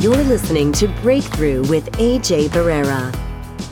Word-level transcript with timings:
You're 0.00 0.16
listening 0.16 0.72
to 0.72 0.88
Breakthrough 1.02 1.60
with 1.68 1.84
AJ 1.98 2.48
Barrera. 2.48 3.14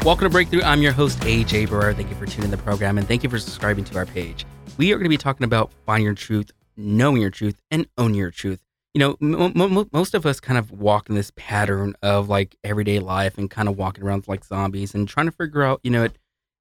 Welcome 0.04 0.26
to 0.26 0.28
Breakthrough. 0.28 0.60
I'm 0.60 0.82
your 0.82 0.92
host, 0.92 1.18
AJ 1.20 1.68
Barrera. 1.68 1.96
Thank 1.96 2.10
you 2.10 2.16
for 2.16 2.26
tuning 2.26 2.44
in 2.44 2.50
the 2.50 2.58
program 2.58 2.98
and 2.98 3.08
thank 3.08 3.22
you 3.22 3.30
for 3.30 3.38
subscribing 3.38 3.82
to 3.84 3.96
our 3.96 4.04
page. 4.04 4.44
We 4.76 4.92
are 4.92 4.96
going 4.96 5.06
to 5.06 5.08
be 5.08 5.16
talking 5.16 5.44
about 5.44 5.72
finding 5.86 6.04
your 6.04 6.12
truth, 6.12 6.50
knowing 6.76 7.22
your 7.22 7.30
truth, 7.30 7.62
and 7.70 7.86
owning 7.96 8.16
your 8.16 8.30
truth. 8.30 8.62
You 8.92 8.98
know, 8.98 9.16
m- 9.22 9.58
m- 9.58 9.88
most 9.90 10.12
of 10.12 10.26
us 10.26 10.38
kind 10.38 10.58
of 10.58 10.70
walk 10.70 11.08
in 11.08 11.14
this 11.14 11.32
pattern 11.34 11.94
of 12.02 12.28
like 12.28 12.56
everyday 12.62 12.98
life 12.98 13.38
and 13.38 13.50
kind 13.50 13.66
of 13.66 13.78
walking 13.78 14.04
around 14.04 14.28
like 14.28 14.44
zombies 14.44 14.94
and 14.94 15.08
trying 15.08 15.26
to 15.26 15.32
figure 15.32 15.62
out, 15.62 15.80
you 15.82 15.90
know, 15.90 16.08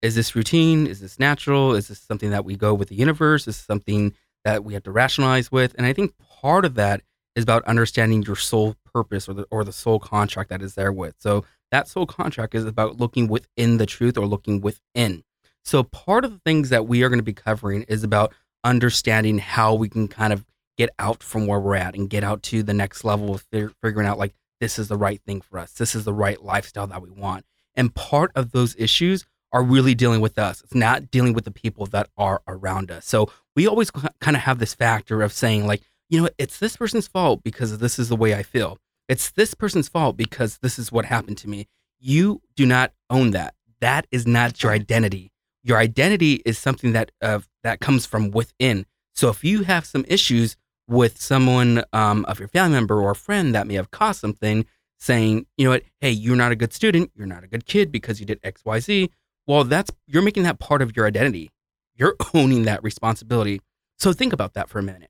is 0.02 0.16
this 0.16 0.34
routine? 0.34 0.88
Is 0.88 1.02
this 1.02 1.20
natural? 1.20 1.74
Is 1.74 1.90
this 1.90 2.00
something 2.00 2.30
that 2.30 2.46
we 2.46 2.56
go 2.56 2.74
with 2.74 2.88
the 2.88 2.96
universe? 2.96 3.50
Is 3.50 3.58
something 3.58 4.14
that 4.46 4.64
we 4.64 4.76
have 4.76 4.84
to 4.84 4.92
rationalize 4.94 5.52
with? 5.52 5.76
And 5.78 5.86
I 5.86 5.92
think 5.92 6.14
part 6.20 6.64
of 6.64 6.76
that 6.76 7.02
is 7.38 7.44
about 7.44 7.64
understanding 7.66 8.24
your 8.24 8.36
soul 8.36 8.76
purpose 8.92 9.30
or 9.30 9.34
the 9.36 9.46
or 9.52 9.64
the 9.64 9.72
soul 9.72 10.00
contract 10.00 10.50
that 10.50 10.62
is 10.62 10.74
there 10.74 10.92
with. 10.92 11.14
So 11.20 11.46
that 11.72 11.88
soul 11.88 12.08
contract 12.08 12.56
is 12.56 12.66
about 12.66 12.98
looking 12.98 13.28
within 13.28 13.78
the 13.78 13.86
truth 13.86 14.18
or 14.18 14.26
looking 14.26 14.60
within. 14.60 15.24
So 15.64 15.84
part 15.84 16.26
of 16.26 16.32
the 16.32 16.40
things 16.40 16.70
that 16.70 16.88
we 16.88 17.04
are 17.04 17.10
going 17.10 17.20
to 17.20 17.24
be 17.24 17.34
covering 17.34 17.84
is 17.84 18.04
about 18.04 18.34
understanding 18.64 19.38
how 19.38 19.76
we 19.76 19.88
can 19.88 20.08
kind 20.08 20.34
of 20.34 20.46
get 20.78 20.90
out 20.98 21.22
from 21.22 21.46
where 21.46 21.60
we're 21.60 21.76
at 21.76 21.96
and 21.96 22.10
get 22.10 22.24
out 22.24 22.42
to 22.44 22.64
the 22.64 22.74
next 22.74 23.04
level 23.04 23.36
of 23.36 23.42
fig- 23.52 23.74
figuring 23.84 24.08
out 24.08 24.18
like 24.18 24.34
this 24.60 24.80
is 24.80 24.88
the 24.88 24.98
right 24.98 25.22
thing 25.22 25.42
for 25.42 25.60
us. 25.60 25.74
This 25.74 25.94
is 25.94 26.06
the 26.06 26.14
right 26.14 26.42
lifestyle 26.42 26.88
that 26.88 27.04
we 27.04 27.12
want. 27.12 27.46
And 27.76 27.94
part 27.94 28.32
of 28.34 28.52
those 28.52 28.76
issues 28.80 29.26
are 29.54 29.62
really 29.62 29.94
dealing 29.94 30.22
with 30.22 30.40
us. 30.40 30.62
It's 30.62 30.74
not 30.74 31.12
dealing 31.12 31.34
with 31.34 31.46
the 31.46 31.52
people 31.52 31.86
that 31.88 32.10
are 32.18 32.42
around 32.48 32.90
us. 32.90 33.06
So 33.06 33.32
we 33.56 33.68
always 33.68 33.92
kind 33.92 34.36
of 34.36 34.44
have 34.44 34.60
this 34.60 34.74
factor 34.74 35.22
of 35.22 35.32
saying 35.32 35.68
like, 35.68 35.84
you 36.10 36.22
know, 36.22 36.30
it's 36.38 36.60
this 36.60 36.78
person's 36.78 37.08
fault 37.08 37.44
because 37.44 37.78
this 37.80 38.00
is 38.00 38.10
the 38.10 38.16
way 38.16 38.34
I 38.34 38.44
feel. 38.44 38.78
It's 39.08 39.32
this 39.32 39.54
person's 39.54 39.90
fault 39.90 40.18
because 40.18 40.60
this 40.60 40.80
is 40.80 40.92
what 40.92 41.06
happened 41.06 41.38
to 41.40 41.50
me. 41.50 41.68
You 42.00 42.42
do 42.56 42.66
not 42.66 42.94
own 43.10 43.32
that. 43.32 43.56
That 43.80 44.08
is 44.12 44.26
not 44.28 44.62
your 44.64 44.72
identity. 44.72 45.32
Your 45.64 45.78
identity 45.78 46.42
is 46.46 46.58
something 46.58 46.94
that 46.94 47.12
uh, 47.22 47.40
that 47.64 47.80
comes 47.80 48.06
from 48.06 48.32
within. 48.32 48.86
So 49.14 49.30
if 49.30 49.44
you 49.44 49.64
have 49.64 49.86
some 49.86 50.06
issues 50.08 50.56
with 50.88 51.20
someone 51.22 51.84
um, 51.92 52.24
of 52.26 52.40
your 52.40 52.48
family 52.48 52.74
member 52.78 53.02
or 53.02 53.14
friend 53.14 53.54
that 53.54 53.68
may 53.68 53.74
have 53.74 53.92
caused 53.92 54.22
something, 54.22 54.66
saying, 54.98 55.46
you 55.58 55.66
know 55.66 55.72
what, 55.72 55.84
hey, 56.00 56.12
you're 56.12 56.36
not 56.36 56.52
a 56.52 56.56
good 56.56 56.74
student, 56.74 57.12
you're 57.16 57.28
not 57.28 57.44
a 57.44 57.48
good 57.48 57.66
kid 57.66 57.92
because 57.92 58.20
you 58.20 58.26
did 58.26 58.40
X, 58.44 58.64
Y, 58.64 58.80
Z. 58.80 59.12
Well, 59.46 59.64
that's 59.64 59.92
you're 60.06 60.22
making 60.22 60.44
that 60.44 60.60
part 60.60 60.82
of 60.82 60.96
your 60.96 61.06
identity. 61.06 61.52
You're 61.96 62.16
owning 62.34 62.64
that 62.64 62.84
responsibility. 62.84 63.62
So 63.98 64.14
think 64.14 64.32
about 64.32 64.54
that 64.54 64.70
for 64.70 64.80
a 64.80 64.84
minute 64.84 65.10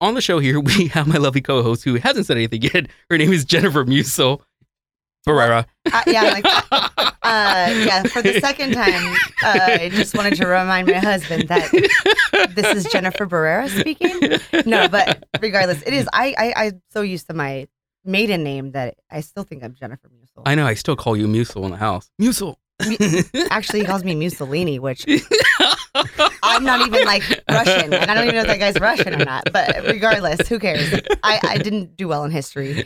on 0.00 0.14
the 0.14 0.20
show 0.20 0.38
here, 0.38 0.60
we 0.78 0.88
have 0.88 1.06
my 1.06 1.16
lovely 1.16 1.40
co-host 1.40 1.84
who 1.84 1.96
hasn't 1.96 2.26
said 2.26 2.36
anything 2.36 2.62
yet. 2.62 2.86
Her 3.10 3.18
name 3.18 3.32
is 3.32 3.44
Jennifer 3.44 3.84
Musil 3.84 4.40
Barrera. 5.26 5.66
Uh, 5.92 6.02
yeah, 6.06 6.22
like, 6.22 6.44
uh, 6.72 7.04
yeah. 7.22 8.02
For 8.04 8.22
the 8.22 8.40
second 8.40 8.72
time, 8.72 9.16
uh, 9.42 9.78
I 9.80 9.90
just 9.92 10.16
wanted 10.16 10.36
to 10.36 10.46
remind 10.46 10.88
my 10.88 10.94
husband 10.94 11.48
that 11.48 11.70
this 12.54 12.76
is 12.76 12.84
Jennifer 12.90 13.26
Barrera 13.26 13.68
speaking. 13.68 14.38
No, 14.66 14.88
but 14.88 15.24
regardless, 15.40 15.82
it 15.82 15.92
is. 15.92 16.08
I, 16.12 16.34
I 16.38 16.66
I'm 16.66 16.82
so 16.90 17.02
used 17.02 17.26
to 17.28 17.34
my 17.34 17.68
maiden 18.04 18.42
name 18.42 18.72
that 18.72 18.96
I 19.10 19.20
still 19.20 19.44
think 19.44 19.62
I'm 19.62 19.74
Jennifer 19.74 20.08
Musil. 20.08 20.42
I 20.46 20.54
know. 20.54 20.66
I 20.66 20.74
still 20.74 20.96
call 20.96 21.16
you 21.16 21.26
Musil 21.26 21.64
in 21.64 21.72
the 21.72 21.76
house. 21.76 22.10
Musil. 22.20 22.56
Actually, 23.50 23.80
he 23.80 23.84
calls 23.86 24.04
me 24.04 24.14
Mussolini, 24.14 24.78
which 24.78 25.04
I'm 26.42 26.64
not 26.64 26.86
even 26.86 27.04
like 27.04 27.22
Russian, 27.48 27.92
and 27.92 28.10
I 28.10 28.14
don't 28.14 28.24
even 28.24 28.34
know 28.34 28.42
if 28.42 28.46
that 28.46 28.58
guy's 28.58 28.78
Russian 28.80 29.20
or 29.20 29.24
not. 29.24 29.52
But 29.52 29.84
regardless, 29.84 30.48
who 30.48 30.58
cares? 30.58 30.92
I, 31.22 31.40
I 31.42 31.58
didn't 31.58 31.96
do 31.96 32.08
well 32.08 32.24
in 32.24 32.30
history. 32.30 32.84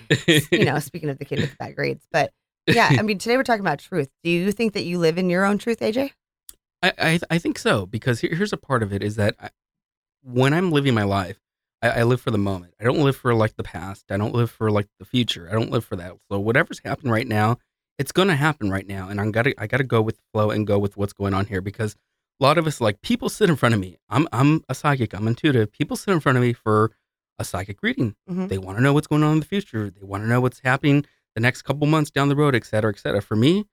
You 0.50 0.64
know, 0.64 0.78
speaking 0.78 1.08
of 1.08 1.18
the 1.18 1.24
kid 1.24 1.40
with 1.40 1.56
bad 1.58 1.76
grades, 1.76 2.06
but 2.10 2.32
yeah, 2.66 2.88
I 2.90 3.02
mean, 3.02 3.18
today 3.18 3.36
we're 3.36 3.42
talking 3.42 3.60
about 3.60 3.78
truth. 3.78 4.08
Do 4.22 4.30
you 4.30 4.52
think 4.52 4.74
that 4.74 4.84
you 4.84 4.98
live 4.98 5.18
in 5.18 5.28
your 5.28 5.44
own 5.44 5.58
truth, 5.58 5.80
AJ? 5.80 6.12
I 6.82 6.92
I, 6.98 7.20
I 7.30 7.38
think 7.38 7.58
so 7.58 7.86
because 7.86 8.20
here, 8.20 8.34
here's 8.34 8.52
a 8.52 8.56
part 8.56 8.82
of 8.82 8.92
it 8.92 9.02
is 9.02 9.16
that 9.16 9.36
I, 9.40 9.50
when 10.22 10.52
I'm 10.52 10.70
living 10.70 10.94
my 10.94 11.04
life, 11.04 11.38
I, 11.82 11.90
I 11.90 12.02
live 12.04 12.20
for 12.20 12.30
the 12.30 12.38
moment. 12.38 12.74
I 12.80 12.84
don't 12.84 13.00
live 13.00 13.16
for 13.16 13.34
like 13.34 13.56
the 13.56 13.62
past. 13.62 14.06
I 14.10 14.16
don't 14.16 14.34
live 14.34 14.50
for 14.50 14.70
like 14.70 14.88
the 14.98 15.04
future. 15.04 15.48
I 15.50 15.54
don't 15.54 15.70
live 15.70 15.84
for 15.84 15.96
that. 15.96 16.16
So 16.30 16.38
whatever's 16.38 16.80
happened 16.84 17.12
right 17.12 17.26
now, 17.26 17.58
it's 17.98 18.12
gonna 18.12 18.36
happen 18.36 18.70
right 18.70 18.86
now, 18.86 19.08
and 19.08 19.20
I'm 19.20 19.32
gotta 19.32 19.54
I 19.58 19.66
gotta 19.66 19.84
go 19.84 20.00
with 20.00 20.20
flow 20.32 20.50
and 20.50 20.66
go 20.66 20.78
with 20.78 20.96
what's 20.96 21.12
going 21.12 21.34
on 21.34 21.46
here 21.46 21.60
because 21.60 21.96
a 22.40 22.44
lot 22.44 22.58
of 22.58 22.66
us 22.66 22.80
like 22.80 23.00
people 23.02 23.28
sit 23.28 23.48
in 23.50 23.56
front 23.56 23.74
of 23.74 23.80
me. 23.80 23.96
I'm 24.08 24.26
I'm 24.32 24.64
a 24.68 24.74
psychic. 24.74 25.14
I'm 25.14 25.28
intuitive. 25.28 25.72
People 25.72 25.96
sit 25.96 26.12
in 26.12 26.20
front 26.20 26.38
of 26.38 26.42
me 26.42 26.52
for 26.52 26.90
a 27.38 27.44
psychic 27.44 27.82
reading. 27.82 28.14
Mhm. 28.28 28.48
They 28.48 28.58
want 28.58 28.78
to 28.78 28.82
know 28.82 28.92
what's 28.92 29.06
going 29.06 29.22
on 29.22 29.34
in 29.34 29.40
the 29.40 29.46
future. 29.46 29.90
They 29.90 30.02
want 30.06 30.22
to 30.24 30.28
know 30.28 30.40
what's 30.40 30.60
happening 30.60 31.04
the 31.34 31.40
next 31.40 31.62
couple 31.62 31.86
months 31.86 32.10
down 32.10 32.28
the 32.28 32.36
road, 32.36 32.54
et 32.54 32.64
cetera, 32.66 32.90
et 32.92 32.98
cetera. 32.98 33.22
For 33.22 33.36
me, 33.36 33.64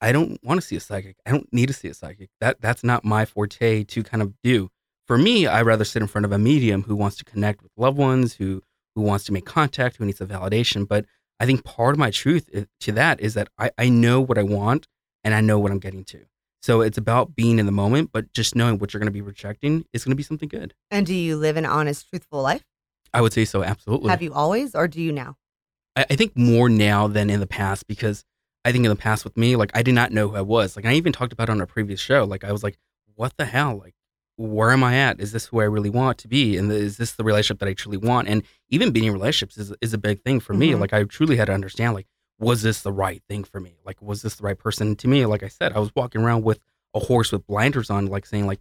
I 0.00 0.12
don't 0.12 0.38
want 0.42 0.60
to 0.60 0.66
see 0.66 0.76
a 0.76 0.80
psychic. 0.80 1.16
I 1.26 1.30
don't 1.30 1.50
need 1.52 1.66
to 1.66 1.72
see 1.72 1.88
a 1.88 1.94
psychic. 1.94 2.30
That 2.40 2.60
that's 2.60 2.84
not 2.84 3.04
my 3.04 3.24
forte 3.24 3.84
to 3.84 4.02
kind 4.02 4.22
of 4.22 4.32
do. 4.42 4.70
For 5.06 5.18
me, 5.18 5.46
I 5.46 5.60
rather 5.62 5.84
sit 5.84 6.00
in 6.02 6.08
front 6.08 6.24
of 6.24 6.32
a 6.32 6.38
medium 6.38 6.84
who 6.84 6.96
wants 6.96 7.16
to 7.18 7.24
connect 7.24 7.62
with 7.62 7.72
loved 7.76 7.98
ones, 7.98 8.34
who 8.34 8.62
who 8.94 9.02
wants 9.02 9.24
to 9.24 9.32
make 9.32 9.44
contact, 9.44 9.96
who 9.96 10.04
needs 10.04 10.20
a 10.20 10.26
validation. 10.26 10.86
But 10.86 11.04
I 11.40 11.46
think 11.46 11.64
part 11.64 11.94
of 11.94 11.98
my 11.98 12.10
truth 12.10 12.48
to 12.80 12.92
that 12.92 13.20
is 13.20 13.34
that 13.34 13.48
I, 13.58 13.70
I 13.76 13.88
know 13.88 14.20
what 14.20 14.38
I 14.38 14.44
want 14.44 14.86
and 15.24 15.34
I 15.34 15.40
know 15.40 15.58
what 15.58 15.72
I'm 15.72 15.80
getting 15.80 16.04
to. 16.04 16.24
So 16.64 16.80
it's 16.80 16.96
about 16.96 17.36
being 17.36 17.58
in 17.58 17.66
the 17.66 17.72
moment, 17.72 18.08
but 18.10 18.32
just 18.32 18.56
knowing 18.56 18.78
what 18.78 18.94
you're 18.94 18.98
going 18.98 19.08
to 19.08 19.12
be 19.12 19.20
rejecting 19.20 19.84
is 19.92 20.02
going 20.02 20.12
to 20.12 20.16
be 20.16 20.22
something 20.22 20.48
good. 20.48 20.72
And 20.90 21.04
do 21.04 21.12
you 21.14 21.36
live 21.36 21.58
an 21.58 21.66
honest, 21.66 22.08
truthful 22.08 22.40
life? 22.40 22.64
I 23.12 23.20
would 23.20 23.34
say 23.34 23.44
so, 23.44 23.62
absolutely. 23.62 24.08
Have 24.08 24.22
you 24.22 24.32
always, 24.32 24.74
or 24.74 24.88
do 24.88 24.98
you 24.98 25.12
now? 25.12 25.36
I, 25.94 26.06
I 26.08 26.16
think 26.16 26.34
more 26.38 26.70
now 26.70 27.06
than 27.06 27.28
in 27.28 27.40
the 27.40 27.46
past 27.46 27.86
because 27.86 28.24
I 28.64 28.72
think 28.72 28.86
in 28.86 28.88
the 28.88 28.96
past 28.96 29.24
with 29.24 29.36
me, 29.36 29.56
like 29.56 29.72
I 29.74 29.82
did 29.82 29.92
not 29.92 30.10
know 30.10 30.28
who 30.28 30.36
I 30.36 30.40
was. 30.40 30.74
Like 30.74 30.86
I 30.86 30.94
even 30.94 31.12
talked 31.12 31.34
about 31.34 31.50
on 31.50 31.60
a 31.60 31.66
previous 31.66 32.00
show. 32.00 32.24
Like 32.24 32.44
I 32.44 32.52
was 32.52 32.62
like, 32.62 32.78
what 33.14 33.36
the 33.36 33.44
hell? 33.44 33.76
Like, 33.76 33.94
where 34.36 34.70
am 34.70 34.82
I 34.82 34.96
at? 34.96 35.20
Is 35.20 35.32
this 35.32 35.44
who 35.44 35.60
I 35.60 35.64
really 35.64 35.90
want 35.90 36.16
to 36.16 36.28
be? 36.28 36.56
And 36.56 36.72
is 36.72 36.96
this 36.96 37.12
the 37.12 37.24
relationship 37.24 37.58
that 37.58 37.68
I 37.68 37.74
truly 37.74 37.98
want? 37.98 38.26
And 38.26 38.42
even 38.70 38.90
being 38.90 39.04
in 39.04 39.12
relationships 39.12 39.58
is, 39.58 39.74
is 39.82 39.92
a 39.92 39.98
big 39.98 40.22
thing 40.22 40.40
for 40.40 40.54
me. 40.54 40.70
Mhm. 40.70 40.80
Like 40.80 40.94
I 40.94 41.04
truly 41.04 41.36
had 41.36 41.48
to 41.48 41.52
understand, 41.52 41.92
like, 41.92 42.06
was 42.38 42.62
this 42.62 42.82
the 42.82 42.92
right 42.92 43.22
thing 43.28 43.44
for 43.44 43.60
me? 43.60 43.76
Like, 43.84 44.00
was 44.02 44.22
this 44.22 44.36
the 44.36 44.42
right 44.42 44.58
person 44.58 44.96
to 44.96 45.08
me? 45.08 45.24
Like 45.26 45.42
I 45.42 45.48
said, 45.48 45.72
I 45.72 45.78
was 45.78 45.90
walking 45.94 46.22
around 46.22 46.44
with 46.44 46.60
a 46.94 47.00
horse 47.00 47.32
with 47.32 47.46
blinders 47.46 47.90
on, 47.90 48.06
like 48.06 48.26
saying, 48.26 48.46
like, 48.46 48.60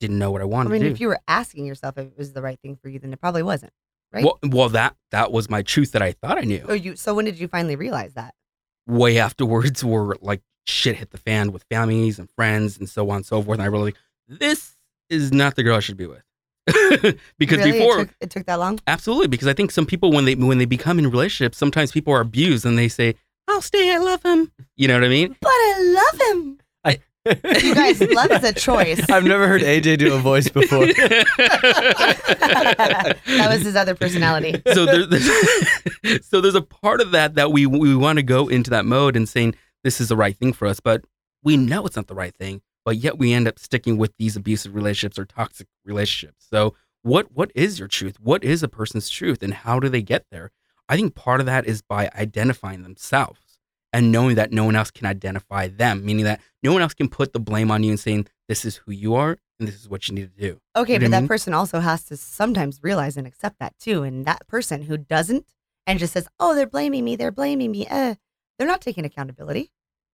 didn't 0.00 0.18
know 0.18 0.30
what 0.30 0.40
I 0.42 0.44
wanted. 0.44 0.70
I 0.70 0.78
mean, 0.78 0.86
if 0.86 1.00
you 1.00 1.08
were 1.08 1.20
asking 1.28 1.66
yourself 1.66 1.96
if 1.98 2.06
it 2.06 2.18
was 2.18 2.32
the 2.32 2.42
right 2.42 2.58
thing 2.60 2.76
for 2.76 2.88
you, 2.88 2.98
then 2.98 3.12
it 3.12 3.20
probably 3.20 3.42
wasn't. 3.42 3.72
right? 4.12 4.24
well, 4.24 4.38
well, 4.42 4.68
that 4.70 4.96
that 5.10 5.32
was 5.32 5.48
my 5.48 5.62
truth 5.62 5.92
that 5.92 6.02
I 6.02 6.12
thought 6.12 6.38
I 6.38 6.42
knew. 6.42 6.64
Oh, 6.68 6.74
you. 6.74 6.96
So 6.96 7.14
when 7.14 7.24
did 7.24 7.38
you 7.38 7.48
finally 7.48 7.76
realize 7.76 8.14
that? 8.14 8.34
way 8.86 9.18
afterwards 9.18 9.82
where 9.82 10.14
like 10.20 10.42
shit 10.66 10.96
hit 10.96 11.10
the 11.10 11.18
fan 11.18 11.52
with 11.52 11.64
families 11.70 12.18
and 12.18 12.28
friends 12.36 12.78
and 12.78 12.88
so 12.88 13.08
on 13.10 13.16
and 13.16 13.26
so 13.26 13.42
forth. 13.42 13.58
And 13.58 13.62
I 13.62 13.66
really, 13.66 13.94
this 14.28 14.76
is 15.08 15.32
not 15.32 15.56
the 15.56 15.62
girl 15.62 15.76
I 15.76 15.80
should 15.80 15.96
be 15.96 16.06
with. 16.06 16.22
because 17.38 17.58
really? 17.58 17.72
before, 17.72 18.00
it 18.00 18.06
took, 18.06 18.16
it 18.20 18.30
took 18.30 18.46
that 18.46 18.58
long. 18.58 18.80
absolutely, 18.86 19.28
because 19.28 19.48
I 19.48 19.52
think 19.52 19.70
some 19.70 19.86
people 19.86 20.12
when 20.12 20.24
they 20.24 20.34
when 20.34 20.58
they 20.58 20.64
become 20.64 20.98
in 20.98 21.10
relationships, 21.10 21.58
sometimes 21.58 21.92
people 21.92 22.12
are 22.12 22.20
abused 22.20 22.64
and 22.64 22.78
they 22.78 22.88
say, 22.88 23.16
"I'll 23.48 23.60
stay, 23.60 23.92
I 23.92 23.98
love 23.98 24.22
him." 24.22 24.50
You 24.76 24.88
know 24.88 24.94
what 24.94 25.04
I 25.04 25.08
mean? 25.08 25.36
But 25.40 25.50
I 25.50 25.94
love 25.94 26.20
him. 26.30 26.58
You 27.62 27.74
guys, 27.74 28.02
love 28.02 28.30
is 28.32 28.44
a 28.44 28.52
choice. 28.52 29.00
I've 29.10 29.24
never 29.24 29.48
heard 29.48 29.62
AJ 29.62 29.96
do 29.96 30.14
a 30.14 30.18
voice 30.18 30.50
before. 30.50 30.84
that 30.84 31.24
was 33.48 33.62
his 33.62 33.76
other 33.76 33.94
personality. 33.94 34.60
so 34.74 34.84
there, 34.84 35.06
there's, 35.06 36.26
so 36.26 36.42
there's 36.42 36.54
a 36.54 36.60
part 36.60 37.00
of 37.00 37.12
that 37.12 37.36
that 37.36 37.50
we 37.50 37.64
we 37.64 37.96
want 37.96 38.18
to 38.18 38.22
go 38.22 38.48
into 38.48 38.68
that 38.70 38.84
mode 38.84 39.16
and 39.16 39.26
saying 39.26 39.54
this 39.84 40.02
is 40.02 40.08
the 40.08 40.16
right 40.16 40.36
thing 40.36 40.52
for 40.52 40.68
us, 40.68 40.80
but 40.80 41.02
we 41.42 41.56
know 41.56 41.86
it's 41.86 41.96
not 41.96 42.08
the 42.08 42.14
right 42.14 42.36
thing, 42.36 42.60
but 42.84 42.96
yet 42.96 43.18
we 43.18 43.32
end 43.32 43.48
up 43.48 43.58
sticking 43.58 43.96
with 43.96 44.12
these 44.18 44.36
abusive 44.36 44.74
relationships 44.74 45.18
or 45.18 45.24
toxic 45.24 45.66
relationships. 45.84 46.46
So 46.50 46.74
what 47.02 47.32
what 47.32 47.50
is 47.54 47.78
your 47.78 47.88
truth? 47.88 48.18
What 48.20 48.44
is 48.44 48.62
a 48.62 48.68
person's 48.68 49.08
truth, 49.08 49.42
and 49.42 49.52
how 49.54 49.78
do 49.80 49.88
they 49.88 50.02
get 50.02 50.26
there? 50.30 50.50
I 50.88 50.96
think 50.96 51.14
part 51.14 51.40
of 51.40 51.46
that 51.46 51.66
is 51.66 51.82
by 51.82 52.10
identifying 52.14 52.82
themselves 52.82 53.40
and 53.92 54.10
knowing 54.12 54.34
that 54.36 54.52
no 54.52 54.64
one 54.64 54.76
else 54.76 54.90
can 54.90 55.06
identify 55.06 55.68
them, 55.68 56.04
meaning 56.04 56.24
that 56.24 56.40
no 56.62 56.72
one 56.72 56.82
else 56.82 56.94
can 56.94 57.08
put 57.08 57.32
the 57.32 57.40
blame 57.40 57.70
on 57.70 57.82
you 57.82 57.90
and 57.90 58.00
saying 58.00 58.26
this 58.48 58.64
is 58.64 58.76
who 58.76 58.92
you 58.92 59.14
are 59.14 59.38
and 59.58 59.68
this 59.68 59.76
is 59.76 59.88
what 59.88 60.08
you 60.08 60.14
need 60.14 60.34
to 60.36 60.40
do. 60.40 60.60
Okay, 60.76 60.94
You 60.94 60.98
know 60.98 61.04
but 61.06 61.10
that 61.12 61.20
mean? 61.22 61.28
person 61.28 61.54
also 61.54 61.80
has 61.80 62.04
to 62.06 62.16
sometimes 62.16 62.80
realize 62.82 63.16
and 63.16 63.26
accept 63.26 63.58
that 63.60 63.78
too. 63.78 64.02
And 64.02 64.24
that 64.26 64.46
person 64.48 64.82
who 64.82 64.96
doesn't 64.98 65.46
and 65.86 65.98
just 65.98 66.12
says, 66.12 66.26
"Oh, 66.40 66.54
they're 66.54 66.66
blaming 66.66 67.04
me. 67.04 67.16
They're 67.16 67.30
blaming 67.30 67.70
me," 67.70 67.86
uh, 67.88 68.16
they're 68.58 68.68
not 68.68 68.80
taking 68.80 69.04
accountability. 69.04 69.70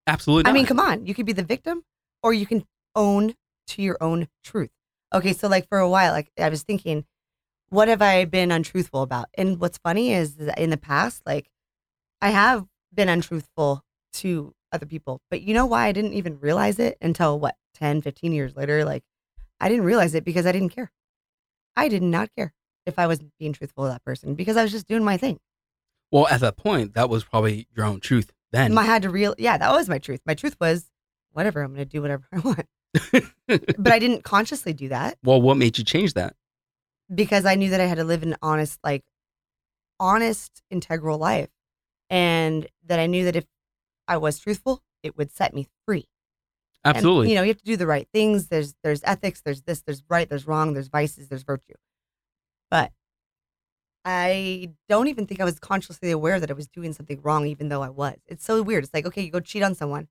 Absolutely. 0.06 0.50
I 0.50 0.52
mean, 0.52 0.66
come 0.66 0.80
on. 0.80 1.06
You 1.06 1.14
could 1.14 1.26
be 1.26 1.32
the 1.32 1.42
victim, 1.44 1.84
or 2.22 2.32
you 2.32 2.46
can 2.46 2.64
own 2.94 3.34
to 3.68 3.82
your 3.82 3.96
own 4.00 4.28
truth. 4.44 4.70
Okay, 5.12 5.32
so 5.32 5.48
like 5.48 5.68
for 5.68 5.78
a 5.78 5.88
while, 5.88 6.12
like 6.12 6.30
I 6.38 6.48
was 6.48 6.62
thinking, 6.62 7.04
what 7.68 7.88
have 7.88 8.02
I 8.02 8.24
been 8.24 8.50
untruthful 8.52 9.02
about? 9.02 9.26
And 9.34 9.60
what's 9.60 9.78
funny 9.78 10.12
is 10.12 10.36
that 10.36 10.58
in 10.58 10.70
the 10.70 10.76
past, 10.76 11.22
like 11.26 11.48
I 12.20 12.30
have 12.30 12.66
been 12.92 13.08
untruthful 13.08 13.82
to 14.14 14.54
other 14.72 14.86
people, 14.86 15.20
but 15.30 15.42
you 15.42 15.54
know 15.54 15.66
why 15.66 15.86
I 15.86 15.92
didn't 15.92 16.14
even 16.14 16.38
realize 16.38 16.78
it 16.78 16.96
until 17.00 17.38
what 17.38 17.56
10, 17.74 18.02
15 18.02 18.32
years 18.32 18.56
later? 18.56 18.84
Like 18.84 19.02
I 19.60 19.68
didn't 19.68 19.84
realize 19.84 20.14
it 20.14 20.24
because 20.24 20.46
I 20.46 20.52
didn't 20.52 20.70
care. 20.70 20.90
I 21.76 21.88
did 21.88 22.02
not 22.02 22.30
care 22.36 22.52
if 22.86 22.98
I 22.98 23.06
was 23.06 23.20
being 23.38 23.52
truthful 23.52 23.84
to 23.84 23.90
that 23.90 24.04
person 24.04 24.34
because 24.34 24.56
I 24.56 24.62
was 24.62 24.72
just 24.72 24.86
doing 24.86 25.04
my 25.04 25.16
thing. 25.16 25.38
Well, 26.10 26.26
at 26.28 26.40
that 26.40 26.56
point, 26.56 26.94
that 26.94 27.08
was 27.08 27.24
probably 27.24 27.68
your 27.76 27.86
own 27.86 28.00
truth 28.00 28.32
then. 28.52 28.76
I 28.76 28.82
had 28.82 29.02
to 29.02 29.10
real, 29.10 29.34
yeah, 29.38 29.58
that 29.58 29.70
was 29.70 29.88
my 29.88 29.98
truth. 29.98 30.20
My 30.26 30.34
truth 30.34 30.56
was, 30.60 30.90
whatever, 31.32 31.62
I'm 31.62 31.74
going 31.74 31.86
to 31.86 31.90
do 31.90 32.02
whatever 32.02 32.24
I 32.32 32.38
want. 32.40 32.66
but 33.78 33.92
I 33.92 33.98
didn't 34.00 34.24
consciously 34.24 34.72
do 34.72 34.88
that 34.88 35.16
well, 35.22 35.40
what 35.40 35.56
made 35.56 35.78
you 35.78 35.84
change 35.84 36.14
that? 36.14 36.34
because 37.12 37.44
I 37.44 37.54
knew 37.56 37.70
that 37.70 37.80
I 37.80 37.86
had 37.86 37.98
to 37.98 38.04
live 38.04 38.22
an 38.22 38.36
honest, 38.40 38.78
like, 38.84 39.04
honest, 39.98 40.62
integral 40.70 41.18
life, 41.18 41.50
and 42.08 42.66
that 42.86 42.98
I 43.00 43.06
knew 43.06 43.24
that 43.24 43.36
if 43.36 43.46
I 44.06 44.16
was 44.16 44.38
truthful, 44.38 44.82
it 45.02 45.16
would 45.16 45.32
set 45.32 45.54
me 45.54 45.68
free. 45.86 46.06
And, 46.84 46.96
Absolutely. 46.96 47.30
you 47.30 47.34
know, 47.34 47.42
you 47.42 47.48
have 47.48 47.58
to 47.58 47.64
do 47.64 47.76
the 47.76 47.86
right 47.86 48.08
things. 48.12 48.48
There's 48.48 48.74
there's 48.82 49.02
ethics. 49.04 49.42
There's 49.42 49.62
this. 49.62 49.82
There's 49.82 50.02
right. 50.08 50.28
There's 50.28 50.46
wrong. 50.46 50.72
There's 50.72 50.88
vices. 50.88 51.28
There's 51.28 51.42
virtue. 51.42 51.74
But 52.70 52.92
I 54.04 54.70
don't 54.88 55.08
even 55.08 55.26
think 55.26 55.40
I 55.40 55.44
was 55.44 55.58
consciously 55.58 56.10
aware 56.10 56.40
that 56.40 56.50
I 56.50 56.54
was 56.54 56.68
doing 56.68 56.94
something 56.94 57.20
wrong, 57.22 57.46
even 57.46 57.68
though 57.68 57.82
I 57.82 57.90
was. 57.90 58.16
It's 58.26 58.44
so 58.44 58.62
weird. 58.62 58.84
It's 58.84 58.94
like 58.94 59.06
okay, 59.06 59.22
you 59.22 59.30
go 59.30 59.40
cheat 59.40 59.62
on 59.62 59.74
someone, 59.74 60.08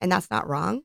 and 0.00 0.10
that's 0.10 0.30
not 0.30 0.48
wrong, 0.48 0.82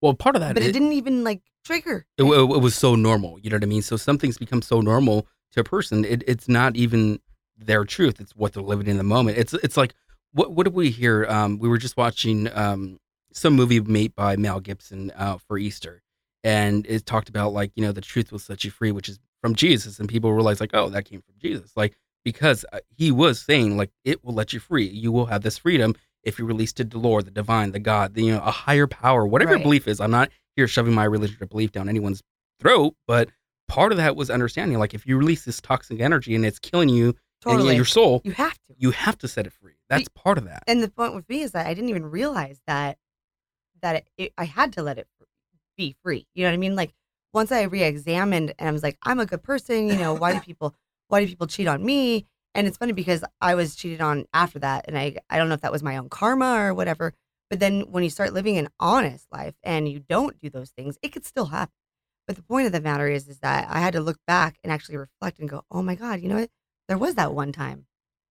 well, 0.00 0.14
part 0.14 0.36
of 0.36 0.40
that, 0.40 0.54
but 0.54 0.62
it, 0.62 0.70
it 0.70 0.72
didn't 0.72 0.92
even 0.92 1.24
like 1.24 1.42
trigger. 1.64 2.06
it, 2.16 2.22
it, 2.22 2.28
it 2.28 2.62
was 2.62 2.74
so 2.74 2.94
normal. 2.94 3.38
You 3.40 3.50
know 3.50 3.56
what 3.56 3.64
I 3.64 3.66
mean? 3.66 3.82
So 3.82 3.96
some 3.96 4.18
things 4.18 4.38
become 4.38 4.62
so 4.62 4.80
normal 4.80 5.26
to 5.52 5.60
a 5.60 5.64
person, 5.64 6.04
it, 6.04 6.22
it's 6.26 6.48
not 6.48 6.76
even 6.76 7.20
their 7.56 7.84
truth. 7.84 8.20
It's 8.20 8.36
what 8.36 8.52
they're 8.52 8.62
living 8.62 8.86
in 8.86 8.98
the 8.98 9.02
moment. 9.02 9.38
It's 9.38 9.54
it's 9.54 9.76
like 9.76 9.94
what 10.32 10.52
what 10.52 10.64
did 10.64 10.74
we 10.74 10.90
hear? 10.90 11.26
Um, 11.26 11.58
we 11.58 11.68
were 11.68 11.78
just 11.78 11.96
watching 11.96 12.48
um 12.56 12.98
some 13.32 13.54
movie 13.54 13.80
made 13.80 14.14
by 14.14 14.36
Mel 14.36 14.60
Gibson 14.60 15.10
uh, 15.16 15.38
for 15.38 15.58
Easter, 15.58 16.02
and 16.44 16.86
it 16.86 17.06
talked 17.06 17.28
about 17.28 17.52
like 17.52 17.72
you 17.74 17.84
know 17.84 17.92
the 17.92 18.00
truth 18.00 18.30
will 18.30 18.38
set 18.38 18.64
you 18.64 18.70
free, 18.70 18.92
which 18.92 19.08
is 19.08 19.18
from 19.40 19.54
Jesus, 19.54 19.98
and 19.98 20.08
people 20.08 20.32
realize 20.32 20.60
like 20.60 20.70
oh 20.74 20.88
that 20.90 21.04
came 21.04 21.22
from 21.22 21.34
Jesus, 21.38 21.72
like 21.76 21.96
because 22.24 22.64
uh, 22.72 22.80
he 22.96 23.10
was 23.10 23.40
saying 23.40 23.76
like 23.76 23.90
it 24.04 24.24
will 24.24 24.34
let 24.34 24.52
you 24.52 24.60
free. 24.60 24.86
You 24.86 25.12
will 25.12 25.26
have 25.26 25.42
this 25.42 25.58
freedom 25.58 25.94
if 26.28 26.38
you 26.38 26.44
release 26.44 26.72
to 26.74 26.84
the 26.84 26.98
Lord, 26.98 27.24
the 27.24 27.30
divine, 27.30 27.72
the 27.72 27.78
God, 27.78 28.14
the, 28.14 28.22
you 28.22 28.32
know 28.32 28.42
a 28.42 28.50
higher 28.50 28.86
power, 28.86 29.26
whatever 29.26 29.52
your 29.52 29.60
belief 29.60 29.88
is. 29.88 30.00
I'm 30.00 30.10
not 30.10 30.30
here 30.54 30.68
shoving 30.68 30.94
my 30.94 31.04
religious 31.04 31.36
belief 31.48 31.72
down 31.72 31.88
anyone's 31.88 32.22
throat, 32.60 32.94
but 33.06 33.30
part 33.66 33.92
of 33.92 33.98
that 33.98 34.16
was 34.16 34.30
understanding 34.30 34.78
like 34.78 34.94
if 34.94 35.06
you 35.06 35.16
release 35.16 35.44
this 35.44 35.60
toxic 35.60 36.00
energy 36.00 36.34
and 36.34 36.44
it's 36.44 36.58
killing 36.58 36.88
you 36.88 37.14
Totally, 37.40 37.68
and 37.68 37.76
your 37.76 37.84
soul, 37.84 38.20
you 38.24 38.32
have 38.32 38.54
to. 38.54 38.74
you 38.76 38.90
have 38.90 39.16
to 39.18 39.28
set 39.28 39.46
it 39.46 39.52
free. 39.52 39.74
That's 39.88 40.08
part 40.08 40.38
of 40.38 40.44
that. 40.44 40.64
And 40.66 40.82
the 40.82 40.90
point 40.90 41.14
with 41.14 41.28
me 41.28 41.42
is 41.42 41.52
that 41.52 41.66
I 41.66 41.74
didn't 41.74 41.90
even 41.90 42.06
realize 42.06 42.60
that 42.66 42.98
that 43.80 43.96
it, 43.96 44.08
it, 44.16 44.32
I 44.36 44.44
had 44.44 44.72
to 44.72 44.82
let 44.82 44.98
it 44.98 45.06
be 45.76 45.94
free. 46.02 46.26
You 46.34 46.42
know 46.42 46.50
what 46.50 46.54
I 46.54 46.58
mean? 46.58 46.74
Like 46.74 46.94
once 47.32 47.52
I 47.52 47.62
re-examined 47.62 48.54
and 48.58 48.68
I 48.68 48.72
was 48.72 48.82
like, 48.82 48.98
I'm 49.04 49.20
a 49.20 49.26
good 49.26 49.42
person. 49.44 49.86
You 49.86 49.96
know, 49.96 50.14
why 50.14 50.32
do 50.32 50.40
people 50.44 50.74
why 51.06 51.20
do 51.20 51.28
people 51.28 51.46
cheat 51.46 51.68
on 51.68 51.84
me? 51.84 52.26
And 52.58 52.66
it's 52.66 52.76
funny 52.76 52.92
because 52.92 53.22
I 53.40 53.54
was 53.54 53.76
cheated 53.76 54.00
on 54.00 54.26
after 54.34 54.58
that, 54.58 54.86
and 54.88 54.98
I 54.98 55.18
I 55.30 55.38
don't 55.38 55.48
know 55.48 55.54
if 55.54 55.60
that 55.60 55.72
was 55.72 55.84
my 55.84 55.96
own 55.96 56.08
karma 56.08 56.56
or 56.58 56.74
whatever. 56.74 57.14
But 57.50 57.60
then 57.60 57.82
when 57.92 58.02
you 58.04 58.10
start 58.10 58.34
living 58.34 58.58
an 58.58 58.68
honest 58.80 59.28
life 59.32 59.54
and 59.62 59.88
you 59.88 60.00
don't 60.00 60.38
do 60.40 60.50
those 60.50 60.70
things, 60.70 60.98
it 61.02 61.12
could 61.12 61.24
still 61.24 61.46
happen. 61.46 61.72
But 62.26 62.36
the 62.36 62.42
point 62.42 62.66
of 62.66 62.72
the 62.72 62.80
matter 62.80 63.08
is, 63.08 63.28
is 63.28 63.38
that 63.40 63.68
I 63.70 63.80
had 63.80 63.94
to 63.94 64.00
look 64.00 64.18
back 64.26 64.58
and 64.64 64.72
actually 64.72 64.98
reflect 64.98 65.38
and 65.38 65.48
go, 65.48 65.62
oh 65.70 65.82
my 65.82 65.94
god, 65.94 66.20
you 66.20 66.28
know 66.28 66.40
what? 66.40 66.50
There 66.88 66.98
was 66.98 67.14
that 67.14 67.32
one 67.34 67.52
time 67.52 67.86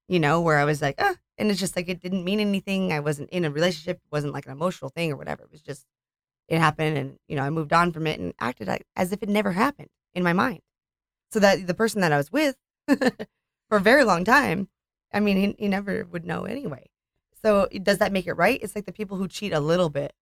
you 0.07 0.19
know, 0.19 0.41
where 0.41 0.57
I 0.57 0.65
was 0.65 0.81
like, 0.81 0.95
ah, 0.99 1.15
and 1.37 1.51
it's 1.51 1.59
just 1.59 1.75
like 1.75 1.89
it 1.89 2.01
didn't 2.01 2.23
mean 2.23 2.39
anything. 2.39 2.93
I 2.93 2.99
wasn't 2.99 3.29
in 3.29 3.45
a 3.45 3.51
relationship. 3.51 3.97
It 3.97 4.11
wasn't 4.11 4.33
like 4.33 4.45
an 4.45 4.51
emotional 4.51 4.89
thing 4.89 5.11
or 5.11 5.17
whatever. 5.17 5.43
It 5.43 5.51
was 5.51 5.61
just 5.61 5.85
it 6.47 6.59
happened, 6.59 6.97
and 6.97 7.17
you 7.27 7.35
know, 7.35 7.43
I 7.43 7.49
moved 7.49 7.73
on 7.73 7.91
from 7.91 8.07
it 8.07 8.19
and 8.19 8.33
acted 8.39 8.67
like, 8.67 8.85
as 8.95 9.11
if 9.11 9.23
it 9.23 9.29
never 9.29 9.51
happened 9.51 9.89
in 10.15 10.23
my 10.23 10.33
mind. 10.33 10.61
So 11.31 11.39
that 11.41 11.67
the 11.67 11.73
person 11.73 12.01
that 12.01 12.13
I 12.13 12.17
was 12.17 12.31
with 12.31 12.55
for 13.69 13.77
a 13.77 13.81
very 13.81 14.03
long 14.03 14.23
time, 14.23 14.69
I 15.13 15.19
mean, 15.19 15.37
he, 15.37 15.55
he 15.57 15.67
never 15.67 16.05
would 16.11 16.25
know 16.25 16.45
anyway. 16.45 16.89
So 17.41 17.67
does 17.83 17.99
that 17.99 18.11
make 18.11 18.27
it 18.27 18.33
right? 18.33 18.59
It's 18.61 18.75
like 18.75 18.85
the 18.85 18.91
people 18.91 19.17
who 19.17 19.27
cheat 19.27 19.53
a 19.53 19.59
little 19.59 19.89
bit. 19.89 20.13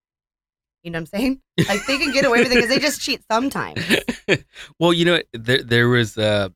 You 0.83 0.91
know 0.91 0.97
what 0.97 1.09
I'm 1.13 1.19
saying? 1.19 1.41
Like 1.67 1.85
they 1.87 1.97
can 1.97 2.11
get 2.11 2.25
away 2.25 2.43
with 2.43 2.51
it 2.51 2.55
because 2.55 2.69
they 2.69 2.79
just 2.79 3.01
cheat 3.01 3.21
sometimes. 3.31 3.81
well, 4.79 4.93
you 4.93 5.05
know, 5.05 5.19
there 5.33 5.63
there 5.63 5.87
was 5.87 6.17
uh, 6.17 6.49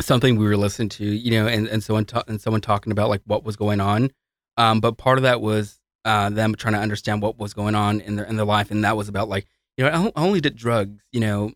something 0.00 0.36
we 0.36 0.44
were 0.44 0.56
listening 0.56 0.90
to, 0.90 1.04
you 1.04 1.30
know, 1.30 1.46
and 1.46 1.66
and 1.68 1.82
someone 1.82 2.04
ta- 2.04 2.24
and 2.28 2.40
someone 2.40 2.60
talking 2.60 2.92
about 2.92 3.08
like 3.08 3.22
what 3.24 3.44
was 3.44 3.56
going 3.56 3.80
on, 3.80 4.10
um, 4.58 4.80
but 4.80 4.98
part 4.98 5.16
of 5.16 5.22
that 5.22 5.40
was 5.40 5.80
uh, 6.04 6.28
them 6.28 6.54
trying 6.54 6.74
to 6.74 6.80
understand 6.80 7.22
what 7.22 7.38
was 7.38 7.54
going 7.54 7.74
on 7.74 8.00
in 8.00 8.16
their 8.16 8.26
in 8.26 8.36
their 8.36 8.44
life, 8.44 8.70
and 8.70 8.84
that 8.84 8.96
was 8.96 9.08
about 9.08 9.28
like 9.28 9.46
you 9.78 9.84
know 9.84 9.90
I 9.90 10.20
I 10.20 10.24
only 10.24 10.40
did 10.40 10.56
drugs, 10.56 11.00
you 11.12 11.20
know, 11.20 11.52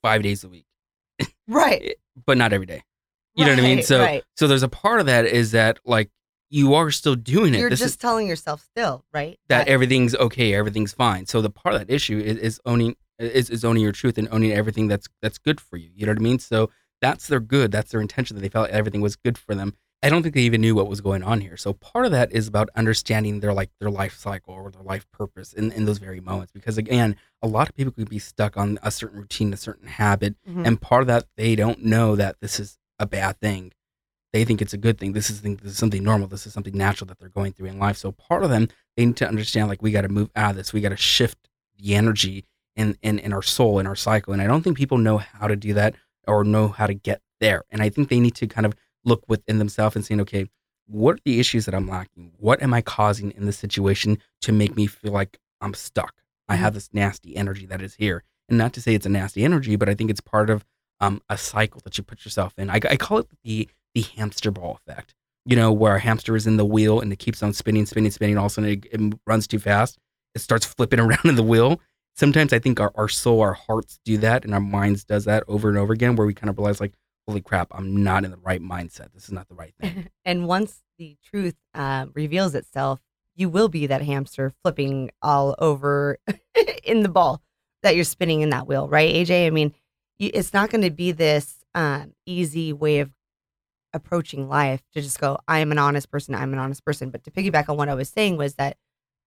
five 0.00 0.22
days 0.22 0.42
a 0.44 0.48
week, 0.48 0.66
Right. 1.46 1.96
but 2.26 2.38
not 2.38 2.52
every 2.52 2.66
day. 2.66 2.82
You 3.38 3.44
know 3.44 3.52
what 3.52 3.58
I 3.60 3.62
mean? 3.62 3.76
Right, 3.78 3.84
So 3.84 4.00
right. 4.00 4.24
so 4.36 4.46
there's 4.48 4.62
a 4.62 4.68
part 4.68 5.00
of 5.00 5.06
that 5.06 5.24
is 5.26 5.52
that 5.52 5.78
like 5.84 6.10
you 6.50 6.74
are 6.74 6.90
still 6.90 7.14
doing 7.14 7.54
it. 7.54 7.58
you're 7.60 7.68
this 7.70 7.80
just 7.80 7.92
is 7.92 7.96
telling 7.98 8.26
yourself 8.26 8.62
still, 8.62 9.04
right? 9.12 9.38
that 9.48 9.68
everything's 9.68 10.14
okay, 10.14 10.54
everything's 10.54 10.92
fine. 10.92 11.26
So 11.26 11.40
the 11.42 11.50
part 11.50 11.74
of 11.74 11.80
that 11.86 11.92
issue 11.92 12.18
is, 12.18 12.36
is 12.38 12.60
owning 12.64 12.96
is, 13.18 13.50
is 13.50 13.64
owning 13.64 13.82
your 13.82 13.92
truth 13.92 14.16
and 14.18 14.28
owning 14.30 14.52
everything 14.52 14.88
that's 14.88 15.08
that's 15.22 15.38
good 15.38 15.60
for 15.60 15.76
you. 15.76 15.90
You 15.94 16.06
know 16.06 16.12
what 16.12 16.18
I 16.20 16.22
mean? 16.22 16.38
So 16.38 16.70
that's 17.00 17.26
their 17.28 17.40
good. 17.40 17.70
That's 17.70 17.90
their 17.92 18.00
intention 18.00 18.34
that 18.36 18.40
they 18.42 18.48
felt 18.48 18.70
everything 18.70 19.00
was 19.00 19.14
good 19.16 19.36
for 19.38 19.54
them. 19.54 19.74
I 20.02 20.08
don't 20.10 20.22
think 20.22 20.34
they 20.36 20.42
even 20.42 20.60
knew 20.60 20.76
what 20.76 20.88
was 20.88 21.00
going 21.00 21.24
on 21.24 21.40
here. 21.40 21.56
So 21.56 21.72
part 21.72 22.06
of 22.06 22.12
that 22.12 22.30
is 22.32 22.46
about 22.46 22.70
understanding 22.76 23.40
their 23.40 23.52
like 23.52 23.70
their 23.80 23.90
life 23.90 24.16
cycle 24.16 24.54
or 24.54 24.70
their 24.70 24.82
life 24.82 25.06
purpose 25.12 25.52
in, 25.52 25.72
in 25.72 25.84
those 25.86 25.98
very 25.98 26.20
moments. 26.20 26.52
Because 26.52 26.78
again, 26.78 27.16
a 27.42 27.48
lot 27.48 27.68
of 27.68 27.74
people 27.74 27.92
could 27.92 28.08
be 28.08 28.20
stuck 28.20 28.56
on 28.56 28.78
a 28.82 28.90
certain 28.92 29.18
routine, 29.18 29.52
a 29.52 29.56
certain 29.56 29.88
habit, 29.88 30.36
Mhm. 30.48 30.66
and 30.66 30.80
part 30.80 31.02
of 31.02 31.06
that 31.08 31.26
they 31.36 31.56
don't 31.56 31.84
know 31.84 32.14
that 32.16 32.36
this 32.40 32.58
is 32.60 32.78
a 32.98 33.06
bad 33.06 33.40
thing. 33.40 33.72
They 34.32 34.44
think 34.44 34.60
it's 34.60 34.74
a 34.74 34.78
good 34.78 34.98
thing. 34.98 35.12
This 35.12 35.30
is 35.30 35.40
this 35.40 35.58
is 35.64 35.78
something 35.78 36.04
normal. 36.04 36.28
This 36.28 36.46
is 36.46 36.52
something 36.52 36.76
natural 36.76 37.06
that 37.08 37.18
they're 37.18 37.28
going 37.28 37.52
through 37.52 37.68
in 37.68 37.78
life. 37.78 37.96
So 37.96 38.12
part 38.12 38.44
of 38.44 38.50
them 38.50 38.68
they 38.96 39.06
need 39.06 39.16
to 39.16 39.28
understand 39.28 39.68
like 39.68 39.82
we 39.82 39.90
got 39.90 40.02
to 40.02 40.08
move 40.08 40.30
out 40.36 40.50
of 40.50 40.56
this. 40.56 40.72
We 40.72 40.80
got 40.80 40.90
to 40.90 40.96
shift 40.96 41.48
the 41.78 41.94
energy 41.94 42.44
in, 42.76 42.96
in 43.02 43.18
in 43.18 43.32
our 43.32 43.42
soul 43.42 43.78
in 43.78 43.86
our 43.86 43.96
cycle. 43.96 44.32
And 44.32 44.42
I 44.42 44.46
don't 44.46 44.62
think 44.62 44.76
people 44.76 44.98
know 44.98 45.18
how 45.18 45.48
to 45.48 45.56
do 45.56 45.74
that 45.74 45.94
or 46.26 46.44
know 46.44 46.68
how 46.68 46.86
to 46.86 46.94
get 46.94 47.22
there. 47.40 47.64
And 47.70 47.82
I 47.82 47.88
think 47.88 48.08
they 48.08 48.20
need 48.20 48.34
to 48.36 48.46
kind 48.46 48.66
of 48.66 48.74
look 49.04 49.24
within 49.28 49.58
themselves 49.58 49.96
and 49.96 50.04
saying, 50.04 50.20
okay, 50.22 50.46
what 50.86 51.16
are 51.16 51.20
the 51.24 51.40
issues 51.40 51.64
that 51.66 51.74
I'm 51.74 51.88
lacking? 51.88 52.32
What 52.38 52.62
am 52.62 52.74
I 52.74 52.80
causing 52.80 53.30
in 53.32 53.46
this 53.46 53.58
situation 53.58 54.18
to 54.42 54.52
make 54.52 54.76
me 54.76 54.86
feel 54.86 55.12
like 55.12 55.38
I'm 55.60 55.74
stuck? 55.74 56.14
I 56.48 56.54
mm-hmm. 56.54 56.64
have 56.64 56.74
this 56.74 56.90
nasty 56.92 57.36
energy 57.36 57.66
that 57.66 57.82
is 57.82 57.94
here. 57.94 58.24
And 58.48 58.56
not 58.56 58.72
to 58.74 58.80
say 58.80 58.94
it's 58.94 59.06
a 59.06 59.10
nasty 59.10 59.44
energy, 59.44 59.76
but 59.76 59.88
I 59.88 59.94
think 59.94 60.10
it's 60.10 60.20
part 60.20 60.48
of 60.48 60.64
um, 61.00 61.22
a 61.28 61.38
cycle 61.38 61.80
that 61.84 61.96
you 61.98 62.04
put 62.04 62.24
yourself 62.24 62.54
in. 62.58 62.70
I, 62.70 62.80
I 62.88 62.96
call 62.96 63.18
it 63.18 63.28
the 63.42 63.68
the 63.94 64.02
hamster 64.16 64.50
ball 64.50 64.78
effect. 64.86 65.14
You 65.44 65.56
know, 65.56 65.72
where 65.72 65.96
a 65.96 66.00
hamster 66.00 66.36
is 66.36 66.46
in 66.46 66.58
the 66.58 66.64
wheel 66.64 67.00
and 67.00 67.12
it 67.12 67.18
keeps 67.18 67.42
on 67.42 67.54
spinning, 67.54 67.86
spinning, 67.86 68.10
spinning. 68.10 68.36
All 68.36 68.46
of 68.46 68.52
a 68.52 68.54
sudden, 68.54 68.70
it, 68.70 68.86
it 68.92 69.18
runs 69.26 69.46
too 69.46 69.58
fast. 69.58 69.98
It 70.34 70.40
starts 70.40 70.66
flipping 70.66 71.00
around 71.00 71.24
in 71.24 71.36
the 71.36 71.42
wheel. 71.42 71.80
Sometimes 72.16 72.52
I 72.52 72.58
think 72.58 72.80
our, 72.80 72.92
our 72.96 73.08
soul, 73.08 73.40
our 73.40 73.54
hearts 73.54 73.98
do 74.04 74.18
that, 74.18 74.44
and 74.44 74.52
our 74.52 74.60
minds 74.60 75.04
does 75.04 75.24
that 75.24 75.44
over 75.46 75.68
and 75.68 75.78
over 75.78 75.92
again, 75.92 76.16
where 76.16 76.26
we 76.26 76.34
kind 76.34 76.50
of 76.50 76.58
realize, 76.58 76.80
like, 76.80 76.92
holy 77.28 77.40
crap, 77.40 77.68
I'm 77.70 78.02
not 78.02 78.24
in 78.24 78.30
the 78.30 78.38
right 78.38 78.60
mindset. 78.60 79.12
This 79.14 79.24
is 79.24 79.32
not 79.32 79.48
the 79.48 79.54
right 79.54 79.72
thing. 79.80 80.08
and 80.24 80.46
once 80.46 80.82
the 80.98 81.16
truth 81.24 81.54
uh, 81.74 82.06
reveals 82.14 82.54
itself, 82.54 83.00
you 83.36 83.48
will 83.48 83.68
be 83.68 83.86
that 83.86 84.02
hamster 84.02 84.52
flipping 84.62 85.10
all 85.22 85.54
over 85.58 86.18
in 86.84 87.02
the 87.02 87.08
ball 87.08 87.40
that 87.82 87.94
you're 87.94 88.04
spinning 88.04 88.40
in 88.40 88.50
that 88.50 88.66
wheel, 88.66 88.88
right, 88.88 89.14
AJ? 89.14 89.46
I 89.46 89.50
mean, 89.50 89.72
it's 90.18 90.52
not 90.52 90.70
going 90.70 90.82
to 90.82 90.90
be 90.90 91.12
this 91.12 91.58
um, 91.74 92.12
easy 92.26 92.72
way 92.72 93.00
of 93.00 93.12
approaching 93.92 94.48
life 94.48 94.82
to 94.92 95.00
just 95.00 95.20
go, 95.20 95.38
I 95.46 95.60
am 95.60 95.72
an 95.72 95.78
honest 95.78 96.10
person, 96.10 96.34
I'm 96.34 96.52
an 96.52 96.58
honest 96.58 96.84
person. 96.84 97.10
But 97.10 97.24
to 97.24 97.30
piggyback 97.30 97.68
on 97.68 97.76
what 97.76 97.88
I 97.88 97.94
was 97.94 98.08
saying 98.08 98.36
was 98.36 98.54
that 98.54 98.76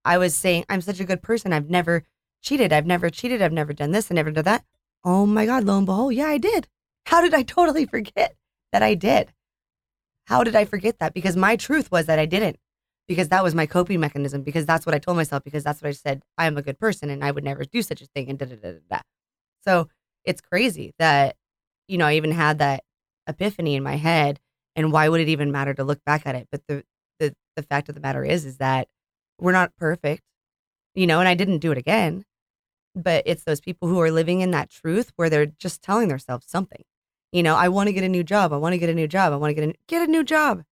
I 0.03 0.17
was 0.17 0.35
saying, 0.35 0.65
I'm 0.69 0.81
such 0.81 0.99
a 0.99 1.05
good 1.05 1.21
person. 1.21 1.53
I've 1.53 1.69
never 1.69 2.03
cheated. 2.41 2.73
I've 2.73 2.87
never 2.87 3.09
cheated. 3.09 3.41
I've 3.41 3.53
never 3.53 3.73
done 3.73 3.91
this. 3.91 4.11
I 4.11 4.15
never 4.15 4.31
done 4.31 4.45
that. 4.45 4.65
Oh 5.03 5.25
my 5.25 5.45
God, 5.45 5.63
lo 5.63 5.77
and 5.77 5.85
behold, 5.85 6.13
yeah, 6.13 6.27
I 6.27 6.37
did. 6.37 6.67
How 7.05 7.21
did 7.21 7.33
I 7.33 7.43
totally 7.57 7.85
forget 7.85 8.35
that 8.71 8.83
I 8.83 8.95
did? 8.95 9.33
How 10.25 10.43
did 10.43 10.55
I 10.55 10.65
forget 10.65 10.99
that? 10.99 11.13
Because 11.13 11.35
my 11.35 11.55
truth 11.55 11.91
was 11.91 12.05
that 12.05 12.19
I 12.19 12.25
didn't. 12.25 12.57
Because 13.07 13.29
that 13.29 13.43
was 13.43 13.53
my 13.53 13.65
coping 13.65 13.99
mechanism. 13.99 14.43
Because 14.43 14.65
that's 14.65 14.85
what 14.85 14.95
I 14.95 14.99
told 14.99 15.17
myself. 15.17 15.43
Because 15.43 15.63
that's 15.63 15.81
what 15.81 15.89
I 15.89 15.93
said. 15.93 16.21
I 16.37 16.45
am 16.45 16.57
a 16.57 16.61
good 16.61 16.79
person 16.79 17.09
and 17.09 17.23
I 17.23 17.31
would 17.31 17.43
never 17.43 17.65
do 17.65 17.81
such 17.81 18.01
a 18.01 18.05
thing. 18.05 18.29
And 18.29 18.39
da 18.39 18.45
da 18.45 18.55
da 18.55 18.71
da 18.71 18.79
da. 18.89 18.99
So 19.65 19.89
it's 20.25 20.41
crazy 20.41 20.93
that, 20.99 21.35
you 21.87 21.97
know, 21.97 22.05
I 22.05 22.15
even 22.15 22.31
had 22.31 22.59
that 22.59 22.83
epiphany 23.27 23.75
in 23.75 23.83
my 23.83 23.95
head. 23.95 24.39
And 24.75 24.91
why 24.91 25.09
would 25.09 25.19
it 25.21 25.27
even 25.29 25.51
matter 25.51 25.73
to 25.73 25.83
look 25.83 26.03
back 26.05 26.25
at 26.25 26.35
it? 26.35 26.47
But 26.51 26.61
the 26.67 26.83
the 27.19 27.35
the 27.55 27.63
fact 27.63 27.89
of 27.89 27.95
the 27.95 28.01
matter 28.01 28.23
is, 28.23 28.45
is 28.45 28.57
that 28.57 28.87
we're 29.37 29.51
not 29.51 29.75
perfect, 29.75 30.23
you 30.95 31.05
know. 31.05 31.19
And 31.19 31.27
I 31.27 31.33
didn't 31.35 31.59
do 31.59 31.71
it 31.71 31.77
again. 31.77 32.23
But 32.95 33.23
it's 33.25 33.43
those 33.43 33.59
people 33.61 33.87
who 33.87 33.99
are 33.99 34.11
living 34.11 34.41
in 34.41 34.51
that 34.51 34.69
truth 34.69 35.11
where 35.15 35.29
they're 35.29 35.45
just 35.45 35.81
telling 35.81 36.07
themselves 36.07 36.45
something. 36.47 36.83
You 37.31 37.43
know, 37.43 37.55
I 37.55 37.69
want 37.69 37.87
to 37.87 37.93
get 37.93 38.03
a 38.03 38.09
new 38.09 38.23
job. 38.23 38.51
I 38.53 38.57
want 38.57 38.73
to 38.73 38.77
get 38.77 38.89
a 38.89 38.93
new 38.93 39.07
job. 39.07 39.33
I 39.33 39.37
want 39.37 39.51
to 39.51 39.53
get 39.53 39.69
a 39.69 39.73
get 39.87 40.07
a 40.07 40.11
new 40.11 40.23
job. 40.23 40.63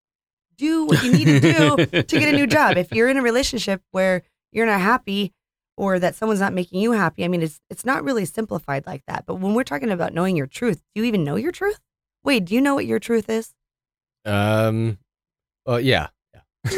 Do 0.57 0.85
what 0.85 1.03
you 1.03 1.11
need 1.11 1.25
to 1.25 1.39
do 1.39 1.85
to 1.85 2.19
get 2.19 2.33
a 2.33 2.37
new 2.37 2.47
job. 2.47 2.77
If 2.77 2.91
you're 2.91 3.09
in 3.09 3.17
a 3.17 3.21
relationship 3.21 3.81
where 3.91 4.23
you're 4.51 4.65
not 4.65 4.81
happy 4.81 5.33
or 5.79 5.97
that 5.99 6.13
someone's 6.15 6.41
not 6.41 6.53
making 6.53 6.81
you 6.81 6.91
happy, 6.91 7.23
I 7.23 7.27
mean, 7.29 7.41
it's 7.41 7.59
it's 7.69 7.85
not 7.85 8.03
really 8.03 8.25
simplified 8.25 8.85
like 8.85 9.03
that. 9.07 9.25
But 9.25 9.35
when 9.35 9.53
we're 9.55 9.63
talking 9.63 9.89
about 9.89 10.13
knowing 10.13 10.35
your 10.35 10.45
truth, 10.47 10.81
do 10.93 11.01
you 11.01 11.07
even 11.07 11.23
know 11.23 11.37
your 11.37 11.51
truth? 11.53 11.79
Wait, 12.23 12.43
do 12.45 12.53
you 12.53 12.61
know 12.61 12.75
what 12.75 12.85
your 12.85 12.99
truth 12.99 13.29
is? 13.29 13.53
Um, 14.25 14.97
Uh, 15.67 15.77
yeah. 15.77 16.07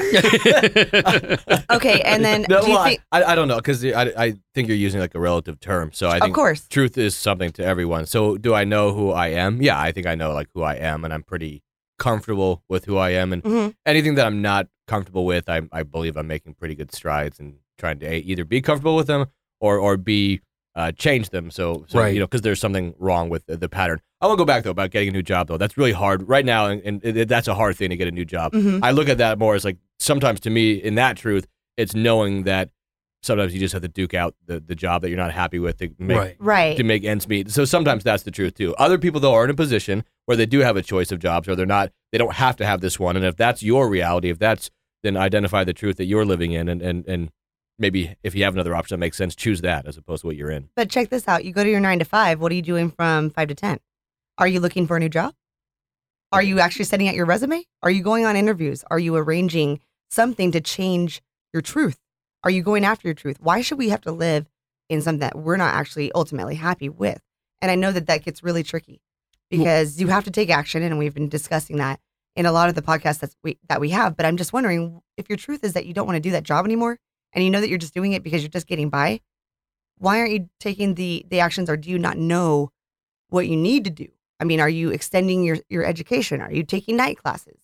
Okay, 1.71 2.01
and 2.01 2.23
then 2.23 2.45
no, 2.49 2.61
do 2.61 2.67
you 2.67 2.73
well, 2.73 2.79
I- 2.83 2.89
think? 2.89 3.01
I, 3.11 3.23
I 3.23 3.35
don't 3.35 3.47
know 3.47 3.55
because 3.57 3.83
I, 3.85 4.11
I 4.17 4.33
think 4.53 4.67
you're 4.67 4.77
using 4.77 4.99
like 4.99 5.15
a 5.15 5.19
relative 5.19 5.59
term. 5.59 5.91
So 5.93 6.07
I 6.09 6.19
think 6.19 6.25
Of 6.31 6.33
course. 6.35 6.67
truth 6.67 6.97
is 6.97 7.15
something 7.15 7.51
to 7.53 7.65
everyone. 7.65 8.05
So 8.05 8.37
do 8.37 8.53
I 8.53 8.63
know 8.63 8.93
who 8.93 9.11
I 9.11 9.27
am? 9.29 9.61
Yeah, 9.61 9.79
I 9.79 9.91
think 9.91 10.05
I 10.07 10.15
know 10.15 10.33
like 10.33 10.49
who 10.53 10.61
I 10.63 10.75
am, 10.75 11.03
and 11.03 11.13
I'm 11.13 11.23
pretty 11.23 11.63
comfortable 11.97 12.63
with 12.69 12.85
who 12.85 12.97
I 12.97 13.11
am. 13.11 13.33
And 13.33 13.43
Mhm. 13.43 13.75
anything 13.85 14.15
that 14.15 14.25
I'm 14.25 14.41
not 14.41 14.67
comfortable 14.87 15.25
with, 15.25 15.49
I, 15.49 15.61
I 15.71 15.83
believe 15.83 16.17
I'm 16.17 16.27
making 16.27 16.55
pretty 16.55 16.75
good 16.75 16.91
strides 16.93 17.39
and 17.39 17.55
trying 17.81 17.99
to 17.99 18.15
either 18.15 18.45
be 18.45 18.61
comfortable 18.61 18.95
with 18.95 19.07
them 19.07 19.25
or 19.59 19.77
or 19.77 19.97
b 19.97 20.39
uh, 20.73 20.89
change 20.93 21.31
them. 21.31 21.51
So, 21.51 21.83
so 21.89 21.99
Right. 21.99 22.13
you 22.13 22.19
know, 22.21 22.27
because 22.27 22.43
there's 22.43 22.61
something 22.61 22.93
wrong 22.97 23.27
with 23.27 23.45
the, 23.45 23.57
the 23.57 23.67
pattern. 23.67 23.99
I 24.21 24.27
want 24.27 24.37
to 24.37 24.41
go 24.41 24.45
back 24.45 24.63
though 24.63 24.69
about 24.69 24.91
getting 24.91 25.09
a 25.09 25.11
new 25.11 25.21
job 25.23 25.47
though. 25.49 25.57
That's 25.57 25.75
really 25.77 25.91
hard 25.91 26.29
right 26.29 26.45
now, 26.45 26.67
and, 26.67 26.81
and 26.85 27.03
it, 27.03 27.27
that's 27.27 27.49
a 27.49 27.53
hard 27.55 27.75
thing 27.75 27.89
to 27.89 27.97
get 27.97 28.07
a 28.07 28.11
new 28.11 28.23
job. 28.23 28.53
Mhm. 28.53 28.79
I 28.81 28.91
look 28.91 29.09
at 29.09 29.17
that 29.17 29.37
more 29.37 29.55
as 29.55 29.65
like 29.65 29.77
sometimes 29.99 30.39
to 30.41 30.49
me 30.49 30.73
in 30.75 30.95
that 30.95 31.17
truth, 31.17 31.45
it's 31.75 31.93
knowing 31.93 32.43
that 32.43 32.69
sometimes 33.23 33.53
you 33.53 33.59
just 33.59 33.73
have 33.73 33.81
to 33.81 33.87
duke 33.89 34.13
out 34.13 34.33
the, 34.45 34.59
the 34.61 34.73
job 34.75 35.01
that 35.01 35.09
you're 35.09 35.17
not 35.17 35.31
happy 35.33 35.59
with 35.59 35.77
to 35.79 35.89
make 35.99 36.17
right. 36.17 36.35
Right. 36.39 36.77
to 36.77 36.83
make 36.83 37.03
ends 37.03 37.27
meet. 37.27 37.51
So 37.51 37.65
sometimes 37.65 38.03
that's 38.03 38.23
the 38.23 38.31
truth 38.31 38.53
too. 38.55 38.73
Other 38.75 38.97
people 38.97 39.19
though 39.19 39.33
are 39.33 39.43
in 39.43 39.49
a 39.51 39.53
position 39.65 40.03
where 40.25 40.37
they 40.37 40.45
do 40.45 40.59
have 40.59 40.77
a 40.77 40.81
choice 40.81 41.11
of 41.11 41.19
jobs 41.19 41.47
or 41.49 41.55
they're 41.55 41.65
not 41.65 41.91
they 42.13 42.17
don't 42.17 42.33
have 42.35 42.55
to 42.57 42.65
have 42.65 42.79
this 42.81 42.97
one. 42.99 43.15
And 43.17 43.25
if 43.25 43.35
that's 43.35 43.61
your 43.61 43.89
reality, 43.89 44.29
if 44.29 44.39
that's 44.39 44.71
then 45.03 45.17
identify 45.17 45.63
the 45.65 45.73
truth 45.73 45.97
that 45.97 46.05
you're 46.05 46.25
living 46.25 46.51
in 46.53 46.69
and 46.69 46.81
and, 46.81 47.05
and 47.07 47.29
maybe 47.81 48.15
if 48.23 48.35
you 48.35 48.43
have 48.43 48.53
another 48.53 48.75
option 48.75 48.95
that 48.95 48.99
makes 48.99 49.17
sense, 49.17 49.35
choose 49.35 49.61
that 49.61 49.87
as 49.87 49.97
opposed 49.97 50.21
to 50.21 50.27
what 50.27 50.35
you're 50.37 50.51
in. 50.51 50.69
But 50.75 50.89
check 50.89 51.09
this 51.09 51.27
out. 51.27 51.43
You 51.43 51.51
go 51.51 51.63
to 51.63 51.69
your 51.69 51.79
nine 51.79 51.99
to 51.99 52.05
five. 52.05 52.39
What 52.39 52.51
are 52.51 52.55
you 52.55 52.61
doing 52.61 52.91
from 52.91 53.31
five 53.31 53.49
to 53.49 53.55
10? 53.55 53.79
Are 54.37 54.47
you 54.47 54.59
looking 54.59 54.87
for 54.87 54.95
a 54.95 54.99
new 54.99 55.09
job? 55.09 55.33
Are 56.31 56.43
you 56.43 56.59
actually 56.59 56.85
sending 56.85 57.09
out 57.09 57.15
your 57.15 57.25
resume? 57.25 57.65
Are 57.83 57.91
you 57.91 58.03
going 58.03 58.25
on 58.25 58.37
interviews? 58.37 58.85
Are 58.89 58.99
you 58.99 59.17
arranging 59.17 59.81
something 60.09 60.51
to 60.53 60.61
change 60.61 61.21
your 61.51 61.61
truth? 61.61 61.97
Are 62.43 62.51
you 62.51 62.61
going 62.61 62.85
after 62.85 63.07
your 63.07 63.15
truth? 63.15 63.37
Why 63.41 63.61
should 63.61 63.77
we 63.77 63.89
have 63.89 64.01
to 64.01 64.11
live 64.11 64.47
in 64.87 65.01
something 65.01 65.19
that 65.19 65.37
we're 65.37 65.57
not 65.57 65.73
actually 65.73 66.11
ultimately 66.13 66.55
happy 66.55 66.87
with? 66.87 67.21
And 67.61 67.69
I 67.69 67.75
know 67.75 67.91
that 67.91 68.07
that 68.07 68.23
gets 68.23 68.43
really 68.43 68.63
tricky 68.63 69.01
because 69.49 69.99
you 69.99 70.07
have 70.07 70.23
to 70.23 70.31
take 70.31 70.49
action. 70.49 70.83
And 70.83 70.97
we've 70.97 71.13
been 71.13 71.29
discussing 71.29 71.77
that 71.77 71.99
in 72.35 72.45
a 72.45 72.51
lot 72.51 72.69
of 72.69 72.75
the 72.75 72.81
podcasts 72.81 73.19
that 73.19 73.35
we, 73.43 73.57
that 73.67 73.81
we 73.81 73.89
have. 73.89 74.15
But 74.15 74.25
I'm 74.25 74.37
just 74.37 74.53
wondering 74.53 75.01
if 75.17 75.27
your 75.29 75.37
truth 75.37 75.63
is 75.63 75.73
that 75.73 75.85
you 75.85 75.93
don't 75.93 76.07
want 76.07 76.15
to 76.15 76.21
do 76.21 76.31
that 76.31 76.43
job 76.43 76.65
anymore 76.65 76.97
and 77.33 77.43
you 77.43 77.49
know 77.49 77.61
that 77.61 77.69
you're 77.69 77.77
just 77.77 77.93
doing 77.93 78.13
it 78.13 78.23
because 78.23 78.41
you're 78.41 78.49
just 78.49 78.67
getting 78.67 78.89
by, 78.89 79.21
why 79.97 80.19
aren't 80.19 80.31
you 80.31 80.49
taking 80.59 80.95
the 80.95 81.25
the 81.29 81.39
actions 81.39 81.69
or 81.69 81.77
do 81.77 81.89
you 81.89 81.99
not 81.99 82.17
know 82.17 82.71
what 83.29 83.47
you 83.47 83.55
need 83.55 83.83
to 83.85 83.89
do? 83.89 84.07
I 84.39 84.43
mean 84.43 84.59
are 84.59 84.69
you 84.69 84.89
extending 84.89 85.43
your 85.43 85.57
your 85.69 85.85
education? 85.85 86.41
Are 86.41 86.51
you 86.51 86.63
taking 86.63 86.97
night 86.97 87.17
classes? 87.17 87.57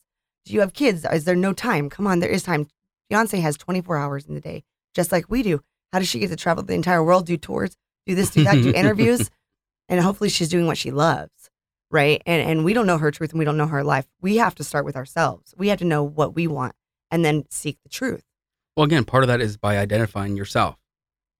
Do 0.46 0.54
you 0.54 0.62
have 0.62 0.74
kids? 0.74 1.06
Is 1.12 1.26
there 1.26 1.36
no 1.36 1.54
time? 1.54 1.90
Come 1.90 2.08
on 2.08 2.20
there 2.20 2.30
is 2.30 2.44
time. 2.44 2.68
Beyonce 3.12 3.42
has 3.42 3.58
24 3.58 3.98
hours 3.98 4.26
in 4.26 4.36
the 4.36 4.42
day 4.42 4.64
just 4.94 5.12
like 5.12 5.30
we 5.30 5.44
do. 5.44 5.62
How 5.94 6.00
does 6.00 6.08
she 6.08 6.20
get 6.20 6.30
to 6.30 6.36
travel 6.36 6.64
the 6.64 6.74
entire 6.74 7.04
world 7.04 7.26
do 7.26 7.38
tours 7.38 7.78
do 8.06 8.16
this 8.16 8.30
do 8.30 8.44
that 8.44 8.56
do 8.56 8.72
interviews? 8.76 9.30
And 9.90 10.02
hopefully 10.02 10.30
she's 10.30 10.50
doing 10.50 10.68
what 10.68 10.78
she 10.78 10.92
loves 10.92 11.50
right? 11.90 12.22
And 12.26 12.42
and 12.42 12.66
we 12.66 12.74
don't 12.74 12.88
know 12.88 12.98
her 12.98 13.12
truth 13.12 13.32
and 13.32 13.40
we 13.40 13.46
don't 13.46 13.58
know 13.58 13.68
her 13.68 13.84
life. 13.84 14.06
We 14.22 14.38
have 14.38 14.56
to 14.56 14.64
start 14.64 14.86
with 14.86 14.96
ourselves. 14.96 15.54
We 15.58 15.70
have 15.70 15.80
to 15.80 15.86
know 15.86 16.04
what 16.04 16.36
we 16.36 16.48
want 16.48 16.76
and 17.10 17.24
then 17.24 17.46
seek 17.50 17.78
the 17.84 17.90
truth 17.90 18.24
Well, 18.78 18.86
again, 18.86 19.06
part 19.06 19.24
of 19.24 19.28
that 19.30 19.42
is 19.42 19.58
by 19.58 19.80
identifying 19.80 20.38
yourself. 20.38 20.78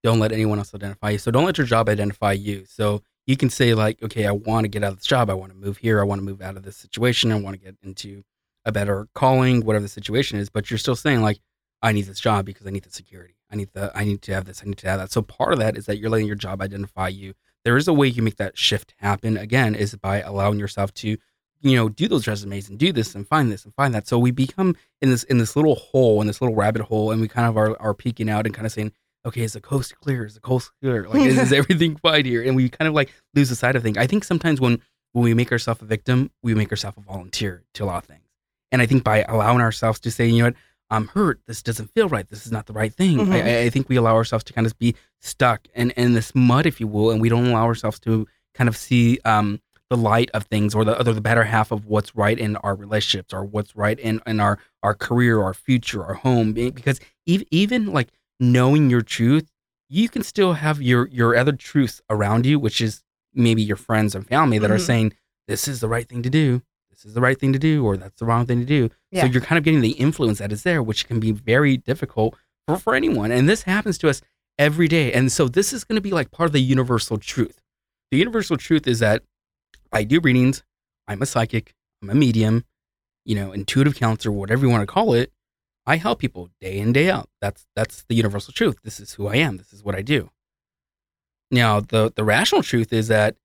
Don't 0.02 0.18
let 0.18 0.32
anyone 0.32 0.58
else 0.58 0.74
identify 0.74 1.10
you. 1.10 1.18
So 1.18 1.30
don't 1.30 1.44
let 1.44 1.56
your 1.56 1.68
job 1.68 1.88
identify 1.88 2.32
you. 2.32 2.64
So 2.66 3.02
you 3.28 3.36
can 3.36 3.48
say 3.48 3.74
like, 3.74 4.02
okay, 4.02 4.26
I 4.26 4.32
want 4.32 4.64
to 4.64 4.68
get 4.68 4.82
out 4.82 4.90
of 4.90 4.98
this 4.98 5.06
job. 5.06 5.30
I 5.30 5.34
want 5.34 5.52
to 5.52 5.56
move 5.58 5.76
here. 5.76 6.00
I 6.00 6.04
want 6.04 6.18
to 6.18 6.24
move 6.24 6.42
out 6.42 6.56
of 6.56 6.64
this 6.64 6.76
situation. 6.76 7.30
I 7.30 7.36
want 7.36 7.54
to 7.54 7.64
get 7.64 7.76
into 7.80 8.24
a 8.64 8.72
better 8.72 9.06
calling, 9.14 9.64
whatever 9.64 9.84
the 9.84 9.88
situation 9.88 10.36
is. 10.36 10.50
But 10.50 10.68
you're 10.68 10.78
still 10.78 10.96
saying 10.96 11.22
like, 11.22 11.38
I 11.80 11.92
need 11.92 12.06
this 12.06 12.18
job 12.18 12.44
because 12.44 12.66
I 12.66 12.70
need 12.70 12.82
the 12.82 12.90
security. 12.90 13.36
I 13.52 13.54
need 13.54 13.68
the. 13.72 13.92
I 13.94 14.02
need 14.02 14.20
to 14.22 14.34
have 14.34 14.44
this. 14.44 14.60
I 14.64 14.66
need 14.66 14.78
to 14.78 14.88
have 14.88 14.98
that. 14.98 15.12
So 15.12 15.22
part 15.22 15.52
of 15.52 15.60
that 15.60 15.76
is 15.76 15.86
that 15.86 15.98
you're 15.98 16.10
letting 16.10 16.26
your 16.26 16.34
job 16.34 16.60
identify 16.60 17.06
you. 17.06 17.34
There 17.64 17.76
is 17.76 17.86
a 17.86 17.92
way 17.92 18.08
you 18.08 18.20
make 18.20 18.36
that 18.36 18.58
shift 18.58 18.94
happen. 18.98 19.36
Again, 19.36 19.76
is 19.76 19.94
by 19.94 20.20
allowing 20.22 20.58
yourself 20.58 20.92
to, 20.94 21.18
you 21.60 21.76
know, 21.76 21.88
do 21.88 22.08
those 22.08 22.26
resumes 22.26 22.68
and 22.68 22.78
do 22.78 22.92
this 22.92 23.14
and 23.14 23.26
find 23.26 23.50
this 23.50 23.64
and 23.64 23.74
find 23.74 23.94
that. 23.94 24.06
So 24.06 24.18
we 24.18 24.30
become 24.30 24.76
in 25.02 25.10
this 25.10 25.24
in 25.24 25.38
this 25.38 25.56
little 25.56 25.74
hole, 25.74 26.20
in 26.20 26.26
this 26.26 26.40
little 26.40 26.54
rabbit 26.56 26.82
hole, 26.82 27.10
and 27.10 27.20
we 27.20 27.28
kind 27.28 27.48
of 27.48 27.56
are, 27.56 27.80
are 27.80 27.94
peeking 27.94 28.28
out 28.30 28.46
and 28.46 28.54
kind 28.54 28.66
of 28.66 28.72
saying, 28.72 28.92
okay, 29.26 29.42
is 29.42 29.52
the 29.54 29.60
coast 29.60 29.94
clear? 29.96 30.24
Is 30.24 30.34
the 30.34 30.40
coast 30.40 30.70
clear? 30.80 31.08
Like, 31.08 31.22
is, 31.22 31.38
is 31.38 31.52
everything 31.60 31.96
fine 31.96 32.24
here? 32.24 32.42
And 32.42 32.54
we 32.56 32.68
kind 32.68 32.88
of 32.88 32.94
like 32.94 33.12
lose 33.34 33.48
the 33.48 33.56
side 33.56 33.76
of 33.76 33.82
things. 33.82 33.96
I 33.98 34.06
think 34.06 34.24
sometimes 34.24 34.60
when 34.60 34.80
when 35.12 35.24
we 35.24 35.34
make 35.34 35.50
ourselves 35.52 35.82
a 35.82 35.86
victim, 35.86 36.30
we 36.42 36.54
make 36.54 36.70
ourselves 36.70 36.96
a 36.98 37.00
volunteer 37.00 37.64
to 37.74 37.84
a 37.84 37.86
lot 37.86 37.96
of 38.02 38.04
things. 38.04 38.22
And 38.70 38.82
I 38.82 38.86
think 38.86 39.02
by 39.04 39.22
allowing 39.22 39.60
ourselves 39.62 39.98
to 40.00 40.10
say, 40.10 40.26
you 40.28 40.38
know 40.40 40.44
what, 40.48 40.54
I'm 40.90 41.08
hurt. 41.08 41.40
This 41.46 41.62
doesn't 41.62 41.92
feel 41.94 42.08
right. 42.08 42.28
This 42.28 42.44
is 42.46 42.52
not 42.52 42.66
the 42.66 42.72
right 42.74 42.92
thing. 42.92 43.16
Mhm. 43.18 43.32
I, 43.32 43.40
I- 43.40 43.62
I 43.64 43.70
think 43.70 43.88
we 43.88 43.96
allow 43.96 44.14
ourselves 44.14 44.44
to 44.44 44.52
kind 44.52 44.66
of 44.66 44.78
be 44.78 44.94
stuck 45.20 45.66
in, 45.74 45.90
in 45.92 46.12
this 46.14 46.34
mud, 46.34 46.66
if 46.66 46.78
you 46.80 46.86
will, 46.86 47.10
and 47.10 47.20
we 47.20 47.28
don't 47.30 47.46
allow 47.46 47.64
ourselves 47.64 47.98
to 48.00 48.26
kind 48.54 48.68
of 48.68 48.76
see 48.76 49.18
um, 49.24 49.60
the 49.90 49.96
light 49.96 50.30
of 50.34 50.44
things 50.44 50.74
or 50.74 50.84
the 50.84 50.98
other 50.98 51.12
the 51.12 51.20
better 51.20 51.44
half 51.44 51.70
of 51.70 51.86
what's 51.86 52.14
right 52.14 52.38
in 52.38 52.56
our 52.56 52.74
relationships 52.74 53.32
or 53.32 53.44
what's 53.44 53.74
right 53.74 53.98
in, 53.98 54.20
in 54.26 54.38
our 54.40 54.58
our 54.82 54.94
career, 54.94 55.42
our 55.42 55.54
future, 55.54 56.04
our 56.04 56.14
home. 56.14 56.52
Because 56.52 57.00
even 57.26 57.46
even 57.50 57.86
like 57.92 58.08
knowing 58.38 58.90
your 58.90 59.02
truth, 59.02 59.50
you 59.88 60.08
can 60.08 60.22
still 60.22 60.54
have 60.54 60.82
your 60.82 61.08
your 61.08 61.36
other 61.36 61.52
truths 61.52 62.00
around 62.10 62.44
you, 62.46 62.58
which 62.58 62.80
is 62.80 63.02
maybe 63.34 63.62
your 63.62 63.76
friends 63.76 64.14
and 64.14 64.26
family 64.26 64.58
that 64.58 64.70
are 64.70 64.76
Mhm. 64.76 64.86
saying 64.86 65.12
this 65.46 65.66
is 65.68 65.80
the 65.80 65.88
right 65.88 66.06
thing 66.08 66.22
to 66.22 66.30
do, 66.30 66.60
this 66.90 67.04
is 67.06 67.14
the 67.14 67.20
right 67.20 67.38
thing 67.38 67.52
to 67.54 67.58
do, 67.58 67.84
or 67.84 67.96
that's 67.96 68.18
the 68.18 68.26
wrong 68.26 68.44
thing 68.46 68.58
to 68.60 68.66
do. 68.66 68.90
Yeah. 69.10 69.22
So 69.22 69.28
you're 69.28 69.40
kind 69.40 69.56
of 69.58 69.64
getting 69.64 69.80
the 69.80 69.92
influence 69.92 70.38
that 70.38 70.52
is 70.52 70.62
there, 70.64 70.82
which 70.82 71.06
can 71.06 71.18
be 71.20 71.32
very 71.32 71.76
difficult 71.78 72.36
for, 72.66 72.76
for 72.78 72.94
anyone. 72.94 73.30
And 73.30 73.48
this 73.48 73.62
happens 73.62 73.96
to 73.98 74.10
us 74.10 74.20
every 74.58 74.88
day. 74.88 75.12
And 75.12 75.32
so 75.32 75.48
this 75.48 75.72
is 75.72 75.84
going 75.84 75.96
to 75.96 76.02
be 76.02 76.10
like 76.10 76.30
part 76.30 76.48
of 76.48 76.52
the 76.52 76.60
universal 76.60 77.16
truth. 77.16 77.62
The 78.10 78.18
universal 78.18 78.56
truth 78.58 78.86
is 78.86 78.98
that 78.98 79.22
I 79.92 80.04
do 80.04 80.20
readings, 80.20 80.62
I'm 81.06 81.22
a 81.22 81.26
psychic, 81.26 81.74
I'm 82.02 82.10
a 82.10 82.14
medium, 82.14 82.64
you 83.24 83.34
know, 83.34 83.52
intuitive 83.52 83.96
counselor, 83.96 84.32
whatever 84.32 84.66
you 84.66 84.70
want 84.70 84.82
to 84.82 84.92
call 84.92 85.14
it. 85.14 85.32
I 85.86 85.96
help 85.96 86.18
people 86.18 86.50
day 86.60 86.78
in, 86.78 86.92
day 86.92 87.10
out. 87.10 87.30
That's 87.40 87.66
that's 87.74 88.04
the 88.08 88.14
universal 88.14 88.52
truth. 88.52 88.78
This 88.84 89.00
is 89.00 89.14
who 89.14 89.26
I 89.26 89.36
am. 89.36 89.56
This 89.56 89.72
is 89.72 89.82
what 89.82 89.94
I 89.94 90.02
do. 90.02 90.30
Now, 91.50 91.80
the 91.80 92.12
the 92.14 92.24
rational 92.24 92.62
truth 92.62 92.92
is 92.92 93.08
that 93.08 93.36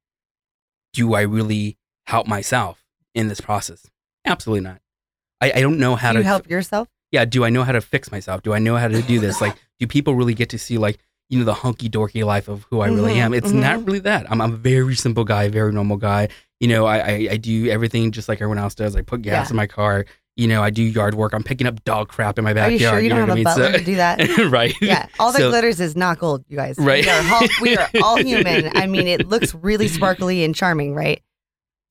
do 0.91 1.13
I 1.13 1.21
really 1.21 1.77
help 2.05 2.27
myself 2.27 2.83
in 3.15 3.29
this 3.29 3.39
process? 3.39 3.89
Absolutely 4.25 4.61
not. 4.61 4.81
I, 5.39 5.53
I 5.55 5.61
don't 5.61 5.79
know 5.79 5.95
how 5.95 6.11
do 6.11 6.17
you 6.17 6.23
to 6.23 6.27
help 6.27 6.49
yourself 6.49 6.89
yeah, 7.13 7.25
do 7.25 7.45
I 7.45 7.51
know 7.51 7.63
how 7.63 7.71
to 7.71 7.79
fix 7.79 8.11
myself? 8.11 8.41
Do 8.41 8.53
I 8.53 8.59
know 8.59 8.75
how 8.75 8.87
to 8.87 9.01
do 9.03 9.19
this? 9.19 9.39
like, 9.39 9.55
do 9.79 9.85
people 9.85 10.15
really 10.15 10.33
get 10.33 10.49
to 10.49 10.57
see 10.57 10.79
like, 10.79 10.97
you 11.33 11.39
know, 11.39 11.45
the 11.45 11.53
hunky 11.53 11.89
dorky 11.89 12.23
life 12.25 12.47
of 12.47 12.65
who 12.69 12.81
I 12.81 12.87
really 12.87 13.13
Mhm, 13.15 13.17
am? 13.25 13.33
It's 13.33 13.51
mhm. 13.51 13.61
not 13.61 13.85
really 13.85 13.99
that. 13.99 14.29
I'm, 14.31 14.39
I'm 14.41 14.53
a 14.53 14.57
very 14.57 14.95
simple 14.95 15.23
guy, 15.23 15.47
very 15.49 15.71
normal 15.71 15.97
guy. 15.97 16.29
You 16.59 16.67
know, 16.67 16.85
I, 16.85 16.97
I, 16.99 17.27
I 17.31 17.37
do 17.37 17.67
everything 17.69 18.11
just 18.11 18.29
like 18.29 18.37
everyone 18.37 18.59
else 18.59 18.75
does. 18.75 18.95
I 18.95 19.01
put 19.01 19.21
gas 19.23 19.47
Yeah. 19.47 19.51
in 19.53 19.55
my 19.57 19.67
car. 19.67 20.05
You 20.35 20.47
know, 20.47 20.63
I 20.63 20.69
do 20.71 20.81
yard 20.81 21.13
work. 21.13 21.33
I'm 21.33 21.43
picking 21.43 21.67
up 21.67 21.83
dog 21.83 22.07
crap 22.07 22.39
in 22.39 22.43
my 22.43 22.53
backyard. 22.53 22.71
are 22.71 22.73
you 22.73 22.79
sure 22.79 22.99
you 22.99 23.09
don't 23.09 23.27
know 23.27 23.35
have 23.35 23.37
a 23.37 23.43
what 23.43 23.47
I 23.47 23.53
butler 23.55 23.69
mean? 23.69 23.79
to 23.79 23.85
do 23.85 23.95
that 23.97 24.51
right. 24.51 24.75
Yeah, 24.81 25.05
all 25.19 25.31
that 25.31 25.37
So- 25.39 25.49
glitters 25.49 25.79
is 25.79 25.95
not 25.95 26.17
gold, 26.19 26.43
you 26.47 26.57
guys. 26.57 26.75
Right. 26.79 27.03
We 27.05 27.11
are, 27.11 27.33
all, 27.33 27.47
we 27.61 27.77
are 27.77 27.89
all 28.03 28.17
human. 28.31 28.71
I 28.75 28.87
mean, 28.87 29.07
it 29.07 29.27
looks 29.27 29.53
really 29.55 29.87
sparkly 29.87 30.43
and 30.43 30.55
charming, 30.55 30.95
right? 30.95 31.21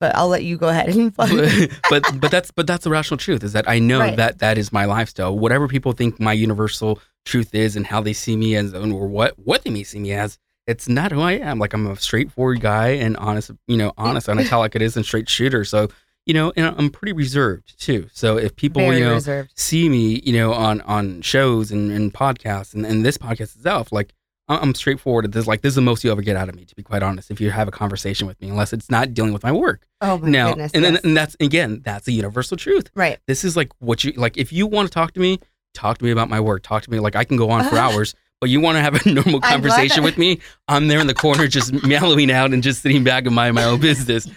But 0.01 0.15
I'll 0.17 0.27
let 0.27 0.43
you 0.43 0.57
go 0.57 0.67
ahead 0.67 0.89
and 0.89 1.15
but 1.89 2.19
but 2.19 2.29
that's 2.31 2.51
but 2.51 2.67
that's 2.67 2.83
the 2.83 2.89
rational 2.89 3.17
truth 3.17 3.41
is 3.43 3.53
that 3.53 3.69
I 3.69 3.79
know 3.79 3.99
Right. 3.99 4.17
that 4.17 4.39
that 4.39 4.57
is 4.57 4.73
my 4.73 4.83
lifestyle. 4.85 5.37
Whatever 5.37 5.69
people 5.69 5.93
think 5.93 6.19
my 6.19 6.33
universal 6.33 6.99
truth 7.25 7.53
is 7.55 7.75
and 7.75 7.85
how 7.85 8.01
they 8.01 8.13
see 8.13 8.35
me 8.35 8.55
as 8.55 8.73
or 8.73 9.07
what 9.07 9.37
what 9.37 9.63
they 9.63 9.69
may 9.69 9.83
see 9.83 9.99
me 9.99 10.13
as, 10.13 10.37
it's 10.67 10.87
not 10.87 11.11
who 11.11 11.21
I 11.21 11.33
am. 11.33 11.59
Like 11.59 11.73
I'm 11.73 11.87
a 11.87 11.95
straightforward 11.95 12.61
guy 12.61 12.89
and 12.89 13.17
honest, 13.17 13.51
you 13.67 13.77
know, 13.77 13.93
honest 13.97 14.27
and 14.27 14.39
I 14.39 14.43
tell 14.43 14.59
like 14.59 14.75
it 14.75 14.81
is 14.81 14.95
and 14.95 15.05
straight 15.05 15.29
shooter. 15.29 15.65
So 15.65 15.89
you 16.25 16.33
know, 16.33 16.53
and 16.55 16.73
I'm 16.77 16.89
pretty 16.89 17.11
reserved 17.11 17.79
too. 17.79 18.07
So 18.13 18.37
if 18.37 18.55
people 18.55 18.81
very 18.81 18.99
you 18.99 19.03
know 19.03 19.13
reserved. 19.13 19.51
see 19.55 19.89
me, 19.89 20.21
you 20.23 20.33
know, 20.33 20.53
on 20.53 20.81
on 20.81 21.21
shows 21.21 21.71
and, 21.71 21.91
and 21.91 22.13
podcasts 22.13 22.73
and, 22.73 22.85
and 22.85 23.05
this 23.05 23.17
podcast 23.17 23.55
itself, 23.55 23.91
like 23.91 24.13
I'm 24.49 24.75
straightforward. 24.75 25.31
This 25.31 25.47
like 25.47 25.61
this 25.61 25.71
is 25.71 25.75
the 25.75 25.81
most 25.81 26.03
you 26.03 26.11
ever 26.11 26.21
get 26.21 26.35
out 26.35 26.49
of 26.49 26.55
me, 26.55 26.65
to 26.65 26.75
be 26.75 26.83
quite 26.83 27.01
honest. 27.01 27.31
If 27.31 27.39
you 27.39 27.49
have 27.51 27.67
a 27.67 27.71
conversation 27.71 28.27
with 28.27 28.39
me, 28.41 28.49
unless 28.49 28.73
it's 28.73 28.91
not 28.91 29.13
dealing 29.13 29.31
with 29.31 29.43
my 29.43 29.51
work. 29.51 29.87
Oh 30.01 30.17
my 30.17 30.29
now, 30.29 30.49
goodness. 30.49 30.71
and 30.73 30.83
then 30.83 30.93
yes. 30.93 31.03
and 31.03 31.15
that's 31.15 31.35
again, 31.39 31.81
that's 31.83 32.07
a 32.07 32.11
universal 32.11 32.57
truth. 32.57 32.89
right. 32.93 33.19
This 33.25 33.45
is 33.45 33.55
like 33.55 33.71
what 33.79 34.03
you 34.03 34.11
like. 34.13 34.37
If 34.37 34.51
you 34.51 34.67
want 34.67 34.89
to 34.89 34.93
talk 34.93 35.13
to 35.13 35.19
me, 35.19 35.39
talk 35.73 35.97
to 35.97 36.05
me 36.05 36.11
about 36.11 36.29
my 36.29 36.39
work. 36.39 36.63
Talk 36.63 36.83
to 36.83 36.91
me 36.91 36.99
like 36.99 37.15
I 37.15 37.23
can 37.23 37.37
go 37.37 37.49
on 37.49 37.63
for 37.69 37.77
hours. 37.85 38.15
But 38.39 38.49
you 38.49 38.59
want 38.59 38.75
to 38.75 38.81
have 38.81 39.05
a 39.05 39.09
normal 39.09 39.39
conversation 39.39 40.03
with 40.03 40.17
me? 40.17 40.39
I'm 40.67 40.89
there 40.89 40.99
in 40.99 41.07
the 41.07 41.13
corner, 41.13 41.47
just 41.47 41.71
mellowing 41.87 42.29
out 42.29 42.51
and 42.51 42.61
just 42.61 42.81
sitting 42.81 43.03
back 43.03 43.25
and 43.25 43.33
minding 43.33 43.55
my 43.55 43.63
own 43.63 43.79
business. 43.79 44.27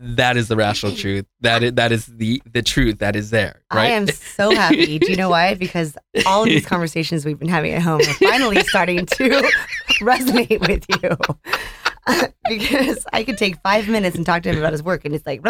That 0.00 0.36
is 0.36 0.48
the 0.48 0.56
rational 0.56 0.96
truth. 0.96 1.26
That 1.42 1.62
is 1.62 1.72
that 1.74 1.92
is 1.92 2.06
the 2.06 2.42
the 2.52 2.62
truth 2.62 2.98
that 2.98 3.14
is 3.14 3.30
there. 3.30 3.62
Right? 3.72 3.84
I 3.84 3.90
am 3.90 4.08
so 4.08 4.52
happy. 4.52 4.98
Do 4.98 5.08
you 5.08 5.16
know 5.16 5.30
why? 5.30 5.54
Because 5.54 5.96
all 6.26 6.42
of 6.42 6.48
these 6.48 6.66
conversations 6.66 7.24
we've 7.24 7.38
been 7.38 7.48
having 7.48 7.72
at 7.72 7.82
home 7.82 8.00
are 8.00 8.14
finally 8.14 8.62
starting 8.64 9.06
to 9.06 9.48
resonate 10.00 10.60
with 10.66 10.84
you. 11.00 11.16
because 12.48 13.06
I 13.12 13.22
could 13.22 13.38
take 13.38 13.62
five 13.62 13.88
minutes 13.88 14.16
and 14.16 14.26
talk 14.26 14.42
to 14.42 14.50
him 14.50 14.58
about 14.58 14.72
his 14.72 14.82
work, 14.82 15.04
and 15.04 15.14
it's 15.14 15.24
like, 15.24 15.40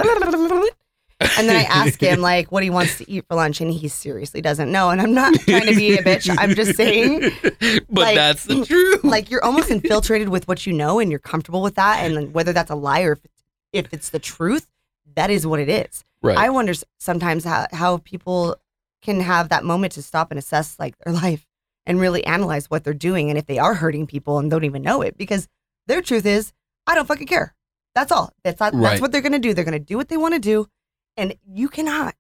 And 1.39 1.49
then 1.49 1.57
I 1.57 1.63
ask 1.63 2.01
him 2.01 2.21
like 2.33 2.51
what 2.53 2.63
he 2.63 2.71
wants 2.71 2.99
to 2.99 3.11
eat 3.11 3.25
for 3.29 3.35
lunch, 3.37 3.61
and 3.61 3.71
he 3.73 3.89
seriously 3.89 4.41
doesn't 4.41 4.71
know. 4.71 4.91
And 4.91 5.01
I'm 5.01 5.15
not 5.15 5.35
trying 5.41 5.67
to 5.67 5.75
be 5.75 5.95
a 5.97 6.03
bitch. 6.03 6.35
I'm 6.39 6.55
just 6.55 6.77
saying, 6.77 7.31
but 7.89 8.03
like- 8.03 8.15
that's 8.17 8.45
the 8.45 8.65
truth. 8.67 9.05
like 9.05 9.31
you're 9.31 9.45
almost 9.45 9.71
infiltrated 9.77 10.29
with 10.29 10.47
what 10.49 10.67
you 10.67 10.73
know, 10.73 10.99
and 10.99 11.11
you're 11.11 11.19
comfortable 11.21 11.63
with 11.63 11.75
that. 11.77 12.05
And 12.05 12.33
whether 12.35 12.53
that's 12.53 12.71
a 12.71 12.75
lie 12.75 13.01
or 13.03 13.13
if 13.13 13.25
it's, 13.25 13.35
if 13.73 13.93
it's 13.93 14.09
the 14.11 14.19
truth, 14.19 14.69
that 15.15 15.31
is 15.31 15.47
what 15.47 15.61
it 15.61 15.69
is. 15.69 16.05
right. 16.23 16.37
I 16.39 16.49
wonder 16.51 16.73
sometimes 16.99 17.45
how 17.45 17.67
how 17.73 17.99
people 17.99 18.57
can 19.03 19.21
have 19.21 19.49
that 19.49 19.65
moment 19.65 19.93
to 19.95 20.03
stop 20.03 20.31
and 20.31 20.39
assess 20.39 20.79
like 20.79 20.97
their 20.99 21.13
life 21.13 21.45
and 21.87 21.99
really 22.01 22.25
analyze 22.25 22.71
what 22.71 22.85
they're 22.85 22.95
doing 22.95 23.29
and 23.29 23.37
if 23.39 23.47
they 23.47 23.59
are 23.59 23.75
hurting 23.75 24.07
people 24.07 24.39
and 24.39 24.49
don't 24.51 24.63
even 24.65 24.81
know 24.83 25.03
it 25.03 25.19
because 25.19 25.49
their 25.89 26.01
truth 26.01 26.25
is 26.25 26.53
I 26.87 26.95
don't 26.95 27.07
fucking 27.09 27.27
care. 27.27 27.55
That's 27.95 28.11
all. 28.13 28.33
That's 28.45 28.59
not, 28.61 28.73
Right. 28.75 28.83
that's 28.83 29.01
what 29.01 29.11
they're 29.13 29.21
gonna 29.21 29.39
do. 29.41 29.53
They're 29.53 29.65
gonna 29.65 29.79
do 29.79 29.97
what 29.97 30.09
they 30.09 30.17
want 30.17 30.35
to 30.35 30.41
do, 30.41 30.67
and 31.17 31.35
you 31.47 31.69
cannot 31.69 32.15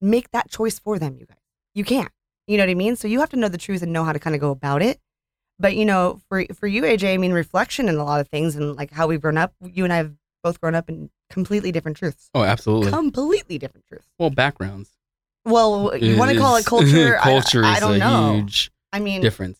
make 0.00 0.30
that 0.32 0.50
choice 0.50 0.78
for 0.78 0.98
them. 0.98 1.16
You 1.18 1.26
guys, 1.26 1.38
you 1.74 1.84
can't. 1.84 2.10
You 2.46 2.58
know 2.58 2.64
what 2.64 2.70
I 2.70 2.74
mean? 2.74 2.96
So 2.96 3.08
you 3.08 3.20
have 3.20 3.30
to 3.30 3.36
know 3.36 3.48
the 3.48 3.58
truth 3.58 3.82
and 3.82 3.92
know 3.92 4.04
how 4.04 4.12
to 4.12 4.18
kind 4.18 4.34
of 4.34 4.40
go 4.40 4.50
about 4.50 4.82
it. 4.82 5.00
But 5.58 5.76
you 5.76 5.84
know, 5.84 6.20
for 6.28 6.44
for 6.54 6.66
you, 6.66 6.82
AJ, 6.82 7.14
I 7.14 7.16
mean, 7.16 7.32
reflection 7.32 7.88
in 7.88 7.94
a 7.96 8.04
lot 8.04 8.20
of 8.20 8.28
things 8.28 8.56
and 8.56 8.74
like 8.76 8.90
how 8.90 9.06
we've 9.06 9.20
grown 9.20 9.38
up. 9.38 9.54
You 9.62 9.84
and 9.84 9.92
I 9.92 9.96
have 9.98 10.12
both 10.42 10.60
grown 10.60 10.74
up 10.74 10.88
in 10.88 11.10
completely 11.30 11.72
different 11.72 11.96
truths. 11.96 12.28
oh, 12.34 12.42
absolutely. 12.42 12.90
Completely 12.90 13.56
different 13.58 13.86
truths. 13.86 14.06
well, 14.18 14.30
backgrounds. 14.30 14.90
Well, 15.46 15.96
you 15.96 16.16
want 16.18 16.32
to 16.32 16.38
call 16.38 16.56
it 16.56 16.64
culture? 16.66 17.18
I- 17.20 17.22
culture 17.22 17.64
I, 17.64 17.74
is 17.74 17.80
don't 17.80 17.94
a 17.94 17.98
know. 17.98 18.34
huge 18.36 18.70
I 18.92 19.00
mean, 19.00 19.20
difference. 19.20 19.58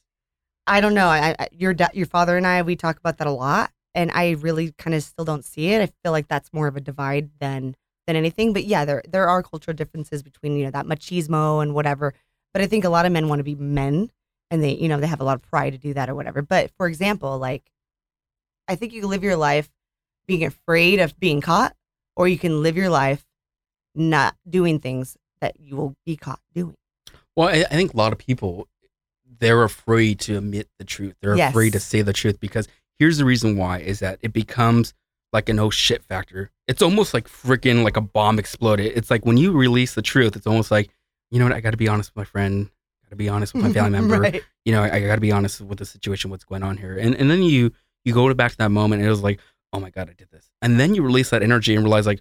I 0.67 0.81
don't 0.81 0.95
know. 0.95 1.09
I, 1.09 1.35
I, 1.39 1.49
your 1.53 1.75
da- 1.75 1.89
your 1.93 2.07
father 2.07 2.37
and 2.37 2.47
I 2.47 2.63
we 2.63 2.75
talk 2.77 2.99
about 2.99 3.19
that 3.19 3.27
a 3.27 3.31
lot, 3.33 3.71
and 3.95 4.11
I 4.13 4.31
really 4.31 4.73
kind 4.79 4.95
of 4.95 5.03
still 5.03 5.25
don't 5.25 5.45
see 5.45 5.73
it. 5.73 5.81
I 5.83 5.87
feel 6.03 6.13
like 6.13 6.29
that's 6.29 6.53
more 6.53 6.67
of 6.67 6.77
a 6.77 6.81
divide 6.81 7.31
than 7.39 7.77
than 8.07 8.17
anything. 8.17 8.53
But 8.53 8.65
yeah, 8.65 8.85
there 8.85 9.03
there 9.09 9.29
are 9.29 9.43
cultural 9.43 9.75
differences 9.77 10.23
between 10.23 10.57
you 10.57 10.65
know 10.65 10.71
that 10.71 10.87
machismo 10.87 11.63
and 11.63 11.75
whatever. 11.75 12.15
But 12.53 12.63
I 12.63 12.67
think 12.67 12.85
a 12.85 12.89
lot 12.89 13.07
of 13.07 13.13
men 13.13 13.29
want 13.29 13.41
to 13.41 13.45
be 13.45 13.55
men, 13.55 14.11
and 14.51 14.63
they 14.63 14.73
you 14.75 14.89
know 14.89 15.01
they 15.01 15.07
have 15.07 15.21
a 15.21 15.25
lot 15.25 15.37
of 15.37 15.43
pride 15.43 15.71
to 15.71 15.79
do 15.79 15.95
that 15.95 16.09
or 16.09 16.15
whatever. 16.15 16.43
But 16.43 16.71
for 16.77 16.87
example, 16.87 17.39
like 17.39 17.63
I 18.69 18.77
think 18.77 18.93
you 18.93 19.01
can 19.03 19.11
live 19.11 19.23
your 19.25 19.37
life 19.37 19.71
being 20.27 20.45
afraid 20.45 21.01
of 21.01 21.19
being 21.19 21.41
caught, 21.41 21.75
or 22.17 22.29
you 22.29 22.39
can 22.39 22.63
live 22.63 22.77
your 22.77 22.91
life 22.91 23.25
not 23.95 24.37
doing 24.49 24.79
things 24.81 25.17
that 25.41 25.59
you 25.61 25.77
will 25.77 25.95
be 26.07 26.17
caught 26.17 26.41
doing. 26.55 26.75
Well, 27.37 27.49
I, 27.49 27.65
I 27.71 27.75
think 27.75 27.93
a 27.93 27.97
lot 27.97 28.13
of 28.13 28.19
people 28.19 28.69
they're 29.41 29.65
afraid 29.65 30.21
to 30.21 30.39
admit 30.39 30.69
the 30.79 30.85
truth. 30.85 31.15
They're 31.21 31.37
Yes. 31.37 31.51
afraid 31.51 31.73
to 31.73 31.81
say 31.81 32.03
the 32.03 32.13
truth 32.13 32.39
because 32.41 32.69
here's 32.99 33.19
the 33.19 33.25
reason 33.25 33.57
why 33.57 33.81
is 33.81 33.99
that 33.99 34.19
it 34.23 34.33
becomes 34.33 34.95
like 35.35 35.51
an 35.51 35.59
oh 35.59 35.69
shit 35.69 36.03
factor. 36.05 36.51
It's 36.67 36.81
almost 36.81 37.13
like 37.13 37.29
freaking 37.29 37.85
like 37.85 37.99
a 37.99 38.01
bomb 38.01 38.39
exploded. 38.39 38.93
It's 38.97 39.11
like 39.11 39.27
when 39.27 39.37
you 39.37 39.53
release 39.53 39.95
the 39.95 40.01
truth, 40.03 40.37
it's 40.37 40.47
almost 40.47 40.71
like, 40.71 40.89
you 41.31 41.39
know 41.39 41.45
what, 41.45 41.53
I 41.55 41.61
got 41.61 41.73
to 41.73 41.77
be 41.77 41.89
honest 41.89 42.11
with 42.13 42.17
my 42.17 42.25
friend, 42.25 42.71
got 43.03 43.11
to 43.11 43.17
be 43.17 43.29
honest 43.29 43.53
with 43.53 43.65
my 43.65 43.73
family 43.73 43.91
member. 43.99 44.21
right. 44.21 44.43
You 44.65 44.73
know, 44.73 44.83
I, 44.83 44.95
I 44.97 45.01
got 45.07 45.17
to 45.17 45.21
be 45.21 45.33
honest 45.33 45.61
with 45.61 45.79
the 45.79 45.85
situation, 45.85 46.31
what's 46.31 46.45
going 46.45 46.63
on 46.63 46.79
here. 46.79 46.97
And 46.97 47.15
and 47.17 47.31
then 47.31 47.43
you 47.43 47.73
you 48.07 48.15
go 48.15 48.33
back 48.33 48.53
to 48.53 48.59
that 48.59 48.71
moment 48.71 49.01
and 49.01 49.07
it 49.07 49.11
was 49.11 49.23
like, 49.23 49.41
oh 49.75 49.81
my 49.81 49.91
god, 49.91 50.09
I 50.09 50.15
did 50.15 50.31
this. 50.31 50.49
And 50.63 50.81
then 50.81 50.95
you 50.95 51.03
release 51.03 51.29
that 51.31 51.43
energy 51.43 51.75
and 51.75 51.85
realize 51.85 52.07
like, 52.07 52.21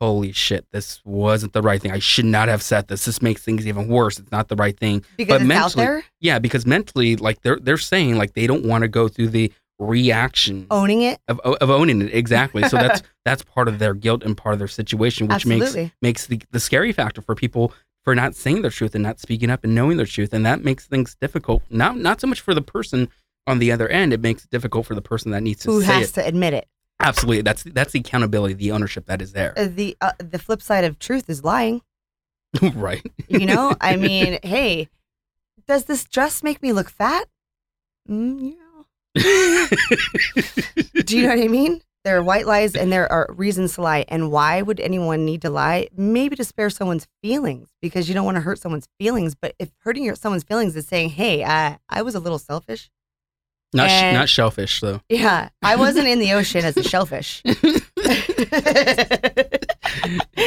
holy 0.00 0.32
shit, 0.32 0.66
this 0.72 1.00
wasn't 1.04 1.52
the 1.52 1.60
right 1.62 1.80
thing. 1.80 1.90
I 1.92 1.98
should 1.98 2.24
not 2.24 2.48
have 2.48 2.62
said 2.62 2.88
this. 2.88 3.04
This 3.04 3.20
makes 3.20 3.42
things 3.42 3.66
even 3.66 3.86
worse. 3.88 4.18
It's 4.18 4.30
not 4.32 4.48
the 4.48 4.56
right 4.56 4.78
thing. 4.78 5.04
Because 5.16 5.40
But 5.40 5.42
it's 5.42 5.50
out 5.50 5.76
mentally- 5.76 5.84
there, 5.84 6.04
Yeah, 6.20 6.38
because 6.38 6.64
mentally, 6.66 7.16
like 7.16 7.40
they're 7.42 7.58
they're 7.58 7.76
saying 7.78 8.16
like 8.18 8.34
they 8.34 8.46
don't 8.46 8.64
want 8.66 8.82
to 8.82 8.88
go 8.88 9.08
through 9.08 9.28
the 9.28 9.52
reaction 9.80 10.66
owning 10.70 11.02
it. 11.02 11.18
of, 11.26 11.40
of 11.40 11.70
owning 11.70 12.02
it 12.02 12.14
exactly. 12.14 12.62
So 12.68 12.76
that's 12.76 13.02
that's 13.24 13.42
part 13.42 13.66
of 13.66 13.78
their 13.78 13.94
guilt 13.94 14.22
and 14.22 14.36
part 14.36 14.52
of 14.52 14.58
their 14.58 14.68
situation, 14.68 15.26
which 15.26 15.36
Absolutely. 15.36 15.82
makes 15.82 15.94
makes 16.02 16.26
the, 16.26 16.40
the 16.52 16.60
scary 16.60 16.92
factor 16.92 17.22
for 17.22 17.34
people 17.34 17.72
for 18.04 18.14
not 18.14 18.34
saying 18.34 18.62
their 18.62 18.70
truth 18.70 18.94
and 18.94 19.02
not 19.02 19.18
speaking 19.18 19.50
up 19.50 19.64
and 19.64 19.74
knowing 19.74 19.96
their 19.96 20.06
truth, 20.06 20.32
and 20.32 20.46
that 20.46 20.62
makes 20.62 20.86
things 20.86 21.16
difficult. 21.20 21.62
Not 21.70 21.96
not 21.96 22.20
so 22.20 22.26
much 22.26 22.40
for 22.40 22.54
the 22.54 22.62
person 22.62 23.08
on 23.46 23.58
the 23.58 23.72
other 23.72 23.88
end, 23.88 24.12
it 24.12 24.20
makes 24.20 24.44
it 24.44 24.50
difficult 24.50 24.86
for 24.86 24.94
the 24.94 25.02
person 25.02 25.30
that 25.32 25.42
needs 25.42 25.62
to 25.62 25.70
who 25.70 25.80
has 25.80 26.10
it. 26.10 26.14
to 26.14 26.26
admit 26.26 26.54
it. 26.54 26.68
Absolutely, 27.00 27.42
that's 27.42 27.62
that's 27.64 27.92
the 27.92 28.00
accountability, 28.00 28.54
the 28.54 28.72
ownership 28.72 29.06
that 29.06 29.22
is 29.22 29.32
there. 29.32 29.54
Uh, 29.56 29.68
the 29.68 29.96
uh, 30.00 30.12
the 30.18 30.38
flip 30.38 30.60
side 30.62 30.84
of 30.84 30.98
truth 30.98 31.28
is 31.28 31.42
lying. 31.42 31.80
right. 32.74 33.04
You 33.28 33.46
know, 33.46 33.74
I 33.80 33.96
mean, 33.96 34.38
hey, 34.42 34.88
does 35.66 35.84
this 35.84 36.04
dress 36.04 36.42
make 36.42 36.62
me 36.62 36.72
look 36.72 36.90
fat? 36.90 37.26
Mm, 38.08 38.52
yeah. 38.52 38.69
Do 41.04 41.16
you 41.16 41.22
know 41.24 41.34
what 41.34 41.44
I 41.44 41.48
mean? 41.48 41.80
There 42.04 42.16
are 42.16 42.22
white 42.22 42.46
lies 42.46 42.74
and 42.74 42.90
there 42.90 43.10
are 43.12 43.28
reasons 43.36 43.74
to 43.74 43.82
lie. 43.82 44.04
And 44.08 44.30
why 44.30 44.62
would 44.62 44.80
anyone 44.80 45.24
need 45.26 45.42
to 45.42 45.50
lie? 45.50 45.88
Maybe 45.96 46.34
to 46.36 46.44
spare 46.44 46.70
someone's 46.70 47.06
feelings 47.22 47.68
because 47.82 48.08
you 48.08 48.14
don't 48.14 48.24
want 48.24 48.36
to 48.36 48.40
hurt 48.40 48.58
someone's 48.58 48.88
feelings. 48.98 49.34
But 49.34 49.54
if 49.58 49.70
hurting 49.80 50.04
your, 50.04 50.14
someone's 50.14 50.44
feelings 50.44 50.74
is 50.76 50.86
saying, 50.86 51.10
"Hey, 51.10 51.42
uh, 51.42 51.76
I 51.90 52.02
was 52.02 52.14
a 52.14 52.20
little 52.20 52.38
selfish," 52.38 52.88
not 53.74 53.90
sh- 53.90 54.14
not 54.14 54.28
shellfish 54.30 54.80
though. 54.80 55.00
yeah, 55.10 55.50
I 55.62 55.76
wasn't 55.76 56.06
in 56.08 56.20
the 56.20 56.32
ocean 56.38 56.64
as 56.64 56.76
a 56.78 56.82
shellfish. 56.82 57.42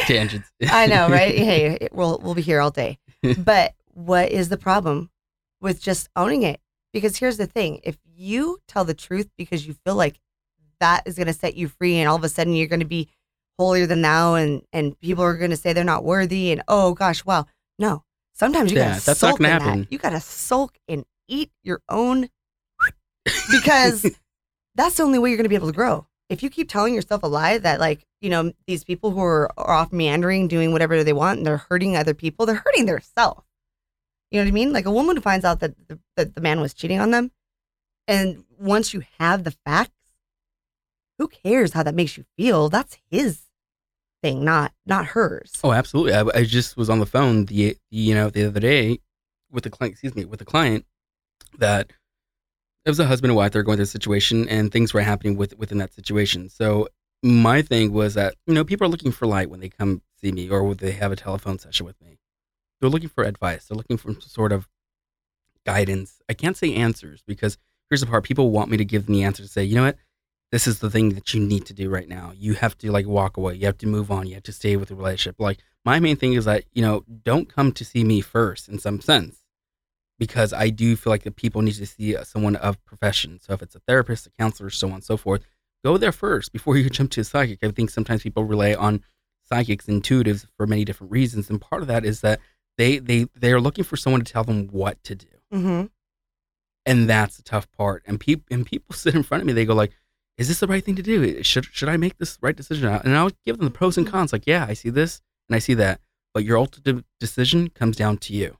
Tangents. 0.07 0.49
I 0.69 0.87
know, 0.87 1.07
right? 1.09 1.35
Hey, 1.37 1.77
it- 1.81 1.93
we'll 1.93 2.19
we'll 2.23 2.33
be 2.35 2.41
here 2.41 2.59
all 2.61 2.71
day. 2.71 2.97
But 3.37 3.73
what 3.93 4.31
is 4.31 4.49
the 4.49 4.57
problem 4.57 5.09
with 5.61 5.79
just 5.81 6.09
owning 6.15 6.41
it? 6.43 6.59
Because 6.93 7.17
here's 7.17 7.37
the 7.37 7.47
thing: 7.47 7.79
if 7.83 7.97
you 8.15 8.59
tell 8.67 8.85
the 8.85 8.93
truth 8.93 9.29
because 9.37 9.67
you 9.67 9.73
feel 9.85 9.95
like 9.95 10.19
that 10.79 11.03
is 11.05 11.15
going 11.15 11.27
to 11.27 11.33
set 11.33 11.55
you 11.55 11.67
free, 11.67 11.97
and 11.97 12.07
all 12.07 12.15
of 12.15 12.23
a 12.23 12.29
sudden 12.29 12.53
you're 12.53 12.67
going 12.67 12.79
to 12.79 12.85
be 12.85 13.09
holier 13.59 13.85
than 13.85 14.01
thou, 14.01 14.35
and 14.35 14.61
and 14.71 14.99
people 14.99 15.23
are 15.23 15.37
going 15.37 15.51
to 15.51 15.57
say 15.57 15.73
they're 15.73 15.83
not 15.83 16.03
worthy, 16.03 16.51
and 16.51 16.61
oh 16.67 16.93
gosh, 16.93 17.25
wow, 17.25 17.45
no. 17.79 18.03
Sometimes 18.35 18.71
you 18.71 18.77
Yeah, 18.77 18.99
gotta 18.99 19.15
sulk 19.15 19.39
gonna 19.39 19.53
in 19.55 19.61
happen. 19.61 19.81
that. 19.81 19.91
You 19.91 19.97
gotta 19.99 20.19
sulk 20.19 20.77
and 20.87 21.05
eat 21.27 21.51
your 21.63 21.81
own 21.87 22.29
because 23.51 24.03
that's 24.75 24.95
the 24.97 25.03
only 25.03 25.19
way 25.19 25.29
you're 25.29 25.37
going 25.37 25.45
to 25.45 25.49
be 25.49 25.55
able 25.55 25.67
to 25.67 25.73
grow. 25.73 26.07
If 26.29 26.41
you 26.41 26.49
keep 26.49 26.69
telling 26.69 26.93
yourself 26.95 27.21
a 27.23 27.27
lie 27.27 27.57
that, 27.59 27.79
like, 27.79 28.05
you 28.21 28.29
know, 28.29 28.53
these 28.65 28.83
people 28.83 29.11
who 29.11 29.21
are, 29.21 29.51
are 29.57 29.71
off 29.73 29.91
meandering, 29.93 30.47
doing 30.47 30.71
whatever 30.71 31.03
they 31.03 31.13
want, 31.13 31.37
and 31.37 31.45
they're 31.45 31.57
hurting 31.69 31.95
other 31.95 32.13
people, 32.13 32.45
they're 32.45 32.63
hurting 32.65 32.85
themselves. 32.85 33.43
You 34.33 34.39
know 34.39 34.45
what 34.45 34.49
I 34.49 34.53
mean? 34.53 34.73
Like 34.73 34.87
a 34.87 34.91
woman 34.91 35.15
who 35.15 35.21
finds 35.21 35.45
out 35.45 35.59
that 35.59 35.75
the, 35.87 35.99
that 36.17 36.33
the 36.33 36.41
man 36.41 36.59
was 36.59 36.73
cheating 36.73 36.99
on 36.99 37.11
them, 37.11 37.29
and 38.07 38.43
once 38.59 38.91
you 38.91 39.03
have 39.19 39.43
the 39.43 39.51
facts, 39.51 39.91
who 41.19 41.27
cares 41.27 41.73
how 41.73 41.83
that 41.83 41.93
makes 41.93 42.17
you 42.17 42.25
feel? 42.35 42.67
That's 42.67 42.97
his 43.11 43.43
thing, 44.23 44.43
not 44.43 44.73
not 44.87 45.05
hers. 45.05 45.53
Oh, 45.63 45.71
absolutely. 45.71 46.15
I, 46.15 46.23
I 46.33 46.43
just 46.45 46.75
was 46.75 46.89
on 46.89 46.99
the 46.99 47.05
phone 47.05 47.45
the 47.45 47.77
you 47.91 48.15
know 48.15 48.31
the 48.31 48.47
other 48.47 48.59
day 48.59 48.97
with 49.51 49.65
the 49.65 49.69
client. 49.69 49.91
Excuse 49.91 50.15
me, 50.15 50.25
with 50.25 50.39
the 50.39 50.45
client 50.45 50.87
that 51.59 51.91
it 52.85 52.89
was 52.89 52.99
a 52.99 53.05
husband 53.05 53.29
and 53.29 53.37
wife. 53.37 53.51
They're 53.51 53.61
going 53.61 53.77
through 53.77 53.83
a 53.83 53.85
situation, 53.85 54.49
and 54.49 54.71
things 54.71 54.95
were 54.95 55.01
happening 55.01 55.37
with 55.37 55.55
within 55.59 55.77
that 55.77 55.93
situation. 55.93 56.49
So 56.49 56.87
my 57.21 57.61
thing 57.61 57.93
was 57.93 58.15
that 58.15 58.33
you 58.47 58.55
know 58.55 58.63
people 58.63 58.87
are 58.87 58.89
looking 58.89 59.11
for 59.11 59.27
light 59.27 59.51
when 59.51 59.59
they 59.59 59.69
come 59.69 60.01
see 60.19 60.31
me, 60.31 60.49
or 60.49 60.73
they 60.73 60.93
have 60.93 61.11
a 61.11 61.15
telephone 61.15 61.59
session 61.59 61.85
with 61.85 62.01
me. 62.01 62.17
They're 62.83 62.89
looking 62.89 63.07
for 63.07 63.23
advice. 63.23 63.67
They're 63.67 63.77
looking 63.77 63.95
for 63.95 64.11
some 64.11 64.19
sort 64.19 64.51
of 64.51 64.67
guidance. 65.65 66.21
I 66.27 66.33
can't 66.33 66.57
say 66.57 66.75
answers 66.75 67.23
because 67.25 67.57
here's 67.89 68.01
the 68.01 68.07
part: 68.07 68.25
people 68.25 68.51
want 68.51 68.69
me 68.69 68.75
to 68.75 68.83
give 68.83 69.05
them 69.05 69.15
the 69.15 69.23
answer 69.23 69.41
to 69.41 69.47
say, 69.47 69.63
you 69.63 69.75
know 69.75 69.85
what, 69.85 69.95
this 70.51 70.67
is 70.67 70.79
the 70.79 70.89
thing 70.89 71.11
that 71.13 71.33
you 71.33 71.39
need 71.39 71.65
to 71.67 71.73
do 71.73 71.89
right 71.89 72.09
now. 72.09 72.33
You 72.35 72.55
have 72.55 72.77
to 72.79 72.91
like 72.91 73.07
walk 73.07 73.37
away. 73.37 73.53
You 73.53 73.67
have 73.67 73.77
to 73.77 73.87
move 73.87 74.11
on. 74.11 74.27
You 74.27 74.33
have 74.33 74.43
to 74.43 74.51
stay 74.51 74.75
with 74.75 74.89
the 74.89 74.95
relationship. 74.95 75.37
Like 75.39 75.59
my 75.85 76.01
main 76.01 76.17
thing 76.17 76.33
is 76.33 76.43
that, 76.43 76.65
you 76.73 76.81
know, 76.81 77.05
don't 77.23 77.47
come 77.47 77.71
to 77.71 77.85
see 77.85 78.03
me 78.03 78.19
first 78.19 78.67
in 78.67 78.79
some 78.79 78.99
sense 78.99 79.45
because 80.19 80.51
I 80.51 80.69
do 80.69 80.97
feel 80.97 81.11
like 81.11 81.23
the 81.23 81.31
people 81.31 81.61
need 81.61 81.75
to 81.75 81.85
see 81.85 82.17
uh, 82.17 82.25
someone 82.25 82.57
of 82.57 82.83
profession. 82.83 83.39
So 83.39 83.53
if 83.53 83.61
it's 83.61 83.75
a 83.75 83.81
therapist, 83.87 84.27
a 84.27 84.31
counselor, 84.31 84.69
so 84.69 84.87
on 84.87 84.95
and 84.95 85.03
so 85.05 85.15
forth, 85.15 85.45
go 85.85 85.97
there 85.97 86.11
first 86.11 86.51
before 86.51 86.75
you 86.77 86.89
jump 86.89 87.11
to 87.11 87.21
a 87.21 87.23
psychic. 87.23 87.63
I 87.63 87.71
think 87.71 87.91
sometimes 87.91 88.23
people 88.23 88.43
rely 88.43 88.73
on 88.73 89.03
psychics, 89.41 89.85
intuitives 89.85 90.45
for 90.57 90.67
many 90.67 90.83
different 90.83 91.11
reasons. 91.11 91.49
And 91.49 91.61
part 91.61 91.81
of 91.81 91.87
that 91.87 92.03
is 92.03 92.19
that 92.21 92.41
they, 92.77 92.99
they, 92.99 93.27
they 93.35 93.51
are 93.51 93.61
looking 93.61 93.83
for 93.83 93.97
someone 93.97 94.21
to 94.21 94.31
tell 94.31 94.43
them 94.43 94.67
what 94.67 95.03
to 95.03 95.15
do. 95.15 95.27
Mm-hmm. 95.53 95.85
And 96.85 97.09
that's 97.09 97.37
the 97.37 97.43
tough 97.43 97.71
part. 97.71 98.03
And 98.05 98.19
people, 98.19 98.45
and 98.51 98.65
people 98.65 98.95
sit 98.95 99.15
in 99.15 99.23
front 99.23 99.41
of 99.41 99.47
me, 99.47 99.53
they 99.53 99.65
go 99.65 99.73
like, 99.73 99.91
is 100.37 100.47
this 100.47 100.59
the 100.59 100.67
right 100.67 100.83
thing 100.83 100.95
to 100.95 101.03
do? 101.03 101.43
Should 101.43 101.65
should 101.65 101.89
I 101.89 101.97
make 101.97 102.17
this 102.17 102.37
right 102.41 102.55
decision? 102.55 102.87
And 102.87 103.15
I'll 103.15 103.29
give 103.45 103.57
them 103.57 103.65
the 103.65 103.71
pros 103.71 103.97
and 103.97 104.07
cons. 104.07 104.33
Like, 104.33 104.47
yeah, 104.47 104.65
I 104.67 104.73
see 104.73 104.89
this 104.89 105.21
and 105.47 105.55
I 105.55 105.59
see 105.59 105.75
that, 105.75 106.01
but 106.33 106.43
your 106.43 106.57
ultimate 106.57 107.05
decision 107.19 107.69
comes 107.69 107.97
down 107.97 108.17
to 108.17 108.33
you. 108.33 108.57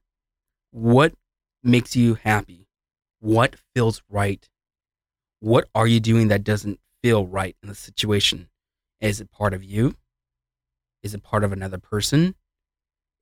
What 0.71 1.13
makes 1.63 1.95
you 1.95 2.15
happy? 2.15 2.67
What 3.19 3.55
feels 3.73 4.03
right? 4.09 4.47
What 5.39 5.67
are 5.73 5.87
you 5.87 5.99
doing 5.99 6.27
that 6.27 6.43
doesn't 6.43 6.79
feel 7.01 7.25
right 7.25 7.55
in 7.63 7.69
the 7.69 7.75
situation? 7.75 8.49
Is 9.01 9.19
it 9.19 9.31
part 9.31 9.53
of 9.53 9.63
you? 9.63 9.95
Is 11.01 11.13
it 11.13 11.23
part 11.23 11.43
of 11.43 11.51
another 11.51 11.77
person? 11.77 12.35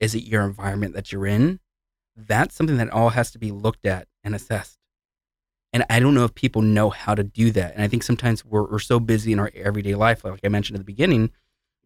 Is 0.01 0.13
it 0.15 0.23
your 0.23 0.43
environment 0.43 0.93
that 0.95 1.13
you're 1.13 1.25
in? 1.25 1.61
That's 2.17 2.55
something 2.55 2.77
that 2.77 2.89
all 2.89 3.09
has 3.09 3.31
to 3.31 3.39
be 3.39 3.51
looked 3.51 3.85
at 3.85 4.07
and 4.23 4.35
assessed. 4.35 4.77
And 5.71 5.85
I 5.89 6.01
don't 6.01 6.13
know 6.13 6.25
if 6.25 6.35
people 6.35 6.61
know 6.61 6.89
how 6.89 7.15
to 7.15 7.23
do 7.23 7.51
that. 7.51 7.75
And 7.75 7.81
I 7.83 7.87
think 7.87 8.03
sometimes 8.03 8.43
we're, 8.43 8.69
we're 8.69 8.79
so 8.79 8.99
busy 8.99 9.31
in 9.31 9.39
our 9.39 9.49
everyday 9.55 9.95
life, 9.95 10.25
like 10.25 10.41
I 10.43 10.49
mentioned 10.49 10.75
at 10.75 10.81
the 10.81 10.91
beginning, 10.91 11.31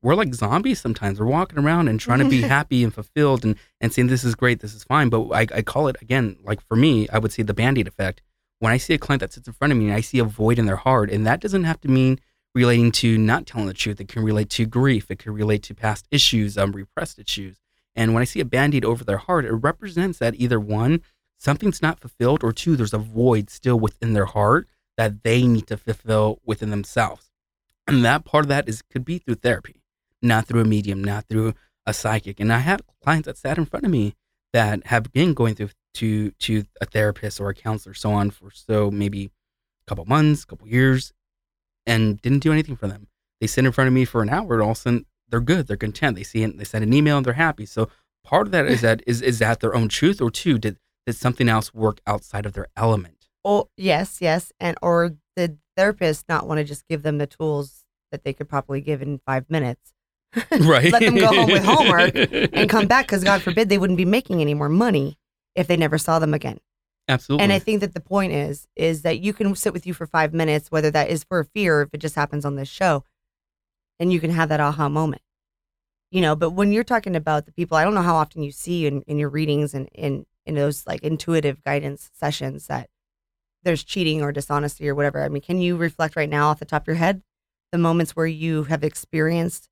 we're 0.01 0.15
like 0.15 0.33
zombies 0.33 0.79
sometimes. 0.79 1.19
We're 1.19 1.25
walking 1.25 1.59
around 1.59 1.87
and 1.87 1.99
trying 1.99 2.19
to 2.19 2.29
be 2.29 2.41
happy 2.55 2.83
and 2.83 2.93
fulfilled 2.93 3.43
and, 3.43 3.55
and 3.81 3.93
saying, 3.93 4.07
this 4.07 4.23
is 4.23 4.35
great, 4.35 4.59
this 4.59 4.73
is 4.73 4.83
fine. 4.83 5.09
But 5.09 5.29
I, 5.31 5.47
I 5.53 5.61
call 5.61 5.87
it, 5.87 5.97
again, 6.01 6.37
like 6.43 6.61
for 6.67 6.75
me, 6.75 7.07
I 7.09 7.19
would 7.19 7.31
say 7.31 7.43
the 7.43 7.53
band 7.53 7.77
aid 7.77 7.87
effect. 7.87 8.21
When 8.59 8.71
I 8.71 8.77
see 8.77 8.93
a 8.93 8.97
client 8.97 9.19
that 9.19 9.33
sits 9.33 9.47
in 9.47 9.53
front 9.53 9.73
of 9.73 9.77
me 9.77 9.85
and 9.85 9.93
I 9.93 10.01
see 10.01 10.19
a 10.19 10.23
void 10.23 10.57
in 10.57 10.65
their 10.65 10.77
heart, 10.77 11.11
and 11.11 11.27
that 11.27 11.41
doesn't 11.41 11.65
have 11.65 11.81
to 11.81 11.89
mean 11.89 12.19
relating 12.53 12.91
to 12.93 13.17
not 13.17 13.45
telling 13.45 13.67
the 13.67 13.73
truth. 13.73 13.99
It 13.99 14.07
can 14.07 14.23
relate 14.23 14.49
to 14.51 14.65
grief. 14.65 15.11
It 15.11 15.19
can 15.19 15.33
relate 15.33 15.61
to 15.63 15.75
past 15.75 16.07
issues, 16.09 16.57
um, 16.57 16.71
repressed 16.71 17.19
issues. 17.19 17.57
And 17.95 18.13
when 18.13 18.21
I 18.21 18.25
see 18.25 18.39
a 18.39 18.45
band 18.45 18.75
aid 18.75 18.85
over 18.85 19.03
their 19.03 19.17
heart, 19.17 19.45
it 19.45 19.51
represents 19.51 20.19
that 20.19 20.35
either 20.35 20.59
one, 20.59 21.01
something's 21.37 21.81
not 21.81 21.99
fulfilled, 21.99 22.43
or 22.43 22.51
two, 22.51 22.75
there's 22.75 22.93
a 22.93 22.97
void 22.97 23.49
still 23.49 23.79
within 23.79 24.13
their 24.13 24.25
heart 24.25 24.67
that 24.97 25.23
they 25.23 25.45
need 25.47 25.67
to 25.67 25.77
fulfill 25.77 26.39
within 26.45 26.69
themselves. 26.69 27.31
And 27.87 28.03
that 28.03 28.25
part 28.25 28.45
of 28.45 28.49
that 28.49 28.67
is 28.67 28.81
could 28.81 29.05
be 29.05 29.19
through 29.19 29.35
therapy, 29.35 29.81
not 30.21 30.45
through 30.45 30.61
a 30.61 30.65
medium, 30.65 31.03
not 31.03 31.27
through 31.29 31.53
a 31.85 31.93
psychic. 31.93 32.39
And 32.39 32.51
I 32.51 32.59
have 32.59 32.81
clients 33.03 33.27
that 33.27 33.37
sat 33.37 33.57
in 33.57 33.65
front 33.65 33.85
of 33.85 33.91
me 33.91 34.15
that 34.53 34.87
have 34.87 35.11
been 35.11 35.33
going 35.33 35.55
through 35.55 35.69
to 35.95 36.31
to 36.31 36.65
a 36.81 36.85
therapist 36.85 37.39
or 37.39 37.49
a 37.49 37.53
counselor, 37.53 37.93
so 37.93 38.11
on 38.11 38.29
for 38.29 38.51
so 38.51 38.91
maybe 38.91 39.25
a 39.25 39.89
couple 39.89 40.05
months, 40.05 40.43
a 40.43 40.47
couple 40.47 40.67
years, 40.67 41.13
and 41.85 42.21
didn't 42.21 42.39
do 42.39 42.51
anything 42.51 42.75
for 42.75 42.87
them. 42.87 43.07
They 43.39 43.47
sit 43.47 43.65
in 43.65 43.71
front 43.71 43.87
of 43.87 43.93
me 43.93 44.05
for 44.05 44.21
an 44.21 44.29
hour, 44.29 44.53
and 44.53 44.61
all 44.61 44.71
of 44.71 44.77
a 44.77 44.79
sudden 44.79 45.05
they're 45.29 45.41
good, 45.41 45.67
they're 45.67 45.77
content. 45.77 46.15
They 46.15 46.23
see 46.23 46.43
it, 46.43 46.57
they 46.57 46.63
send 46.63 46.83
an 46.83 46.93
email, 46.93 47.17
and 47.17 47.25
they're 47.25 47.33
happy. 47.33 47.65
So 47.65 47.89
part 48.23 48.47
of 48.47 48.51
that 48.51 48.65
is 48.65 48.81
that 48.87 49.03
is 49.07 49.21
is 49.21 49.39
that 49.39 49.59
their 49.59 49.75
own 49.75 49.89
truth, 49.89 50.21
or 50.21 50.31
two, 50.31 50.57
did 50.57 50.77
did 51.05 51.15
something 51.15 51.49
else 51.49 51.73
work 51.73 52.01
outside 52.07 52.45
of 52.45 52.53
their 52.53 52.67
element? 52.75 53.27
Oh, 53.43 53.69
yes, 53.77 54.17
yes. 54.21 54.51
And 54.59 54.77
or 54.81 55.15
the 55.35 55.57
therapist 55.77 56.27
not 56.27 56.47
want 56.47 56.57
to 56.57 56.63
just 56.63 56.87
give 56.87 57.03
them 57.03 57.19
the 57.19 57.27
tools 57.27 57.85
that 58.11 58.23
they 58.23 58.33
could 58.33 58.49
probably 58.49 58.81
give 58.81 59.01
in 59.01 59.19
five 59.25 59.49
minutes. 59.49 59.93
Right. 60.59 60.91
Let 60.91 61.01
them 61.01 61.15
go 61.15 61.27
home 61.27 61.49
with 61.49 61.63
homework 61.63 62.13
and 62.15 62.69
come 62.69 62.87
back 62.87 63.05
because 63.05 63.23
God 63.23 63.41
forbid 63.41 63.69
they 63.69 63.77
wouldn't 63.77 63.95
be 63.95 64.03
making 64.03 64.41
any 64.41 64.53
more 64.53 64.67
money 64.67 65.17
if 65.55 65.67
they 65.67 65.77
never 65.77 65.97
saw 65.97 66.19
them 66.19 66.33
again. 66.33 66.59
Absolutely. 67.07 67.43
And 67.43 67.53
I 67.53 67.59
think 67.59 67.79
that 67.81 67.93
the 67.93 68.01
point 68.01 68.33
is, 68.33 68.67
is 68.75 69.03
that 69.03 69.19
you 69.19 69.31
can 69.31 69.55
sit 69.55 69.71
with 69.71 69.87
you 69.87 69.93
for 69.93 70.05
five 70.05 70.33
minutes, 70.33 70.71
whether 70.71 70.91
that 70.91 71.09
is 71.09 71.23
for 71.23 71.43
fear, 71.43 71.83
if 71.83 71.89
it 71.93 71.99
just 71.99 72.15
happens 72.15 72.43
on 72.43 72.55
this 72.55 72.67
show, 72.67 73.05
and 73.99 74.11
you 74.11 74.19
can 74.19 74.31
have 74.31 74.49
that 74.49 74.59
aha 74.59 74.89
moment. 74.89 75.21
You 76.11 76.21
know, 76.21 76.35
but 76.35 76.51
when 76.51 76.71
you're 76.71 76.83
talking 76.83 77.15
about 77.15 77.45
the 77.45 77.51
people, 77.51 77.77
I 77.77 77.83
don't 77.83 77.93
know 77.93 78.01
how 78.01 78.15
often 78.15 78.43
you 78.43 78.51
see 78.51 78.85
in, 78.85 79.01
in 79.03 79.17
your 79.17 79.29
readings 79.29 79.73
and 79.73 79.89
in, 79.93 80.25
in 80.45 80.55
those 80.55 80.85
like 80.87 81.01
intuitive 81.03 81.63
guidance 81.63 82.09
sessions 82.13 82.67
that 82.67 82.89
there's 83.63 83.83
cheating 83.83 84.21
or 84.21 84.31
dishonesty 84.31 84.87
or 84.87 84.95
whatever. 84.95 85.23
I 85.23 85.29
mean, 85.29 85.41
can 85.41 85.59
you 85.59 85.75
reflect 85.75 86.15
right 86.15 86.29
now 86.29 86.49
off 86.49 86.59
the 86.59 86.65
top 86.65 86.83
of 86.83 86.87
your 86.87 86.95
head 86.95 87.21
the 87.71 87.77
moments 87.77 88.15
where 88.15 88.27
you 88.27 88.63
have 88.65 88.83
experienced 88.83 89.67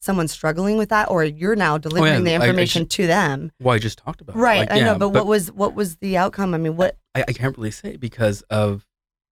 someone 0.00 0.28
struggling 0.28 0.76
with 0.76 0.90
that, 0.90 1.08
or 1.08 1.24
you're 1.24 1.56
now 1.56 1.76
oh, 1.76 1.78
delivering 1.78 2.24
the 2.24 2.32
I- 2.32 2.34
I 2.34 2.36
information 2.36 2.86
to 2.86 3.06
them? 3.06 3.52
well, 3.60 3.74
I 3.74 3.78
just 3.78 3.98
talked 3.98 4.20
about. 4.20 4.36
Right, 4.36 4.60
Like, 4.60 4.72
I 4.72 4.80
know, 4.80 4.92
yeah, 4.92 4.98
but, 4.98 5.10
what 5.10 5.26
was 5.26 5.50
what 5.52 5.74
was 5.74 5.96
the 5.96 6.16
outcome? 6.16 6.52
I 6.54 6.58
mean, 6.58 6.76
what 6.76 6.98
I, 7.14 7.24
I 7.28 7.32
can't 7.32 7.56
really 7.56 7.70
say 7.70 7.96
because 7.96 8.42
of 8.42 8.84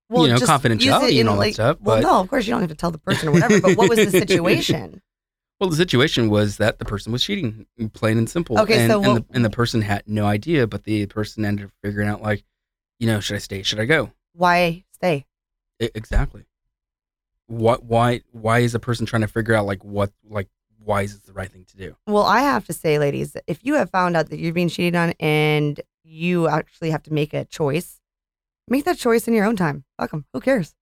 well, 0.09 0.27
you 0.27 0.33
know 0.33 0.39
confidentiality 0.39 1.19
and 1.19 1.29
all 1.29 1.37
like- 1.37 1.51
that 1.51 1.75
stuff. 1.75 1.77
Well, 1.81 1.97
but 1.97 2.03
no, 2.03 2.19
of 2.19 2.29
course 2.29 2.45
you 2.45 2.51
don't 2.51 2.61
have 2.61 2.69
to 2.69 2.75
tell 2.75 2.91
the 2.91 2.97
person 2.97 3.29
or 3.29 3.31
whatever. 3.31 3.61
but 3.61 3.77
what 3.77 3.89
was 3.89 3.99
the 3.99 4.11
situation? 4.19 5.01
well, 5.59 5.69
the 5.69 5.75
situation 5.75 6.29
was 6.29 6.57
that 6.57 6.79
the 6.79 6.85
person 6.85 7.11
was 7.11 7.23
cheating, 7.23 7.65
plain 7.93 8.17
and 8.17 8.29
simple. 8.29 8.59
Okay, 8.59 8.81
and, 8.81 8.91
so 8.91 9.03
and, 9.03 9.17
the, 9.17 9.25
and 9.33 9.45
the 9.45 9.49
person 9.49 9.81
had 9.81 10.03
no 10.05 10.25
idea, 10.25 10.67
but 10.67 10.83
the 10.83 11.05
person 11.07 11.45
ended 11.45 11.65
up 11.65 11.71
figuring 11.81 12.09
out 12.09 12.21
like, 12.21 12.43
you 12.99 13.07
know, 13.07 13.19
should 13.19 13.35
I 13.35 13.39
stay? 13.39 13.63
Should 13.63 13.79
I 13.79 13.85
go? 13.85 14.11
Why 14.33 14.83
stay? 14.91 15.25
I- 15.81 15.91
exactly. 15.95 16.45
What? 17.47 17.83
Why? 17.83 18.21
Why 18.31 18.59
is 18.59 18.71
the 18.71 18.79
person 18.79 19.05
trying 19.05 19.21
to 19.21 19.27
figure 19.27 19.53
out 19.53 19.65
like 19.65 19.83
what? 19.83 20.11
Like 20.27 20.49
why 20.85 21.03
is 21.03 21.13
this 21.13 21.21
the 21.25 21.33
right 21.33 21.51
thing 21.51 21.65
to 21.65 21.77
do? 21.77 21.95
Well, 22.07 22.23
I 22.23 22.41
have 22.41 22.65
to 22.65 22.73
say, 22.73 22.99
ladies, 22.99 23.35
if 23.47 23.63
you 23.63 23.75
have 23.75 23.89
found 23.89 24.17
out 24.17 24.29
that 24.29 24.39
you're 24.39 24.53
being 24.53 24.69
cheated 24.69 24.95
on 24.95 25.13
and 25.19 25.79
you 26.03 26.47
actually 26.47 26.91
have 26.91 27.03
to 27.03 27.13
make 27.13 27.33
a 27.33 27.45
choice, 27.45 28.01
make 28.67 28.85
that 28.85 28.97
choice 28.97 29.27
in 29.27 29.33
your 29.33 29.45
own 29.45 29.55
time. 29.55 29.83
Fuck 29.99 30.11
him. 30.13 30.25
Who 30.33 30.39
cares? 30.39 30.73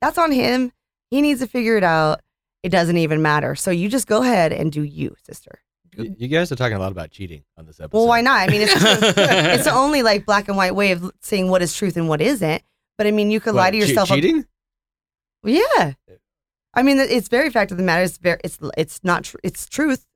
That's 0.00 0.18
on 0.18 0.32
him. 0.32 0.72
He 1.10 1.22
needs 1.22 1.40
to 1.40 1.46
figure 1.46 1.76
it 1.76 1.84
out. 1.84 2.20
It 2.62 2.70
doesn't 2.70 2.96
even 2.96 3.22
matter. 3.22 3.54
So 3.54 3.70
you 3.70 3.88
just 3.88 4.06
go 4.06 4.22
ahead 4.22 4.52
and 4.52 4.70
do 4.72 4.82
you, 4.82 5.14
sister. 5.26 5.60
You 5.96 6.28
guys 6.28 6.50
are 6.50 6.56
talking 6.56 6.76
a 6.76 6.80
lot 6.80 6.90
about 6.92 7.10
cheating 7.10 7.44
on 7.58 7.66
this 7.66 7.78
episode. 7.78 7.96
Well, 7.98 8.06
why 8.08 8.22
not? 8.22 8.48
I 8.48 8.50
mean, 8.50 8.62
it's 8.62 8.72
just, 8.72 9.02
it's 9.18 9.64
the 9.64 9.72
only 9.74 10.02
like 10.02 10.24
black 10.24 10.48
and 10.48 10.56
white 10.56 10.74
way 10.74 10.92
of 10.92 11.10
saying 11.20 11.50
what 11.50 11.60
is 11.60 11.74
truth 11.76 11.96
and 11.98 12.08
what 12.08 12.20
isn't. 12.22 12.62
But 12.96 13.06
I 13.06 13.10
mean, 13.10 13.30
you 13.30 13.40
could 13.40 13.54
lie 13.54 13.66
What, 13.66 13.70
to 13.72 13.80
che- 13.80 13.86
yourself. 13.88 14.08
cheating? 14.08 14.46
Yeah. 15.44 15.92
I 16.74 16.82
mean, 16.82 16.98
it's 16.98 17.28
very 17.28 17.50
fact 17.50 17.70
of 17.72 17.76
the 17.76 17.82
matter. 17.82 18.02
It's 18.04 18.16
very, 18.16 18.38
it's, 18.42 18.58
it's 18.76 19.00
not, 19.04 19.24
tr- 19.24 19.36
it's 19.42 19.66
truth 19.68 20.06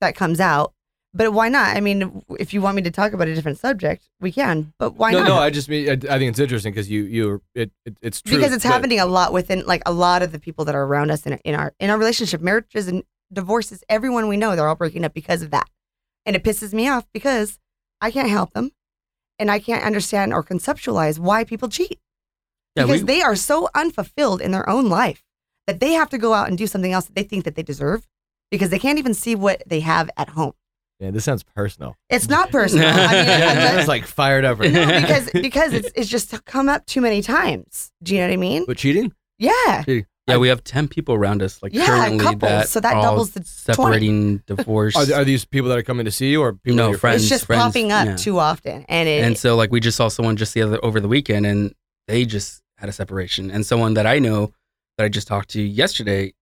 that 0.00 0.14
comes 0.16 0.40
out. 0.40 0.72
But 1.16 1.32
why 1.32 1.48
not? 1.48 1.74
I 1.74 1.80
mean, 1.80 2.22
if 2.38 2.52
you 2.52 2.60
want 2.60 2.76
me 2.76 2.82
to 2.82 2.90
talk 2.90 3.14
about 3.14 3.26
a 3.26 3.34
different 3.34 3.58
subject, 3.58 4.06
we 4.20 4.30
can. 4.30 4.74
But 4.78 4.96
why 4.96 5.12
no, 5.12 5.20
not? 5.20 5.28
no. 5.28 5.34
No, 5.36 5.40
I 5.40 5.48
just 5.48 5.68
mean 5.68 5.88
I, 5.88 5.92
I 5.92 6.18
think 6.18 6.30
it's 6.30 6.38
interesting 6.38 6.72
because 6.72 6.90
you 6.90 7.04
you 7.04 7.42
it, 7.54 7.70
it 7.86 7.96
it's 8.02 8.20
true 8.20 8.36
because 8.36 8.52
it's 8.52 8.64
happening 8.64 9.00
a 9.00 9.06
lot 9.06 9.32
within 9.32 9.64
like 9.66 9.82
a 9.86 9.92
lot 9.92 10.22
of 10.22 10.32
the 10.32 10.38
people 10.38 10.66
that 10.66 10.74
are 10.74 10.84
around 10.84 11.10
us 11.10 11.24
in, 11.24 11.34
in 11.44 11.54
our 11.54 11.72
in 11.80 11.88
our 11.88 11.96
relationship, 11.96 12.42
marriages 12.42 12.86
and 12.86 13.02
divorces. 13.32 13.82
Everyone 13.88 14.28
we 14.28 14.36
know, 14.36 14.54
they're 14.54 14.68
all 14.68 14.74
breaking 14.74 15.04
up 15.06 15.14
because 15.14 15.40
of 15.40 15.50
that, 15.52 15.70
and 16.26 16.36
it 16.36 16.44
pisses 16.44 16.74
me 16.74 16.86
off 16.86 17.06
because 17.14 17.58
I 18.02 18.10
can't 18.10 18.28
help 18.28 18.52
them, 18.52 18.72
and 19.38 19.50
I 19.50 19.58
can't 19.58 19.84
understand 19.84 20.34
or 20.34 20.42
conceptualize 20.44 21.18
why 21.18 21.44
people 21.44 21.70
cheat 21.70 21.98
Yeah, 22.76 22.84
because 22.84 23.02
we- 23.02 23.06
they 23.06 23.22
are 23.22 23.36
so 23.36 23.70
unfulfilled 23.74 24.42
in 24.42 24.50
their 24.50 24.68
own 24.68 24.90
life 24.90 25.22
that 25.66 25.80
they 25.80 25.92
have 25.92 26.10
to 26.10 26.18
go 26.18 26.34
out 26.34 26.48
and 26.48 26.58
do 26.58 26.66
something 26.66 26.92
else 26.92 27.06
that 27.06 27.14
they 27.14 27.22
think 27.22 27.44
that 27.44 27.54
they 27.54 27.62
deserve 27.62 28.06
because 28.50 28.68
they 28.68 28.78
can't 28.78 28.98
even 28.98 29.14
see 29.14 29.34
what 29.34 29.62
they 29.66 29.80
have 29.80 30.10
at 30.18 30.28
home. 30.30 30.52
Yeah, 31.00 31.10
this 31.10 31.24
sounds 31.24 31.42
personal. 31.42 31.94
It's 32.08 32.28
not 32.28 32.50
personal. 32.50 32.86
I 32.88 32.92
mean, 32.92 33.26
Yeah, 33.26 33.48
I'm 33.50 33.58
I 33.58 33.60
just- 33.62 33.76
was 33.76 33.88
like 33.88 34.06
fired 34.06 34.44
up 34.44 34.58
right 34.58 34.72
now. 34.72 34.88
no, 34.88 35.00
because 35.00 35.30
because 35.30 35.72
it's 35.74 35.90
it's 35.94 36.08
just 36.08 36.44
come 36.46 36.68
up 36.68 36.86
too 36.86 37.00
many 37.00 37.20
times. 37.22 37.92
Do 38.02 38.14
you 38.14 38.20
know 38.22 38.28
what 38.28 38.32
I 38.32 38.36
mean? 38.38 38.64
But 38.66 38.78
cheating? 38.78 39.12
Yeah. 39.38 39.84
Yeah, 40.28 40.38
we 40.38 40.48
have 40.48 40.64
ten 40.64 40.88
people 40.88 41.14
around 41.14 41.40
us 41.42 41.62
like 41.62 41.72
Yeah, 41.72 41.86
currently 41.86 42.18
couples, 42.24 42.40
that 42.40 42.68
so 42.68 42.80
that 42.80 42.94
are 42.96 43.02
doubles 43.02 43.30
the 43.30 43.40
20. 43.40 43.46
separating, 43.46 44.36
divorce. 44.46 44.96
Are, 44.96 45.20
are 45.20 45.24
these 45.24 45.44
people 45.44 45.68
that 45.68 45.78
are 45.78 45.84
coming 45.84 46.04
to 46.04 46.10
see 46.10 46.30
you 46.32 46.40
or 46.42 46.54
people 46.54 46.76
No, 46.78 46.84
that 46.84 46.90
you're 46.90 46.98
friends. 46.98 47.22
it's 47.22 47.28
just 47.28 47.46
friends, 47.46 47.62
popping 47.62 47.92
up 47.92 48.06
yeah. 48.06 48.16
too 48.16 48.38
often, 48.40 48.84
and 48.88 49.08
it, 49.08 49.22
and 49.22 49.38
so 49.38 49.54
like 49.54 49.70
we 49.70 49.78
just 49.78 49.96
saw 49.96 50.08
someone 50.08 50.36
just 50.36 50.52
the 50.54 50.62
other 50.62 50.84
over 50.84 50.98
the 50.98 51.06
weekend 51.06 51.46
and 51.46 51.72
they 52.08 52.24
just 52.24 52.60
had 52.78 52.88
a 52.88 52.92
separation 52.92 53.50
and 53.52 53.64
someone 53.64 53.94
that 53.94 54.04
i 54.06 54.18
know 54.18 54.50
that 54.98 55.04
i 55.04 55.08
just 55.08 55.26
talked 55.28 55.48
to 55.50 55.62
yesterday 55.62 56.32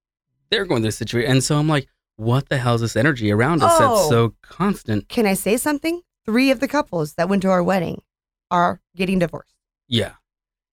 they're 0.50 0.64
going 0.64 0.80
through 0.82 0.88
a 0.88 0.92
situation 0.92 1.30
and 1.30 1.44
so 1.44 1.56
i'm 1.58 1.68
like 1.68 1.86
what 2.16 2.48
the 2.48 2.58
hell 2.58 2.74
is 2.76 2.80
this 2.80 2.96
energy 2.96 3.30
around 3.32 3.62
us 3.62 3.72
Oh. 3.74 3.96
that's 3.96 4.08
so 4.08 4.24
oh. 4.24 4.34
constant? 4.42 5.08
Can 5.08 5.26
I 5.26 5.34
say 5.34 5.56
something? 5.56 6.02
Three 6.24 6.50
of 6.50 6.60
the 6.60 6.68
couples 6.68 7.14
that 7.14 7.28
went 7.28 7.42
to 7.42 7.50
our 7.50 7.62
wedding 7.62 8.02
are 8.50 8.80
getting 8.96 9.18
divorced. 9.18 9.54
Yeah. 9.88 10.12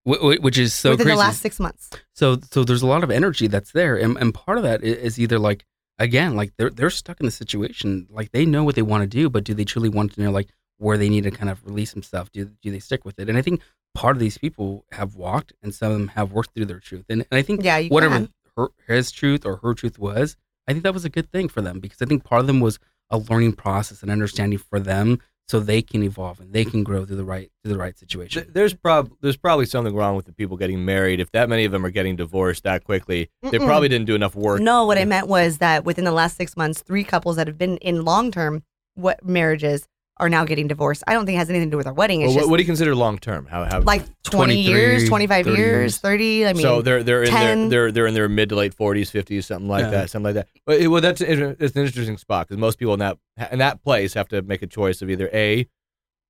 Wh- 0.03 0.41
which 0.41 0.57
is 0.57 0.73
so 0.73 0.91
within 0.91 1.05
crazy. 1.05 1.15
the 1.15 1.19
last 1.19 1.41
six 1.41 1.59
months. 1.59 1.89
so 2.13 2.39
so 2.51 2.63
there's 2.63 2.81
a 2.81 2.87
lot 2.87 3.03
of 3.03 3.11
energy 3.11 3.47
that's 3.47 3.71
there 3.71 3.95
and, 3.97 4.17
and 4.17 4.33
part 4.33 4.57
of 4.57 4.63
that 4.63 4.83
is 4.83 5.19
either 5.19 5.37
like 5.37 5.63
again 5.99 6.35
like 6.35 6.53
they're 6.57 6.71
they're 6.71 6.89
stuck 6.89 7.19
in 7.19 7.25
the 7.27 7.31
situation 7.31 8.07
like 8.09 8.31
they 8.31 8.43
know 8.45 8.63
what 8.63 8.73
they 8.73 8.81
want 8.81 9.03
to 9.03 9.07
do 9.07 9.29
but 9.29 9.43
do 9.43 9.53
they 9.53 9.63
truly 9.63 9.89
want 9.89 10.11
to 10.13 10.21
know 10.21 10.31
like 10.31 10.49
where 10.79 10.97
they 10.97 11.07
need 11.09 11.23
to 11.25 11.29
kind 11.31 11.51
of 11.51 11.63
release 11.63 11.91
themselves? 11.93 12.31
Do, 12.33 12.45
do 12.63 12.71
they 12.71 12.79
stick 12.79 13.05
with 13.05 13.19
it? 13.19 13.29
And 13.29 13.37
i 13.37 13.41
think 13.43 13.61
part 13.93 14.15
of 14.15 14.19
these 14.19 14.37
people 14.39 14.85
have 14.93 15.15
walked 15.15 15.53
and 15.61 15.73
some 15.75 15.91
of 15.91 15.97
them 15.99 16.07
have 16.09 16.31
worked 16.31 16.55
through 16.55 16.65
their 16.65 16.79
truth 16.79 17.05
and, 17.09 17.25
and 17.29 17.37
i 17.37 17.41
think 17.43 17.63
Yeah, 17.63 17.81
whatever 17.89 18.27
her, 18.57 18.69
his 18.87 19.11
truth 19.11 19.45
or 19.45 19.57
her 19.57 19.73
truth 19.75 19.99
was 19.99 20.35
i 20.67 20.71
think 20.71 20.83
that 20.83 20.93
was 20.93 21.05
a 21.05 21.09
good 21.09 21.31
thing 21.31 21.47
for 21.47 21.61
them 21.61 21.79
because 21.79 22.01
i 22.01 22.05
think 22.05 22.23
part 22.23 22.41
of 22.41 22.47
them 22.47 22.59
was 22.59 22.79
a 23.09 23.17
learning 23.17 23.53
process 23.53 24.01
and 24.01 24.11
understanding 24.11 24.57
for 24.57 24.79
them 24.79 25.19
so 25.47 25.59
they 25.59 25.81
can 25.81 26.01
evolve 26.01 26.39
and 26.39 26.53
they 26.53 26.63
can 26.63 26.81
grow 26.81 27.03
through 27.03 27.17
the 27.17 27.25
right 27.25 27.51
through 27.61 27.73
the 27.73 27.77
right 27.79 27.97
situation 27.97 28.49
There's 28.53 28.73
prob 28.73 29.11
there's 29.19 29.35
probably 29.35 29.65
something 29.65 29.93
wrong 29.93 30.15
with 30.15 30.25
the 30.25 30.31
people 30.31 30.55
getting 30.55 30.85
married. 30.85 31.19
If 31.19 31.31
that 31.31 31.49
many 31.49 31.65
of 31.65 31.73
them 31.73 31.85
are 31.85 31.89
getting 31.89 32.15
divorced 32.15 32.63
that 32.63 32.85
quickly, 32.85 33.29
they 33.43 33.59
Mm-mm. 33.59 33.65
probably 33.65 33.89
didn't 33.89 34.07
do 34.07 34.15
enough 34.15 34.33
work. 34.33 34.61
No, 34.61 34.85
what 34.85 34.97
I 34.97 35.03
meant 35.03 35.27
was 35.27 35.57
that 35.57 35.83
within 35.83 36.05
the 36.05 36.13
last 36.13 36.37
six 36.37 36.55
months, 36.55 36.81
three 36.81 37.03
couples 37.03 37.35
that 37.35 37.47
have 37.47 37.57
been 37.57 37.75
in 37.77 38.05
long 38.05 38.31
term 38.31 38.63
what 38.95 39.25
marriages 39.25 39.87
are 40.21 40.29
now 40.29 40.45
getting 40.45 40.67
divorced. 40.67 41.03
I 41.07 41.13
don't 41.13 41.25
think 41.25 41.35
it 41.35 41.39
has 41.39 41.49
anything 41.49 41.67
to 41.69 41.71
do 41.73 41.77
with 41.77 41.87
our 41.87 41.93
wedding. 41.93 42.21
It's 42.21 42.27
Well, 42.29 42.35
what, 42.35 42.39
just 42.43 42.49
what 42.51 42.57
do 42.57 42.63
you 42.63 42.67
consider 42.67 42.95
long 42.95 43.17
term? 43.17 43.45
How, 43.47 43.65
how 43.65 43.81
like 43.81 44.03
20 44.23 44.55
years, 44.55 45.09
25 45.09 45.47
years, 45.47 45.57
years. 45.57 45.97
30. 45.97 46.45
I 46.47 46.53
mean, 46.53 46.61
so 46.61 46.81
they're 46.81 47.03
they're 47.03 47.23
in 47.23 47.33
their 47.33 47.69
they're 47.69 47.91
they're 47.91 48.07
in 48.07 48.13
their 48.13 48.29
mid 48.29 48.49
to 48.49 48.55
late 48.55 48.73
forties, 48.73 49.09
fifties, 49.11 49.47
something 49.47 49.67
like 49.67 49.83
Yeah. 49.85 49.89
that, 49.91 50.09
something 50.09 50.33
like 50.33 50.35
that. 50.35 50.47
But 50.65 50.79
it, 50.79 50.87
well, 50.87 51.01
that's 51.01 51.19
it's 51.21 51.75
an 51.75 51.81
interesting 51.83 52.17
spot 52.17 52.47
because 52.47 52.59
most 52.59 52.77
people 52.79 52.93
in 52.93 52.99
that 52.99 53.17
in 53.51 53.59
that 53.59 53.83
place 53.83 54.13
have 54.13 54.29
to 54.29 54.41
make 54.41 54.61
a 54.61 54.67
choice 54.67 55.01
of 55.01 55.09
either 55.09 55.29
a 55.33 55.67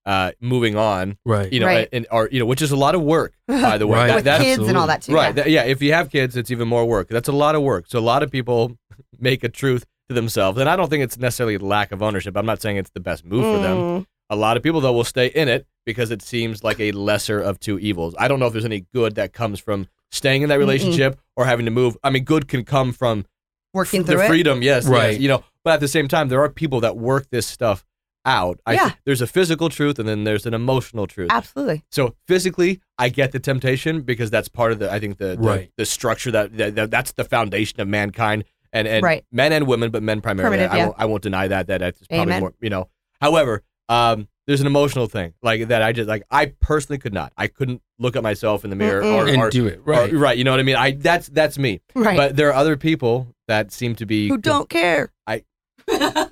uh, 0.05 0.31
moving 0.39 0.75
on, 0.75 1.17
right 1.25 1.51
you 1.53 1.59
know, 1.59 1.67
Right. 1.67 1.87
and 1.93 2.07
or 2.11 2.27
you 2.31 2.39
know, 2.39 2.45
which 2.45 2.61
is 2.63 2.71
a 2.71 2.75
lot 2.77 2.95
of 2.95 3.03
work, 3.03 3.33
by 3.47 3.77
the 3.77 3.85
way. 3.85 3.97
Right. 3.99 4.07
That- 4.07 4.15
with 4.15 4.23
that's 4.25 4.43
kids 4.43 4.67
and 4.67 4.77
all 4.77 4.87
that 4.87 5.03
too. 5.03 5.13
right. 5.13 5.27
yeah. 5.27 5.31
that- 5.43 5.49
yeah, 5.51 5.63
if 5.65 5.81
you 5.81 5.93
have 5.93 6.09
kids, 6.09 6.35
it's 6.35 6.49
even 6.49 6.67
more 6.67 6.85
work. 6.85 7.09
That's 7.09 7.27
a 7.27 7.31
lot 7.33 7.53
of 7.55 7.61
work. 7.61 7.85
So 7.87 7.99
a 7.99 8.01
lot 8.01 8.23
of 8.23 8.31
people 8.31 8.77
make 9.19 9.43
a 9.43 9.49
truth 9.49 9.85
to 10.11 10.15
themselves, 10.15 10.57
and 10.59 10.69
I 10.69 10.75
don't 10.75 10.89
think 10.89 11.03
it's 11.03 11.17
necessarily 11.17 11.57
lack 11.57 11.91
of 11.91 12.01
ownership. 12.03 12.35
I'm 12.37 12.45
not 12.45 12.61
saying 12.61 12.77
it's 12.77 12.91
the 12.91 12.99
best 12.99 13.25
move 13.25 13.43
for 13.43 13.61
them. 13.61 13.77
Mm. 13.77 14.05
A 14.29 14.35
lot 14.35 14.55
of 14.57 14.63
people 14.63 14.79
though 14.81 14.93
will 14.93 15.03
stay 15.03 15.27
in 15.27 15.47
it 15.49 15.65
because 15.85 16.11
it 16.11 16.21
seems 16.21 16.63
like 16.63 16.79
a 16.79 16.91
lesser 16.93 17.39
of 17.39 17.59
two 17.59 17.77
evils. 17.79 18.15
I 18.17 18.27
don't 18.27 18.39
know 18.39 18.45
if 18.47 18.53
there's 18.53 18.65
any 18.65 18.85
good 18.93 19.15
that 19.15 19.33
comes 19.33 19.59
from 19.59 19.87
staying 20.11 20.41
in 20.43 20.49
that 20.49 20.59
relationship 20.59 21.19
or 21.35 21.45
having 21.45 21.65
to 21.65 21.71
move. 21.71 21.97
I 22.03 22.09
mean, 22.11 22.23
good 22.23 22.47
can 22.47 22.63
come 22.63 22.93
from 22.93 23.25
working 23.73 24.03
the 24.03 24.13
through 24.13 24.21
it. 24.21 24.27
freedom, 24.27 24.61
yes, 24.61 24.85
Right. 24.85 25.13
yes, 25.13 25.19
you 25.21 25.27
know. 25.27 25.43
But 25.63 25.73
at 25.75 25.79
the 25.79 25.87
same 25.87 26.07
time, 26.07 26.29
there 26.29 26.41
are 26.41 26.49
people 26.49 26.79
that 26.81 26.97
work 26.97 27.29
this 27.29 27.45
stuff 27.47 27.85
out. 28.23 28.59
I 28.65 28.73
Yeah. 28.75 28.91
there's 29.05 29.21
a 29.21 29.27
physical 29.27 29.69
truth 29.69 29.97
and 29.99 30.07
then 30.07 30.23
there's 30.23 30.45
an 30.45 30.53
emotional 30.53 31.07
truth. 31.07 31.29
Absolutely. 31.31 31.83
So 31.91 32.15
physically, 32.27 32.79
I 32.97 33.09
get 33.09 33.31
the 33.31 33.39
temptation 33.39 34.01
because 34.01 34.29
that's 34.29 34.47
part 34.47 34.71
of 34.71 34.79
the. 34.79 34.91
I 34.91 34.99
think 34.99 35.17
the 35.17 35.35
the, 35.35 35.37
Right. 35.37 35.71
the 35.77 35.85
structure 35.85 36.29
that, 36.31 36.55
that, 36.57 36.75
that 36.75 36.91
that's 36.91 37.11
the 37.13 37.23
foundation 37.23 37.81
of 37.81 37.87
mankind 37.87 38.43
and 38.73 38.87
and 38.87 39.03
Right. 39.03 39.25
men 39.31 39.51
and 39.53 39.67
women, 39.67 39.91
but 39.91 40.01
men 40.03 40.21
primarily. 40.21 40.57
Primitive, 40.57 40.71
I, 40.73 40.77
yeah. 40.77 40.85
won't, 40.85 40.95
I 40.99 41.05
won't 41.05 41.23
deny 41.23 41.47
that. 41.47 41.67
That 41.67 41.79
that's 41.79 41.99
probably 42.07 42.21
Amen. 42.23 42.39
more. 42.41 42.53
You 42.61 42.69
know. 42.69 42.89
However, 43.21 43.63
um, 43.89 44.27
there's 44.47 44.61
an 44.61 44.67
emotional 44.67 45.07
thing 45.07 45.33
like 45.43 45.67
that. 45.67 45.81
I 45.81 45.91
just 45.91 46.07
like 46.09 46.23
I 46.31 46.47
personally 46.61 46.97
could 46.97 47.13
not. 47.13 47.31
I 47.37 47.47
couldn't 47.47 47.81
look 47.99 48.15
at 48.15 48.23
myself 48.23 48.63
in 48.63 48.69
the 48.69 48.75
mirror 48.75 49.03
or, 49.03 49.27
and 49.27 49.37
or, 49.37 49.49
do 49.49 49.67
it 49.67 49.79
or- 49.79 49.81
right. 49.93 50.11
right. 50.13 50.37
You 50.37 50.43
know 50.43 50.51
what 50.51 50.59
I 50.59 50.63
mean? 50.63 50.75
I 50.75 50.91
that's 50.91 51.27
that's 51.29 51.57
me. 51.59 51.81
Right. 51.93 52.17
But 52.17 52.35
there 52.35 52.49
are 52.49 52.53
other 52.55 52.75
people 52.77 53.35
that 53.47 53.71
seem 53.71 53.95
to 53.97 54.05
be 54.05 54.27
Who 54.29 54.37
don't 54.37 54.69
care. 54.69 55.11
I- 55.27 55.43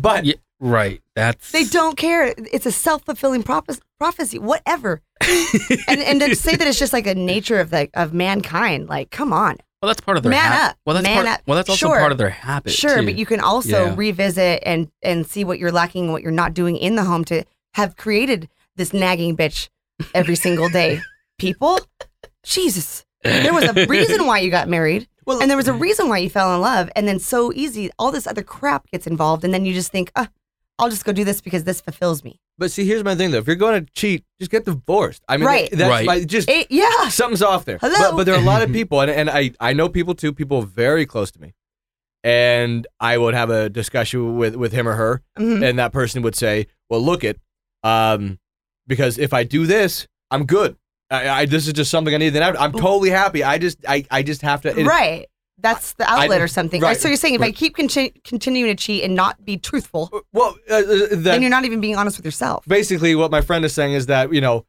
But 0.00 0.24
Yeah, 0.24 0.34
right. 0.60 1.00
That's 1.14 1.50
They 1.52 1.64
don't 1.64 1.96
care. 1.96 2.34
It's 2.36 2.66
a 2.66 2.72
self 2.72 3.04
fulfilling 3.04 3.42
prophes- 3.42 3.80
prophecy. 3.98 4.38
Whatever. 4.38 5.02
and 5.88 6.00
and 6.00 6.20
to 6.20 6.34
say 6.36 6.54
that 6.56 6.66
it's 6.66 6.78
just 6.78 6.92
like 6.92 7.06
a 7.06 7.14
nature 7.14 7.58
of 7.60 7.70
the 7.70 7.88
of 7.94 8.12
mankind. 8.14 8.88
Like, 8.88 9.10
come 9.10 9.32
on. 9.32 9.56
Well, 9.82 9.88
that's 9.88 10.00
part 10.00 10.16
of 10.16 10.22
their 10.24 10.30
Man 10.30 10.40
hab- 10.52 10.70
up. 10.70 10.76
Well, 10.84 10.94
that's 10.94 11.04
Man 11.04 11.24
part. 11.24 11.38
up. 11.38 11.40
Well, 11.46 11.56
that's 11.56 11.68
also 11.68 11.86
Sure. 11.88 11.98
part 11.98 12.10
of 12.12 12.18
their 12.18 12.30
habit. 12.30 12.72
Sure, 12.72 12.98
too. 12.98 13.04
but 13.04 13.14
you 13.14 13.24
can 13.26 13.40
also 13.40 13.86
Yeah. 13.86 13.94
revisit 13.96 14.62
and 14.66 14.90
and 15.02 15.26
see 15.26 15.44
what 15.44 15.58
you're 15.58 15.70
lacking 15.72 16.04
and 16.04 16.12
what 16.12 16.22
you're 16.22 16.32
not 16.32 16.52
doing 16.54 16.76
in 16.76 16.96
the 16.96 17.04
home 17.04 17.24
to 17.26 17.44
have 17.74 17.96
created 17.96 18.48
this 18.76 18.92
nagging 18.92 19.36
bitch 19.36 19.68
every 20.14 20.34
single 20.36 20.68
day. 20.68 21.00
People, 21.38 21.80
Jesus, 22.44 23.04
there 23.22 23.52
was 23.52 23.64
a 23.64 23.86
reason 23.86 24.26
why 24.26 24.38
you 24.40 24.50
got 24.50 24.68
married, 24.68 25.06
Well, 25.26 25.40
and 25.40 25.48
there 25.50 25.56
was 25.56 25.68
a 25.68 25.72
reason 25.72 26.08
why 26.08 26.18
you 26.18 26.30
fell 26.30 26.54
in 26.54 26.60
love, 26.60 26.90
and 26.96 27.06
then 27.06 27.18
so 27.20 27.52
easy, 27.52 27.90
all 27.98 28.10
this 28.10 28.26
other 28.26 28.42
crap 28.42 28.90
gets 28.90 29.06
involved, 29.06 29.44
and 29.44 29.52
then 29.54 29.64
you 29.64 29.74
just 29.74 29.92
think, 29.92 30.10
ah, 30.16 30.28
I'll 30.78 30.90
just 30.90 31.04
go 31.04 31.12
do 31.12 31.24
this 31.24 31.40
because 31.40 31.64
this 31.64 31.80
fulfills 31.80 32.22
me. 32.22 32.40
but 32.56 32.70
see, 32.70 32.84
here's 32.84 33.02
my 33.04 33.14
thing 33.14 33.30
though. 33.30 33.38
If 33.38 33.46
you're 33.46 33.56
going 33.56 33.84
to 33.84 33.92
cheat, 33.92 34.24
just 34.40 34.50
get 34.50 34.64
divorced. 34.64 35.22
I 35.28 35.36
mean, 35.36 35.46
Right. 35.46 35.68
that's 35.70 35.90
Right. 35.90 36.06
my 36.06 36.24
just 36.24 36.48
It, 36.48 36.68
yeah, 36.70 37.08
something's 37.08 37.42
off 37.42 37.64
there. 37.64 37.78
Hello? 37.80 37.94
But, 38.10 38.16
but 38.18 38.24
there 38.24 38.34
are 38.34 38.40
a 38.40 38.44
lot 38.44 38.62
of 38.62 38.72
people, 38.78 39.00
and, 39.00 39.10
and 39.10 39.28
I, 39.30 39.52
I 39.60 39.72
know 39.72 39.88
people 39.88 40.14
too, 40.14 40.32
people 40.32 40.62
very 40.62 41.04
close 41.06 41.30
to 41.32 41.40
me. 41.40 41.54
And 42.24 42.86
I 43.00 43.16
would 43.16 43.34
have 43.34 43.50
a 43.50 43.68
discussion 43.70 44.36
with, 44.36 44.56
with 44.56 44.72
him 44.72 44.88
or 44.88 44.94
her, 44.94 45.22
Mhm. 45.38 45.68
and 45.68 45.78
that 45.78 45.92
person 45.92 46.22
would 46.22 46.34
say, 46.34 46.66
Well, 46.90 47.00
look 47.00 47.22
it, 47.24 47.40
um, 47.84 48.38
because 48.86 49.18
if 49.18 49.32
I 49.32 49.44
do 49.44 49.66
this, 49.66 50.06
I'm 50.30 50.44
good. 50.44 50.76
I, 51.10 51.28
I 51.28 51.46
this 51.46 51.66
is 51.66 51.72
just 51.72 51.90
something 51.90 52.12
I 52.14 52.18
need. 52.18 52.30
Then 52.30 52.42
I'm, 52.42 52.56
I'm 52.56 52.72
totally 52.72 53.10
happy. 53.10 53.42
I 53.44 53.58
just 53.58 53.78
I, 53.88 54.04
I 54.10 54.22
just 54.22 54.42
have 54.42 54.60
to 54.62 54.78
it- 54.78 54.84
right. 54.86 55.26
That's 55.60 55.92
the 55.94 56.08
outlet 56.08 56.40
I- 56.40 56.44
or 56.44 56.48
something. 56.48 56.80
right. 56.80 56.96
So 56.96 57.08
you're 57.08 57.16
saying 57.16 57.34
if 57.34 57.42
I 57.42 57.50
keep 57.50 57.74
conti- 57.76 58.12
continuing 58.24 58.70
to 58.74 58.80
cheat 58.80 59.02
and 59.04 59.14
not 59.14 59.44
be 59.44 59.56
truthful, 59.56 60.10
Well, 60.32 60.56
uh, 60.70 60.74
uh, 60.74 61.06
then 61.12 61.42
you're 61.42 61.50
not 61.50 61.64
even 61.64 61.80
being 61.80 61.96
honest 61.96 62.16
with 62.16 62.24
yourself. 62.24 62.64
basically 62.68 63.14
what 63.14 63.30
my 63.30 63.40
friend 63.40 63.64
is 63.64 63.72
saying 63.72 63.94
is 63.94 64.06
that 64.06 64.32
you 64.32 64.40
know 64.40 64.64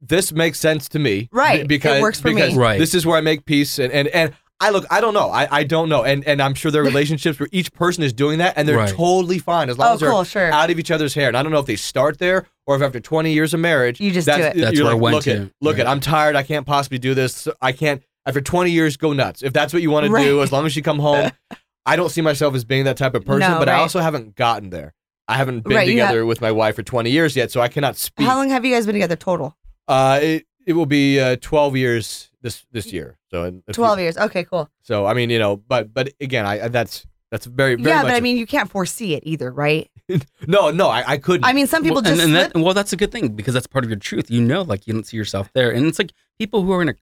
this 0.00 0.32
makes 0.32 0.58
sense 0.58 0.88
to 0.88 0.98
me 0.98 1.28
Right. 1.32 1.66
b- 1.68 1.76
It 1.76 2.00
works 2.02 2.20
for 2.20 2.32
me. 2.32 2.54
Right. 2.56 2.78
this 2.78 2.92
is 2.94 3.06
where 3.06 3.16
I 3.16 3.20
make 3.20 3.44
peace 3.44 3.78
and 3.78 3.92
and 3.92 4.08
and 4.08 4.32
I 4.60 4.70
look 4.70 4.84
I 4.90 5.00
don't 5.00 5.14
know 5.14 5.28
I, 5.30 5.46
I 5.60 5.62
don't 5.64 5.88
know 5.88 6.02
and 6.04 6.24
and 6.26 6.42
I'm 6.42 6.54
sure 6.54 6.70
there 6.72 6.82
are 6.82 6.84
relationships 6.94 7.38
where 7.38 7.48
each 7.52 7.72
person 7.72 8.02
is 8.02 8.12
doing 8.12 8.38
that 8.38 8.54
and 8.56 8.68
they're 8.68 8.78
Right. 8.78 8.88
totally 8.94 9.38
fine 9.38 9.70
as 9.70 9.78
long 9.78 9.90
Oh, 9.90 9.94
as 9.94 10.00
they're 10.00 10.10
cool, 10.10 10.24
sure. 10.24 10.50
out 10.52 10.70
of 10.70 10.78
each 10.80 10.90
other's 10.90 11.14
hair 11.14 11.28
and 11.28 11.36
I 11.36 11.42
don't 11.44 11.52
know 11.52 11.60
if 11.60 11.66
they 11.66 11.76
start 11.76 12.18
there 12.18 12.46
or 12.66 12.74
if 12.76 12.82
after 12.82 12.98
20 13.00 13.32
years 13.32 13.54
of 13.54 13.60
marriage 13.60 14.00
You 14.00 14.10
just 14.10 14.26
do 14.26 14.32
that's, 14.32 14.56
it. 14.56 14.60
That's 14.60 14.76
you're 14.76 14.84
where 14.86 14.94
like, 14.94 15.00
it 15.00 15.02
went 15.02 15.14
look 15.14 15.24
to. 15.24 15.32
at 15.32 15.50
look 15.60 15.76
Right. 15.78 15.86
at 15.86 15.86
I'm 15.88 16.00
tired 16.00 16.34
I 16.36 16.42
can't 16.42 16.66
possibly 16.66 16.98
do 16.98 17.14
this 17.14 17.46
I 17.60 17.70
can't 17.72 18.02
after 18.26 18.40
20 18.40 18.70
years 18.70 18.96
go 18.96 19.12
nuts 19.12 19.42
if 19.42 19.52
that's 19.52 19.72
what 19.72 19.82
you 19.82 19.90
want 19.90 20.06
to 20.06 20.16
do 20.18 20.42
as 20.42 20.52
long 20.52 20.66
as 20.66 20.76
you 20.76 20.82
come 20.82 20.98
home 20.98 21.30
I 21.86 21.96
don't 21.96 22.10
see 22.10 22.20
myself 22.20 22.54
as 22.54 22.64
being 22.64 22.84
that 22.84 22.96
type 22.96 23.14
of 23.14 23.24
person 23.24 23.50
No, 23.50 23.58
but 23.58 23.68
I 23.68 23.74
also 23.74 24.00
haven't 24.00 24.36
gotten 24.36 24.70
there 24.70 24.94
I 25.28 25.34
haven't 25.34 25.60
been 25.64 25.76
Right, 25.76 25.88
you 25.88 25.98
have- 26.00 26.10
together 26.10 26.26
with 26.26 26.40
my 26.40 26.50
wife 26.52 26.76
for 26.76 26.82
20 26.82 27.10
years 27.10 27.34
yet 27.36 27.50
so 27.50 27.60
I 27.60 27.68
cannot 27.68 27.96
speak 27.96 28.26
How 28.26 28.36
long 28.36 28.50
have 28.50 28.64
you 28.64 28.72
guys 28.74 28.86
been 28.86 28.94
together 28.94 29.16
total? 29.16 29.56
uh, 29.88 30.20
it, 30.22 30.46
it 30.66 30.74
will 30.74 30.86
be 30.86 31.18
uh, 31.20 31.36
12 31.40 31.76
years 31.76 32.30
this 32.40 32.64
this 32.70 32.92
year. 32.92 33.18
So 33.30 33.44
in 33.44 33.62
a 33.66 33.72
few- 33.72 33.82
12 33.82 33.98
years. 34.00 34.16
Okay, 34.18 34.44
cool. 34.44 34.68
So 34.82 35.06
I 35.06 35.14
mean, 35.14 35.28
you 35.30 35.38
know, 35.38 35.56
but 35.56 35.92
but 35.92 36.12
again, 36.20 36.46
I 36.46 36.64
I- 36.64 36.68
that's 36.68 37.04
that's 37.32 37.46
very 37.46 37.74
very 37.76 37.88
yeah, 37.88 38.02
much. 38.02 38.12
but 38.12 38.14
I 38.14 38.20
mean, 38.20 38.36
you 38.36 38.46
can't 38.46 38.70
foresee 38.70 39.14
it 39.14 39.22
either, 39.26 39.50
right? 39.50 39.90
no, 40.46 40.70
no, 40.70 40.88
I, 40.88 41.02
I 41.12 41.16
couldn't. 41.18 41.44
I 41.44 41.52
mean, 41.52 41.66
some 41.66 41.82
people 41.82 41.96
well, 41.96 42.02
just 42.02 42.12
and, 42.20 42.22
and 42.22 42.30
slip. 42.32 42.52
that, 42.52 42.60
well, 42.60 42.74
that's 42.74 42.92
a 42.92 42.96
good 42.96 43.10
thing 43.10 43.28
because 43.30 43.54
that's 43.54 43.66
part 43.66 43.84
of 43.84 43.90
your 43.90 43.98
truth. 43.98 44.30
You 44.30 44.40
know, 44.42 44.62
like 44.62 44.86
you 44.86 44.92
don't 44.92 45.04
see 45.06 45.16
yourself 45.16 45.50
there, 45.52 45.70
and 45.72 45.86
it's 45.86 45.98
like 45.98 46.12
people 46.38 46.62
who 46.62 46.72
are 46.72 46.82
in 46.82 46.88
a 46.90 46.94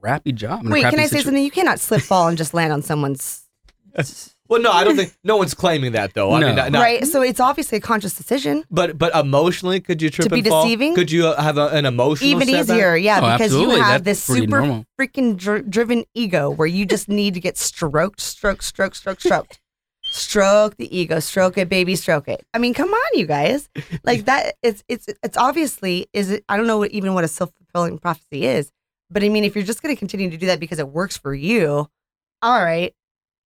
crappy 0.00 0.32
job. 0.32 0.60
in 0.62 0.68
a 0.68 0.70
Wait, 0.70 0.82
can 0.82 0.90
crappy 0.92 1.02
I 1.02 1.06
say 1.06 1.16
situ- 1.18 1.24
something? 1.24 1.44
You 1.44 1.50
cannot 1.50 1.80
slip, 1.80 2.02
fall, 2.02 2.28
and 2.28 2.36
just 2.38 2.54
land 2.54 2.72
on 2.72 2.82
someone's. 2.82 3.42
well, 4.48 4.60
no, 4.62 4.70
I 4.70 4.84
don't 4.84 4.94
think 4.96 5.12
no 5.24 5.36
one's 5.36 5.54
claiming 5.54 5.92
that 5.92 6.14
though. 6.14 6.32
I 6.32 6.40
No. 6.40 6.46
mean, 6.48 6.56
not, 6.56 6.72
not- 6.72 6.80
right. 6.82 7.04
So 7.06 7.20
it's 7.22 7.40
obviously 7.40 7.78
a 7.78 7.80
conscious 7.80 8.14
decision. 8.14 8.64
But 8.70 8.96
but 8.98 9.14
emotionally, 9.14 9.80
could 9.80 10.00
you 10.00 10.08
trip 10.10 10.28
To 10.28 10.34
be 10.34 10.40
and 10.40 10.48
fall? 10.48 10.62
deceiving? 10.64 10.94
Could 10.94 11.10
you 11.10 11.26
uh, 11.28 11.42
have 11.42 11.58
a, 11.58 11.68
an 11.68 11.84
emotional 11.86 12.30
Even 12.30 12.46
setback? 12.46 12.76
easier, 12.76 12.96
yeah, 12.96 13.18
Oh, 13.22 13.32
because 13.36 13.52
you 13.52 13.70
have 13.70 14.04
That's 14.04 14.24
this 14.26 14.38
super 14.38 14.60
normal. 14.60 14.84
freaking 15.00 15.36
dr- 15.36 15.68
driven 15.70 16.04
ego 16.14 16.50
where 16.50 16.68
you 16.68 16.86
just 16.86 17.08
need 17.08 17.34
to 17.34 17.40
get 17.40 17.58
stroked, 17.58 18.20
stroked, 18.20 18.62
stroked, 18.64 18.96
stroked, 18.96 19.22
stroked. 19.22 19.60
Stroke 20.10 20.76
the 20.78 20.96
ego, 20.96 21.20
stroke 21.20 21.58
it, 21.58 21.68
baby, 21.68 21.94
stroke 21.94 22.28
it. 22.28 22.42
I 22.54 22.58
mean, 22.58 22.72
come 22.72 22.88
on, 22.88 23.10
you 23.18 23.26
guys. 23.26 23.68
Like 24.04 24.24
that, 24.24 24.54
it's 24.62 24.82
it's 24.88 25.06
it's 25.22 25.36
obviously 25.36 26.06
is 26.14 26.30
it. 26.30 26.44
I 26.48 26.56
don't 26.56 26.66
know 26.66 26.78
what, 26.78 26.92
even 26.92 27.12
what 27.12 27.24
a 27.24 27.28
self 27.28 27.50
fulfilling 27.58 27.98
prophecy 27.98 28.46
is, 28.46 28.70
but 29.10 29.22
I 29.24 29.28
mean, 29.28 29.44
if 29.44 29.54
you're 29.54 29.64
just 29.64 29.82
going 29.82 29.94
to 29.94 29.98
continue 29.98 30.30
to 30.30 30.36
do 30.36 30.46
that 30.46 30.60
because 30.60 30.78
it 30.78 30.88
works 30.88 31.16
for 31.16 31.34
you, 31.34 31.88
all 32.42 32.62
right, 32.64 32.94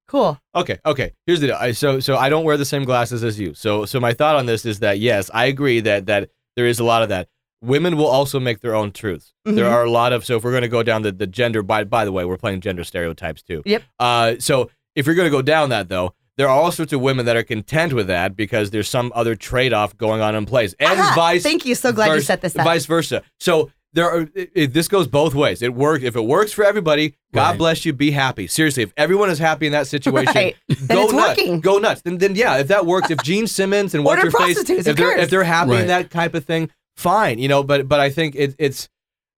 cool. 0.09 0.39
Okay, 0.55 0.79
okay. 0.85 1.13
Here's 1.27 1.41
the 1.41 1.49
deal. 1.49 1.57
I, 1.59 1.73
so 1.73 2.01
so 2.01 2.17
I 2.17 2.29
don't 2.29 2.45
wear 2.45 2.57
the 2.57 2.65
same 2.65 2.85
glasses 2.85 3.25
as 3.25 3.39
you. 3.41 3.55
So 3.55 3.85
so 3.85 4.01
my 4.01 4.13
thought 4.13 4.37
on 4.37 4.47
this 4.47 4.65
is 4.67 4.81
that 4.81 4.99
yes, 4.99 5.31
I 5.33 5.47
agree 5.47 5.81
that 5.81 6.07
that 6.07 6.31
there 6.57 6.67
is 6.67 6.79
a 6.79 6.85
lot 6.85 7.03
of 7.03 7.09
that. 7.09 7.29
Women 7.63 7.97
will 7.97 8.09
also 8.09 8.41
make 8.41 8.61
their 8.61 8.75
own 8.75 8.91
truths. 8.91 9.33
There 9.45 9.67
Mhm. 9.67 9.71
are 9.71 9.85
a 9.85 9.91
lot 9.91 10.13
of 10.13 10.25
so 10.25 10.37
if 10.37 10.45
we're 10.45 10.51
going 10.51 10.63
to 10.63 10.69
go 10.69 10.83
down 10.83 11.03
the, 11.03 11.13
the 11.13 11.29
gender 11.29 11.63
by 11.63 11.85
by 11.85 12.05
the 12.05 12.13
way, 12.13 12.25
we're 12.25 12.37
playing 12.37 12.61
gender 12.61 12.83
stereotypes 12.85 13.43
too. 13.43 13.63
Yep. 13.65 13.83
Uh 14.01 14.35
so 14.41 14.69
if 14.97 15.07
you're 15.07 15.15
going 15.15 15.27
to 15.27 15.31
go 15.31 15.43
down 15.43 15.69
that 15.71 15.89
though, 15.89 16.13
there 16.37 16.49
are 16.49 16.61
all 16.61 16.73
sorts 16.73 16.93
of 16.93 17.01
women 17.01 17.25
that 17.27 17.37
are 17.37 17.43
content 17.45 17.93
with 17.93 18.09
that 18.09 18.37
because 18.37 18.71
there's 18.71 18.89
some 18.89 19.13
other 19.15 19.35
trade-off 19.37 19.97
going 19.97 20.21
on 20.21 20.35
in 20.35 20.45
place. 20.45 20.75
And 20.81 20.99
Aha, 20.99 21.13
vice 21.15 21.43
Thank 21.43 21.65
you. 21.65 21.75
So 21.75 21.93
glad 21.93 22.13
you 22.15 22.21
set 22.21 22.41
this 22.43 22.57
up. 22.57 22.65
Vice 22.65 22.85
versa. 22.87 23.23
So 23.39 23.71
there 23.95 24.11
are 24.11 24.21
it, 24.35 24.51
it- 24.55 24.73
this 24.73 24.89
goes 24.89 25.07
both 25.07 25.35
ways. 25.35 25.63
It 25.63 25.75
works 25.75 26.05
if 26.05 26.17
it 26.17 26.23
works 26.25 26.53
for 26.53 26.65
everybody. 26.65 27.15
God 27.35 27.51
Right. 27.51 27.59
bless 27.59 27.85
you. 27.85 27.93
Be 27.93 28.11
happy. 28.11 28.47
Seriously, 28.47 28.83
if 28.83 28.93
everyone 28.97 29.31
is 29.31 29.39
happy 29.39 29.67
in 29.67 29.73
that 29.73 29.87
situation, 29.87 30.33
Right. 30.35 30.57
Then 30.69 30.87
go 30.89 31.05
it's 31.05 31.13
nuts. 31.13 31.29
working. 31.39 31.61
Go 31.61 31.79
nuts. 31.79 32.03
Then, 32.03 32.19
then 32.19 32.35
yeah, 32.37 32.59
if 32.59 32.69
that 32.69 32.87
works, 32.87 33.11
if 33.11 33.23
Gene 33.23 33.47
Simmons 33.47 33.95
and 33.95 34.05
what's 34.05 34.19
Order 34.23 34.31
her 34.31 34.45
face, 34.47 34.55
prostitutes, 34.57 34.87
if 34.87 34.97
they're 34.97 35.19
if 35.19 35.31
they're 35.31 35.45
happy 35.45 35.77
in 35.77 35.87
that 35.89 36.11
type 36.11 36.35
of 36.35 36.45
thing, 36.45 36.71
fine. 36.97 37.39
You 37.39 37.49
know, 37.49 37.63
but 37.63 37.89
but 37.89 38.01
I 38.01 38.11
think 38.11 38.35
it, 38.35 38.55
it's 38.59 38.89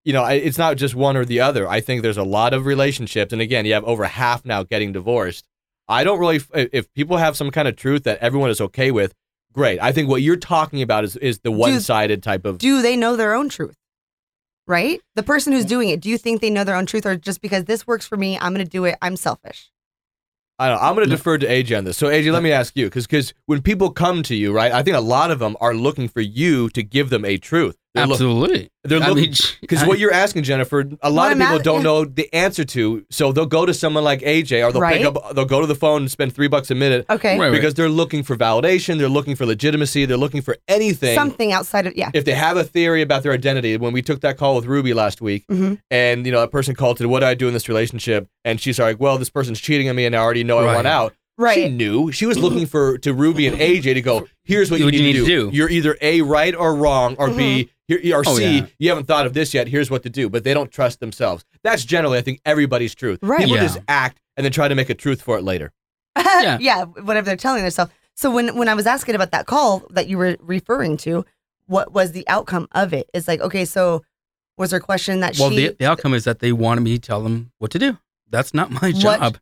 you 0.05 0.12
know 0.12 0.25
it's 0.25 0.59
not 0.59 0.77
just 0.77 0.95
one 0.95 1.17
or 1.17 1.25
the 1.25 1.40
other. 1.40 1.69
I 1.69 1.81
think 1.81 2.03
there's 2.03 2.17
a 2.19 2.23
lot 2.25 2.53
of 2.55 2.67
relationships, 2.67 3.33
and 3.33 3.40
again, 3.43 3.64
you 3.67 3.75
have 3.75 3.85
over 3.85 4.05
half 4.05 4.45
now 4.45 4.62
getting 4.62 4.93
divorced. 4.93 5.45
I 5.88 6.03
don't 6.05 6.19
really 6.19 6.40
if 6.55 6.93
people 6.95 7.17
have 7.19 7.37
some 7.37 7.51
kind 7.51 7.69
of 7.69 7.77
truth 7.77 8.05
that 8.05 8.19
everyone 8.19 8.51
is 8.51 8.61
okay 8.61 8.90
with. 8.90 9.14
Great. 9.53 9.79
I 9.81 9.93
think 9.93 10.09
what 10.09 10.21
you're 10.23 10.37
talking 10.37 10.83
about 10.83 11.05
is 11.05 11.17
is 11.17 11.38
the 11.40 11.53
one 11.53 11.79
sided 11.81 12.23
type 12.23 12.45
of 12.45 12.59
do 12.59 12.83
they 12.83 12.97
know 12.97 13.14
their 13.17 13.35
own 13.35 13.49
truth? 13.49 13.77
Right? 14.66 15.00
The 15.14 15.22
person 15.22 15.53
who's 15.53 15.66
doing 15.66 15.90
it, 15.90 16.00
do 16.00 16.09
you 16.09 16.16
think 16.16 16.40
they 16.40 16.50
know 16.50 16.64
their 16.64 16.77
own 16.77 16.87
truth 16.87 17.05
or 17.05 17.16
just 17.16 17.42
because 17.42 17.64
this 17.64 17.87
works 17.87 18.07
for 18.07 18.16
me, 18.16 18.38
I'm 18.40 18.55
going 18.55 18.64
to 18.64 18.70
do 18.70 18.85
it, 18.85 18.96
I'm 19.03 19.16
selfish? 19.16 19.70
I 20.59 20.68
don't 20.68 20.77
know. 20.81 20.87
I'm 20.87 20.94
going 20.94 21.07
to 21.07 21.11
No. 21.11 21.16
defer 21.16 21.37
to 21.37 21.46
AJ 21.46 21.77
on 21.77 21.85
this. 21.85 21.96
So 21.98 22.07
AJ, 22.07 22.33
let 22.33 22.42
me 22.42 22.53
ask 22.53 22.77
you, 22.77 22.87
because 22.87 23.07
because 23.07 23.35
when 23.46 23.61
people 23.61 23.90
come 23.90 24.22
to 24.22 24.35
you, 24.35 24.53
right? 24.53 24.72
I 24.72 24.83
think 24.83 24.96
a 24.96 25.00
lot 25.00 25.31
of 25.31 25.38
them 25.38 25.57
are 25.61 25.74
looking 25.74 26.09
for 26.09 26.20
you 26.20 26.68
to 26.70 26.83
give 26.83 27.11
them 27.11 27.24
a 27.24 27.37
truth. 27.37 27.77
They're 27.95 28.07
look- 28.07 28.15
Absolutely. 28.17 28.71
they're 28.83 29.01
I 29.01 29.09
looking 29.11 29.23
mean, 29.31 29.35
because 29.61 29.87
what 29.87 30.01
you're 30.01 30.13
asking, 30.13 30.43
Jennifer, 30.43 30.85
a 31.01 31.11
lot 31.11 31.31
of 31.31 31.41
I'm 31.41 31.47
people 31.47 31.59
at- 31.61 31.65
don't 31.65 31.77
yeah. 31.79 31.83
know 31.85 32.05
the 32.05 32.29
answer 32.35 32.65
to. 32.65 33.05
So 33.11 33.31
they'll 33.31 33.47
go 33.47 33.65
to 33.65 33.73
someone 33.73 34.03
like 34.03 34.21
AJ, 34.23 34.67
or 34.67 34.73
they'll 34.73 34.81
Right. 34.83 34.97
pick 34.97 35.07
up, 35.07 35.35
they'll 35.35 35.45
go 35.45 35.61
to 35.61 35.67
the 35.69 35.77
phone 35.77 36.03
and 36.03 36.11
spend 36.11 36.35
three 36.35 36.49
bucks 36.49 36.73
a 36.73 36.75
minute 36.75 37.07
Okay. 37.09 37.39
Right, 37.39 37.47
right. 37.51 37.53
because 37.53 37.75
they're 37.75 37.89
looking 37.89 38.25
for 38.25 38.35
validation, 38.37 38.99
they're 38.99 39.09
looking 39.09 39.37
for 39.37 39.47
legitimacy, 39.47 40.07
they're 40.07 40.17
looking 40.17 40.43
for 40.43 40.57
anything. 40.67 41.15
Something 41.15 41.53
outside 41.53 41.87
of, 41.87 41.95
yeah. 41.97 42.11
if 42.15 42.25
they 42.25 42.33
have 42.35 42.57
a 42.57 42.65
theory 42.65 43.01
about 43.03 43.23
their 43.23 43.33
identity, 43.33 43.77
when 43.77 43.93
we 43.93 44.03
took 44.03 44.21
that 44.23 44.39
call 44.39 44.57
with 44.57 44.65
Ruby 44.67 44.93
last 44.93 45.21
week, 45.23 45.45
Mhm. 45.51 45.79
and 45.91 46.27
you 46.27 46.33
know 46.33 46.41
that 46.41 46.51
person 46.51 46.75
called 46.75 46.97
to, 46.97 47.09
what 47.09 47.21
do 47.21 47.27
I 47.27 47.35
do 47.35 47.47
in 47.47 47.55
this 47.55 47.69
relationship? 47.69 48.27
And 48.45 48.61
she's 48.61 48.81
like, 48.81 48.99
well, 48.99 49.19
this 49.19 49.31
person's 49.31 49.61
cheating 49.61 49.89
on 49.89 49.95
me, 49.95 50.05
and 50.05 50.17
I 50.17 50.19
already 50.19 50.43
know 50.43 50.59
I 50.59 50.65
Right. 50.67 50.75
want 50.75 50.87
out. 50.89 51.15
Right. 51.37 51.55
She 51.55 51.69
knew. 51.69 52.13
She 52.13 52.27
was 52.27 52.39
looking 52.39 52.65
for 52.65 52.97
to 52.99 53.13
Ruby 53.13 53.49
and 53.49 53.57
AJ 53.61 53.95
to 53.95 54.01
go. 54.01 54.27
Here's 54.45 54.71
what 54.71 54.79
you, 54.81 54.87
What 54.87 54.93
need, 54.95 55.01
you 55.07 55.13
to, 55.13 55.19
do. 55.19 55.45
to 55.47 55.51
do. 55.51 55.57
You're 55.57 55.71
either 55.71 55.97
a 56.01 56.21
right 56.23 56.55
or 56.55 56.75
wrong, 56.75 57.17
or 57.19 57.29
b 57.29 57.35
mm-hmm. 57.89 58.07
here, 58.07 58.17
or 58.19 58.23
Oh, 58.27 58.37
c. 58.37 58.59
yeah. 58.59 58.67
You 58.79 58.89
haven't 58.91 59.07
thought 59.07 59.25
of 59.27 59.33
this 59.35 59.55
yet. 59.55 59.69
Here's 59.69 59.91
what 59.91 60.03
to 60.03 60.11
do. 60.11 60.29
But 60.29 60.45
they 60.45 60.53
don't 60.55 60.71
trust 60.71 61.01
themselves. 61.01 61.45
That's 61.63 61.85
generally, 61.85 62.19
I 62.19 62.23
think, 62.23 62.41
everybody's 62.45 62.95
truth. 62.95 63.21
Right. 63.23 63.41
People 63.41 63.57
Yeah. 63.57 63.63
just 63.63 63.79
act 63.89 64.21
and 64.37 64.45
then 64.45 64.53
try 64.53 64.69
to 64.69 64.75
make 64.75 64.91
a 64.91 64.95
truth 64.95 65.23
for 65.23 65.39
it 65.39 65.43
later. 65.45 65.73
Yeah. 66.17 66.59
yeah, 66.61 66.85
whatever 66.85 67.25
they're 67.27 67.37
telling 67.37 67.63
themselves. 67.63 67.91
So 68.17 68.31
when 68.31 68.55
when 68.57 68.69
I 68.69 68.75
was 68.75 68.87
asking 68.87 69.15
about 69.15 69.31
that 69.31 69.47
call 69.47 69.83
that 69.91 70.09
you 70.09 70.19
were 70.19 70.37
referring 70.41 70.97
to, 70.99 71.25
what 71.67 71.93
was 71.93 72.13
the 72.13 72.27
outcome 72.29 72.69
of 72.73 72.93
it? 72.93 73.09
It's 73.15 73.27
like, 73.27 73.41
okay, 73.41 73.65
so 73.65 74.03
was 74.59 74.71
there 74.71 74.79
a 74.79 74.83
question 74.83 75.21
that 75.21 75.39
well, 75.39 75.51
she 75.51 75.69
the, 75.69 75.77
the 75.79 75.87
outcome 75.87 76.13
is 76.13 76.25
that 76.25 76.41
they 76.41 76.53
wanted 76.53 76.83
me 76.83 76.95
to 76.97 77.01
tell 77.01 77.23
them 77.23 77.51
what 77.59 77.71
to 77.71 77.79
do. 77.79 77.99
That's 78.29 78.53
not 78.53 78.71
my 78.71 78.91
What- 78.91 78.97
job. 79.01 79.39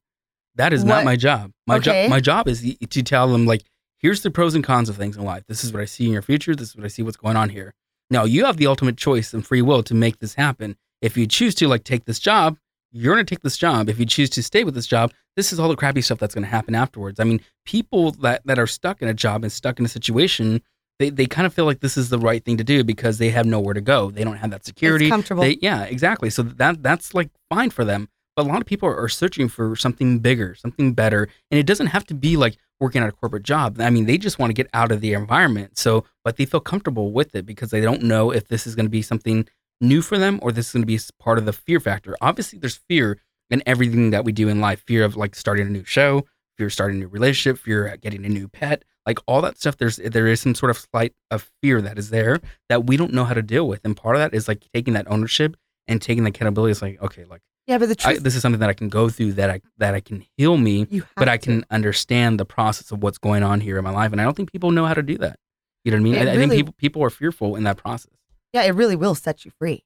That 0.56 0.72
is 0.72 0.82
What- 0.82 0.88
not 0.88 1.04
my 1.04 1.16
job. 1.16 1.50
My 1.66 1.76
Okay. 1.76 2.04
job 2.04 2.10
my 2.10 2.20
job 2.20 2.46
is 2.48 2.60
to 2.90 3.02
tell 3.02 3.32
them 3.32 3.46
like, 3.46 3.62
here's 4.02 4.22
the 4.22 4.30
pros 4.30 4.54
and 4.54 4.64
cons 4.64 4.88
of 4.88 4.96
things 4.96 5.16
in 5.16 5.24
life. 5.24 5.44
This 5.46 5.64
is 5.64 5.72
what 5.72 5.80
I 5.80 5.86
see 5.86 6.06
in 6.06 6.12
your 6.12 6.22
future. 6.22 6.54
This 6.54 6.70
is 6.70 6.76
what 6.76 6.84
I 6.84 6.88
see 6.88 7.02
what's 7.02 7.16
going 7.16 7.36
on 7.36 7.48
here. 7.48 7.72
Now 8.10 8.24
you 8.24 8.44
have 8.44 8.58
the 8.58 8.66
ultimate 8.66 8.98
choice 8.98 9.32
and 9.32 9.46
free 9.46 9.62
will 9.62 9.82
to 9.84 9.94
make 9.94 10.18
this 10.18 10.34
happen. 10.34 10.76
If 11.00 11.16
you 11.16 11.26
choose 11.26 11.54
to 11.56 11.68
like 11.68 11.84
take 11.84 12.04
this 12.04 12.18
job, 12.18 12.58
you're 12.90 13.14
gonna 13.14 13.24
take 13.24 13.40
this 13.40 13.56
job. 13.56 13.88
If 13.88 13.98
you 13.98 14.04
choose 14.04 14.28
to 14.30 14.42
stay 14.42 14.64
with 14.64 14.74
this 14.74 14.86
job, 14.86 15.12
this 15.34 15.52
is 15.52 15.58
all 15.58 15.68
the 15.68 15.76
crappy 15.76 16.02
stuff 16.02 16.18
that's 16.18 16.34
gonna 16.34 16.46
happen 16.46 16.74
afterwards. 16.74 17.18
I 17.18 17.24
mean, 17.24 17.40
people 17.64 18.12
that, 18.12 18.42
that 18.44 18.58
are 18.58 18.66
stuck 18.66 19.00
in 19.00 19.08
a 19.08 19.14
job 19.14 19.44
and 19.44 19.50
stuck 19.50 19.78
in 19.78 19.84
a 19.86 19.88
situation, 19.88 20.60
they, 20.98 21.08
they 21.08 21.26
kind 21.26 21.46
of 21.46 21.54
feel 21.54 21.64
like 21.64 21.80
this 21.80 21.96
is 21.96 22.10
the 22.10 22.18
right 22.18 22.44
thing 22.44 22.58
to 22.58 22.64
do 22.64 22.84
because 22.84 23.18
they 23.18 23.30
have 23.30 23.46
nowhere 23.46 23.74
to 23.74 23.80
go. 23.80 24.10
They 24.10 24.24
don't 24.24 24.36
have 24.36 24.50
that 24.50 24.64
security. 24.64 25.06
It's 25.06 25.12
comfortable. 25.12 25.42
They, 25.42 25.58
yeah, 25.62 25.84
exactly. 25.84 26.28
So 26.28 26.42
that 26.42 26.82
that's 26.82 27.14
like 27.14 27.30
fine 27.48 27.70
for 27.70 27.84
them. 27.84 28.08
But 28.36 28.46
a 28.46 28.48
lot 28.48 28.60
of 28.60 28.66
people 28.66 28.88
are, 28.88 29.08
searching 29.08 29.48
for 29.48 29.76
something 29.76 30.18
bigger, 30.20 30.54
something 30.54 30.94
better, 30.94 31.28
and 31.50 31.58
it 31.60 31.66
doesn't 31.66 31.88
have 31.88 32.06
to 32.06 32.14
be 32.14 32.36
like 32.36 32.56
working 32.80 33.02
at 33.02 33.08
a 33.08 33.12
corporate 33.12 33.42
job. 33.42 33.80
I 33.80 33.90
mean, 33.90 34.06
they 34.06 34.18
just 34.18 34.38
want 34.38 34.50
to 34.50 34.54
get 34.54 34.70
out 34.72 34.90
of 34.90 35.00
the 35.00 35.12
environment. 35.12 35.78
So, 35.78 36.04
but 36.24 36.36
they 36.36 36.46
feel 36.46 36.60
comfortable 36.60 37.12
with 37.12 37.34
it 37.34 37.44
because 37.44 37.70
they 37.70 37.80
don't 37.80 38.02
know 38.02 38.30
if 38.30 38.48
this 38.48 38.66
is 38.66 38.74
going 38.74 38.86
to 38.86 38.90
be 38.90 39.02
something 39.02 39.46
new 39.80 40.00
for 40.00 40.16
them 40.16 40.38
or 40.42 40.50
this 40.50 40.68
is 40.68 40.72
going 40.72 40.82
to 40.82 40.86
be 40.86 40.98
part 41.18 41.38
of 41.38 41.44
the 41.44 41.52
fear 41.52 41.78
factor. 41.78 42.16
Obviously, 42.20 42.58
there's 42.58 42.80
fear 42.88 43.18
in 43.50 43.62
everything 43.66 44.10
that 44.10 44.24
we 44.24 44.32
do 44.32 44.48
in 44.48 44.60
life. 44.60 44.82
Fear 44.86 45.04
of 45.04 45.16
like 45.16 45.34
starting 45.34 45.66
a 45.66 45.70
new 45.70 45.84
show, 45.84 46.24
fear 46.56 46.68
of 46.68 46.72
starting 46.72 46.96
a 46.96 47.00
new 47.00 47.08
relationship, 47.08 47.58
fear 47.62 47.86
of 47.86 48.00
getting 48.00 48.24
a 48.24 48.28
new 48.28 48.48
pet, 48.48 48.84
like 49.06 49.18
all 49.26 49.42
that 49.42 49.58
stuff. 49.58 49.76
There's 49.76 49.96
there 49.96 50.26
is 50.26 50.40
some 50.40 50.54
sort 50.54 50.70
of 50.70 50.78
slight 50.78 51.12
of 51.30 51.50
fear 51.62 51.82
that 51.82 51.98
is 51.98 52.10
there 52.10 52.40
that 52.68 52.86
we 52.86 52.96
don't 52.96 53.12
know 53.12 53.24
how 53.24 53.34
to 53.34 53.42
deal 53.42 53.68
with, 53.68 53.80
and 53.84 53.96
part 53.96 54.16
of 54.16 54.20
that 54.20 54.34
is 54.34 54.48
like 54.48 54.64
taking 54.72 54.94
that 54.94 55.10
ownership 55.10 55.56
and 55.86 56.00
taking 56.00 56.24
the 56.24 56.30
accountability. 56.30 56.72
It's 56.72 56.82
like 56.82 57.00
okay, 57.02 57.24
like 57.24 57.42
yeah, 57.66 57.78
but 57.78 57.88
the 57.88 57.96
I, 58.04 58.12
truth, 58.14 58.22
this 58.24 58.34
is 58.34 58.42
something 58.42 58.60
that 58.60 58.70
I 58.70 58.74
can 58.74 58.88
go 58.88 59.08
through 59.08 59.34
that 59.34 59.50
I 59.50 59.60
that 59.78 59.94
I 59.94 60.00
can 60.00 60.24
heal 60.36 60.56
me, 60.56 60.86
but 61.16 61.28
I 61.28 61.36
to. 61.36 61.44
can 61.44 61.64
understand 61.70 62.40
the 62.40 62.44
process 62.44 62.90
of 62.90 63.02
what's 63.02 63.18
going 63.18 63.42
on 63.42 63.60
here 63.60 63.78
in 63.78 63.84
my 63.84 63.90
life, 63.90 64.12
and 64.12 64.20
I 64.20 64.24
don't 64.24 64.36
think 64.36 64.50
people 64.52 64.70
know 64.70 64.84
how 64.86 64.94
to 64.94 65.02
do 65.02 65.16
that. 65.18 65.38
You 65.84 65.90
know 65.92 65.96
what 65.96 66.00
I 66.00 66.04
mean? 66.04 66.28
I, 66.28 66.32
I 66.32 66.36
think 66.36 66.52
people 66.52 66.74
people 66.76 67.02
are 67.04 67.10
fearful 67.10 67.56
in 67.56 67.64
that 67.64 67.76
process. 67.76 68.12
Yeah, 68.52 68.62
it 68.64 68.74
really 68.74 68.96
will 68.96 69.14
set 69.14 69.44
you 69.44 69.50
free. 69.58 69.84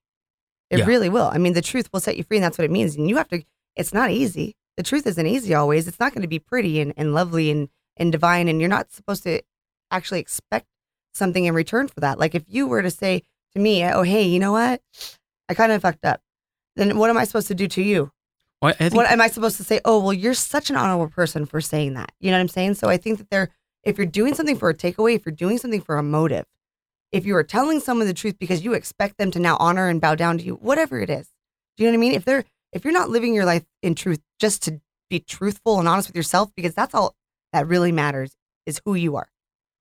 It 0.70 0.80
Yeah. 0.80 0.86
really 0.86 1.08
will. 1.08 1.30
I 1.32 1.38
mean, 1.38 1.52
the 1.52 1.62
truth 1.62 1.88
will 1.92 2.00
set 2.00 2.16
you 2.16 2.24
free, 2.24 2.38
and 2.38 2.44
that's 2.44 2.58
what 2.58 2.64
it 2.64 2.70
means. 2.70 2.96
And 2.96 3.08
you 3.08 3.16
have 3.16 3.28
to. 3.28 3.42
It's 3.76 3.94
not 3.94 4.10
easy. 4.10 4.56
The 4.76 4.82
truth 4.82 5.06
isn't 5.06 5.26
easy 5.26 5.54
always. 5.54 5.86
It's 5.86 6.00
not 6.00 6.12
going 6.12 6.22
to 6.22 6.28
be 6.28 6.38
pretty 6.38 6.80
and, 6.80 6.92
and 6.96 7.14
lovely 7.14 7.50
and 7.50 7.68
and 7.96 8.10
divine, 8.12 8.48
and 8.48 8.60
you're 8.60 8.68
not 8.68 8.90
supposed 8.92 9.22
to 9.22 9.40
actually 9.90 10.20
expect 10.20 10.66
something 11.14 11.44
in 11.44 11.54
return 11.54 11.88
for 11.88 12.00
that. 12.00 12.18
Like 12.18 12.34
if 12.34 12.42
you 12.48 12.66
were 12.66 12.82
to 12.82 12.90
say 12.90 13.22
to 13.54 13.58
me, 13.60 13.84
"Oh, 13.84 14.02
hey, 14.02 14.22
you 14.24 14.38
know 14.38 14.52
what? 14.52 14.82
I 15.48 15.54
kind 15.54 15.72
of 15.72 15.80
fucked 15.82 16.04
up." 16.04 16.20
Then 16.76 16.96
what 16.98 17.10
am 17.10 17.16
I 17.18 17.24
supposed 17.24 17.48
to 17.48 17.54
do 17.54 17.66
to 17.68 17.82
you? 17.82 18.12
Well, 18.62 18.70
I 18.72 18.84
think 18.88 18.94
what 18.94 19.10
am 19.10 19.20
I 19.20 19.28
supposed 19.28 19.56
to 19.58 19.64
say? 19.64 19.80
Oh, 19.84 19.98
well, 20.00 20.12
you're 20.12 20.34
such 20.34 20.70
an 20.70 20.76
honorable 20.76 21.08
person 21.12 21.44
for 21.46 21.60
saying 21.60 21.94
that. 21.94 22.12
You 22.20 22.30
know 22.30 22.36
what 22.38 22.42
I'm 22.42 22.48
saying? 22.48 22.74
So 22.74 22.88
I 22.88 22.96
think 22.96 23.18
that 23.18 23.30
they're, 23.30 23.50
if 23.82 23.98
you're 23.98 24.06
doing 24.06 24.34
something 24.34 24.56
for 24.56 24.68
a 24.70 24.74
takeaway, 24.74 25.14
if 25.16 25.26
you're 25.26 25.34
doing 25.34 25.58
something 25.58 25.80
for 25.80 25.96
a 25.98 26.02
motive, 26.02 26.44
if 27.12 27.24
you 27.26 27.36
are 27.36 27.42
telling 27.44 27.80
someone 27.80 28.06
the 28.06 28.14
truth 28.14 28.38
because 28.38 28.64
you 28.64 28.72
expect 28.74 29.18
them 29.18 29.30
to 29.32 29.38
now 29.38 29.56
honor 29.58 29.88
and 29.88 30.00
bow 30.00 30.14
down 30.14 30.38
to 30.38 30.44
you, 30.44 30.54
whatever 30.54 31.00
it 31.00 31.10
is, 31.10 31.28
do 31.76 31.84
you 31.84 31.90
know 31.90 31.92
what 31.96 31.98
I 31.98 32.08
mean? 32.08 32.12
If 32.12 32.24
they're, 32.24 32.44
if 32.72 32.84
you're 32.84 32.92
not 32.92 33.10
living 33.10 33.34
your 33.34 33.44
life 33.44 33.64
in 33.82 33.94
truth 33.94 34.20
just 34.40 34.62
to 34.64 34.80
be 35.08 35.20
truthful 35.20 35.78
and 35.78 35.86
honest 35.88 36.08
with 36.08 36.16
yourself, 36.16 36.50
because 36.56 36.74
that's 36.74 36.94
all 36.94 37.14
that 37.52 37.66
really 37.68 37.92
matters 37.92 38.36
is 38.66 38.80
who 38.84 38.94
you 38.94 39.16
are. 39.16 39.28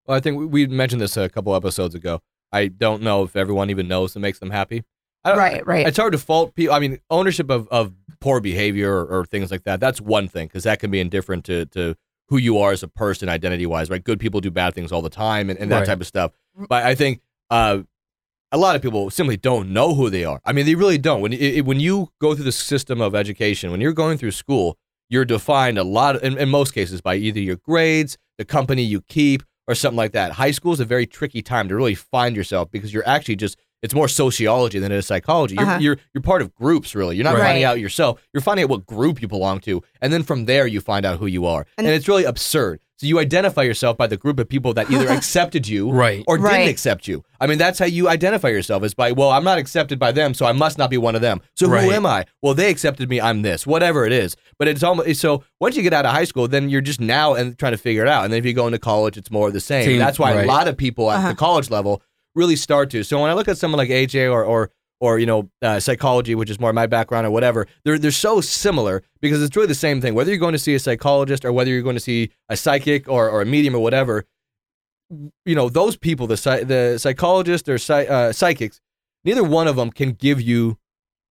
Well, 0.05 0.15
I 0.15 0.19
think 0.19 0.37
we- 0.37 0.45
we 0.45 0.67
mentioned 0.67 1.01
this 1.01 1.17
a 1.17 1.27
couple 1.29 1.55
episodes 1.55 1.95
ago. 1.95 2.21
I 2.51 2.67
don't 2.67 3.01
know 3.01 3.23
if 3.23 3.35
everyone 3.35 3.69
even 3.69 3.87
knows 3.87 4.13
that 4.13 4.19
makes 4.19 4.39
them 4.39 4.51
happy. 4.51 4.83
I 5.25 5.29
don't, 5.29 5.37
Right, 5.39 5.67
right. 5.67 5.87
It's 5.87 5.97
hard 5.97 6.13
to 6.13 6.17
fault 6.19 6.55
people. 6.55 6.73
I 6.73 6.79
mean, 6.79 6.99
ownership 7.09 7.49
of, 7.49 7.67
of 7.69 7.93
poor 8.21 8.39
behavior 8.39 8.93
or, 8.93 9.05
or 9.21 9.25
things 9.25 9.51
like 9.51 9.63
that, 9.63 9.79
that's 9.79 9.99
one 9.99 10.27
thing 10.27 10.47
because 10.47 10.63
that 10.63 10.79
can 10.79 10.91
be 10.91 10.99
indifferent 10.99 11.43
to, 11.45 11.65
to 11.67 11.95
who 12.29 12.37
you 12.37 12.57
are 12.59 12.71
as 12.71 12.83
a 12.83 12.87
person 12.87 13.27
identity 13.29 13.65
wise, 13.65 13.89
right? 13.89 14.03
Good 14.03 14.19
people 14.19 14.39
do 14.41 14.51
bad 14.51 14.73
things 14.73 14.91
all 14.91 15.01
the 15.01 15.09
time 15.09 15.49
and, 15.49 15.59
and 15.59 15.71
that 15.71 15.79
Right. 15.79 15.85
type 15.85 16.01
of 16.01 16.07
stuff. 16.07 16.31
But 16.69 16.85
I 16.85 16.95
think 16.95 17.21
uh, 17.49 17.79
a 18.51 18.57
lot 18.57 18.75
of 18.75 18.81
people 18.81 19.09
simply 19.09 19.37
don't 19.37 19.69
know 19.71 19.93
who 19.95 20.09
they 20.09 20.23
are. 20.25 20.39
I 20.45 20.53
mean, 20.53 20.65
they 20.65 20.75
really 20.75 20.97
don't. 20.97 21.21
When, 21.21 21.33
i- 21.33 21.57
i- 21.57 21.61
when 21.61 21.79
you 21.79 22.09
go 22.21 22.33
through 22.35 22.45
the 22.45 22.51
system 22.51 23.01
of 23.01 23.13
education, 23.15 23.71
when 23.71 23.81
you're 23.81 23.93
going 23.93 24.17
through 24.17 24.31
school, 24.31 24.77
you're 25.09 25.25
defined 25.25 25.77
a 25.77 25.83
lot, 25.83 26.23
in, 26.23 26.37
in 26.37 26.49
most 26.49 26.71
cases, 26.73 27.01
by 27.01 27.15
either 27.15 27.39
your 27.39 27.57
grades, 27.57 28.17
the 28.37 28.45
company 28.45 28.81
you 28.83 29.01
keep, 29.01 29.43
or 29.67 29.75
something 29.75 29.97
like 29.97 30.11
that. 30.13 30.33
High 30.33 30.51
school 30.51 30.73
is 30.73 30.79
a 30.79 30.85
very 30.85 31.05
tricky 31.07 31.41
time 31.41 31.67
to 31.69 31.75
really 31.75 31.95
find 31.95 32.35
yourself 32.35 32.71
because 32.71 32.93
you're 32.93 33.07
actually 33.07 33.35
just 33.35 33.57
it's 33.85 33.93
more 33.95 34.07
sociology 34.09 34.79
than 34.79 34.91
it 34.91 34.97
is 34.97 35.05
psychology. 35.05 35.55
You're, 35.55 35.63
Uh-huh. 35.65 35.79
you're 35.79 35.97
you're 36.13 36.21
part 36.21 36.41
of 36.41 36.53
groups, 36.55 36.93
really. 36.95 37.15
You're 37.15 37.23
not 37.23 37.35
Right. 37.35 37.43
finding 37.45 37.63
out 37.63 37.79
yourself. 37.79 38.19
You're 38.33 38.41
finding 38.41 38.63
out 38.65 38.69
what 38.69 38.85
group 38.85 39.21
you 39.21 39.27
belong 39.29 39.59
to, 39.61 39.81
and 40.01 40.11
then 40.11 40.23
from 40.23 40.45
there 40.45 40.67
you 40.67 40.81
find 40.81 41.05
out 41.05 41.19
who 41.19 41.27
you 41.27 41.45
are. 41.45 41.65
And, 41.77 41.87
And- 41.87 41.95
it's 41.95 42.07
really 42.09 42.25
absurd. 42.25 42.81
So 42.97 43.07
you 43.07 43.19
identify 43.19 43.63
yourself 43.63 43.97
by 43.97 44.07
the 44.07 44.15
group 44.15 44.39
of 44.39 44.47
people 44.47 44.73
that 44.75 44.89
either 44.89 45.09
accepted 45.19 45.67
you 45.67 45.91
right. 45.91 46.23
or 46.27 46.37
Right. 46.37 46.59
didn't 46.59 46.69
accept 46.69 47.09
you. 47.09 47.25
I 47.41 47.45
mean, 47.45 47.57
that's 47.57 47.77
how 47.77 47.85
you 47.85 48.07
identify 48.07 48.47
yourself 48.47 48.85
is 48.85 48.93
by, 48.93 49.11
well, 49.11 49.31
I'm 49.31 49.43
not 49.43 49.57
accepted 49.57 49.99
by 49.99 50.13
them, 50.13 50.33
so 50.33 50.45
I 50.45 50.53
must 50.53 50.77
not 50.77 50.89
be 50.89 50.97
one 50.97 51.13
of 51.13 51.19
them. 51.21 51.41
So 51.55 51.67
Right. 51.67 51.83
who 51.83 51.91
am 51.91 52.05
I? 52.05 52.23
Well, 52.41 52.53
they 52.53 52.69
accepted 52.69 53.09
me, 53.09 53.19
I'm 53.19 53.41
this, 53.41 53.67
whatever 53.67 54.05
it 54.05 54.13
is. 54.13 54.37
But 54.57 54.69
it's 54.69 54.81
almost 54.81 55.19
so 55.19 55.43
once 55.59 55.75
you 55.75 55.83
get 55.83 55.91
out 55.91 56.05
of 56.05 56.11
high 56.13 56.23
school, 56.23 56.47
then 56.47 56.69
you're 56.69 56.79
just 56.79 57.01
now 57.01 57.33
and 57.33 57.57
trying 57.59 57.73
to 57.73 57.77
figure 57.77 58.01
it 58.01 58.07
out. 58.07 58.23
And 58.23 58.31
then 58.31 58.37
if 58.39 58.45
you 58.45 58.53
go 58.53 58.65
into 58.65 58.79
college, 58.79 59.17
it's 59.17 59.29
more 59.29 59.49
of 59.49 59.53
the 59.53 59.59
same. 59.59 59.83
Same, 59.83 59.99
that's 59.99 60.17
why 60.17 60.33
right. 60.33 60.45
a 60.45 60.47
lot 60.47 60.69
of 60.69 60.77
people 60.77 61.11
at 61.11 61.17
Uh-huh. 61.17 61.29
the 61.31 61.35
college 61.35 61.69
level 61.69 62.01
really 62.35 62.55
start 62.55 62.89
to. 62.91 63.03
So 63.03 63.19
when 63.21 63.29
I 63.29 63.33
look 63.33 63.47
at 63.47 63.57
someone 63.57 63.77
like 63.77 63.89
AJ 63.89 64.31
or 64.31 64.43
or 64.43 64.69
or 65.01 65.19
you 65.19 65.25
know 65.25 65.49
uh, 65.61 65.79
psychology, 65.79 66.35
which 66.35 66.49
is 66.49 66.59
more 66.59 66.71
my 66.73 66.85
background 66.87 67.25
or 67.27 67.31
whatever, 67.31 67.67
they're 67.83 67.97
they're 67.97 68.11
so 68.11 68.41
similar 68.41 69.03
because 69.21 69.41
it's 69.41 69.55
really 69.55 69.67
the 69.67 69.75
same 69.75 70.01
thing. 70.01 70.13
Whether 70.13 70.31
you're 70.31 70.39
going 70.39 70.53
to 70.53 70.59
see 70.59 70.75
a 70.75 70.79
psychologist 70.79 71.45
or 71.45 71.51
whether 71.51 71.69
you're 71.71 71.81
going 71.81 71.95
to 71.95 71.99
see 72.01 72.31
a 72.49 72.55
psychic 72.57 73.07
or, 73.09 73.29
or 73.29 73.41
a 73.41 73.45
medium 73.45 73.75
or 73.75 73.79
whatever, 73.79 74.25
you 75.45 75.55
know 75.55 75.69
those 75.69 75.95
people, 75.97 76.27
the 76.27 76.37
psy- 76.37 76.63
the 76.63 76.97
psychologist 76.97 77.69
or 77.69 77.77
psy- 77.77 78.05
uh, 78.05 78.31
psychics, 78.33 78.81
neither 79.23 79.43
one 79.43 79.67
of 79.67 79.75
them 79.75 79.91
can 79.91 80.11
give 80.13 80.41
you 80.41 80.77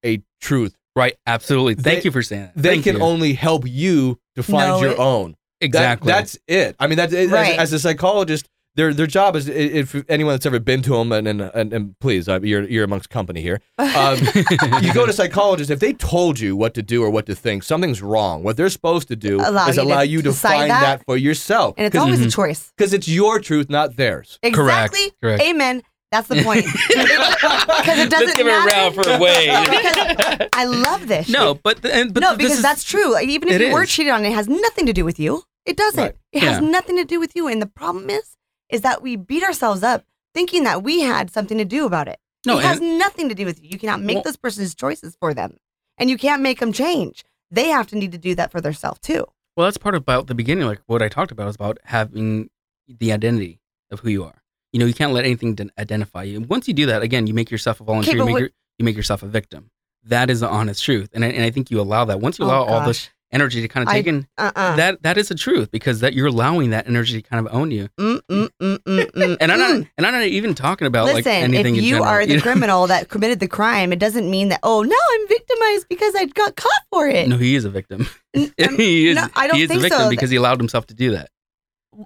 a 0.04 0.22
truth. 0.40 0.76
Right. 0.96 1.16
Absolutely. 1.26 1.74
Thank 1.74 2.00
They- 2.00 2.04
you 2.04 2.10
for 2.12 2.22
saying 2.22 2.42
that. 2.42 2.52
They 2.54 2.68
Thank 2.74 2.84
can 2.84 2.96
you. 2.96 3.02
only 3.02 3.32
help 3.32 3.66
you 3.66 4.20
to 4.36 4.42
find 4.44 4.68
No, 4.68 4.80
your 4.80 4.92
it- 4.92 4.98
own. 4.98 5.32
That- 5.60 5.66
exactly. 5.66 6.06
that's 6.12 6.38
it. 6.46 6.76
I 6.78 6.86
mean, 6.86 6.96
that's 6.98 7.12
it. 7.12 7.30
Right. 7.30 7.54
As, 7.54 7.72
as 7.72 7.72
a 7.72 7.78
psychologist, 7.80 8.48
their 8.76 8.92
their 8.94 9.06
job 9.06 9.36
is 9.36 9.48
if 9.48 9.94
anyone 10.08 10.34
that's 10.34 10.46
ever 10.46 10.58
been 10.58 10.82
to 10.82 10.90
them, 10.96 11.12
and 11.12 11.26
and 11.28 11.40
and, 11.42 11.72
and 11.72 11.98
please, 12.00 12.28
uh, 12.28 12.40
you're 12.42 12.64
you're 12.64 12.84
amongst 12.84 13.10
company 13.10 13.40
here. 13.42 13.60
Um, 13.78 14.18
you 14.82 14.92
go 14.92 15.06
to 15.06 15.12
psychologists. 15.12 15.70
If 15.70 15.80
they 15.80 15.92
told 15.92 16.40
you 16.40 16.56
what 16.56 16.74
to 16.74 16.82
do 16.82 17.02
or 17.02 17.10
what 17.10 17.26
to 17.26 17.34
think, 17.34 17.62
something's 17.62 18.02
wrong. 18.02 18.42
What 18.42 18.56
they're 18.56 18.68
supposed 18.68 19.08
to 19.08 19.16
do 19.16 19.36
Allow 19.40 19.68
is 19.68 19.76
you 19.76 19.82
to 19.82 19.88
allow 19.88 20.00
you 20.02 20.22
to 20.22 20.32
find 20.32 20.70
that. 20.70 20.80
that. 20.80 21.04
for 21.06 21.16
yourself, 21.16 21.74
And 21.78 21.86
it's 21.86 21.96
always 21.96 22.20
Mhm. 22.20 22.26
a 22.26 22.30
choice. 22.30 22.72
because 22.76 22.92
it's 22.92 23.06
your 23.08 23.38
truth, 23.40 23.70
not 23.70 23.96
theirs. 23.96 24.38
Correct, 24.42 24.56
Exactly. 24.94 25.12
correct. 25.22 25.42
Amen. 25.42 25.82
That's 26.12 26.28
the 26.28 26.42
point. 26.44 26.64
Because 27.04 27.98
it 27.98 28.10
doesn't 28.10 28.26
Let's 28.28 28.36
give 28.38 28.46
it 28.46 28.50
a 28.50 28.64
matter. 28.64 28.70
round 28.70 28.94
for 28.94 29.18
Wade. 29.18 29.48
because 29.70 30.48
I 30.52 30.64
love 30.64 31.06
this. 31.08 31.28
no, 31.28 31.54
but, 31.54 31.82
the- 31.82 31.94
and, 31.94 32.14
but 32.14 32.20
no, 32.20 32.36
because 32.36 32.52
is- 32.58 32.62
that's 32.62 32.84
true. 32.84 33.12
Like, 33.12 33.28
Even 33.28 33.48
if 33.48 33.60
it 33.60 33.66
you 33.68 33.72
were 33.72 33.84
cheated 33.86 34.12
on, 34.12 34.24
it 34.24 34.32
has 34.32 34.48
nothing 34.48 34.86
to 34.86 34.92
do 34.92 35.04
with 35.04 35.18
you. 35.18 35.42
It 35.66 35.76
doesn't. 35.76 36.00
Right. 36.02 36.14
It 36.32 36.42
has 36.42 36.60
nothing 36.60 36.96
to 36.96 37.04
do 37.04 37.18
with 37.20 37.34
you. 37.34 37.48
And 37.48 37.60
the 37.60 37.66
problem 37.66 38.10
is, 38.10 38.36
is 38.70 38.80
that 38.82 39.02
we 39.02 39.16
beat 39.16 39.42
ourselves 39.42 39.82
up 39.82 40.04
thinking 40.34 40.64
that 40.64 40.82
we 40.82 41.00
had 41.00 41.30
something 41.30 41.58
to 41.58 41.64
do 41.64 41.86
about 41.86 42.08
it. 42.08 42.18
No, 42.46 42.58
it 42.58 42.64
has 42.64 42.80
nothing 42.80 43.28
to 43.28 43.34
do 43.34 43.44
with 43.46 43.62
you. 43.62 43.70
You 43.70 43.78
cannot 43.78 44.00
make 44.02 44.16
Well- 44.16 44.24
those 44.24 44.36
person's 44.36 44.74
choices 44.74 45.16
for 45.18 45.32
them, 45.32 45.56
and 45.98 46.10
you 46.10 46.18
can't 46.18 46.42
make 46.42 46.60
them 46.60 46.72
change. 46.72 47.24
They 47.50 47.68
have 47.68 47.86
to 47.88 47.96
need 47.96 48.12
to 48.12 48.18
do 48.18 48.34
that 48.34 48.50
for 48.52 48.60
themselves 48.60 48.98
too. 49.00 49.24
Well, 49.56 49.64
that's 49.66 49.78
part 49.78 49.94
about 49.94 50.26
the 50.26 50.34
beginning. 50.34 50.66
Like 50.66 50.80
what 50.86 51.00
I 51.02 51.08
talked 51.08 51.30
about 51.30 51.48
is 51.48 51.54
about 51.54 51.78
having 51.84 52.50
the 52.88 53.12
identity 53.12 53.60
of 53.90 54.00
who 54.00 54.10
you 54.10 54.24
are. 54.24 54.42
You 54.72 54.80
know, 54.80 54.86
you 54.86 54.94
can't 54.94 55.12
let 55.12 55.24
anything 55.24 55.56
identify 55.78 56.24
you. 56.24 56.40
Once 56.40 56.66
you 56.66 56.74
do 56.74 56.86
that, 56.86 57.02
again, 57.02 57.26
you 57.28 57.32
make 57.34 57.50
yourself 57.50 57.80
a 57.80 57.84
volunteer. 57.84 58.14
Okay, 58.14 58.18
you, 58.18 58.24
make 58.24 58.32
what- 58.32 58.40
your, 58.40 58.50
you 58.78 58.84
make 58.84 58.96
yourself 58.96 59.22
a 59.22 59.26
victim. 59.28 59.70
That 60.02 60.28
is 60.28 60.40
the 60.40 60.48
honest 60.48 60.84
truth, 60.84 61.08
and 61.14 61.24
I, 61.24 61.28
and 61.28 61.42
I 61.44 61.50
think 61.50 61.70
you 61.70 61.80
allow 61.80 62.04
that. 62.06 62.20
Once 62.20 62.38
you 62.38 62.44
Oh, 62.44 62.48
allow 62.48 62.64
all 62.64 62.86
this. 62.86 63.08
Energy 63.34 63.60
to 63.60 63.68
kind 63.68 63.86
of 63.86 63.92
I- 63.92 63.96
take 63.98 64.06
in, 64.06 64.26
Uh-uh. 64.38 64.76
that 64.76 65.02
that 65.02 65.18
is 65.18 65.28
the 65.28 65.34
truth 65.34 65.70
because 65.70 66.00
that 66.00 66.14
you're 66.14 66.28
allowing 66.28 66.70
that 66.70 66.86
energy 66.88 67.20
to 67.20 67.28
kind 67.28 67.46
of 67.46 67.52
own 67.54 67.70
you. 67.70 67.88
Mm, 68.00 68.20
mm, 68.30 68.48
mm, 68.60 69.36
And 69.40 69.52
I'm 69.52 69.58
not 69.58 69.86
and 69.98 70.06
I'm 70.06 70.12
not 70.14 70.22
even 70.22 70.54
talking 70.54 70.86
about 70.86 71.12
like 71.12 71.26
anything 71.26 71.54
if 71.60 71.66
in 71.66 71.74
you 71.84 71.90
general, 71.96 72.04
are 72.04 72.24
the 72.26 72.36
know? 72.36 72.42
criminal 72.42 72.86
that 72.86 73.08
committed 73.14 73.40
the 73.40 73.48
crime, 73.48 73.92
it 73.92 73.98
doesn't 73.98 74.30
mean 74.30 74.48
that 74.48 74.60
oh 74.62 74.82
no, 74.82 74.96
I'm 75.12 75.28
victimized 75.28 75.86
because 75.88 76.14
I 76.14 76.26
got 76.26 76.56
caught 76.56 76.82
for 76.90 77.08
it. 77.08 77.28
No, 77.28 77.36
he 77.36 77.54
is 77.56 77.64
a 77.64 77.70
victim. 77.70 78.06
He 78.34 79.08
is. 79.10 79.16
no, 79.16 79.26
I 79.36 79.46
don't 79.46 79.56
he 79.56 79.62
is 79.64 79.68
think 79.68 79.78
a 79.80 79.82
victim 79.82 80.00
so. 80.00 80.10
because 80.10 80.30
he 80.30 80.36
allowed 80.36 80.58
himself 80.58 80.86
to 80.88 80.94
do 80.94 81.10
that. 81.12 81.28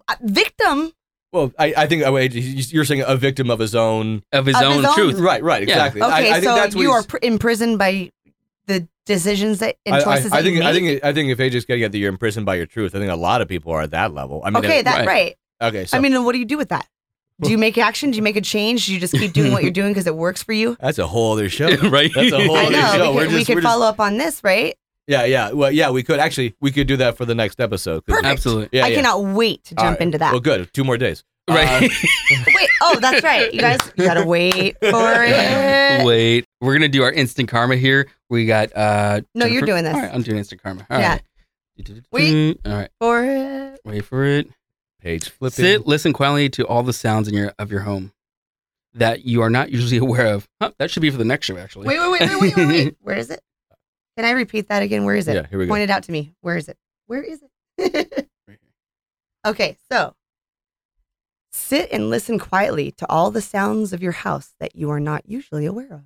Uh, 0.08 0.14
victim. 0.22 0.92
Well, 1.32 1.52
I, 1.58 1.74
I 1.76 1.86
think 1.86 2.04
uh, 2.04 2.12
you're 2.16 2.86
saying 2.86 3.04
a 3.06 3.14
victim 3.16 3.50
of 3.50 3.58
his 3.58 3.74
own. 3.74 4.22
Of 4.32 4.46
his 4.46 4.56
Of 4.56 4.62
own 4.62 4.76
his 4.76 4.84
own- 4.86 4.94
truth. 4.94 5.18
Right, 5.18 5.42
right, 5.42 5.62
exactly. 5.62 6.00
I- 6.00 6.06
Okay, 6.20 6.30
I, 6.30 6.32
think 6.34 6.44
so 6.44 6.54
that's 6.54 6.74
what 6.74 6.80
you 6.82 6.90
are 6.90 7.02
pr- 7.02 7.18
imprisoned 7.22 7.78
by 7.78 8.10
the 8.68 8.86
decisions 9.04 9.58
that 9.58 9.76
and 9.84 9.96
I- 9.96 9.98
I- 9.98 10.04
choices 10.04 10.32
I, 10.32 10.36
that 10.36 10.42
think 10.44 10.56
you 10.58 10.62
I 10.62 10.72
think 10.72 11.04
I 11.04 11.12
think 11.12 11.30
if 11.30 11.38
AJ's 11.38 11.64
getting 11.64 11.82
at 11.82 11.90
that 11.92 11.98
you're 11.98 12.08
imprisoned 12.08 12.46
by 12.46 12.54
your 12.54 12.66
truth, 12.66 12.94
I 12.94 12.98
think 13.00 13.10
a 13.10 13.16
lot 13.16 13.40
of 13.42 13.48
people 13.48 13.72
are 13.72 13.80
at 13.82 13.90
that 13.90 14.14
level. 14.14 14.42
I 14.44 14.50
mean, 14.50 14.58
okay, 14.64 14.76
uh, 14.76 14.80
it- 14.80 14.84
that's 14.84 14.98
right. 14.98 15.06
right. 15.06 15.36
okay. 15.68 15.86
So 15.86 15.96
I 15.96 16.00
mean, 16.00 16.24
what 16.24 16.32
do 16.34 16.38
you 16.38 16.44
do 16.44 16.56
with 16.56 16.68
that? 16.68 16.86
Do 17.40 17.50
you 17.50 17.58
make 17.66 17.76
action? 17.78 18.10
Do 18.12 18.16
you 18.16 18.22
make 18.22 18.36
a 18.36 18.40
change? 18.40 18.86
Do 18.86 18.94
you 18.94 19.00
just 19.00 19.14
keep 19.14 19.32
doing 19.32 19.52
what 19.52 19.62
you're 19.62 19.72
doing 19.80 19.90
because 19.92 20.06
it 20.06 20.14
works 20.16 20.42
for 20.42 20.52
you? 20.52 20.76
that's 20.80 20.98
a 20.98 21.06
whole 21.06 21.32
other 21.32 21.48
show. 21.48 21.68
right? 21.88 22.10
That's 22.14 22.32
a 22.32 22.44
whole 22.46 22.56
I 22.56 22.64
other 22.66 22.70
know. 22.72 22.92
show. 22.94 23.10
We 23.10 23.16
We're 23.16 23.24
could, 23.26 23.34
we 23.34 23.44
could 23.44 23.54
we're 23.56 23.60
just- 23.62 23.72
follow 23.72 23.86
up 23.86 23.98
on 24.00 24.16
this, 24.18 24.44
right? 24.44 24.76
Yeah, 25.06 25.24
yeah. 25.24 25.52
Well, 25.52 25.72
yeah, 25.72 25.88
we 25.88 26.02
could 26.02 26.18
actually 26.20 26.54
we 26.60 26.70
could 26.70 26.86
do 26.86 26.98
that 26.98 27.16
for 27.16 27.24
the 27.24 27.34
next 27.34 27.60
episode. 27.60 28.04
Perfect. 28.04 28.26
Absolutely. 28.26 28.68
Yeah, 28.72 28.84
I 28.84 28.88
yeah. 28.88 28.96
cannot 28.96 29.24
wait 29.24 29.64
to 29.64 29.74
jump 29.74 29.98
right. 29.98 30.00
into 30.02 30.18
that. 30.18 30.32
Well, 30.32 30.40
good. 30.40 30.70
Two 30.74 30.84
more 30.84 30.98
days. 30.98 31.24
Uh, 31.48 31.54
Right. 31.54 31.80
Wait, 32.54 32.68
oh, 32.82 32.98
that's 33.00 33.22
right. 33.24 33.52
You 33.52 33.60
guys, 33.60 33.78
you 33.96 34.04
gotta 34.04 34.24
wait 34.26 34.76
for 34.80 35.14
it. 35.24 36.04
Wait. 36.04 36.44
We're 36.60 36.74
gonna 36.74 36.88
do 36.88 37.02
our 37.02 37.12
instant 37.12 37.48
karma 37.48 37.76
here. 37.76 38.06
We 38.28 38.44
got 38.46 38.76
uh 38.76 39.22
No, 39.34 39.46
you're 39.46 39.62
doing 39.62 39.84
this. 39.84 39.94
All 39.94 40.00
right, 40.02 40.12
I'm 40.12 40.22
doing 40.22 40.36
instant 40.38 40.62
karma. 40.62 40.86
All 40.90 40.98
Yeah. 41.00 41.12
right. 41.12 41.22
Wait. 42.12 42.58
All 42.66 42.72
right. 42.72 42.90
For 43.00 43.24
it. 43.24 43.80
Wait 43.84 44.04
for 44.04 44.24
it. 44.24 44.48
page 45.00 45.30
flipping. 45.30 45.64
Sit, 45.64 45.86
listen 45.86 46.12
quietly 46.12 46.48
to 46.50 46.66
all 46.66 46.82
the 46.82 46.92
sounds 46.92 47.28
in 47.28 47.34
your 47.34 47.52
of 47.58 47.70
your 47.70 47.80
home 47.80 48.12
that 48.94 49.24
you 49.24 49.42
are 49.42 49.50
not 49.50 49.70
usually 49.70 49.96
aware 50.06 50.26
of. 50.26 50.48
Huh, 50.60 50.72
that 50.78 50.90
should 50.90 51.00
be 51.02 51.10
for 51.10 51.16
the 51.18 51.24
next 51.24 51.46
show, 51.46 51.56
actually. 51.56 51.86
Wait, 51.86 51.98
wait, 52.00 52.10
wait, 52.10 52.20
wait, 52.20 52.40
wait, 52.40 52.56
wait, 52.56 52.66
wait. 52.68 52.96
Where 53.02 53.16
is 53.16 53.30
it? 53.30 53.40
Can 54.16 54.24
I 54.24 54.32
repeat 54.32 54.68
that 54.68 54.82
again? 54.82 55.04
Where 55.04 55.14
is 55.14 55.28
it? 55.28 55.34
Yeah, 55.34 55.46
here 55.48 55.58
we 55.60 55.66
go. 55.66 55.70
Point 55.70 55.84
it 55.84 55.90
out 55.90 56.02
to 56.04 56.12
me. 56.12 56.34
Where 56.40 56.56
is 56.56 56.68
it? 56.68 56.76
Where 57.06 57.22
is 57.22 57.40
it? 57.42 57.50
Right 58.48 58.58
here. 58.60 58.66
okay, 59.46 59.76
so 59.90 60.14
sit 61.52 61.88
and 61.92 62.10
listen 62.10 62.38
quietly 62.38 62.90
to 62.92 63.06
all 63.08 63.30
the 63.30 63.40
sounds 63.40 63.92
of 63.92 64.02
your 64.02 64.12
house 64.12 64.54
that 64.60 64.76
you 64.76 64.90
are 64.90 65.00
not 65.00 65.22
usually 65.28 65.66
aware 65.66 65.92
of. 65.92 66.02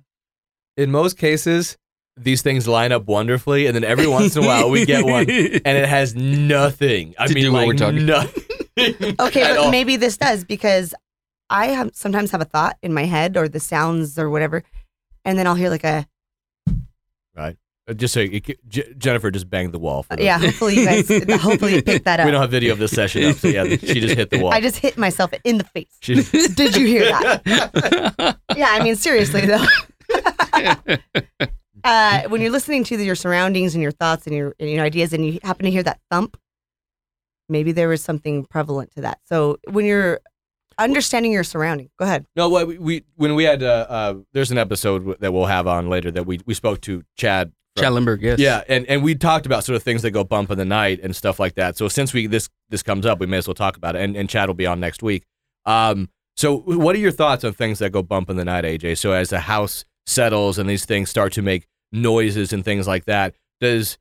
In 0.77 0.91
most 0.91 1.17
cases, 1.17 1.77
these 2.17 2.41
things 2.41 2.67
line 2.67 2.91
up 2.91 3.05
wonderfully, 3.05 3.65
and 3.67 3.75
then 3.75 3.83
every 3.83 4.07
once 4.07 4.35
in 4.35 4.43
a 4.43 4.47
while 4.47 4.69
we 4.69 4.85
get 4.85 5.03
one, 5.05 5.21
and 5.29 5.77
it 5.77 5.87
has 5.87 6.15
nothing. 6.15 7.13
I 7.17 7.27
To 7.27 7.33
mean, 7.33 7.43
do 7.45 7.51
what 7.51 7.59
like 7.59 7.67
we're 7.67 7.73
talking- 7.75 8.05
nothing. 8.05 8.43
Okay, 9.19 9.43
but 9.43 9.57
all. 9.57 9.69
maybe 9.71 9.97
this 9.97 10.17
does 10.17 10.43
because 10.43 10.95
I 11.49 11.67
have 11.67 11.91
sometimes 11.93 12.31
have 12.31 12.41
a 12.41 12.45
thought 12.45 12.75
in 12.81 12.91
my 12.91 13.03
head 13.05 13.37
or 13.37 13.47
the 13.47 13.59
sounds 13.59 14.17
or 14.17 14.31
whatever, 14.31 14.63
and 15.23 15.37
then 15.37 15.45
I'll 15.45 15.53
hear 15.53 15.69
like 15.69 15.83
a 15.83 16.07
Uh, 17.37 17.51
Just 17.97 18.13
so 18.13 18.21
you, 18.21 18.39
J- 18.39 18.93
Jennifer 18.97 19.29
just 19.29 19.49
banged 19.49 19.73
the 19.73 19.79
wall. 19.79 20.03
For 20.03 20.19
yeah. 20.19 20.39
Hopefully 20.39 20.75
you 20.75 20.85
guys, 20.85 21.07
hopefully 21.41 21.75
you 21.75 21.81
picked 21.83 22.05
that 22.05 22.21
up. 22.21 22.25
We 22.25 22.31
don't 22.31 22.41
have 22.41 22.49
video 22.51 22.71
of 22.71 22.79
this 22.79 22.91
session 22.91 23.25
up, 23.25 23.35
so 23.35 23.49
yeah, 23.49 23.65
she 23.65 23.99
just 23.99 24.15
hit 24.15 24.29
the 24.29 24.39
wall. 24.39 24.53
I 24.53 24.61
just 24.61 24.77
hit 24.77 24.97
myself 24.97 25.33
in 25.43 25.57
the 25.57 25.65
face. 25.65 25.97
Did 26.01 26.77
you 26.77 26.87
hear 26.87 27.05
that? 27.05 28.37
Yeah, 28.55 28.67
I 28.69 28.83
mean 28.83 28.95
seriously 28.95 29.41
though. 29.47 29.65
uh, 31.83 32.21
when 32.29 32.39
you're 32.41 32.51
listening 32.51 32.83
to 32.85 33.03
your 33.03 33.15
surroundings 33.15 33.73
and 33.73 33.81
your 33.81 33.91
thoughts 33.91 34.27
and 34.27 34.35
your 34.35 34.55
and 34.59 34.69
your 34.69 34.83
ideas, 34.85 35.11
and 35.11 35.25
you 35.25 35.39
happen 35.43 35.65
to 35.65 35.71
hear 35.71 35.83
that 35.83 35.99
thump, 36.09 36.37
maybe 37.49 37.71
there 37.73 37.89
was 37.89 38.01
something 38.01 38.45
prevalent 38.45 38.91
to 38.91 39.01
that. 39.01 39.19
So 39.25 39.57
when 39.71 39.85
you're 39.85 40.21
understanding 40.77 41.31
your 41.31 41.43
surrounding, 41.43 41.89
go 41.99 42.05
ahead. 42.05 42.25
No, 42.35 42.49
what 42.49 42.67
we, 42.67 42.77
we 42.77 43.03
when 43.15 43.35
we 43.35 43.43
had 43.43 43.63
uh, 43.63 43.85
uh, 43.89 44.13
there's 44.33 44.51
an 44.51 44.57
episode 44.57 45.19
that 45.19 45.31
we'll 45.33 45.45
have 45.45 45.67
on 45.67 45.89
later 45.89 46.11
that 46.11 46.25
we 46.25 46.39
we 46.45 46.53
spoke 46.53 46.81
to 46.81 47.03
Chad. 47.17 47.51
from- 47.75 47.83
Chad 47.83 47.93
Lindbergh, 47.93 48.21
yes. 48.21 48.39
Yeah, 48.39 48.63
and 48.67 48.85
and 48.87 49.03
we 49.03 49.15
talked 49.15 49.45
about 49.45 49.63
sort 49.63 49.75
of 49.75 49.83
things 49.83 50.01
that 50.03 50.11
go 50.11 50.23
bump 50.23 50.51
in 50.51 50.57
the 50.57 50.65
night 50.65 50.99
and 51.03 51.15
stuff 51.15 51.39
like 51.39 51.55
that. 51.55 51.77
So 51.77 51.87
since 51.87 52.13
we 52.13 52.27
this 52.27 52.49
this 52.69 52.83
comes 52.83 53.05
up, 53.05 53.19
we 53.19 53.25
may 53.25 53.37
as 53.37 53.47
well 53.47 53.55
talk 53.55 53.77
about 53.77 53.95
it. 53.95 54.01
And 54.01 54.15
and 54.15 54.29
Chad 54.29 54.47
will 54.49 54.53
be 54.55 54.65
on 54.67 54.79
next 54.79 55.01
week. 55.03 55.23
Um, 55.65 56.09
so 56.35 56.57
what 56.57 56.95
are 56.95 56.99
your 56.99 57.11
thoughts 57.11 57.43
on 57.43 57.53
things 57.53 57.79
that 57.79 57.91
go 57.91 58.01
bump 58.03 58.29
in 58.29 58.37
the 58.37 58.45
night, 58.45 58.63
AJ? 58.65 58.97
So 58.97 59.11
as 59.11 59.29
the 59.29 59.41
house 59.41 59.85
settles 60.05 60.57
and 60.57 60.69
these 60.69 60.83
things 60.85 61.09
start 61.09 61.31
to 61.33 61.41
make 61.41 61.67
noises 61.91 62.51
and 62.51 62.65
things 62.65 62.87
like 62.87 63.05
that, 63.05 63.35
does 63.61 63.97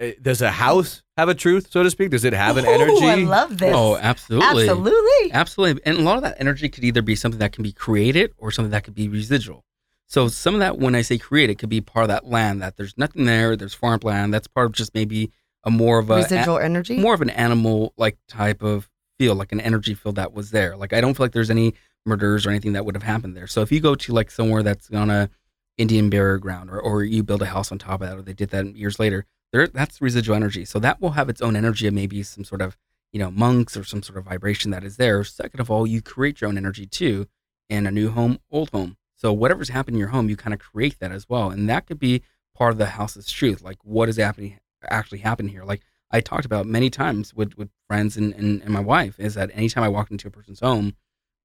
eh, 0.00 0.12
does 0.20 0.42
a 0.42 0.50
house 0.50 1.02
have 1.18 1.28
a 1.28 1.34
truth, 1.34 1.68
so 1.70 1.82
to 1.82 1.90
speak? 1.90 2.10
Does 2.10 2.24
it 2.24 2.32
have 2.32 2.56
an 2.56 2.64
Ooh, 2.64 2.68
energy? 2.68 3.04
I 3.04 3.14
love 3.16 3.58
this. 3.58 3.74
Oh, 3.74 3.96
absolutely. 3.96 4.68
Absolutely. 4.68 5.32
Absolutely. 5.32 5.82
And 5.84 5.98
a 5.98 6.02
lot 6.02 6.16
of 6.16 6.22
that 6.22 6.36
energy 6.38 6.68
could 6.68 6.84
either 6.84 7.02
be 7.02 7.16
something 7.16 7.40
that 7.40 7.52
can 7.52 7.64
be 7.64 7.72
created 7.72 8.32
or 8.38 8.52
something 8.52 8.70
that 8.70 8.84
could 8.84 8.94
be 8.94 9.08
residual. 9.08 9.64
So 10.06 10.28
some 10.28 10.54
of 10.54 10.60
that, 10.60 10.78
when 10.78 10.94
I 10.94 11.02
say 11.02 11.18
created, 11.18 11.58
could 11.58 11.68
be 11.68 11.80
part 11.80 12.04
of 12.04 12.08
that 12.08 12.26
land 12.26 12.62
that 12.62 12.76
there's 12.76 12.96
nothing 12.96 13.24
there, 13.24 13.56
there's 13.56 13.74
farmland. 13.74 14.32
That's 14.32 14.46
part 14.46 14.66
of 14.66 14.72
just 14.72 14.94
maybe 14.94 15.32
a 15.64 15.70
more 15.70 15.98
of 15.98 16.08
a 16.08 16.16
Residual 16.16 16.58
energy. 16.58 16.98
more 16.98 17.14
of 17.14 17.20
an 17.20 17.30
animal 17.30 17.92
like 17.96 18.16
type 18.28 18.62
of 18.62 18.88
feel, 19.18 19.34
like 19.34 19.50
an 19.50 19.60
energy 19.60 19.94
field 19.94 20.14
that 20.16 20.32
was 20.32 20.52
there. 20.52 20.76
Like 20.76 20.92
I 20.92 21.00
don't 21.00 21.14
feel 21.14 21.24
like 21.24 21.32
there's 21.32 21.50
any 21.50 21.74
murders 22.06 22.46
or 22.46 22.50
anything 22.50 22.74
that 22.74 22.86
would 22.86 22.94
have 22.94 23.02
happened 23.02 23.36
there. 23.36 23.48
So 23.48 23.60
if 23.60 23.72
you 23.72 23.80
go 23.80 23.96
to 23.96 24.12
like 24.12 24.30
somewhere 24.30 24.62
that's 24.62 24.88
on 24.92 25.10
a 25.10 25.28
Indian 25.76 26.10
burial 26.10 26.38
ground 26.38 26.70
or, 26.70 26.80
or 26.80 27.02
you 27.02 27.24
build 27.24 27.42
a 27.42 27.46
house 27.46 27.72
on 27.72 27.78
top 27.78 28.00
of 28.00 28.08
that, 28.08 28.16
or 28.16 28.22
they 28.22 28.32
did 28.32 28.50
that 28.50 28.76
years 28.76 28.98
later, 29.00 29.26
there 29.52 29.66
that's 29.66 30.00
residual 30.00 30.36
energy. 30.36 30.64
So 30.64 30.78
that 30.80 31.00
will 31.00 31.10
have 31.10 31.28
its 31.28 31.40
own 31.40 31.56
energy 31.56 31.86
of 31.86 31.94
maybe 31.94 32.22
some 32.22 32.44
sort 32.44 32.62
of, 32.62 32.76
you 33.12 33.18
know, 33.18 33.30
monks 33.30 33.76
or 33.76 33.84
some 33.84 34.02
sort 34.02 34.18
of 34.18 34.24
vibration 34.24 34.70
that 34.70 34.84
is 34.84 34.96
there. 34.96 35.24
Second 35.24 35.60
of 35.60 35.70
all, 35.70 35.86
you 35.86 36.02
create 36.02 36.40
your 36.40 36.48
own 36.48 36.58
energy 36.58 36.86
too 36.86 37.26
in 37.68 37.86
a 37.86 37.90
new 37.90 38.10
home, 38.10 38.38
old 38.50 38.70
home. 38.70 38.96
So 39.16 39.32
whatever's 39.32 39.70
happening 39.70 39.96
in 39.96 40.00
your 40.00 40.08
home, 40.10 40.28
you 40.28 40.36
kind 40.36 40.54
of 40.54 40.60
create 40.60 40.98
that 41.00 41.12
as 41.12 41.28
well. 41.28 41.50
And 41.50 41.68
that 41.68 41.86
could 41.86 41.98
be 41.98 42.22
part 42.54 42.72
of 42.72 42.78
the 42.78 42.86
house's 42.86 43.30
truth. 43.30 43.62
Like 43.62 43.78
what 43.82 44.08
is 44.08 44.16
happening 44.16 44.58
actually 44.84 45.18
happening 45.18 45.52
here? 45.52 45.64
Like 45.64 45.82
I 46.10 46.20
talked 46.20 46.44
about 46.44 46.66
many 46.66 46.88
times 46.88 47.34
with, 47.34 47.56
with 47.58 47.70
friends 47.88 48.16
and, 48.16 48.32
and, 48.34 48.62
and 48.62 48.70
my 48.70 48.80
wife 48.80 49.18
is 49.18 49.34
that 49.34 49.50
anytime 49.52 49.84
I 49.84 49.88
walk 49.88 50.10
into 50.10 50.28
a 50.28 50.30
person's 50.30 50.60
home, 50.60 50.94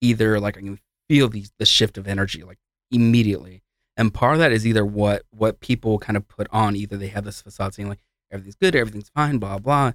either 0.01 0.39
like 0.39 0.57
I 0.57 0.61
can 0.61 0.79
feel 1.09 1.29
the, 1.29 1.45
the 1.57 1.65
shift 1.65 1.97
of 1.97 2.07
energy 2.07 2.43
like 2.43 2.59
immediately. 2.91 3.62
And 3.95 4.13
part 4.13 4.33
of 4.33 4.39
that 4.39 4.51
is 4.51 4.65
either 4.65 4.85
what 4.85 5.23
what 5.31 5.59
people 5.59 5.99
kind 5.99 6.17
of 6.17 6.27
put 6.27 6.47
on. 6.51 6.75
Either 6.75 6.97
they 6.97 7.07
have 7.07 7.25
this 7.25 7.41
facade 7.41 7.73
saying 7.73 7.89
like 7.89 8.03
everything's 8.31 8.55
good, 8.55 8.75
everything's 8.75 9.09
fine, 9.09 9.37
blah 9.37 9.59
blah. 9.59 9.93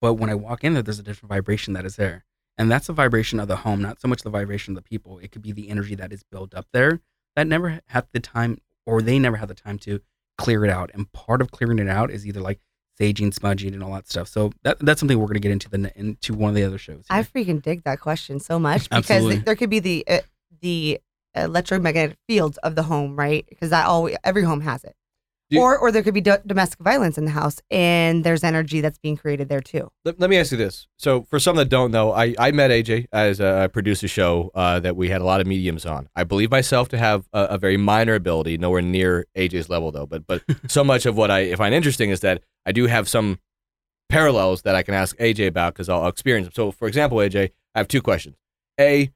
But 0.00 0.14
when 0.14 0.30
I 0.30 0.34
walk 0.34 0.64
in 0.64 0.74
there, 0.74 0.82
there's 0.82 0.98
a 0.98 1.02
different 1.02 1.30
vibration 1.30 1.74
that 1.74 1.84
is 1.84 1.96
there. 1.96 2.24
And 2.56 2.70
that's 2.70 2.86
the 2.86 2.92
vibration 2.92 3.40
of 3.40 3.48
the 3.48 3.56
home, 3.56 3.82
not 3.82 4.00
so 4.00 4.06
much 4.06 4.22
the 4.22 4.30
vibration 4.30 4.72
of 4.72 4.82
the 4.82 4.88
people. 4.88 5.18
It 5.18 5.32
could 5.32 5.42
be 5.42 5.52
the 5.52 5.68
energy 5.68 5.94
that 5.96 6.12
is 6.12 6.22
built 6.22 6.54
up 6.54 6.66
there 6.72 7.00
that 7.36 7.46
never 7.46 7.80
had 7.86 8.06
the 8.12 8.20
time 8.20 8.58
or 8.86 9.02
they 9.02 9.18
never 9.18 9.36
had 9.38 9.48
the 9.48 9.54
time 9.54 9.78
to 9.80 10.00
clear 10.38 10.64
it 10.64 10.70
out. 10.70 10.90
And 10.94 11.10
part 11.12 11.40
of 11.40 11.50
clearing 11.50 11.78
it 11.78 11.88
out 11.88 12.10
is 12.10 12.26
either 12.26 12.40
like 12.40 12.60
saging, 13.00 13.34
smudging, 13.34 13.74
and 13.74 13.82
all 13.82 13.92
that 13.94 14.08
stuff. 14.08 14.28
So 14.28 14.52
that 14.62 14.78
that's 14.80 15.00
something 15.00 15.18
we're 15.18 15.26
going 15.26 15.34
to 15.34 15.40
get 15.40 15.52
into 15.52 15.68
the 15.68 15.92
into 15.96 16.34
one 16.34 16.50
of 16.50 16.54
the 16.54 16.64
other 16.64 16.78
shows. 16.78 17.04
I 17.10 17.22
freaking 17.22 17.62
dig 17.62 17.84
that 17.84 18.00
question 18.00 18.40
so 18.40 18.58
much 18.58 18.84
because 18.90 19.10
Absolutely. 19.10 19.38
there 19.38 19.56
could 19.56 19.70
be 19.70 19.80
the 19.80 20.04
uh, 20.08 20.20
the 20.60 21.00
electromagnetic 21.34 22.16
fields 22.28 22.58
of 22.58 22.74
the 22.74 22.82
home, 22.84 23.16
right? 23.16 23.44
Because 23.48 23.70
that 23.70 23.86
all 23.86 24.08
every 24.22 24.42
home 24.42 24.60
has 24.62 24.84
it. 24.84 24.94
You- 25.50 25.60
or 25.60 25.76
or 25.78 25.92
there 25.92 26.02
could 26.02 26.14
be 26.14 26.22
do- 26.22 26.38
domestic 26.46 26.78
violence 26.80 27.18
in 27.18 27.26
the 27.26 27.30
house, 27.30 27.60
and 27.70 28.24
there's 28.24 28.42
energy 28.42 28.80
that's 28.80 28.96
being 28.98 29.16
created 29.16 29.48
there 29.50 29.60
too. 29.60 29.90
let, 30.04 30.18
let 30.18 30.30
me 30.30 30.38
ask 30.38 30.50
you 30.52 30.56
this. 30.58 30.86
So, 30.98 31.22
for 31.24 31.38
some 31.38 31.56
that 31.56 31.68
don't 31.68 31.90
know, 31.90 32.12
I, 32.12 32.34
I 32.38 32.50
met 32.50 32.70
AJ 32.70 33.06
as 33.12 33.40
a, 33.40 33.60
I 33.60 33.66
produced 33.66 34.02
a 34.02 34.08
show 34.08 34.50
uh, 34.54 34.80
that 34.80 34.96
we 34.96 35.10
had 35.10 35.20
a 35.20 35.24
lot 35.24 35.42
of 35.42 35.46
mediums 35.46 35.84
on. 35.84 36.08
I 36.16 36.24
believe 36.24 36.50
myself 36.50 36.88
to 36.88 36.98
have 36.98 37.28
a, 37.34 37.40
a 37.50 37.58
very 37.58 37.76
minor 37.76 38.14
ability, 38.14 38.56
nowhere 38.56 38.80
near 38.80 39.26
AJ's 39.36 39.68
level 39.68 39.92
though. 39.92 40.06
But 40.06 40.26
but 40.26 40.42
so 40.66 40.82
much 40.82 41.04
of 41.04 41.14
what 41.14 41.30
I 41.30 41.54
find 41.56 41.74
interesting 41.74 42.08
is 42.08 42.20
that 42.20 42.42
I 42.64 42.72
do 42.72 42.86
have 42.86 43.06
some 43.06 43.38
parallels 44.08 44.62
that 44.62 44.74
I 44.74 44.82
can 44.82 44.94
ask 44.94 45.16
AJ 45.18 45.46
about 45.48 45.74
because 45.74 45.88
I'll, 45.90 46.02
I'll 46.02 46.08
experience 46.08 46.46
them. 46.46 46.52
So, 46.54 46.70
for 46.72 46.88
example, 46.88 47.18
AJ, 47.18 47.50
I 47.74 47.78
have 47.78 47.88
two 47.88 48.00
questions. 48.02 48.36
A, 48.80 49.10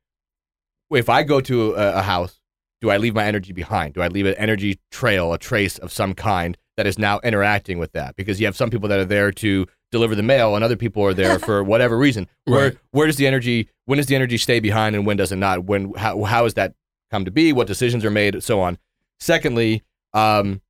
if 0.91 1.09
I 1.09 1.23
go 1.23 1.41
to 1.41 1.75
a, 1.75 1.99
a 1.99 2.03
house, 2.03 2.41
do 2.81 2.91
I 2.91 2.97
leave 2.97 3.15
my 3.15 3.25
energy 3.25 3.53
behind? 3.53 3.95
Do 3.95 4.03
I 4.03 4.09
leave 4.09 4.27
an 4.27 4.35
energy 4.35 4.79
trail, 4.91 5.33
a 5.33 5.39
trace 5.39 5.79
of 5.79 5.93
some 5.93 6.15
kind 6.15 6.57
that 6.77 6.87
is 6.87 6.99
now 6.99 7.19
interacting 7.25 7.79
with 7.79 7.93
that? 7.93 8.15
Because 8.17 8.39
you 8.41 8.47
have 8.47 8.57
some 8.57 8.71
people 8.71 8.89
that 8.89 8.99
are 9.01 9.05
there 9.05 9.33
to 9.33 9.67
deliver 9.91 10.15
the 10.15 10.23
mail, 10.23 10.55
and 10.55 10.63
other 10.65 10.77
people 10.77 11.03
are 11.05 11.15
there 11.15 11.39
for 11.39 11.65
whatever 11.73 11.97
reason. 11.99 12.29
Where 12.45 12.65
Right. 12.71 12.79
where 12.93 13.07
does 13.07 13.17
the 13.17 13.27
energy? 13.27 13.69
When 13.87 13.97
does 13.97 14.07
the 14.07 14.15
energy 14.15 14.39
stay 14.39 14.61
behind, 14.61 14.95
and 14.95 15.05
when 15.07 15.17
does 15.17 15.33
it 15.33 15.37
not? 15.37 15.65
When 15.65 15.93
how 15.95 16.23
how 16.25 16.45
has 16.45 16.55
that 16.55 16.75
come 17.11 17.25
to 17.25 17.31
be? 17.31 17.53
What 17.53 17.67
decisions 17.67 18.05
are 18.05 18.11
made? 18.11 18.43
So 18.43 18.61
on. 18.61 18.79
Secondly, 19.19 19.83
um, 20.15 20.61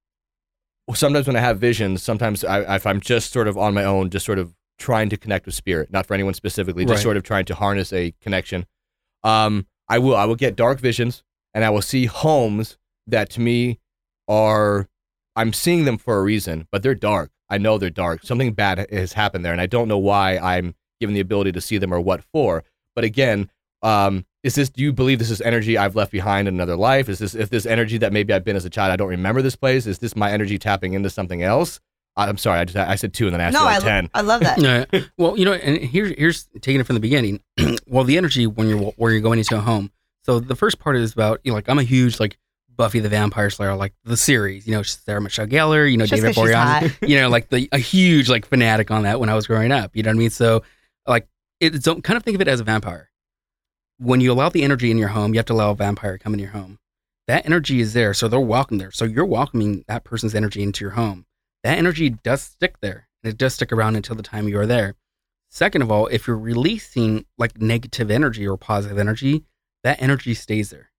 sometimes 0.95 1.27
when 1.27 1.37
I 1.37 1.41
have 1.41 1.59
visions, 1.59 2.03
sometimes 2.03 2.45
I, 2.45 2.77
if 2.77 2.87
I'm 2.87 3.01
just 3.01 3.33
sort 3.33 3.49
of 3.49 3.59
on 3.59 3.75
my 3.75 3.85
own, 3.85 4.09
just 4.11 4.25
sort 4.25 4.39
of 4.39 4.55
trying 4.79 5.09
to 5.11 5.17
connect 5.17 5.45
with 5.47 5.55
spirit, 5.55 5.91
not 5.93 6.07
for 6.07 6.15
anyone 6.15 6.33
specifically, 6.35 6.85
just 6.85 6.99
Right. 6.99 7.03
sort 7.03 7.17
of 7.17 7.25
trying 7.25 7.45
to 7.47 7.55
harness 7.55 7.93
a 7.93 8.13
connection. 8.23 8.65
Um, 9.25 9.67
I 9.89 9.99
will 9.99 10.17
I 10.17 10.25
will 10.25 10.37
get 10.37 10.57
dark 10.57 10.81
visions, 10.81 11.23
and 11.55 11.65
I 11.65 11.71
will 11.71 11.83
see 11.83 12.07
homes 12.07 12.79
that 13.07 13.31
to 13.31 13.41
me 13.41 13.79
are 14.27 14.89
I'm 15.37 15.53
seeing 15.53 15.85
them 15.85 15.99
for 15.99 16.19
a 16.19 16.23
reason, 16.23 16.67
but 16.71 16.83
they're 16.83 16.95
dark. 16.95 17.31
I 17.49 17.59
know 17.59 17.79
they're 17.79 17.91
dark. 17.91 18.23
Something 18.25 18.53
bad 18.53 18.87
has 18.91 19.15
happened 19.15 19.45
there, 19.45 19.53
and 19.53 19.61
I 19.61 19.67
don't 19.67 19.89
know 19.89 19.99
why 19.99 20.37
I'm 20.37 20.75
given 21.01 21.15
the 21.15 21.21
ability 21.21 21.53
to 21.53 21.61
see 21.61 21.79
them 21.79 21.95
or 21.95 22.01
what 22.01 22.25
for. 22.33 22.65
But 22.95 23.05
again, 23.05 23.51
um, 23.83 24.27
is 24.43 24.57
this? 24.57 24.69
Do 24.69 24.83
you 24.83 24.93
believe 24.93 25.19
this 25.19 25.31
is 25.31 25.41
energy 25.41 25.79
I've 25.79 25.97
left 25.97 26.13
behind 26.13 26.49
in 26.49 26.55
another 26.55 26.77
life? 26.77 27.09
Is 27.09 27.21
this 27.21 27.35
if 27.35 27.51
this 27.51 27.67
energy 27.67 27.99
that 27.99 28.13
maybe 28.13 28.33
I've 28.33 28.45
been 28.45 28.57
as 28.57 28.65
a 28.65 28.71
child? 28.71 28.93
I 28.93 28.97
don't 28.97 29.09
remember 29.09 29.43
this 29.43 29.57
place. 29.57 29.87
Is 29.87 29.99
this 29.99 30.15
my 30.17 30.31
energy 30.31 30.59
tapping 30.59 30.93
into 30.93 31.11
something 31.11 31.43
else? 31.43 31.81
I- 32.19 32.29
I'm 32.29 32.37
sorry. 32.39 32.59
I 32.61 32.65
just 32.65 32.77
I 32.77 32.95
said 32.97 33.15
two 33.15 33.27
and 33.27 33.35
then 33.35 33.41
I 33.41 33.45
asked 33.45 33.55
no, 33.55 33.61
you 33.63 33.67
I, 33.69 33.79
like 33.79 33.85
lo- 34.03 34.09
I 34.15 34.21
love 34.23 34.41
that. 34.43 34.59
Yeah. 34.93 35.01
Well, 35.17 35.39
you 35.39 35.45
know, 35.45 35.53
and 35.55 35.79
here's 35.79 36.11
here's 36.19 36.45
taking 36.61 36.81
it 36.81 36.85
from 36.85 36.95
the 36.95 37.01
beginning. 37.01 37.41
well, 37.87 38.05
the 38.05 38.17
energy 38.19 38.47
when 38.47 38.69
you're 38.69 38.79
where 38.97 39.13
you're 39.13 39.21
going 39.21 39.39
into 39.39 39.57
a 39.57 39.61
home. 39.61 39.91
So 40.25 40.41
the 40.41 40.57
first 40.57 40.79
part 40.79 40.97
is 40.97 41.13
about 41.13 41.41
you 41.45 41.53
know, 41.53 41.57
like 41.57 41.69
I'm 41.69 41.79
a 41.79 41.83
huge 41.85 42.21
like 42.21 42.37
Buffy 42.77 43.01
the 43.01 43.09
Vampire 43.09 43.51
Slayer, 43.51 43.75
like 43.75 43.93
the 44.05 44.17
series. 44.17 44.67
You 44.67 44.75
know, 44.75 44.83
Sarah 44.83 45.21
Michelle 45.21 45.47
Gellar. 45.47 45.91
You 45.91 45.97
know, 45.97 46.07
Just 46.07 46.23
David 46.23 46.35
'cause 46.35 46.47
she's 46.47 46.55
Boreanaz. 46.55 47.09
you 47.09 47.17
know, 47.17 47.29
like 47.29 47.49
the 47.49 47.69
a 47.73 47.79
huge 47.79 48.29
like 48.29 48.47
fanatic 48.47 48.91
on 48.91 49.03
that 49.05 49.19
when 49.21 49.29
I 49.29 49.35
was 49.35 49.47
growing 49.47 49.73
up. 49.73 49.97
You 49.97 50.03
know 50.03 50.11
what 50.11 50.17
I 50.17 50.19
mean? 50.19 50.31
So 50.31 50.63
like 51.07 51.27
it's 51.61 51.81
don't 51.81 52.05
kind 52.05 52.17
of 52.17 52.23
think 52.25 52.35
of 52.35 52.41
it 52.41 52.49
as 52.49 52.61
a 52.61 52.65
vampire. 52.65 53.11
When 53.99 54.21
you 54.21 54.31
allow 54.33 54.49
the 54.49 54.63
energy 54.63 54.91
in 54.91 54.99
your 54.99 55.09
home, 55.09 55.35
you 55.35 55.39
have 55.39 55.47
to 55.47 55.53
allow 55.55 55.71
a 55.71 55.75
vampire 55.75 56.19
to 56.19 56.23
come 56.23 56.33
in 56.35 56.39
your 56.41 56.51
home. 56.51 56.79
That 57.27 57.45
energy 57.47 57.81
is 57.81 57.93
there, 57.95 58.15
so 58.15 58.29
they're 58.29 58.39
welcome 58.41 58.79
there. 58.79 58.91
So 58.93 59.05
you're 59.05 59.27
welcoming 59.27 59.85
that 59.89 60.05
person's 60.05 60.35
energy 60.35 60.63
into 60.63 60.85
your 60.85 60.93
home. 60.93 61.27
That 61.65 61.79
energy 61.79 62.11
does 62.11 62.43
stick 62.43 62.77
there 62.81 63.09
and 63.23 63.33
it 63.33 63.39
does 63.39 63.55
stick 63.55 63.73
around 63.73 63.97
until 63.97 64.17
the 64.17 64.23
time 64.23 64.49
you 64.49 64.59
are 64.59 64.67
there. 64.67 64.95
Second 65.51 65.83
of 65.83 65.91
all, 65.91 66.07
if 66.09 66.27
you're 66.27 66.39
releasing 66.39 67.25
like 67.39 67.61
negative 67.61 68.11
energy 68.11 68.47
or 68.47 68.57
positive 68.57 68.99
energy, 68.99 69.45
that 69.83 70.01
energy 70.01 70.35
stays 70.35 70.71
there. 70.71 70.91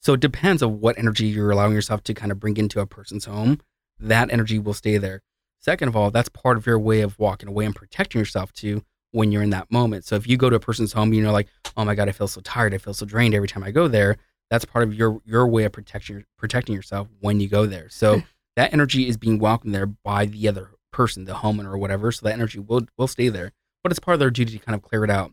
So 0.00 0.14
it 0.14 0.20
depends 0.20 0.62
on 0.62 0.80
what 0.80 0.98
energy 0.98 1.26
you're 1.26 1.50
allowing 1.50 1.74
yourself 1.74 2.02
to 2.04 2.14
kind 2.14 2.32
of 2.32 2.40
bring 2.40 2.56
into 2.56 2.80
a 2.80 2.86
person's 2.86 3.26
home. 3.26 3.60
That 3.98 4.32
energy 4.32 4.58
will 4.58 4.74
stay 4.74 4.96
there. 4.96 5.22
Second 5.58 5.88
of 5.88 5.96
all, 5.96 6.10
that's 6.10 6.28
part 6.28 6.56
of 6.56 6.66
your 6.66 6.78
way 6.78 7.00
of 7.00 7.18
walking 7.18 7.48
away 7.48 7.64
and 7.64 7.74
protecting 7.74 8.20
yourself 8.20 8.52
too 8.52 8.84
when 9.10 9.32
you're 9.32 9.42
in 9.42 9.50
that 9.50 9.70
moment. 9.70 10.04
So 10.04 10.14
if 10.14 10.26
you 10.26 10.36
go 10.36 10.48
to 10.48 10.56
a 10.56 10.60
person's 10.60 10.92
home, 10.92 11.12
you 11.12 11.22
know, 11.22 11.32
like, 11.32 11.48
oh 11.76 11.84
my 11.84 11.94
God, 11.94 12.08
I 12.08 12.12
feel 12.12 12.28
so 12.28 12.40
tired, 12.40 12.74
I 12.74 12.78
feel 12.78 12.94
so 12.94 13.06
drained 13.06 13.34
every 13.34 13.48
time 13.48 13.64
I 13.64 13.70
go 13.70 13.88
there. 13.88 14.16
That's 14.50 14.64
part 14.64 14.84
of 14.84 14.94
your 14.94 15.20
your 15.26 15.46
way 15.46 15.64
of 15.64 15.72
protecting 15.72 16.24
protecting 16.38 16.74
yourself 16.74 17.08
when 17.20 17.40
you 17.40 17.48
go 17.48 17.66
there. 17.66 17.88
So 17.90 18.22
that 18.58 18.72
energy 18.72 19.06
is 19.08 19.16
being 19.16 19.38
welcomed 19.38 19.72
there 19.72 19.86
by 19.86 20.26
the 20.26 20.48
other 20.48 20.72
person, 20.92 21.24
the 21.24 21.32
homeowner 21.32 21.72
or 21.72 21.78
whatever. 21.78 22.10
So 22.10 22.26
that 22.26 22.32
energy 22.32 22.58
will 22.58 22.82
will 22.98 23.06
stay 23.06 23.28
there. 23.28 23.52
But 23.84 23.92
it's 23.92 24.00
part 24.00 24.14
of 24.14 24.18
their 24.18 24.30
duty 24.30 24.58
to 24.58 24.64
kind 24.64 24.74
of 24.74 24.82
clear 24.82 25.04
it 25.04 25.10
out. 25.10 25.32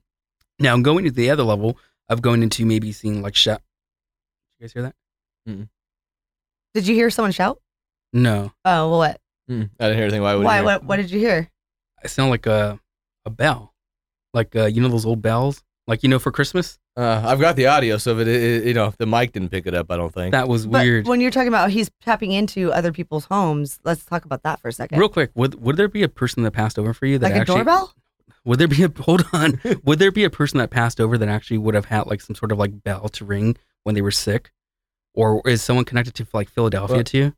Now 0.59 0.77
going 0.77 1.05
to 1.05 1.11
the 1.11 1.31
other 1.31 1.41
level 1.43 1.77
of 2.07 2.21
going 2.21 2.43
into 2.43 2.65
maybe 2.65 2.91
seeing 2.91 3.23
like 3.23 3.33
shout. 3.35 3.61
Did 4.59 4.61
you 4.61 4.63
guys 4.65 4.73
hear 4.73 4.81
that? 4.83 5.67
Did 6.75 6.87
you 6.87 6.93
hear 6.93 7.09
someone 7.09 7.31
shout? 7.31 7.59
No, 8.13 8.53
Oh, 8.63 8.89
well, 8.89 8.97
what? 8.99 9.21
Mm, 9.49 9.69
I 9.79 9.83
didn't 9.85 9.95
hear 9.97 10.03
anything. 10.05 10.21
Why 10.21 10.35
would 10.35 10.45
Why? 10.45 10.61
What? 10.61 10.83
What 10.85 10.97
did 10.97 11.11
you 11.11 11.19
hear? 11.19 11.49
it 12.03 12.09
sounded 12.09 12.31
like 12.31 12.45
a 12.45 12.79
a 13.25 13.29
bell, 13.29 13.73
like 14.33 14.55
uh, 14.55 14.65
you 14.65 14.81
know 14.81 14.87
those 14.87 15.05
old 15.05 15.21
bells, 15.21 15.63
like 15.87 16.03
you 16.03 16.09
know 16.09 16.19
for 16.19 16.31
Christmas. 16.31 16.77
Uh, 16.97 17.21
I've 17.25 17.41
got 17.41 17.57
the 17.57 17.67
audio, 17.67 17.97
so 17.97 18.17
if 18.17 18.25
it, 18.25 18.27
it, 18.29 18.63
you 18.65 18.73
know, 18.73 18.93
the 18.97 19.05
mic 19.05 19.33
didn't 19.33 19.49
pick 19.49 19.67
it 19.67 19.73
up, 19.73 19.91
I 19.91 19.97
don't 19.97 20.13
think. 20.13 20.31
That 20.31 20.47
was 20.47 20.65
But 20.65 20.83
weird. 20.85 21.07
when 21.07 21.19
you're 21.19 21.29
talking 21.31 21.49
about 21.49 21.69
he's 21.71 21.89
tapping 22.01 22.31
into 22.31 22.71
other 22.71 22.93
people's 22.93 23.25
homes, 23.25 23.79
let's 23.83 24.05
talk 24.05 24.23
about 24.23 24.43
that 24.43 24.61
for 24.61 24.69
a 24.69 24.71
second. 24.71 24.97
Real 24.99 25.09
quick, 25.09 25.31
would 25.35 25.61
would 25.61 25.75
there 25.75 25.89
be 25.89 26.03
a 26.03 26.07
person 26.09 26.43
that 26.43 26.51
passed 26.51 26.79
over 26.79 26.93
for 26.93 27.05
you 27.05 27.17
that 27.17 27.27
like 27.27 27.35
a 27.35 27.39
actually 27.41 27.55
doorbell? 27.57 27.93
would 28.45 28.59
there 28.59 28.67
be 28.69 28.83
a 28.83 28.91
hold 29.01 29.25
on 29.33 29.59
would 29.83 29.99
there 29.99 30.11
be 30.11 30.23
a 30.23 30.29
person 30.29 30.57
that 30.59 30.69
passed 30.69 31.01
over 31.01 31.17
that 31.17 31.27
actually 31.27 31.57
would 31.57 31.75
have 31.75 31.85
had 31.85 32.05
like 32.07 32.21
some 32.21 32.35
sort 32.35 32.51
of 32.53 32.57
like 32.57 32.83
bell 32.83 33.09
to 33.09 33.25
ring 33.25 33.57
when 33.83 33.93
they 33.95 34.01
were 34.01 34.11
sick, 34.11 34.51
or 35.13 35.41
is 35.45 35.61
someone 35.61 35.83
connected 35.83 36.13
to 36.15 36.25
like 36.33 36.49
Philadelphia 36.49 36.95
Well- 36.97 37.03
too? 37.03 37.33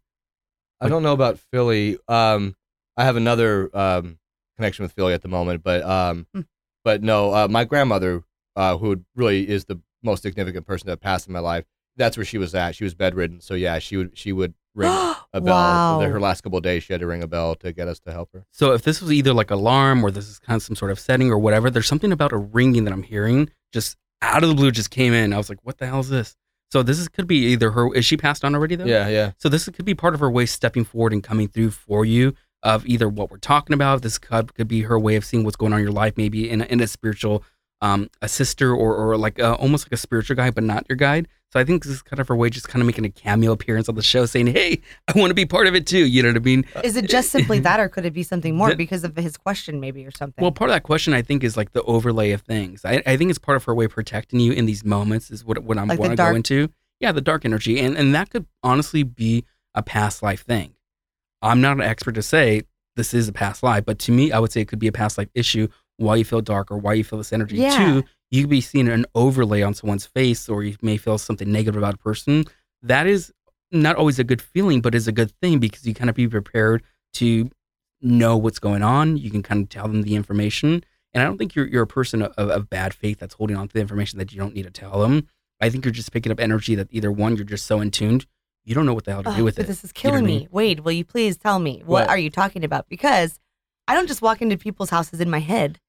I 0.79 0.87
don't 0.89 1.01
know 1.01 1.13
about 1.13 1.39
Philly. 1.51 1.97
Um, 2.07 2.55
I 2.95 3.05
have 3.05 3.15
another 3.15 3.75
um, 3.75 4.19
connection 4.57 4.83
with 4.83 4.91
Philly 4.91 5.13
at 5.15 5.23
the 5.23 5.27
moment, 5.27 5.63
but 5.63 5.81
um, 5.81 6.27
Hmm. 6.31 6.41
but 6.83 7.01
no, 7.01 7.33
uh, 7.33 7.47
my 7.47 7.63
grandmother, 7.65 8.23
uh, 8.57 8.77
who 8.77 9.03
really 9.15 9.47
is 9.47 9.65
the 9.65 9.79
most 10.03 10.23
significant 10.23 10.65
person 10.65 10.87
that 10.87 10.99
passed 10.99 11.27
in 11.27 11.33
my 11.33 11.39
life, 11.39 11.63
that's 11.95 12.17
where 12.17 12.25
she 12.25 12.37
was 12.37 12.53
at. 12.53 12.75
She 12.75 12.83
was 12.83 12.93
bedridden, 12.93 13.39
so 13.39 13.53
yeah, 13.53 13.79
she 13.79 13.95
would 13.95 14.17
she 14.17 14.33
would 14.33 14.53
ring 14.75 14.89
a 14.89 15.41
bell. 15.41 15.99
wow. 15.99 15.99
Her 16.01 16.19
last 16.19 16.41
couple 16.41 16.57
of 16.57 16.63
days, 16.63 16.83
she 16.83 16.93
had 16.93 16.99
to 16.99 17.07
ring 17.07 17.23
a 17.23 17.27
bell 17.27 17.55
to 17.55 17.71
get 17.71 17.87
us 17.87 17.99
to 18.01 18.11
help 18.11 18.29
her. 18.33 18.45
So 18.51 18.73
if 18.73 18.81
this 18.81 19.01
was 19.01 19.13
either 19.13 19.33
like 19.33 19.51
alarm 19.51 20.03
or 20.03 20.11
this 20.11 20.27
is 20.27 20.39
kind 20.39 20.57
of 20.57 20.63
some 20.63 20.75
sort 20.75 20.91
of 20.91 20.99
setting 20.99 21.31
or 21.31 21.37
whatever, 21.37 21.69
there's 21.69 21.87
something 21.87 22.11
about 22.11 22.33
a 22.33 22.37
ringing 22.37 22.83
that 22.83 22.93
I'm 22.93 23.03
hearing 23.03 23.49
just 23.71 23.95
out 24.21 24.43
of 24.43 24.49
the 24.49 24.55
blue 24.55 24.71
just 24.71 24.91
came 24.91 25.13
in. 25.13 25.33
I 25.33 25.37
was 25.37 25.49
like, 25.49 25.59
what 25.63 25.77
the 25.77 25.87
hell 25.87 25.99
is 25.99 26.09
this? 26.09 26.35
So 26.71 26.83
this 26.83 26.99
is, 26.99 27.07
could 27.07 27.27
be 27.27 27.53
either 27.53 27.71
her. 27.71 27.93
Is 27.93 28.05
she 28.05 28.17
passed 28.17 28.43
on 28.43 28.53
already 28.53 28.75
though? 28.75 28.85
Yeah, 28.85 29.07
yeah. 29.07 29.31
So 29.37 29.49
this 29.49 29.69
could 29.69 29.85
be 29.85 29.95
part 29.95 30.13
of 30.13 30.19
her 30.19 30.29
way 30.29 30.45
stepping 30.45 30.83
forward 30.83 31.13
and 31.13 31.23
coming 31.23 31.47
through 31.47 31.71
for 31.71 32.03
you 32.03 32.33
of 32.63 32.85
either 32.85 33.07
what 33.07 33.31
we're 33.31 33.37
talking 33.37 33.73
about. 33.73 34.01
This 34.01 34.17
could, 34.17 34.53
could 34.53 34.67
be 34.67 34.81
her 34.81 34.99
way 34.99 35.15
of 35.15 35.23
seeing 35.23 35.43
what's 35.43 35.55
going 35.55 35.73
on 35.73 35.79
in 35.79 35.85
your 35.85 35.93
life, 35.93 36.17
maybe 36.17 36.49
in 36.49 36.61
a, 36.61 36.65
in 36.65 36.81
a 36.81 36.87
spiritual, 36.87 37.43
um, 37.81 38.09
a 38.21 38.27
sister 38.27 38.73
or, 38.73 38.95
or 38.95 39.17
like 39.17 39.39
a, 39.39 39.55
almost 39.55 39.85
like 39.85 39.91
a 39.91 39.97
spiritual 39.97 40.35
guide, 40.35 40.55
but 40.55 40.63
not 40.63 40.85
your 40.89 40.95
guide. 40.95 41.27
So 41.53 41.59
I 41.61 41.63
think 41.63 41.83
this 41.83 41.93
is 41.93 42.01
kind 42.01 42.19
of 42.19 42.27
her 42.27 42.35
way, 42.35 42.49
just 42.49 42.67
kind 42.67 42.81
of 42.81 42.87
making 42.87 43.05
a 43.05 43.09
cameo 43.09 43.53
appearance 43.53 43.87
on 43.87 43.95
the 43.95 44.01
show, 44.01 44.25
saying, 44.25 44.47
"Hey, 44.47 44.81
I 45.07 45.17
want 45.17 45.29
to 45.29 45.33
be 45.33 45.45
part 45.45 45.67
of 45.67 45.75
it 45.75 45.87
too." 45.87 46.05
You 46.05 46.21
know 46.21 46.29
what 46.29 46.35
I 46.37 46.39
mean? 46.39 46.65
Is 46.83 46.97
it 46.97 47.07
just 47.07 47.29
simply 47.29 47.59
that, 47.61 47.79
or 47.79 47.87
could 47.87 48.05
it 48.05 48.13
be 48.13 48.23
something 48.23 48.55
more 48.55 48.69
That- 48.69 48.77
because 48.77 49.05
of 49.05 49.15
his 49.15 49.37
question, 49.37 49.79
maybe, 49.79 50.05
or 50.05 50.11
something? 50.11 50.41
Well, 50.41 50.51
part 50.51 50.69
of 50.69 50.75
that 50.75 50.83
question, 50.83 51.13
I 51.13 51.21
think, 51.21 51.45
is 51.45 51.55
like 51.55 51.71
the 51.71 51.83
overlay 51.83 52.31
of 52.31 52.41
things. 52.41 52.83
I, 52.83 53.01
I 53.05 53.15
think 53.15 53.29
it's 53.29 53.39
part 53.39 53.55
of 53.55 53.63
her 53.63 53.73
way 53.73 53.85
of 53.85 53.91
protecting 53.91 54.41
you 54.41 54.51
in 54.51 54.65
these 54.65 54.83
moments. 54.83 55.31
Is 55.31 55.45
what 55.45 55.59
what 55.59 55.77
I'm 55.77 55.87
Like 55.87 55.99
want 55.99 56.11
to 56.11 56.17
go 56.17 56.35
into. 56.35 56.69
Yeah, 56.99 57.13
the 57.13 57.21
dark 57.21 57.45
energy, 57.45 57.79
and 57.79 57.97
and 57.97 58.13
that 58.13 58.29
could 58.29 58.45
honestly 58.61 59.03
be 59.03 59.45
a 59.73 59.81
past 59.81 60.21
life 60.21 60.43
thing. 60.43 60.73
I'm 61.41 61.61
not 61.61 61.77
an 61.77 61.83
expert 61.83 62.15
to 62.15 62.23
say 62.23 62.63
this 62.97 63.13
is 63.13 63.29
a 63.29 63.33
past 63.33 63.63
life, 63.63 63.85
but 63.85 63.99
to 63.99 64.11
me, 64.11 64.31
I 64.33 64.39
would 64.39 64.51
say 64.51 64.61
it 64.61 64.67
could 64.67 64.79
be 64.79 64.87
a 64.87 64.91
past 64.91 65.17
life 65.17 65.29
issue. 65.33 65.67
Why 65.97 66.15
you 66.15 66.25
feel 66.25 66.41
dark 66.41 66.71
or 66.71 66.77
why 66.77 66.93
you 66.93 67.03
feel 67.03 67.17
this 67.17 67.33
energy. 67.33 67.57
Yeah. 67.57 67.77
Two, 67.77 68.03
you 68.31 68.43
could 68.43 68.49
be 68.49 68.61
seeing 68.61 68.87
an 68.87 69.05
overlay 69.15 69.61
on 69.61 69.73
someone's 69.73 70.05
face, 70.05 70.47
or 70.49 70.63
you 70.63 70.75
may 70.81 70.97
feel 70.97 71.17
something 71.17 71.51
negative 71.51 71.77
about 71.77 71.95
a 71.95 71.97
person. 71.97 72.45
That 72.83 73.07
is 73.07 73.31
not 73.71 73.95
always 73.95 74.19
a 74.19 74.23
good 74.23 74.41
feeling, 74.41 74.81
but 74.81 74.93
is 74.95 75.07
a 75.07 75.11
good 75.11 75.31
thing 75.41 75.59
because 75.59 75.85
you 75.85 75.93
kind 75.93 76.09
of 76.09 76.15
be 76.15 76.27
prepared 76.27 76.83
to 77.15 77.49
know 78.01 78.37
what's 78.37 78.59
going 78.59 78.83
on. 78.83 79.17
You 79.17 79.31
can 79.31 79.41
kind 79.43 79.63
of 79.63 79.69
tell 79.69 79.87
them 79.87 80.03
the 80.03 80.15
information. 80.15 80.83
And 81.13 81.23
I 81.23 81.25
don't 81.25 81.37
think 81.37 81.55
you're, 81.55 81.65
you're 81.67 81.83
a 81.83 81.87
person 81.87 82.21
of, 82.21 82.31
of 82.37 82.69
bad 82.69 82.93
faith 82.93 83.17
that's 83.19 83.33
holding 83.35 83.57
on 83.57 83.67
to 83.67 83.73
the 83.73 83.79
information 83.81 84.19
that 84.19 84.31
you 84.31 84.39
don't 84.39 84.53
need 84.53 84.63
to 84.63 84.71
tell 84.71 85.01
them. 85.01 85.27
I 85.59 85.69
think 85.69 85.83
you're 85.83 85.91
just 85.91 86.11
picking 86.11 86.31
up 86.31 86.39
energy 86.39 86.75
that 86.75 86.87
either 86.91 87.11
one, 87.11 87.35
you're 87.35 87.45
just 87.45 87.65
so 87.65 87.81
in 87.81 87.89
tuned, 87.89 88.27
you 88.65 88.75
don't 88.75 88.85
know 88.85 88.93
what 88.93 89.05
the 89.05 89.11
hell 89.13 89.23
to 89.23 89.29
Ugh, 89.29 89.37
do 89.37 89.43
with 89.45 89.55
but 89.55 89.65
it. 89.65 89.67
this 89.67 89.83
is 89.83 89.91
You 89.95 90.09
know 90.09 90.11
killing 90.11 90.25
I 90.25 90.27
mean? 90.27 90.39
me. 90.41 90.47
Wade, 90.51 90.81
will 90.81 90.91
you 90.91 91.03
please 91.05 91.37
tell 91.37 91.57
me 91.57 91.77
what 91.85 92.01
What? 92.03 92.09
are 92.09 92.17
you 92.17 92.29
talking 92.29 92.63
about? 92.63 92.87
Because 92.89 93.39
I 93.87 93.95
don't 93.95 94.07
just 94.07 94.21
walk 94.21 94.41
into 94.41 94.57
people's 94.57 94.91
houses 94.91 95.19
in 95.19 95.29
my 95.29 95.39
head. 95.39 95.79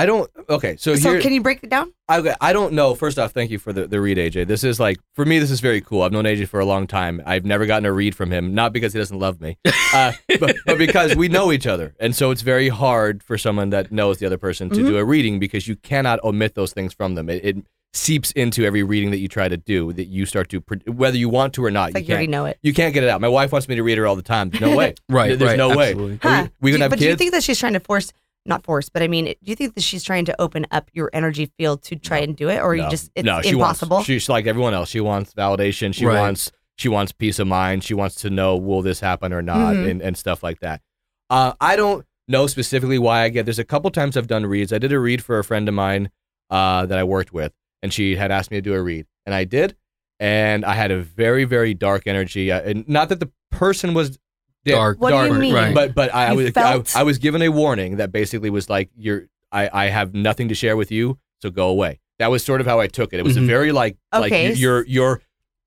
I 0.00 0.06
don't. 0.06 0.30
Okay, 0.48 0.76
so, 0.78 0.94
So, 0.96 1.12
here, 1.12 1.20
can 1.20 1.32
you 1.32 1.42
break 1.42 1.62
it 1.62 1.68
down? 1.70 1.92
I, 2.08 2.34
I 2.40 2.52
don't 2.52 2.72
know. 2.72 2.94
First 2.94 3.18
off, 3.18 3.32
thank 3.32 3.50
you 3.50 3.58
for 3.58 3.72
the, 3.72 3.86
the 3.86 4.00
read, 4.00 4.16
AJ. 4.18 4.46
This 4.46 4.64
is 4.64 4.80
like, 4.80 4.98
for 5.14 5.24
me, 5.24 5.38
this 5.38 5.50
is 5.50 5.60
very 5.60 5.80
cool. 5.80 6.02
I've 6.02 6.12
known 6.12 6.24
AJ 6.24 6.48
for 6.48 6.58
a 6.60 6.64
long 6.64 6.86
time. 6.86 7.22
I've 7.26 7.44
never 7.44 7.66
gotten 7.66 7.84
a 7.86 7.92
read 7.92 8.14
from 8.14 8.30
him, 8.30 8.54
not 8.54 8.72
because 8.72 8.92
he 8.94 8.98
doesn't 8.98 9.18
love 9.18 9.40
me, 9.40 9.58
uh, 9.94 10.12
but, 10.40 10.56
but 10.64 10.78
because 10.78 11.14
we 11.16 11.28
know 11.28 11.52
each 11.52 11.66
other. 11.66 11.94
And 12.00 12.16
so 12.16 12.30
it's 12.30 12.42
very 12.42 12.68
hard 12.70 13.22
for 13.22 13.36
someone 13.36 13.70
that 13.70 13.92
knows 13.92 14.18
the 14.18 14.26
other 14.26 14.38
person 14.38 14.70
to 14.70 14.76
Mhm. 14.80 14.86
do 14.86 14.96
a 14.96 15.04
reading 15.04 15.38
because 15.38 15.68
you 15.68 15.76
cannot 15.76 16.22
omit 16.24 16.54
those 16.54 16.72
things 16.72 16.94
from 16.94 17.14
them. 17.14 17.28
It, 17.28 17.44
it 17.44 17.56
seeps 17.92 18.30
into 18.32 18.64
every 18.64 18.84
reading 18.84 19.10
that 19.10 19.18
you 19.18 19.26
try 19.26 19.48
to 19.48 19.56
do, 19.56 19.92
that 19.94 20.04
you 20.06 20.24
start 20.24 20.48
to, 20.48 20.60
pro- 20.60 20.78
whether 20.92 21.16
you 21.18 21.28
want 21.28 21.52
to 21.54 21.64
or 21.64 21.72
not, 21.72 21.88
It's 21.90 21.94
you 21.94 22.00
like 22.00 22.08
you 22.08 22.12
already 22.14 22.26
can't. 22.26 22.30
know 22.30 22.44
it. 22.46 22.58
You 22.62 22.72
can't 22.72 22.94
get 22.94 23.02
it 23.02 23.10
out. 23.10 23.20
My 23.20 23.26
wife 23.28 23.50
wants 23.50 23.66
me 23.68 23.74
to 23.74 23.82
read 23.82 23.98
her 23.98 24.06
all 24.06 24.14
the 24.14 24.22
time. 24.22 24.48
There's 24.50 24.60
no 24.60 24.76
way. 24.76 24.94
right, 25.08 25.36
There's 25.36 25.50
right, 25.50 25.58
no 25.58 25.76
way. 25.76 25.88
absolutely. 25.90 26.20
Are 26.22 26.30
Huh. 26.36 26.48
we, 26.60 26.70
we 26.70 26.70
Do- 26.70 26.76
gonna 26.78 26.84
have 26.84 26.90
but 26.90 26.98
do 27.00 27.06
you 27.06 27.16
think 27.16 27.32
that 27.32 27.42
she's 27.42 27.58
trying 27.58 27.72
to 27.72 27.80
force, 27.80 28.12
not 28.46 28.64
force, 28.64 28.88
but 28.88 29.02
I 29.02 29.08
mean, 29.08 29.26
do 29.26 29.36
you 29.42 29.54
think 29.56 29.74
that 29.74 29.82
she's 29.82 30.02
trying 30.02 30.24
to 30.26 30.40
open 30.40 30.66
up 30.70 30.90
your 30.92 31.10
energy 31.12 31.50
field 31.58 31.82
to 31.84 31.96
try 31.96 32.18
No. 32.18 32.24
and 32.24 32.36
do 32.36 32.48
it, 32.48 32.60
or 32.60 32.74
you 32.74 32.82
No. 32.82 32.90
just 32.90 33.10
it's 33.14 33.24
no, 33.26 33.42
she 33.42 33.50
impossible? 33.50 33.96
Wants, 33.98 34.06
she's 34.06 34.28
like 34.28 34.46
everyone 34.46 34.74
else. 34.74 34.88
She 34.88 35.00
wants 35.00 35.34
validation. 35.34 35.94
She 35.94 36.06
Right. 36.06 36.18
wants 36.20 36.50
she 36.76 36.88
wants 36.88 37.12
peace 37.12 37.38
of 37.38 37.46
mind. 37.46 37.84
She 37.84 37.92
wants 37.92 38.14
to 38.16 38.30
know 38.30 38.56
will 38.56 38.80
this 38.80 39.00
happen 39.00 39.34
or 39.34 39.42
not, 39.42 39.74
Mhm. 39.74 39.90
and, 39.90 40.02
and 40.02 40.16
stuff 40.16 40.42
like 40.42 40.60
that. 40.60 40.80
Uh, 41.28 41.52
I 41.60 41.76
don't 41.76 42.06
know 42.26 42.46
specifically 42.46 42.98
why 42.98 43.22
I 43.22 43.28
get. 43.28 43.44
There's 43.44 43.58
a 43.58 43.64
couple 43.64 43.90
times 43.90 44.16
I've 44.16 44.26
done 44.26 44.46
reads. 44.46 44.72
I 44.72 44.78
did 44.78 44.90
a 44.92 44.98
read 44.98 45.22
for 45.22 45.38
a 45.38 45.44
friend 45.44 45.68
of 45.68 45.74
mine 45.74 46.10
uh, 46.48 46.86
that 46.86 46.98
I 46.98 47.04
worked 47.04 47.34
with, 47.34 47.52
and 47.82 47.92
she 47.92 48.16
had 48.16 48.30
asked 48.32 48.50
me 48.50 48.56
to 48.56 48.62
do 48.62 48.72
a 48.72 48.80
read, 48.82 49.06
and 49.26 49.34
I 49.34 49.44
did, 49.44 49.76
and 50.18 50.64
I 50.64 50.72
had 50.74 50.90
a 50.90 51.00
very 51.02 51.44
very 51.44 51.74
dark 51.74 52.06
energy. 52.06 52.50
Uh, 52.50 52.62
and 52.62 52.88
not 52.88 53.10
that 53.10 53.20
the 53.20 53.30
person 53.50 53.92
was 53.92 54.10
da- 54.10 54.16
Dark, 54.64 55.00
What 55.00 55.10
do 55.10 55.16
you 55.16 55.28
dark, 55.28 55.38
mean? 55.40 55.54
Right. 55.54 55.74
but 55.74 55.94
but 55.94 56.14
I, 56.14 56.26
I 56.26 56.32
was 56.34 56.46
I, 56.48 56.50
felt- 56.50 56.96
I 56.96 57.02
was 57.02 57.18
given 57.18 57.40
a 57.42 57.48
warning 57.48 57.96
that 57.96 58.12
basically 58.12 58.50
was 58.50 58.68
like 58.68 58.90
you're 58.96 59.26
I, 59.52 59.68
I 59.72 59.86
have 59.88 60.14
nothing 60.14 60.48
to 60.48 60.54
share 60.54 60.76
with 60.76 60.90
you, 60.92 61.18
so 61.42 61.50
go 61.50 61.68
away. 61.68 61.98
That 62.18 62.30
was 62.30 62.44
sort 62.44 62.60
of 62.60 62.66
how 62.66 62.78
I 62.80 62.86
took 62.86 63.12
it. 63.12 63.18
It 63.20 63.24
was 63.24 63.36
a 63.36 63.40
Mhm. 63.40 63.46
very 63.46 63.72
like 63.72 63.96
like 64.12 64.32
Okay. 64.32 64.48
you- 64.50 64.54
you're 64.54 64.86
you're 64.86 65.22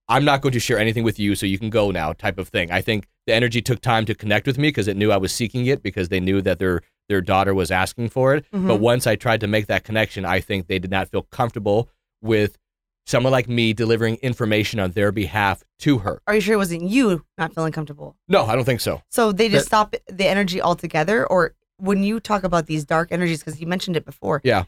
I'm 0.10 0.26
not 0.26 0.42
going 0.42 0.52
to 0.54 0.60
share 0.60 0.78
anything 0.78 1.04
with 1.04 1.18
you, 1.18 1.34
so 1.34 1.46
you 1.46 1.58
can 1.58 1.70
go 1.70 1.90
now 1.90 2.12
type 2.14 2.38
of 2.38 2.50
thing. 2.50 2.72
I 2.72 2.82
think 2.82 3.08
the 3.26 3.34
energy 3.34 3.62
took 3.62 3.80
time 3.80 4.06
to 4.06 4.14
connect 4.14 4.46
with 4.46 4.58
me 4.58 4.68
because 4.68 4.88
it 4.90 4.98
knew 4.98 5.12
I 5.14 5.18
was 5.18 5.34
seeking 5.34 5.66
it 5.66 5.82
because 5.82 6.10
they 6.10 6.20
knew 6.20 6.42
that 6.42 6.60
their 6.60 6.82
their 7.10 7.22
daughter 7.22 7.54
was 7.54 7.72
asking 7.72 8.10
for 8.10 8.36
it. 8.36 8.46
Mhm. 8.54 8.68
But 8.68 8.80
once 8.80 9.08
I 9.08 9.16
tried 9.16 9.40
to 9.42 9.48
make 9.48 9.68
that 9.68 9.84
connection, 9.84 10.24
I 10.26 10.40
think 10.40 10.68
they 10.68 10.78
did 10.80 10.92
not 10.92 11.10
feel 11.10 11.24
comfortable 11.24 11.90
with 12.22 12.58
someone 13.06 13.32
like 13.32 13.50
me 13.50 13.74
delivering 13.74 14.16
information 14.18 14.80
on 14.80 14.92
their 14.92 15.12
behalf 15.12 15.64
to 15.80 16.00
her. 16.00 16.22
Are 16.28 16.36
you 16.36 16.42
sure 16.42 16.54
it 16.54 16.58
wasn't 16.58 16.84
you 16.84 17.26
not 17.38 17.54
feeling 17.54 17.72
comfortable? 17.74 18.16
No, 18.28 18.46
I 18.46 18.56
don't 18.56 18.64
think 18.66 18.82
so. 18.82 19.02
So 19.10 19.32
they 19.32 19.50
just 19.50 19.66
That- 19.66 19.92
stop 19.92 19.96
the 20.08 20.26
energy 20.28 20.62
altogether, 20.62 21.26
or 21.28 21.54
when 21.78 22.04
you 22.04 22.20
talk 22.20 22.44
about 22.44 22.66
these 22.68 22.86
dark 22.86 23.12
energies, 23.12 23.44
because 23.44 23.60
you 23.60 23.68
mentioned 23.68 23.98
it 23.98 24.06
before, 24.06 24.42
Well, 24.44 24.66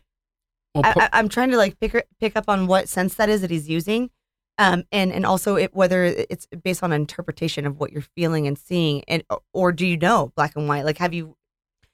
I, 0.76 0.82
par- 0.94 1.04
I, 1.04 1.10
I'm 1.20 1.30
trying 1.30 1.52
to 1.52 1.58
like 1.58 1.80
pick 1.80 2.06
pick 2.20 2.36
up 2.36 2.46
on 2.50 2.68
what 2.68 2.90
sense 2.90 3.16
that 3.16 3.30
is 3.30 3.40
that 3.42 3.50
he's 3.52 3.70
using, 3.70 4.10
um, 4.58 4.84
and 4.92 5.14
and 5.14 5.26
also 5.26 5.56
it, 5.56 5.74
whether 5.74 6.04
it's 6.04 6.46
based 6.48 6.84
on 6.84 6.92
interpretation 6.92 7.66
of 7.66 7.80
what 7.80 7.94
you're 7.94 8.02
feeling 8.02 8.46
and 8.48 8.58
seeing, 8.58 9.04
and 9.08 9.24
or 9.54 9.72
do 9.72 9.88
you 9.88 9.96
know 9.96 10.34
black 10.36 10.54
and 10.58 10.68
white? 10.68 10.84
Like, 10.84 10.98
have 10.98 11.14
you 11.14 11.38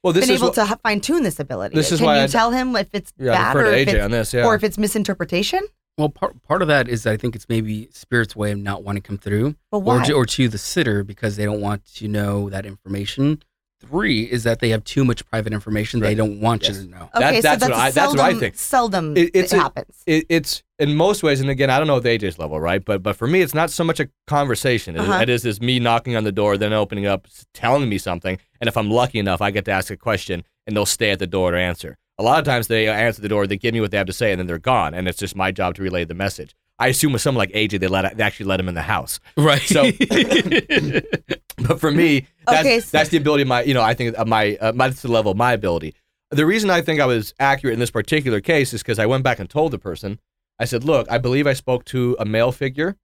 Well, 0.02 0.14
this 0.14 0.26
been 0.26 0.34
is 0.34 0.42
able 0.42 0.48
what, 0.52 0.68
to 0.68 0.80
fine 0.82 1.02
tune 1.02 1.22
this 1.22 1.39
ability? 1.39 1.76
This 1.76 1.92
is 1.92 2.00
Can 2.00 2.08
why 2.08 2.18
you 2.18 2.24
I- 2.24 2.28
tell 2.28 2.50
him 2.50 2.76
if 2.76 2.89
it's 2.94 3.14
yeah, 3.20 3.34
bad 3.34 3.56
or 3.58 3.66
if 3.68 3.88
AJ 3.88 3.94
it's, 3.94 4.04
on 4.06 4.10
this. 4.12 4.34
Yeah. 4.34 4.46
or 4.48 4.56
if 4.56 4.64
it's 4.64 4.80
misinterpretation? 4.80 5.62
Well, 5.98 6.10
part 6.10 6.42
part 6.44 6.62
of 6.62 6.68
that 6.70 6.88
is 6.88 7.06
I 7.06 7.18
think 7.18 7.36
it's 7.36 7.48
maybe 7.50 7.89
spirit's 7.92 8.36
way 8.36 8.52
of 8.52 8.58
not 8.60 8.84
wanting 8.84 9.04
to 9.04 9.08
come 9.08 9.18
through, 9.18 9.56
But 9.72 9.80
or 9.80 10.02
to, 10.02 10.14
or 10.14 10.26
to 10.26 10.48
the 10.48 10.58
sitter 10.58 11.04
because 11.04 11.36
they 11.36 11.46
don't 11.46 11.62
want 11.62 11.86
to 11.96 12.08
know 12.08 12.50
that 12.50 12.66
information. 12.66 13.44
three 13.84 14.22
is 14.26 14.44
that 14.44 14.60
they 14.60 14.70
have 14.70 14.84
too 14.84 15.04
much 15.04 15.26
private 15.26 15.52
information 15.52 16.02
they 16.02 16.14
don't 16.14 16.39
want 16.39 16.62
Yes. 16.62 16.78
you 16.78 16.84
to 16.84 16.89
know. 16.92 17.10
That- 17.16 17.24
Okay, 17.24 17.42
that's 17.42 17.64
so 17.64 17.70
what 17.70 17.76
that's 17.76 17.82
I- 17.82 17.88
a 17.89 17.92
that's 17.94 18.12
what 18.12 18.20
I 18.20 18.24
seldom, 18.30 18.39
think. 18.39 18.56
Seldom 18.56 19.18
It- 19.18 19.32
it's 19.34 19.54
it 19.54 19.56
a- 19.58 19.60
happens. 19.60 20.04
it, 20.06 20.26
it's 20.30 20.62
in 20.78 20.96
most 20.96 21.24
ways, 21.24 21.42
and 21.42 21.50
again, 21.50 21.72
I 21.72 21.80
don't 21.80 21.88
know 21.88 21.98
at 21.98 22.04
AJ's 22.04 22.38
level, 22.38 22.60
right? 22.60 22.86
But 22.86 23.02
but 23.02 23.16
for 23.16 23.26
me, 23.28 23.42
it's 23.42 23.56
not 23.56 23.72
so 23.72 23.84
much 23.84 24.00
a 24.00 24.08
conversation. 24.28 24.96
It- 24.96 25.00
Uh-huh. 25.00 25.22
it 25.24 25.30
is 25.30 25.46
is 25.48 25.60
me 25.62 25.80
knocking 25.80 26.16
on 26.16 26.24
the 26.26 26.32
door, 26.32 26.58
then 26.58 26.74
opening 26.74 27.08
up, 27.08 27.26
telling 27.56 27.89
me 27.89 27.98
something, 27.98 28.38
and 28.60 28.68
if 28.68 28.78
I'm 28.78 28.92
lucky 28.92 29.18
enough, 29.18 29.42
I 29.42 29.50
get 29.50 29.66
to 29.66 29.72
ask 29.72 29.89
a 29.89 29.98
question, 29.98 30.44
and 30.68 30.76
they'll 30.78 30.86
stay 30.86 31.10
at 31.10 31.18
the 31.18 31.26
door 31.26 31.50
to 31.50 31.58
answer. 31.58 31.98
A 32.22 32.24
lot 32.24 32.38
of 32.38 32.45
times, 32.45 32.67
they 32.67 32.88
answer 32.88 33.19
the 33.19 33.28
door, 33.28 33.47
they 33.47 33.57
give 33.57 33.74
me 33.74 33.82
what 33.82 33.89
they 33.89 33.97
have 33.97 34.05
to 34.05 34.13
say, 34.13 34.32
and 34.32 34.38
then 34.39 34.45
they're 34.45 34.59
gone, 34.59 34.93
and 34.93 35.07
it's 35.07 35.17
just 35.17 35.36
my 35.36 35.51
job 35.51 35.74
to 35.76 35.82
relay 35.82 36.05
the 36.05 36.13
message. 36.13 36.53
I 36.78 36.89
assume 36.89 37.13
with 37.13 37.22
someone 37.24 37.39
like 37.39 37.51
AJ, 37.55 37.80
they 37.80 37.88
let 37.88 38.15
they 38.15 38.24
actually 38.24 38.45
let 38.45 38.59
him 38.59 38.69
in 38.69 38.76
the 38.76 38.84
house. 38.84 39.19
Right. 39.36 39.61
So, 39.63 39.91
but 41.57 41.80
for 41.80 41.89
me, 41.91 42.28
that's, 42.45 42.59
Okay, 42.59 42.80
so- 42.80 42.89
that's 42.91 43.09
the 43.09 43.17
ability 43.17 43.41
of 43.41 43.47
my, 43.47 43.63
you 43.63 43.74
know, 43.74 43.82
I 43.82 43.95
think 43.95 44.15
of 44.17 44.28
my, 44.28 44.55
uh, 44.57 44.72
my, 44.74 44.89
that's 44.89 45.01
the 45.01 45.11
level 45.11 45.32
of 45.32 45.38
my 45.38 45.53
ability. 45.53 45.95
The 46.30 46.45
reason 46.45 46.69
I 46.69 46.82
think 46.82 47.01
I 47.01 47.07
was 47.07 47.34
accurate 47.39 47.74
in 47.74 47.80
this 47.80 47.89
particular 47.91 48.39
case 48.39 48.72
is 48.72 48.84
because 48.84 48.99
I 48.99 49.07
went 49.07 49.24
back 49.24 49.39
and 49.39 49.49
told 49.49 49.72
the 49.72 49.80
person, 49.80 50.19
I 50.59 50.65
said, 50.65 50.84
look, 50.84 51.09
I 51.09 51.17
believe 51.17 51.47
I 51.47 51.53
spoke 51.53 51.86
to 51.86 52.15
a 52.19 52.26
male 52.26 52.51
figure. 52.51 52.97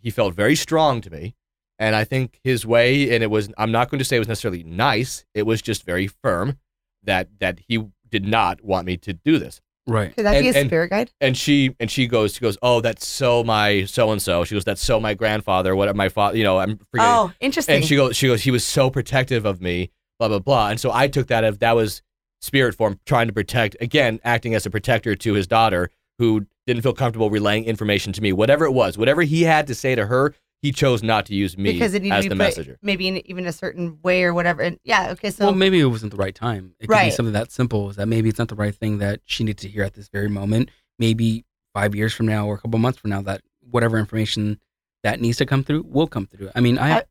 He 0.00 0.10
felt 0.10 0.34
very 0.34 0.56
strong 0.56 1.00
to 1.02 1.10
me. 1.10 1.36
And 1.78 1.94
I 1.94 2.02
think 2.02 2.40
his 2.42 2.66
way, 2.66 3.14
and 3.14 3.22
it 3.22 3.30
was, 3.30 3.50
I'm 3.56 3.70
not 3.70 3.88
going 3.88 4.00
to 4.00 4.04
say 4.04 4.16
it 4.16 4.18
was 4.18 4.28
necessarily 4.28 4.64
nice. 4.64 5.24
It 5.32 5.44
was 5.44 5.62
just 5.62 5.84
very 5.84 6.08
firm 6.08 6.58
that, 7.04 7.28
that 7.38 7.60
he 7.68 7.86
did 8.10 8.24
not 8.26 8.62
want 8.64 8.86
me 8.86 8.96
to 8.96 9.12
do 9.12 9.38
this 9.38 9.60
right. 9.86 10.14
Could 10.14 10.26
that 10.26 10.40
be 10.40 10.48
and- 10.48 10.56
a 10.56 10.60
and- 10.60 10.68
spirit 10.68 10.90
guide? 10.90 11.10
and 11.20 11.36
she 11.36 11.74
and 11.80 11.90
she 11.90 12.06
goes 12.06 12.34
she 12.34 12.40
goes 12.40 12.58
oh 12.62 12.80
that's 12.80 13.06
so 13.06 13.42
my 13.44 13.84
so 13.84 14.10
and 14.12 14.20
so 14.20 14.44
she 14.44 14.54
goes 14.54 14.64
that's 14.64 14.82
so 14.84 15.00
my 15.00 15.14
grandfather 15.14 15.74
what 15.76 15.94
my 15.96 16.08
father 16.08 16.36
you 16.36 16.44
know 16.44 16.58
i'm 16.58 16.78
forgetting 16.90 17.12
Oh, 17.14 17.32
interesting. 17.40 17.76
and 17.76 17.84
she 17.84 17.96
goes 17.96 18.16
she 18.16 18.26
goes 18.26 18.42
he 18.42 18.50
was 18.50 18.64
so 18.64 18.90
protective 18.90 19.44
of 19.46 19.60
me 19.60 19.90
blah 20.18 20.28
blah 20.28 20.38
blah 20.40 20.68
and 20.68 20.78
so 20.80 20.90
i 20.92 21.08
took 21.08 21.28
that 21.28 21.42
as 21.44 21.58
that 21.58 21.74
was 21.76 22.02
spirit 22.40 22.74
form 22.74 23.00
trying 23.06 23.26
to 23.28 23.32
protect 23.32 23.76
again 23.80 24.20
acting 24.24 24.54
as 24.54 24.64
a 24.66 24.70
protector 24.70 25.14
to 25.14 25.32
his 25.34 25.46
daughter 25.46 25.90
who 26.18 26.46
didn't 26.66 26.82
feel 26.82 26.92
comfortable 26.92 27.30
relaying 27.30 27.64
information 27.64 28.12
to 28.12 28.20
me 28.20 28.32
whatever 28.32 28.64
it 28.64 28.72
was 28.72 28.98
whatever 28.98 29.22
he 29.22 29.42
had 29.42 29.66
to 29.66 29.74
say 29.74 29.94
to 29.94 30.06
her 30.06 30.34
he 30.62 30.72
chose 30.72 31.02
not 31.02 31.26
to 31.26 31.34
use 31.34 31.56
me 31.56 31.72
because 31.72 31.94
it 31.94 32.02
needed 32.02 32.16
as 32.16 32.24
to 32.24 32.28
the 32.30 32.34
be 32.34 32.38
put 32.38 32.44
messenger 32.44 32.78
maybe 32.82 33.06
in 33.08 33.16
even 33.30 33.46
a 33.46 33.52
certain 33.52 33.98
way 34.02 34.24
or 34.24 34.34
whatever. 34.34 34.62
And 34.62 34.78
yeah, 34.84 35.10
okay, 35.12 35.30
so 35.30 35.46
well, 35.46 35.54
maybe 35.54 35.78
it 35.80 35.84
wasn't 35.86 36.10
the 36.10 36.16
right 36.18 36.34
time. 36.34 36.74
It 36.80 36.84
could 36.86 36.94
be 36.94 36.94
Right. 36.94 37.12
something 37.12 37.32
that 37.32 37.52
simple. 37.52 37.90
Is 37.90 37.96
that 37.96 38.06
maybe 38.08 38.28
it's 38.28 38.38
not 38.38 38.48
the 38.48 38.56
right 38.56 38.74
thing 38.74 38.98
that 38.98 39.20
she 39.24 39.44
needs 39.44 39.62
to 39.62 39.68
hear 39.68 39.84
at 39.84 39.94
this 39.94 40.08
very 40.08 40.28
moment. 40.28 40.70
Maybe 40.98 41.44
five 41.74 41.94
years 41.94 42.12
from 42.12 42.26
now 42.26 42.46
or 42.46 42.54
a 42.54 42.58
couple 42.58 42.78
months 42.80 42.98
from 42.98 43.10
now, 43.10 43.22
that 43.22 43.42
whatever 43.70 43.98
information 43.98 44.58
that 45.04 45.20
needs 45.20 45.36
to 45.38 45.46
come 45.46 45.62
through 45.62 45.84
will 45.86 46.08
come 46.08 46.26
through. 46.26 46.50
I 46.56 46.60
mean, 46.60 46.76
I, 46.78 46.98
I- 46.98 47.02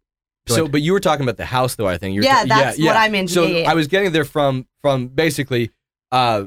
So, 0.47 0.63
ahead. 0.63 0.71
but 0.73 0.81
you 0.81 0.91
were 0.93 0.99
talking 0.99 1.23
about 1.23 1.37
the 1.37 1.45
house, 1.45 1.75
though. 1.75 1.87
I 1.87 1.97
think 1.97 2.15
you're 2.15 2.23
Yeah, 2.25 2.43
ta- 2.43 2.45
that's 2.47 2.79
what 2.79 2.95
I'm 2.97 3.15
into. 3.15 3.31
So 3.33 3.43
Yeah, 3.43 3.49
yeah, 3.49 3.63
yeah. 3.63 3.71
I 3.71 3.73
was 3.75 3.87
getting 3.87 4.11
there 4.11 4.25
from 4.25 4.65
from 4.81 5.07
basically, 5.07 5.71
uh, 6.11 6.45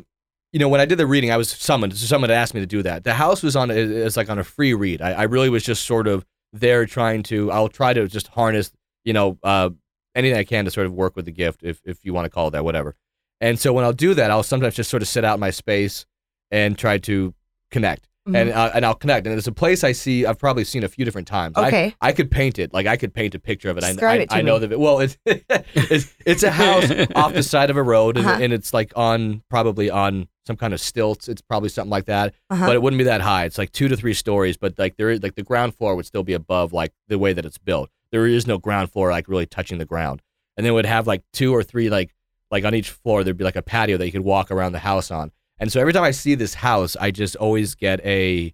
you 0.52 0.58
know, 0.58 0.68
when 0.68 0.80
I 0.80 0.84
did 0.86 0.98
the 0.98 1.06
reading, 1.06 1.30
I 1.30 1.36
was 1.36 1.48
summoned. 1.50 1.96
So 1.96 2.06
Someone 2.06 2.28
had 2.30 2.36
asked 2.36 2.52
me 2.54 2.60
to 2.60 2.66
do 2.66 2.82
that. 2.82 3.04
The 3.04 3.14
house 3.14 3.42
was 3.42 3.56
on 3.56 3.70
it's 3.70 4.16
like 4.16 4.28
on 4.28 4.38
a 4.38 4.44
free 4.44 4.74
read. 4.74 5.00
I, 5.00 5.12
I 5.12 5.22
really 5.24 5.48
was 5.48 5.62
just 5.62 5.84
sort 5.86 6.06
of 6.08 6.24
there 6.52 6.86
trying 6.86 7.22
to. 7.24 7.50
I'll 7.50 7.68
try 7.68 7.92
to 7.92 8.06
just 8.08 8.28
harness, 8.28 8.72
you 9.04 9.12
know, 9.12 9.38
uh, 9.42 9.70
anything 10.14 10.38
I 10.38 10.44
can 10.44 10.64
to 10.64 10.70
sort 10.70 10.86
of 10.86 10.92
work 10.92 11.16
with 11.16 11.24
the 11.24 11.32
gift, 11.32 11.62
if 11.62 11.80
if 11.84 12.04
you 12.04 12.12
want 12.12 12.26
to 12.26 12.30
call 12.30 12.48
it 12.48 12.50
that, 12.52 12.64
whatever. 12.64 12.94
And 13.40 13.58
so 13.58 13.72
when 13.72 13.84
I'll 13.84 13.92
do 13.92 14.14
that, 14.14 14.30
I'll 14.30 14.42
sometimes 14.42 14.74
just 14.74 14.90
sort 14.90 15.02
of 15.02 15.08
sit 15.08 15.24
out 15.24 15.34
in 15.34 15.40
my 15.40 15.50
space 15.50 16.04
and 16.50 16.76
try 16.76 16.98
to 16.98 17.32
connect. 17.70 18.06
Mhm. 18.28 18.36
And 18.36 18.50
uh, 18.50 18.70
and 18.74 18.84
I'll 18.84 18.94
connect. 18.94 19.26
And 19.26 19.38
it's 19.38 19.46
a 19.46 19.52
place 19.52 19.82
I 19.82 19.92
see. 19.92 20.26
I've 20.26 20.38
probably 20.38 20.64
seen 20.64 20.84
a 20.84 20.88
few 20.88 21.06
different 21.06 21.26
times. 21.26 21.56
Okay. 21.56 21.94
I, 22.02 22.12
could 22.12 22.30
paint 22.30 22.58
it. 22.58 22.74
Like 22.74 22.86
I 22.86 22.98
could 22.98 23.14
paint 23.14 23.34
a 23.34 23.38
picture 23.38 23.70
of 23.70 23.78
it. 23.78 23.84
I, 23.84 23.92
Describe 23.92 24.18
I, 24.20 24.22
it 24.24 24.28
to 24.30 24.36
I 24.36 24.42
know 24.42 24.58
me. 24.58 24.66
that. 24.66 24.78
Well, 24.78 25.00
it's 25.00 25.16
it's 25.24 26.14
it's 26.26 26.42
a 26.42 26.50
house 26.50 26.90
off 27.14 27.32
the 27.32 27.42
side 27.54 27.70
of 27.70 27.76
a 27.78 27.82
road, 27.82 28.18
and, 28.18 28.26
Uh-huh. 28.26 28.38
and 28.42 28.52
it's 28.52 28.74
like 28.74 28.92
on 28.94 29.42
probably 29.48 29.88
on 29.88 30.28
some 30.50 30.56
kind 30.56 30.74
of 30.74 30.80
stilts. 30.80 31.28
It's 31.28 31.40
probably 31.40 31.68
something 31.68 31.90
like 31.90 32.06
that, 32.06 32.34
Uh-huh. 32.50 32.66
but 32.66 32.74
it 32.74 32.82
wouldn't 32.82 32.98
be 32.98 33.04
that 33.04 33.20
high. 33.20 33.44
It's 33.44 33.56
like 33.56 33.70
two 33.70 33.86
to 33.86 33.96
three 33.96 34.14
stories, 34.14 34.56
but 34.56 34.76
like 34.80 34.96
there 34.96 35.08
is 35.10 35.22
like 35.22 35.36
the 35.36 35.44
ground 35.44 35.76
floor 35.76 35.94
would 35.94 36.06
still 36.06 36.24
be 36.24 36.32
above 36.32 36.72
like 36.72 36.92
the 37.06 37.18
way 37.20 37.32
that 37.32 37.44
it's 37.46 37.56
built. 37.58 37.88
There 38.10 38.26
is 38.26 38.48
no 38.48 38.58
ground 38.58 38.90
floor 38.90 39.12
like 39.12 39.28
really 39.28 39.46
touching 39.46 39.78
the 39.78 39.84
ground, 39.84 40.22
and 40.56 40.66
then 40.66 40.74
would 40.74 40.86
have 40.86 41.06
like 41.06 41.22
two 41.32 41.54
or 41.54 41.62
three 41.62 41.88
like 41.88 42.12
like 42.50 42.64
on 42.64 42.74
each 42.74 42.90
floor 42.90 43.22
there'd 43.22 43.36
be 43.36 43.44
like 43.44 43.54
a 43.54 43.62
patio 43.62 43.96
that 43.96 44.06
you 44.06 44.10
could 44.12 44.22
walk 44.24 44.50
around 44.50 44.72
the 44.72 44.80
house 44.80 45.12
on. 45.12 45.30
And 45.60 45.70
so 45.70 45.78
every 45.80 45.92
time 45.92 46.02
I 46.02 46.10
see 46.10 46.34
this 46.34 46.54
house, 46.54 46.96
I 46.96 47.12
just 47.12 47.36
always 47.36 47.76
get 47.76 48.04
a 48.04 48.52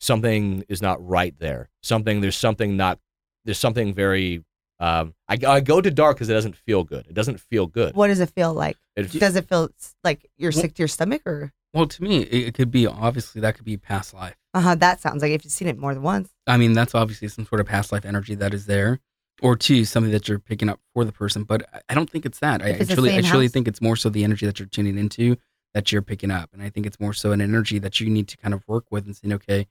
something 0.00 0.64
is 0.68 0.82
not 0.82 0.98
right 1.06 1.34
there. 1.38 1.70
Something 1.82 2.20
there's 2.20 2.36
something 2.36 2.76
not 2.76 2.98
there's 3.44 3.58
something 3.58 3.94
very 3.94 4.42
um 4.80 5.14
I, 5.28 5.36
I 5.46 5.60
go 5.60 5.80
to 5.80 5.90
dark 5.90 6.16
because 6.16 6.28
it 6.28 6.34
doesn't 6.34 6.56
feel 6.56 6.84
good. 6.84 7.06
It 7.08 7.14
doesn't 7.14 7.40
feel 7.40 7.66
good. 7.66 7.94
what 7.94 8.08
does 8.08 8.20
it 8.20 8.30
feel 8.30 8.52
like? 8.54 8.76
It, 8.96 9.10
Does 9.12 9.36
it 9.36 9.48
feel 9.48 9.70
like 10.04 10.28
you're 10.36 10.50
Well- 10.52 10.60
sick 10.62 10.74
to 10.74 10.82
your 10.82 10.88
stomach 10.88 11.22
or 11.26 11.52
well, 11.74 11.86
to 11.86 12.02
me, 12.02 12.22
it, 12.22 12.48
it 12.48 12.54
could 12.54 12.70
be 12.70 12.86
obviously 12.86 13.42
that 13.42 13.54
could 13.54 13.64
be 13.66 13.76
past 13.76 14.14
life. 14.14 14.34
uh 14.54 14.60
huh? 14.60 14.74
That 14.76 15.00
sounds 15.00 15.20
like 15.22 15.32
if 15.32 15.44
you've 15.44 15.52
seen 15.52 15.68
it 15.68 15.76
more 15.78 15.92
than 15.92 16.02
once. 16.02 16.30
I 16.46 16.56
mean, 16.56 16.72
that's 16.72 16.94
obviously 16.94 17.28
some 17.28 17.44
sort 17.44 17.60
of 17.60 17.66
past 17.66 17.92
life 17.92 18.06
energy 18.06 18.34
that 18.36 18.54
is 18.54 18.64
there, 18.64 19.00
or 19.42 19.54
two, 19.54 19.84
something 19.84 20.10
that 20.12 20.28
you're 20.28 20.38
picking 20.38 20.70
up 20.70 20.80
for 20.94 21.04
the 21.04 21.12
person. 21.12 21.44
But 21.44 21.68
I- 21.74 21.80
I 21.90 21.94
don't 21.94 22.08
think 22.08 22.24
it's 22.24 22.38
that. 22.38 22.62
I 22.62 22.68
If 22.70 22.80
it's 22.80 22.88
the 22.88 22.92
actually, 22.94 23.10
I 23.16 23.20
truly 23.20 23.44
house? 23.46 23.52
think 23.52 23.68
it's 23.68 23.82
more 23.82 23.96
so 23.96 24.08
the 24.08 24.24
energy 24.24 24.46
that 24.46 24.58
you're 24.58 24.66
tuning 24.66 24.96
into 24.96 25.36
that 25.74 25.92
you're 25.92 26.00
picking 26.02 26.30
up, 26.30 26.48
and 26.54 26.62
I 26.62 26.70
think 26.70 26.86
it's 26.86 26.98
more 26.98 27.12
so 27.12 27.32
an 27.32 27.42
energy 27.42 27.78
that 27.80 28.00
you 28.00 28.08
need 28.08 28.28
to 28.28 28.38
kind 28.38 28.54
of 28.54 28.66
work 28.66 28.86
with 28.90 29.04
and 29.04 29.14
saying, 29.14 29.34
okay, 29.34 29.66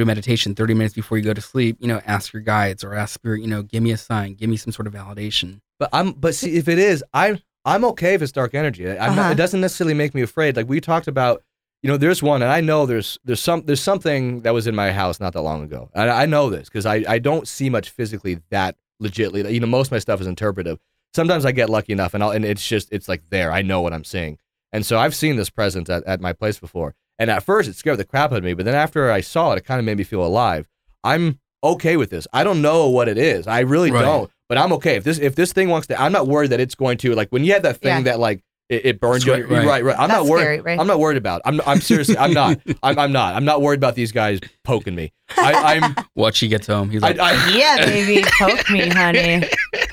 through 0.00 0.06
meditation, 0.06 0.54
30 0.54 0.72
minutes 0.72 0.94
before 0.94 1.18
you 1.18 1.24
go 1.24 1.34
to 1.34 1.42
sleep, 1.42 1.76
you 1.78 1.86
know, 1.86 2.00
ask 2.06 2.32
your 2.32 2.40
guides 2.40 2.82
or 2.82 2.94
ask 2.94 3.12
spirit, 3.12 3.42
you 3.42 3.46
know, 3.46 3.62
give 3.62 3.82
me 3.82 3.90
a 3.90 3.98
sign, 3.98 4.32
give 4.32 4.48
me 4.48 4.56
some 4.56 4.72
sort 4.72 4.86
of 4.86 4.94
validation. 4.94 5.60
But 5.78 5.90
I'm 5.92 6.12
but 6.12 6.34
see 6.34 6.56
if 6.56 6.68
it 6.68 6.78
is, 6.78 7.04
I'm 7.12 7.38
I'm 7.66 7.84
okay 7.84 8.14
if 8.14 8.22
it's 8.22 8.32
dark 8.32 8.54
energy. 8.54 8.88
I'm 8.88 8.96
Uh-huh. 8.98 9.14
not, 9.14 9.32
it 9.32 9.34
doesn't 9.34 9.60
necessarily 9.60 9.92
make 9.92 10.14
me 10.14 10.22
afraid. 10.22 10.56
Like 10.56 10.66
we 10.70 10.80
talked 10.80 11.06
about, 11.06 11.42
you 11.82 11.88
know, 11.88 11.98
there's 11.98 12.22
one, 12.22 12.40
and 12.40 12.50
I 12.50 12.62
know 12.62 12.86
there's 12.86 13.18
there's 13.24 13.40
some 13.40 13.62
there's 13.66 13.82
something 13.82 14.40
that 14.40 14.54
was 14.54 14.66
in 14.66 14.74
my 14.74 14.90
house 14.90 15.20
not 15.20 15.34
that 15.34 15.42
long 15.42 15.62
ago. 15.64 15.90
And 15.94 16.08
I 16.10 16.24
know 16.24 16.48
this 16.48 16.70
because 16.70 16.86
I 16.86 17.04
I 17.06 17.18
don't 17.18 17.46
see 17.46 17.68
much 17.68 17.90
physically 17.90 18.40
that 18.50 18.76
legitly. 19.02 19.52
You 19.52 19.60
know, 19.60 19.66
most 19.66 19.88
of 19.88 19.92
my 19.92 19.98
stuff 19.98 20.20
is 20.22 20.26
interpretive. 20.26 20.78
Sometimes 21.12 21.44
I 21.44 21.52
get 21.52 21.68
lucky 21.68 21.92
enough, 21.92 22.14
and 22.14 22.22
I'll, 22.24 22.30
and 22.30 22.44
it's 22.46 22.66
just 22.66 22.88
it's 22.90 23.06
like 23.08 23.22
there. 23.28 23.52
I 23.52 23.60
know 23.60 23.82
what 23.82 23.92
I'm 23.92 24.04
seeing, 24.04 24.38
and 24.72 24.86
so 24.86 24.98
I've 24.98 25.14
seen 25.14 25.36
this 25.36 25.50
presence 25.50 25.90
at, 25.90 26.04
at 26.04 26.20
my 26.22 26.32
place 26.32 26.58
before. 26.58 26.94
And 27.20 27.30
at 27.30 27.44
first, 27.44 27.68
it 27.68 27.76
scared 27.76 27.98
the 27.98 28.04
crap 28.04 28.32
out 28.32 28.38
of 28.38 28.44
me, 28.44 28.54
but 28.54 28.64
then 28.64 28.74
after 28.74 29.10
I 29.12 29.20
saw 29.20 29.52
it, 29.52 29.58
it 29.58 29.64
kind 29.64 29.78
of 29.78 29.84
made 29.84 29.98
me 29.98 30.04
feel 30.04 30.24
alive. 30.24 30.66
I'm 31.04 31.38
okay 31.62 31.96
with 31.96 32.10
this. 32.10 32.26
I 32.32 32.42
don't 32.42 32.62
know 32.62 32.88
what 32.88 33.08
it 33.08 33.18
is. 33.18 33.46
I 33.46 33.60
really 33.60 33.92
Right. 33.92 34.02
don't. 34.02 34.30
But 34.48 34.58
I'm 34.58 34.72
okay 34.72 34.96
if 34.96 35.04
this 35.04 35.18
if 35.18 35.36
this 35.36 35.52
thing 35.52 35.68
wants 35.68 35.86
to. 35.88 36.00
I'm 36.00 36.10
not 36.10 36.26
worried 36.26 36.50
that 36.50 36.58
it's 36.58 36.74
going 36.74 36.98
to 36.98 37.14
like 37.14 37.28
when 37.28 37.44
you 37.44 37.52
had 37.52 37.62
that 37.62 37.76
thing 37.76 37.98
Yeah. 37.98 38.02
that 38.04 38.18
like 38.18 38.42
it, 38.68 38.86
it 38.86 39.00
burns 39.00 39.24
you. 39.26 39.32
Right, 39.34 39.42
Right, 39.42 39.50
right. 39.50 39.66
right, 39.66 39.84
right. 39.84 39.98
I'm 39.98 40.08
That's 40.08 40.20
not 40.24 40.26
worried. 40.30 40.42
scary, 40.42 40.60
right? 40.60 40.80
I'm 40.80 40.86
not 40.86 40.98
worried 40.98 41.18
about. 41.18 41.42
I'm 41.44 41.60
I'm 41.66 41.80
seriously. 41.80 42.16
I'm 42.18 42.32
not. 42.32 42.58
I'm, 42.82 42.98
I'm 42.98 43.12
not. 43.12 43.34
I'm 43.36 43.44
not 43.44 43.60
worried 43.62 43.78
about 43.78 43.94
these 43.96 44.10
guys 44.12 44.40
poking 44.64 44.94
me. 44.94 45.12
I, 45.36 45.76
I'm. 45.76 45.94
Once 46.16 46.36
she 46.36 46.48
gets 46.48 46.66
home, 46.66 46.88
he's 46.90 47.02
I, 47.02 47.08
like, 47.12 47.20
I, 47.20 47.56
Yeah, 47.56 47.84
baby, 47.84 48.24
poke 48.38 48.68
me, 48.70 48.88
honey. 48.88 49.44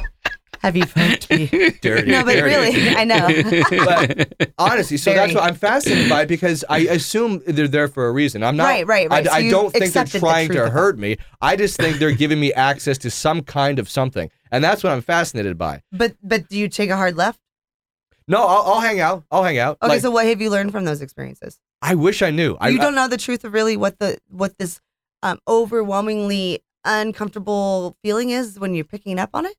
Have 0.62 0.76
you 0.76 0.86
poked 0.86 1.30
me? 1.30 1.48
dirty. 1.82 2.12
No, 2.12 2.24
but 2.24 2.34
dirty. 2.34 2.44
really, 2.44 2.90
I 2.96 3.04
know. 3.04 3.28
But 3.86 4.52
honestly, 4.58 4.98
so 4.98 5.14
that's 5.14 5.34
what 5.34 5.44
I'm 5.44 5.56
fascinated 5.56 6.10
by 6.10 6.26
because 6.26 6.64
I 6.70 6.80
assume 6.80 7.42
they're 7.46 7.68
there 7.68 7.88
for 7.88 8.08
a 8.08 8.12
reason. 8.12 8.44
I'm 8.44 8.56
not. 8.58 8.66
Right, 8.66 8.86
right, 8.88 9.10
right. 9.10 9.28
I, 9.28 9.30
So 9.30 9.36
I 9.36 9.50
don't 9.50 9.72
think 9.72 9.94
they're 9.94 10.04
accepted 10.04 10.14
the 10.14 10.20
trying 10.20 10.50
to 10.52 10.70
hurt 10.70 10.98
me. 10.98 11.18
I 11.42 11.56
just 11.56 11.78
think 11.78 11.98
they're 11.98 12.12
giving 12.12 12.40
me 12.40 12.54
access 12.54 12.98
to 13.00 13.12
some 13.12 13.42
kind 13.42 13.80
of 13.80 13.90
something, 13.90 14.30
and 14.52 14.64
that's 14.64 14.84
what 14.84 14.92
I'm 14.94 15.02
fascinated 15.02 15.58
by. 15.58 15.82
but 15.92 16.16
but 16.24 16.50
do 16.50 16.58
you 16.58 16.68
take 16.68 16.90
a 16.90 16.96
hard 16.98 17.16
left? 17.16 17.40
No, 18.28 18.46
I'll, 18.46 18.74
I'll 18.74 18.80
hang 18.82 19.00
out. 19.00 19.24
I'll 19.32 19.44
hang 19.44 19.58
out. 19.58 19.78
Okay, 19.82 19.94
Like, 19.94 20.02
so 20.02 20.12
what 20.12 20.26
have 20.26 20.42
you 20.42 20.50
learned 20.50 20.74
from 20.74 20.84
those 20.84 21.02
experiences? 21.02 21.60
I 21.82 21.96
wish 21.96 22.22
I 22.22 22.30
knew. 22.32 22.58
I, 22.60 22.70
you 22.70 22.78
don't 22.78 22.96
know 22.96 23.08
the 23.08 23.18
truth 23.18 23.46
of 23.46 23.54
really 23.54 23.78
what 23.78 24.00
the 24.00 24.18
what 24.30 24.58
this 24.58 24.82
um, 25.24 25.40
overwhelmingly 25.48 26.60
uncomfortable 26.84 27.96
feeling 28.02 28.30
is 28.32 28.60
when 28.60 28.74
you're 28.74 28.86
picking 28.86 29.20
up 29.20 29.30
on 29.34 29.46
it. 29.46 29.56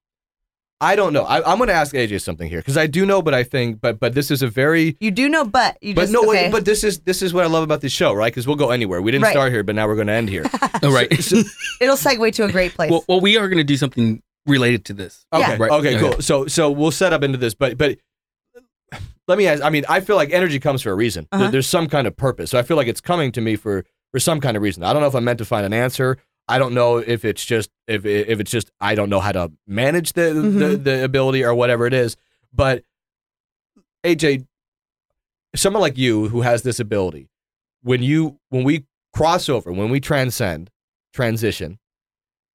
I 0.81 0.95
don't 0.95 1.13
know. 1.13 1.25
I, 1.25 1.39
I'm 1.51 1.59
going 1.59 1.69
to 1.69 1.75
ask 1.75 1.93
AJ 1.93 2.21
something 2.23 2.49
here 2.49 2.61
because 2.61 2.77
I 2.77 2.87
do 2.87 3.05
know, 3.05 3.21
but 3.21 3.35
I 3.35 3.43
think, 3.43 3.81
but 3.81 3.99
but 3.99 4.15
this 4.15 4.31
is 4.31 4.43
a 4.43 4.47
very. 4.49 4.97
You 5.01 5.11
do 5.11 5.29
know, 5.29 5.45
but 5.45 5.77
you 5.83 5.95
But 5.95 6.03
just 6.03 6.13
no, 6.13 6.21
okay. 6.21 6.45
wait, 6.45 6.53
but 6.53 6.65
this 6.65 6.85
is 6.85 7.01
this 7.01 7.21
is 7.21 7.35
what 7.35 7.45
I 7.45 7.49
love 7.49 7.65
about 7.65 7.81
this 7.81 7.91
show, 7.93 8.13
right? 8.13 8.33
Because 8.33 8.47
we'll 8.47 8.57
go 8.57 8.71
anywhere. 8.71 9.03
We 9.03 9.11
didn't 9.11 9.25
Right. 9.25 9.33
start 9.33 9.53
here, 9.53 9.65
but 9.65 9.75
now 9.75 9.89
we're 9.89 9.97
going 9.97 10.07
to 10.07 10.13
end 10.13 10.29
here. 10.29 10.45
oh, 10.83 10.93
right. 10.93 11.11
it'll 11.81 11.97
segue 11.97 12.33
to 12.35 12.45
a 12.45 12.53
great 12.53 12.75
place. 12.75 12.91
well, 12.93 13.05
well, 13.09 13.21
we 13.21 13.37
are 13.37 13.49
going 13.49 13.59
to 13.59 13.65
do 13.65 13.77
something 13.77 14.23
related 14.47 14.85
to 14.87 14.93
this. 14.95 15.27
Okay. 15.33 15.57
Right. 15.57 15.71
Okay. 15.71 15.99
Cool. 15.99 16.21
So 16.23 16.47
so 16.47 16.71
we'll 16.71 16.93
set 16.93 17.13
up 17.13 17.25
into 17.25 17.39
this, 17.39 17.55
but 17.55 17.77
but 17.77 17.99
let 19.27 19.37
me 19.37 19.47
ask. 19.49 19.63
I 19.63 19.71
mean, 19.71 19.85
I 19.89 20.01
feel 20.01 20.17
like 20.17 20.31
energy 20.33 20.61
comes 20.61 20.83
for 20.83 20.91
a 20.91 20.95
reason. 20.95 21.27
Uh-huh. 21.33 21.51
there's 21.51 21.67
some 21.69 21.89
kind 21.89 22.07
of 22.07 22.17
purpose. 22.17 22.51
So 22.51 22.59
I 22.59 22.63
feel 22.63 22.77
like 22.77 22.87
it's 22.87 23.01
coming 23.01 23.33
to 23.33 23.41
me 23.41 23.57
for 23.57 23.85
for 24.13 24.21
some 24.21 24.41
kind 24.41 24.57
of 24.57 24.63
reason. 24.63 24.83
I 24.85 24.93
don't 24.93 25.03
know 25.03 25.09
if 25.09 25.15
I'm 25.15 25.25
meant 25.25 25.39
to 25.39 25.45
find 25.45 25.67
an 25.67 25.73
answer. 25.73 26.17
I 26.49 26.59
don't 26.59 26.73
know 26.75 26.97
if 26.99 27.25
it's 27.25 27.45
just 27.45 27.71
if 27.87 28.05
if 28.07 28.41
it's 28.41 28.51
just 28.51 28.71
I 28.81 28.95
don't 28.95 29.11
know 29.11 29.21
how 29.21 29.33
to 29.33 29.53
manage 29.67 30.13
the 30.15 30.33
the, 30.35 30.41
Mhm. 30.41 30.85
the 30.85 31.05
ability 31.05 31.45
or 31.45 31.55
whatever 31.55 31.87
it 31.87 31.93
is. 31.93 32.17
But 32.53 32.85
AJ, 34.05 34.47
someone 35.55 35.81
like 35.83 35.99
you 35.99 36.29
who 36.29 36.43
has 36.43 36.63
this 36.63 36.81
ability, 36.81 37.29
when 37.83 38.03
you 38.03 38.39
when 38.51 38.65
we 38.65 38.85
cross 39.15 39.49
over, 39.49 39.73
when 39.73 39.91
we 39.91 40.01
transcend, 40.01 40.71
transition, 41.13 41.79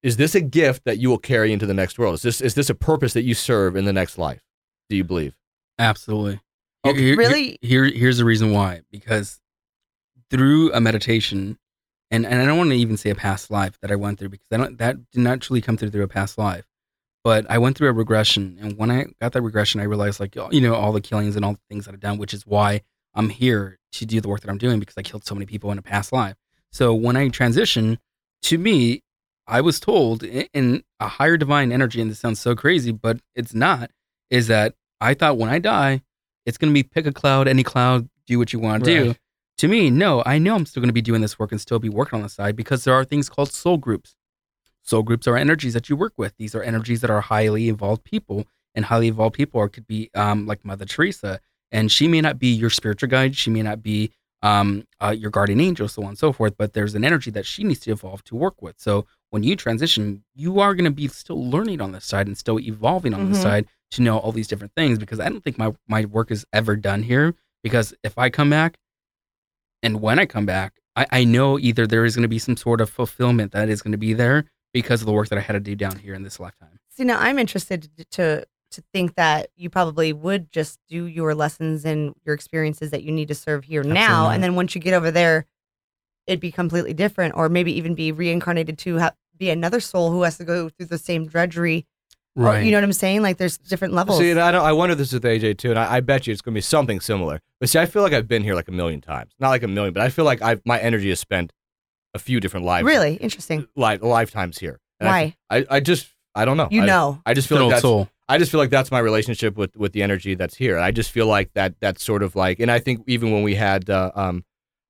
is 0.02 0.18
this 0.18 0.36
a 0.36 0.42
gift 0.42 0.84
that 0.86 0.98
you 0.98 1.10
will 1.10 1.18
carry 1.18 1.52
into 1.54 1.66
the 1.66 1.74
next 1.74 1.98
world? 2.00 2.16
Is 2.16 2.22
this 2.24 2.42
is 2.42 2.56
this 2.56 2.70
a 2.70 2.76
purpose 2.76 3.14
that 3.14 3.24
you 3.24 3.34
serve 3.34 3.76
in 3.76 3.86
the 3.86 3.94
next 3.94 4.18
life? 4.18 4.42
do 4.90 4.98
you 4.98 5.04
believe? 5.04 5.36
Absolutely. 5.80 6.40
Okay. 6.86 6.98
Here- 7.00 7.08
here- 7.08 7.18
Really? 7.18 7.58
Here, 7.62 7.86
here's 7.86 8.18
the 8.18 8.26
reason 8.26 8.52
why. 8.52 8.82
Because 8.92 9.40
through 10.30 10.72
a 10.74 10.82
meditation, 10.82 11.58
and, 12.14 12.28
and 12.28 12.40
I 12.40 12.46
don't 12.46 12.60
want 12.60 12.70
to 12.70 12.76
even 12.76 12.96
say 12.96 13.10
a 13.10 13.16
past 13.16 13.50
life 13.50 13.80
that 13.82 13.92
I 13.92 13.96
went 13.96 14.20
through 14.20 14.30
because 14.30 14.46
I 14.52 14.58
don't, 14.58 14.78
that 14.78 14.98
did 15.12 15.22
not 15.22 15.42
truly 15.42 15.62
come 15.62 15.78
through 15.78 15.90
through 15.90 16.04
a 16.04 16.08
past 16.08 16.38
life. 16.38 16.64
But 17.24 17.50
I 17.50 17.58
went 17.58 17.76
through 17.76 17.90
a 17.90 17.94
regression, 17.94 18.58
and 18.62 18.78
when 18.78 18.92
I 18.92 19.06
got 19.20 19.32
that 19.32 19.42
regression, 19.42 19.82
I 19.82 19.86
realized 19.86 20.20
like 20.20 20.36
you 20.52 20.62
know 20.62 20.76
all 20.76 20.92
the 20.92 21.02
killings 21.02 21.36
and 21.36 21.44
all 21.44 21.54
the 21.54 21.60
things 21.70 21.86
that 21.86 21.94
I've 21.94 22.00
done, 22.00 22.18
which 22.20 22.34
is 22.34 22.46
why 22.46 22.82
I'm 23.16 23.30
here 23.30 23.80
to 23.94 24.06
do 24.06 24.22
the 24.22 24.28
work 24.28 24.42
that 24.42 24.50
I'm 24.50 24.58
doing 24.58 24.80
because 24.80 24.98
I 24.98 25.02
killed 25.02 25.26
so 25.26 25.34
many 25.34 25.46
people 25.46 25.72
in 25.72 25.78
a 25.78 25.82
past 25.82 26.14
life. 26.14 26.36
So 26.72 26.94
when 26.94 27.16
I 27.16 27.30
transition, 27.30 27.98
to 28.44 28.58
me, 28.58 29.02
I 29.48 29.62
was 29.62 29.80
told 29.80 30.24
in 30.24 30.84
a 31.00 31.08
higher 31.08 31.38
divine 31.38 31.72
energy, 31.72 32.00
and 32.02 32.12
this 32.12 32.20
sounds 32.20 32.40
so 32.40 32.56
crazy, 32.56 32.92
but 32.92 33.20
it's 33.36 33.54
not. 33.54 33.90
Is 34.30 34.48
that 34.48 34.76
I 35.02 35.14
thought 35.16 35.38
when 35.38 35.50
I 35.50 35.60
die, 35.60 36.02
it's 36.46 36.58
going 36.58 36.72
to 36.72 36.74
be 36.74 36.84
pick 36.84 37.08
a 37.08 37.12
cloud, 37.14 37.48
any 37.48 37.64
cloud, 37.64 38.10
do 38.28 38.38
what 38.38 38.54
you 38.54 38.60
want 38.60 38.84
to 38.84 38.90
do. 39.06 39.16
To 39.58 39.68
me, 39.68 39.90
no, 39.90 40.24
I 40.26 40.40
know 40.40 40.56
I'm 40.56 40.66
still 40.66 40.82
going 40.82 40.90
to 40.90 40.94
be 40.94 41.02
doing 41.02 41.22
this 41.22 41.38
work 41.40 41.52
and 41.52 41.62
still 41.62 41.80
be 41.80 41.90
working 41.90 42.18
on 42.18 42.24
the 42.24 42.30
side 42.30 42.56
because 42.56 42.84
there 42.84 42.94
are 42.94 43.06
things 43.06 43.30
called 43.30 43.52
soul 43.52 43.78
groups. 43.78 44.16
Soul 44.82 45.04
groups 45.04 45.28
are 45.28 45.38
energies 45.38 45.74
that 45.74 45.90
you 45.90 45.96
work 45.96 46.14
with. 46.18 46.34
These 46.38 46.56
are 46.56 46.64
energies 46.64 47.02
that 47.02 47.10
are 47.10 47.22
highly 47.22 47.70
evolved 47.70 48.04
people, 48.04 48.46
and 48.76 48.86
highly 48.86 49.08
evolved 49.08 49.36
people 49.36 49.62
are, 49.62 49.70
could 49.70 49.88
be 49.88 50.10
um, 50.16 50.46
like 50.46 50.66
Mother 50.66 50.86
Teresa, 50.86 51.40
and 51.72 51.92
she 51.92 52.08
may 52.08 52.20
not 52.20 52.38
be 52.40 52.48
your 52.48 52.70
spiritual 52.70 53.10
guide. 53.10 53.36
She 53.36 53.50
may 53.50 53.62
not 53.62 53.82
be 53.82 54.12
um, 54.42 54.86
uh, 55.02 55.16
your 55.18 55.32
guardian 55.32 55.62
angel, 55.62 55.88
so 55.88 56.02
on 56.02 56.10
and 56.10 56.18
so 56.18 56.34
forth. 56.34 56.56
But 56.58 56.74
there's 56.74 56.96
an 56.96 57.06
energy 57.06 57.32
that 57.32 57.46
she 57.46 57.64
needs 57.64 57.80
to 57.82 57.92
evolve 57.92 58.24
to 58.26 58.36
work 58.36 58.62
with. 58.62 58.76
So 58.78 59.06
when 59.30 59.44
you 59.44 59.56
transition, 59.56 60.24
you 60.36 60.60
are 60.60 60.74
going 60.76 60.84
to 60.86 60.92
be 60.92 61.08
still 61.08 61.50
learning 61.50 61.80
on 61.80 61.94
this 61.94 62.04
side 62.04 62.28
and 62.28 62.38
still 62.38 62.60
evolving 62.60 63.14
on 63.14 63.28
Mhm. 63.28 63.34
the 63.34 63.40
side 63.40 63.68
to 63.92 64.02
know 64.02 64.18
all 64.18 64.34
these 64.34 64.48
different 64.50 64.74
things. 64.76 65.00
Because 65.00 65.22
I 65.22 65.30
don't 65.30 65.44
think 65.44 65.58
my 65.58 65.74
my 65.88 66.04
work 66.06 66.30
is 66.32 66.46
ever 66.52 66.76
done 66.76 67.04
here. 67.04 67.36
Because 67.64 67.94
if 68.04 68.18
I 68.18 68.30
come 68.30 68.50
back, 68.50 68.78
and 69.84 70.02
when 70.02 70.18
I 70.18 70.26
come 70.26 70.46
back, 70.46 70.74
I, 70.96 71.06
I 71.12 71.24
know 71.24 71.60
either 71.60 71.86
there 71.86 72.06
is 72.06 72.16
going 72.16 72.24
to 72.24 72.30
be 72.30 72.40
some 72.40 72.58
sort 72.58 72.82
of 72.82 72.90
fulfillment 72.90 73.52
that 73.52 73.70
is 73.70 73.82
going 73.82 73.92
to 73.92 73.98
be 73.98 74.14
there 74.14 74.46
because 74.74 75.02
of 75.02 75.06
the 75.06 75.14
work 75.14 75.30
that 75.30 75.38
I 75.38 75.42
had 75.42 75.54
to 75.54 75.60
do 75.60 75.76
down 75.76 76.00
here 76.00 76.16
in 76.16 76.24
this 76.24 76.40
lifetime. 76.40 76.80
See, 76.90 77.04
now 77.04 77.20
I'm 77.20 77.38
interested 77.38 77.90
to, 77.98 78.06
to 78.06 78.46
to 78.72 78.84
think 78.92 79.14
that 79.16 79.50
you 79.56 79.70
probably 79.70 80.12
would 80.14 80.52
just 80.52 80.80
do 80.90 81.06
your 81.06 81.36
lessons 81.36 81.86
and 81.86 82.16
your 82.26 82.34
experiences 82.34 82.90
that 82.90 83.04
you 83.04 83.12
need 83.12 83.28
to 83.28 83.36
serve 83.36 83.66
here 83.66 83.84
now, 83.84 84.30
and 84.30 84.44
then 84.44 84.56
once 84.56 84.74
you 84.74 84.82
get 84.82 84.96
over 84.96 85.12
there, 85.12 85.46
it'd 86.26 86.40
be 86.40 86.52
completely 86.52 86.94
different, 86.94 87.36
or 87.36 87.50
maybe 87.50 87.72
even 87.78 87.94
be 87.94 88.12
reincarnated 88.12 88.80
to 88.80 88.98
ha- 88.98 89.14
be 89.38 89.52
another 89.52 89.80
soul 89.80 90.12
who 90.12 90.24
has 90.24 90.38
to 90.38 90.44
go 90.44 90.70
through 90.70 90.88
the 90.88 90.98
same 90.98 91.28
drudgery. 91.28 91.86
Or- 92.36 92.60
you 92.60 92.72
know 92.72 92.78
what 92.78 92.84
I'm 92.84 92.94
saying? 92.94 93.22
Like 93.22 93.38
there's 93.38 93.58
different 93.58 93.94
levels. 93.94 94.18
See, 94.20 94.32
and 94.32 94.40
I 94.40 94.52
don't. 94.52 94.66
I 94.66 94.72
wonder 94.74 94.94
if 94.94 94.98
this 94.98 95.10
is 95.10 95.14
with 95.14 95.24
AJ 95.24 95.58
too, 95.60 95.70
and 95.70 95.80
I, 95.80 95.96
I 95.96 96.00
bet 96.02 96.26
you 96.28 96.34
it's 96.34 96.42
going 96.42 96.54
to 96.54 96.58
be 96.58 96.62
something 96.62 97.00
similar. 97.00 97.40
But 97.60 97.70
see, 97.70 97.80
I 97.80 97.86
feel 97.86 98.02
like 98.02 98.14
I've 98.14 98.28
been 98.28 98.44
here 98.44 98.56
like 98.56 98.68
a 98.68 98.72
million 98.72 99.02
times. 99.02 99.32
Not 99.40 99.50
like 99.50 99.64
a 99.64 99.68
million, 99.68 99.94
but 99.94 100.02
I 100.02 100.10
feel 100.10 100.26
like 100.26 100.42
I've 100.42 100.62
my 100.66 100.80
energy 100.80 101.10
has 101.10 101.20
spent 101.20 101.54
a 102.16 102.20
few 102.20 102.40
different 102.40 102.66
lives. 102.66 102.86
really 102.86 103.16
interesting. 103.16 103.68
li- 103.76 103.98
lifetimes 103.98 104.58
here. 104.58 104.80
And 105.00 105.10
I 105.10 105.12
Why? 105.12 105.36
f- 105.52 105.68
I, 105.70 105.76
I 105.76 105.80
just 105.80 106.08
I 106.36 106.46
don't 106.46 106.58
know. 106.58 106.68
You 106.72 106.84
I, 106.84 106.86
know. 106.86 107.22
I 107.26 107.34
just 107.34 107.50
Good 107.50 107.56
feel 107.58 107.66
like 107.66 107.72
that's 107.74 107.82
soul. 107.84 108.10
I 108.30 108.38
just 108.38 108.52
feel 108.52 108.60
like 108.60 108.70
that's 108.70 108.90
my 108.90 109.00
relationship 109.00 109.56
with 109.58 109.76
with 109.78 109.92
the 109.94 110.02
energy 110.02 110.34
that's 110.34 110.56
here. 110.56 110.80
I 110.80 110.92
just 110.92 111.12
feel 111.12 111.28
like 111.28 111.54
that 111.54 111.76
that's 111.82 112.04
sort 112.04 112.24
of 112.24 112.36
like, 112.36 112.60
and 112.60 112.72
I 112.72 112.80
think 112.80 113.04
even 113.08 113.32
when 113.32 113.44
we 113.44 113.54
had 113.56 113.90
uh, 113.90 114.12
um 114.16 114.44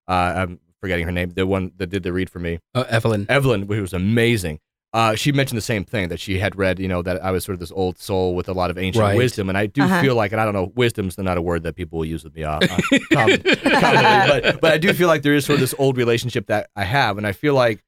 uh 0.08 0.12
I'm 0.12 0.60
forgetting 0.82 1.06
her 1.06 1.12
name, 1.12 1.32
the 1.32 1.46
one 1.48 1.72
that 1.78 1.88
did 1.88 2.04
the 2.04 2.14
read 2.14 2.30
for 2.30 2.40
me, 2.40 2.60
Uh, 2.76 2.84
Evelyn. 2.90 3.26
Evelyn, 3.30 3.68
who 3.68 3.82
was 3.82 3.94
amazing. 3.94 4.60
Uh, 4.94 5.16
she 5.16 5.32
mentioned 5.32 5.58
the 5.58 5.62
same 5.62 5.84
thing 5.84 6.08
that 6.10 6.20
she 6.20 6.38
had 6.38 6.56
read, 6.56 6.78
you 6.80 6.88
know, 6.88 7.02
that 7.02 7.24
I 7.24 7.32
was 7.32 7.44
sort 7.44 7.54
of 7.56 7.60
this 7.60 7.72
old 7.72 7.98
soul 7.98 8.36
with 8.36 8.48
a 8.48 8.54
lot 8.54 8.70
of 8.70 8.78
ancient 8.78 9.02
Right. 9.02 9.18
wisdom, 9.18 9.50
and 9.50 9.58
I 9.58 9.66
do 9.66 9.82
Uh-huh. 9.82 10.02
feel 10.02 10.14
like, 10.16 10.32
and 10.32 10.40
I 10.40 10.46
don't 10.46 10.54
know, 10.54 10.72
wisdom's 10.76 11.18
not 11.18 11.36
a 11.36 11.42
word 11.42 11.64
that 11.64 11.76
people 11.76 11.98
will 11.98 12.06
use 12.06 12.24
with 12.24 12.36
me, 12.36 12.44
uh, 12.44 12.60
uh, 12.62 12.78
commonly, 13.12 13.42
but 13.44 14.62
but 14.62 14.72
I 14.74 14.78
do 14.78 14.94
feel 14.94 15.08
like 15.08 15.24
there 15.24 15.34
is 15.34 15.46
sort 15.46 15.56
of 15.56 15.62
this 15.62 15.74
old 15.80 15.98
relationship 15.98 16.46
that 16.48 16.70
I 16.76 16.84
have, 16.84 17.18
and 17.18 17.26
I 17.26 17.32
feel 17.32 17.56
like, 17.56 17.84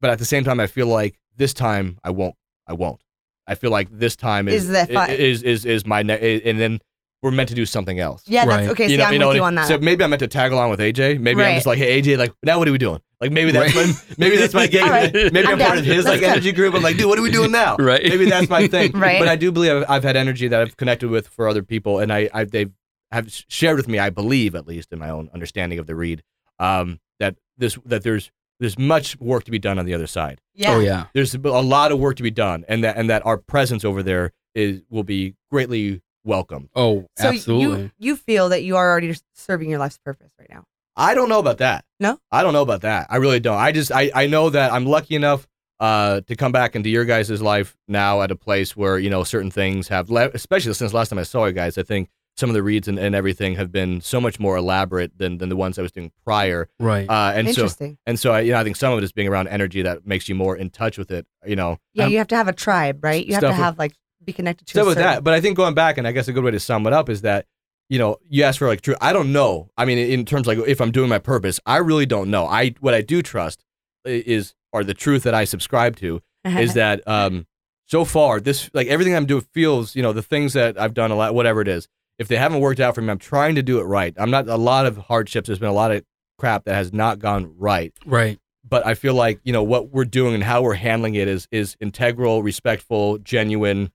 but 0.00 0.10
at 0.10 0.18
the 0.18 0.24
same 0.24 0.42
time, 0.44 0.58
I 0.60 0.66
feel 0.66 0.86
like 0.86 1.18
this 1.36 1.52
time 1.52 1.98
I 2.02 2.10
won't, 2.10 2.34
I 2.66 2.72
won't. 2.72 3.00
I 3.46 3.54
feel 3.54 3.70
like 3.70 3.88
this 3.90 4.16
time 4.16 4.48
is 4.48 4.64
Is 4.64 4.68
that 4.70 4.90
fi- 4.90 5.08
is 5.12 5.42
is 5.42 5.64
is 5.64 5.86
my 5.86 6.02
ne- 6.02 6.40
and 6.42 6.58
then 6.60 6.80
we're 7.22 7.30
meant 7.32 7.48
to 7.48 7.54
do 7.54 7.66
something 7.66 7.98
else. 7.98 8.22
Yeah, 8.26 8.44
that's 8.44 8.56
Right. 8.62 8.68
okay. 8.70 8.86
See, 8.86 8.92
You 8.92 8.98
know, 8.98 9.04
I'm 9.04 9.12
you 9.12 9.18
know 9.18 9.28
with 9.28 9.36
you 9.36 9.42
on 9.44 9.54
that. 9.56 9.66
So 9.68 9.78
maybe 9.78 10.04
I'm 10.04 10.10
meant 10.10 10.20
to 10.20 10.28
tag 10.28 10.52
along 10.52 10.70
with 10.70 10.80
AJ. 10.80 11.18
Maybe 11.20 11.42
I'm 11.42 11.54
just 11.56 11.66
like, 11.66 11.78
hey 11.78 12.00
AJ, 12.00 12.16
like 12.18 12.32
now 12.42 12.58
what 12.58 12.68
are 12.68 12.72
we 12.72 12.78
doing? 12.78 13.00
Like 13.20 13.32
maybe 13.32 13.50
that's 13.50 13.74
Right. 13.74 13.86
my 13.88 13.94
maybe 14.18 14.36
that's 14.36 14.54
my 14.54 14.66
game. 14.76 14.84
All 14.84 14.90
right. 14.90 15.12
Maybe 15.12 15.38
I'm, 15.40 15.46
I'm 15.54 15.58
part 15.58 15.70
down. 15.70 15.78
of 15.78 15.84
his 15.84 16.04
Let's 16.04 16.08
like 16.08 16.20
go. 16.20 16.28
energy 16.28 16.52
group. 16.52 16.74
I'm 16.74 16.82
like, 16.82 16.96
dude, 16.96 17.06
what 17.08 17.18
are 17.18 17.22
we 17.22 17.30
doing 17.32 17.50
now? 17.50 17.76
Right. 17.80 18.02
Maybe 18.04 18.26
that's 18.30 18.48
my 18.48 18.68
thing. 18.68 18.92
Right. 18.94 19.18
But 19.18 19.28
I 19.28 19.34
do 19.36 19.50
believe 19.50 19.72
I've, 19.72 19.84
I've 19.90 20.04
had 20.04 20.16
energy 20.16 20.46
that 20.48 20.60
I've 20.60 20.76
connected 20.76 21.08
with 21.10 21.26
for 21.28 21.48
other 21.48 21.62
people, 21.62 21.98
and 21.98 22.12
I, 22.12 22.30
I 22.32 22.44
they've 22.44 22.70
have 23.10 23.28
shared 23.48 23.76
with 23.78 23.88
me. 23.88 23.98
I 23.98 24.10
believe, 24.10 24.54
at 24.54 24.66
least 24.66 24.92
in 24.92 24.98
my 24.98 25.10
own 25.10 25.30
understanding 25.34 25.78
of 25.80 25.86
the 25.86 25.94
read, 25.96 26.22
um, 26.60 27.00
that 27.18 27.36
this 27.56 27.76
that 27.86 28.02
there's 28.04 28.30
there's 28.60 28.78
much 28.78 29.18
work 29.18 29.44
to 29.44 29.50
be 29.50 29.58
done 29.58 29.78
on 29.78 29.86
the 29.86 29.94
other 29.94 30.06
side. 30.06 30.40
yeah. 30.54 30.74
Oh 30.74 30.78
yeah. 30.80 31.06
There's 31.14 31.34
a 31.34 31.38
lot 31.38 31.90
of 31.90 31.98
work 31.98 32.16
to 32.16 32.22
be 32.22 32.30
done, 32.30 32.64
and 32.68 32.84
that 32.84 32.96
and 32.96 33.08
that 33.10 33.24
our 33.26 33.38
presence 33.38 33.84
over 33.84 34.02
there 34.04 34.32
is 34.54 34.82
will 34.90 35.04
be 35.04 35.34
greatly 35.50 36.02
welcomed. 36.28 36.68
Oh, 36.76 37.06
So 37.18 37.28
absolutely. 37.30 37.82
you 37.84 37.90
you 37.98 38.16
feel 38.16 38.50
that 38.50 38.62
you 38.62 38.76
are 38.76 38.88
already 38.88 39.16
serving 39.34 39.68
your 39.70 39.80
life's 39.80 39.98
purpose 39.98 40.30
right 40.38 40.48
now. 40.50 40.62
I 40.94 41.14
don't 41.14 41.28
know 41.28 41.38
about 41.40 41.58
that. 41.58 41.84
No? 42.00 42.18
I 42.30 42.42
don't 42.42 42.52
know 42.52 42.62
about 42.62 42.82
that. 42.82 43.06
I 43.10 43.16
really 43.16 43.40
don't. 43.40 43.58
I 43.58 43.72
just 43.72 43.90
I, 43.90 44.10
I 44.14 44.26
know 44.28 44.50
that 44.50 44.72
I'm 44.72 44.84
lucky 44.86 45.14
enough 45.16 45.46
uh, 45.80 46.20
to 46.22 46.34
come 46.36 46.50
back 46.52 46.74
into 46.76 46.88
your 46.90 47.04
guys' 47.04 47.40
life 47.40 47.76
now 47.86 48.22
at 48.22 48.30
a 48.30 48.36
place 48.36 48.76
where 48.76 48.98
you 48.98 49.10
know 49.10 49.24
certain 49.24 49.50
things 49.50 49.88
have, 49.88 50.10
le- 50.10 50.30
especially 50.34 50.74
since 50.74 50.92
last 50.92 51.08
time 51.10 51.18
I 51.18 51.22
saw 51.24 51.46
you 51.46 51.52
guys. 51.52 51.78
I 51.78 51.82
think 51.84 52.08
some 52.36 52.50
of 52.50 52.54
the 52.54 52.62
reads 52.64 52.86
and, 52.88 52.98
and 52.98 53.14
everything 53.14 53.54
have 53.56 53.70
been 53.72 54.00
so 54.00 54.20
much 54.20 54.38
more 54.40 54.56
elaborate 54.56 55.16
than 55.18 55.38
than 55.38 55.48
the 55.48 55.56
ones 55.56 55.78
I 55.78 55.82
was 55.82 55.92
doing 55.92 56.10
prior. 56.24 56.68
right. 56.80 57.08
Uh, 57.08 57.32
and 57.34 57.46
so 57.46 57.62
Interesting. 57.62 57.98
and 58.06 58.18
so 58.18 58.32
I, 58.32 58.40
you 58.40 58.52
know 58.52 58.58
I 58.58 58.64
think 58.64 58.74
some 58.76 58.92
of 58.92 58.98
it 58.98 59.04
is 59.04 59.12
being 59.12 59.28
around 59.28 59.46
energy 59.48 59.82
that 59.82 60.04
makes 60.04 60.28
you 60.28 60.34
more 60.34 60.56
in 60.56 60.70
touch 60.70 60.98
with 60.98 61.12
it. 61.12 61.26
You 61.46 61.54
know, 61.56 61.78
yeah, 61.94 62.06
Um, 62.06 62.10
you 62.12 62.18
have 62.18 62.28
to 62.28 62.36
have 62.36 62.48
a 62.48 62.52
tribe, 62.52 63.04
right? 63.04 63.24
You 63.24 63.34
have 63.34 63.40
to 63.42 63.46
stuff 63.46 63.56
with- 63.56 63.64
have 63.64 63.78
like 63.78 63.92
be 64.28 64.32
connected 64.32 64.66
to. 64.66 64.70
stuff 64.70 64.86
with 64.86 64.98
that. 64.98 65.24
But 65.24 65.34
I 65.34 65.40
think 65.40 65.56
going 65.56 65.74
back, 65.74 65.98
and 65.98 66.06
I 66.06 66.12
guess 66.12 66.28
a 66.28 66.32
good 66.32 66.44
way 66.44 66.50
to 66.50 66.60
sum 66.60 66.86
it 66.86 66.92
up 66.92 67.08
is 67.08 67.22
that, 67.22 67.46
you 67.88 67.98
know, 67.98 68.18
you 68.28 68.44
ask 68.44 68.58
for 68.58 68.68
like 68.68 68.82
true. 68.82 68.96
I 69.00 69.12
don't 69.12 69.32
know. 69.32 69.70
I 69.76 69.84
mean, 69.84 69.98
in 69.98 70.24
terms 70.24 70.46
like 70.46 70.58
if 70.58 70.80
I'm 70.80 70.92
doing 70.92 71.08
my 71.08 71.18
purpose, 71.18 71.58
I 71.66 71.78
really 71.78 72.06
don't 72.06 72.30
know. 72.30 72.46
I 72.46 72.74
what 72.80 72.94
I 72.94 73.00
do 73.00 73.22
trust 73.22 73.64
is 74.04 74.54
or 74.72 74.84
the 74.84 74.94
truth 74.94 75.22
that 75.22 75.34
I 75.34 75.44
subscribe 75.44 75.96
to 75.96 76.20
is 76.44 76.74
that 76.82 77.06
um 77.06 77.46
so 77.86 78.04
far 78.04 78.40
this 78.40 78.70
like 78.74 78.86
everything 78.88 79.14
I'm 79.14 79.26
doing 79.26 79.46
feels 79.52 79.96
you 79.96 80.02
know 80.02 80.12
the 80.12 80.22
things 80.22 80.52
that 80.52 80.80
I've 80.80 80.94
done 80.94 81.10
a 81.10 81.16
lot 81.16 81.34
whatever 81.34 81.60
it 81.60 81.68
is 81.68 81.88
if 82.18 82.28
they 82.28 82.36
haven't 82.36 82.60
worked 82.60 82.80
out 82.80 82.94
for 82.94 83.00
me 83.00 83.10
I'm 83.10 83.18
trying 83.18 83.54
to 83.56 83.62
do 83.62 83.80
it 83.80 83.84
right 83.84 84.14
I'm 84.18 84.30
not 84.30 84.48
a 84.48 84.56
lot 84.56 84.86
of 84.86 84.96
hardships 84.96 85.46
there's 85.46 85.58
been 85.58 85.68
a 85.68 85.74
lot 85.74 85.90
of 85.90 86.04
crap 86.38 86.64
that 86.64 86.74
has 86.74 86.92
not 86.92 87.18
gone 87.18 87.54
right 87.58 87.92
right. 88.06 88.38
but 88.66 88.86
I 88.86 88.94
feel 88.94 89.14
like 89.14 89.40
you 89.42 89.52
know 89.52 89.62
what 89.62 89.90
we're 89.90 90.04
doing 90.04 90.34
and 90.34 90.44
how 90.44 90.62
we're 90.62 90.74
handling 90.74 91.14
it 91.14 91.28
is 91.28 91.48
is 91.50 91.76
integral, 91.80 92.42
respectful, 92.42 93.18
genuine, 93.18 93.90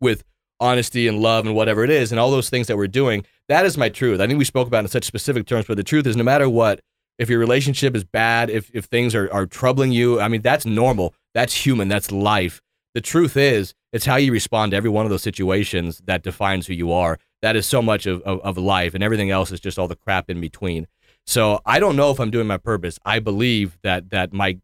with 0.00 0.24
honesty 0.60 1.06
and 1.06 1.20
love 1.20 1.46
and 1.46 1.54
whatever 1.54 1.84
it 1.84 1.90
is, 1.90 2.10
and 2.10 2.18
all 2.18 2.30
those 2.30 2.50
things 2.50 2.66
that 2.66 2.76
we're 2.76 2.86
doing. 2.86 3.24
That 3.48 3.64
is 3.64 3.78
my 3.78 3.88
truth. 3.88 4.20
I 4.20 4.26
think 4.26 4.38
we 4.38 4.44
spoke 4.44 4.66
about 4.66 4.84
in 4.84 4.88
such 4.88 5.04
specific 5.04 5.46
terms, 5.46 5.66
but 5.66 5.76
the 5.76 5.84
truth 5.84 6.06
is, 6.06 6.16
no 6.16 6.24
matter 6.24 6.48
what, 6.48 6.80
if 7.18 7.28
your 7.28 7.38
relationship 7.38 7.96
is 7.96 8.04
bad, 8.04 8.50
if 8.50 8.70
if 8.74 8.86
things 8.86 9.14
are 9.14 9.32
are 9.32 9.46
troubling 9.46 9.92
you, 9.92 10.20
I 10.20 10.28
mean 10.28 10.42
that's 10.42 10.66
normal. 10.66 11.14
That's 11.34 11.54
human. 11.66 11.88
That's 11.88 12.10
life. 12.10 12.60
The 12.94 13.00
truth 13.00 13.36
is, 13.36 13.74
it's 13.92 14.06
how 14.06 14.16
you 14.16 14.32
respond 14.32 14.72
to 14.72 14.76
every 14.76 14.90
one 14.90 15.04
of 15.06 15.10
those 15.10 15.22
situations 15.22 16.02
that 16.06 16.22
defines 16.22 16.66
who 16.66 16.74
you 16.74 16.92
are. 16.92 17.18
That 17.42 17.54
is 17.54 17.66
so 17.66 17.80
much 17.80 18.06
of, 18.06 18.20
of, 18.22 18.40
of 18.40 18.58
life, 18.58 18.94
and 18.94 19.04
everything 19.04 19.30
else 19.30 19.52
is 19.52 19.60
just 19.60 19.78
all 19.78 19.88
the 19.88 19.96
crap 19.96 20.28
in 20.30 20.40
between. 20.40 20.86
So 21.26 21.60
I 21.66 21.78
don't 21.78 21.96
know 21.96 22.10
if 22.10 22.18
I'm 22.18 22.30
doing 22.30 22.46
my 22.46 22.56
purpose. 22.56 22.98
I 23.04 23.18
believe 23.18 23.78
that 23.82 24.10
that 24.10 24.32
my 24.32 24.58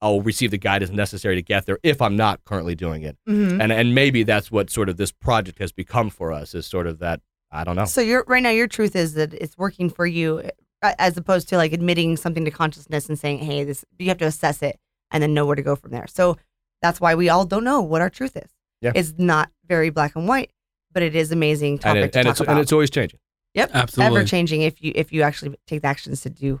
I'll 0.00 0.20
receive 0.20 0.50
the 0.52 0.58
guidance 0.58 0.90
necessary 0.92 1.34
to 1.36 1.42
get 1.42 1.66
there 1.66 1.78
if 1.82 2.00
I'm 2.00 2.16
not 2.16 2.44
currently 2.44 2.74
doing 2.74 3.02
it. 3.02 3.16
Mhm. 3.28 3.60
And 3.62 3.72
and 3.72 3.94
maybe 3.94 4.22
that's 4.22 4.50
what 4.50 4.70
sort 4.70 4.88
of 4.88 4.96
this 4.96 5.10
project 5.12 5.58
has 5.58 5.72
become 5.72 6.08
for 6.10 6.32
us 6.32 6.54
is 6.54 6.66
sort 6.66 6.86
of 6.86 6.98
that 7.00 7.20
I 7.50 7.64
don't 7.64 7.76
know. 7.76 7.84
So 7.86 8.00
your 8.00 8.24
right 8.28 8.42
now 8.42 8.50
your 8.50 8.68
truth 8.68 8.94
is 8.94 9.14
that 9.14 9.34
it's 9.34 9.56
working 9.58 9.88
for 9.90 10.06
you, 10.06 10.42
as 10.82 11.16
opposed 11.16 11.48
to 11.48 11.56
like 11.56 11.72
admitting 11.72 12.16
something 12.16 12.44
to 12.44 12.50
consciousness 12.50 13.08
and 13.08 13.18
saying, 13.18 13.38
"Hey, 13.38 13.64
this." 13.64 13.84
You 13.98 14.08
have 14.08 14.18
to 14.18 14.26
assess 14.26 14.62
it 14.62 14.78
and 15.10 15.22
then 15.22 15.34
know 15.34 15.46
where 15.46 15.56
to 15.56 15.62
go 15.62 15.74
from 15.74 15.90
there. 15.90 16.06
So 16.06 16.36
that's 16.82 17.00
why 17.00 17.14
we 17.14 17.28
all 17.28 17.44
don't 17.44 17.64
know 17.64 17.80
what 17.80 18.00
our 18.00 18.10
truth 18.10 18.36
is. 18.36 18.50
Yeah. 18.80 18.92
It's 18.94 19.14
not 19.18 19.50
very 19.66 19.90
black 19.90 20.14
and 20.14 20.28
white, 20.28 20.52
but 20.92 21.02
it 21.02 21.16
is 21.16 21.32
amazing 21.32 21.80
And, 21.82 21.98
it, 21.98 22.12
to 22.12 22.18
and 22.18 22.26
talk 22.26 22.30
it's 22.32 22.40
about. 22.40 22.52
and 22.52 22.60
it's 22.60 22.72
always 22.72 22.90
changing. 22.90 23.18
yep, 23.54 23.70
Absolutely. 23.74 24.16
ever 24.18 24.24
changing 24.26 24.62
if 24.62 24.80
you 24.80 24.92
if 24.94 25.12
you 25.12 25.22
actually 25.22 25.56
take 25.66 25.82
the 25.82 25.88
actions 25.88 26.20
to 26.20 26.30
do 26.30 26.60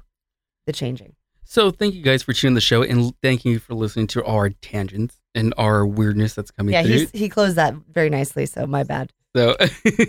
the 0.66 0.72
changing. 0.72 1.14
So 1.50 1.70
thank 1.70 1.94
you 1.94 2.02
guys 2.02 2.22
for 2.22 2.34
tuning 2.34 2.54
the 2.54 2.60
show 2.60 2.82
and 2.82 3.14
thank 3.22 3.46
you 3.46 3.58
for 3.58 3.72
listening 3.74 4.06
to 4.08 4.22
our 4.24 4.50
tangents 4.50 5.16
and 5.34 5.54
our 5.56 5.86
weirdness 5.86 6.34
that's 6.34 6.50
coming 6.50 6.74
Yeah, 6.74 6.82
through. 6.82 7.06
he 7.14 7.30
closed 7.30 7.56
that 7.56 7.72
very 7.90 8.10
nicely. 8.10 8.44
So 8.44 8.66
my 8.66 8.82
bad. 8.82 9.10
So 9.34 9.56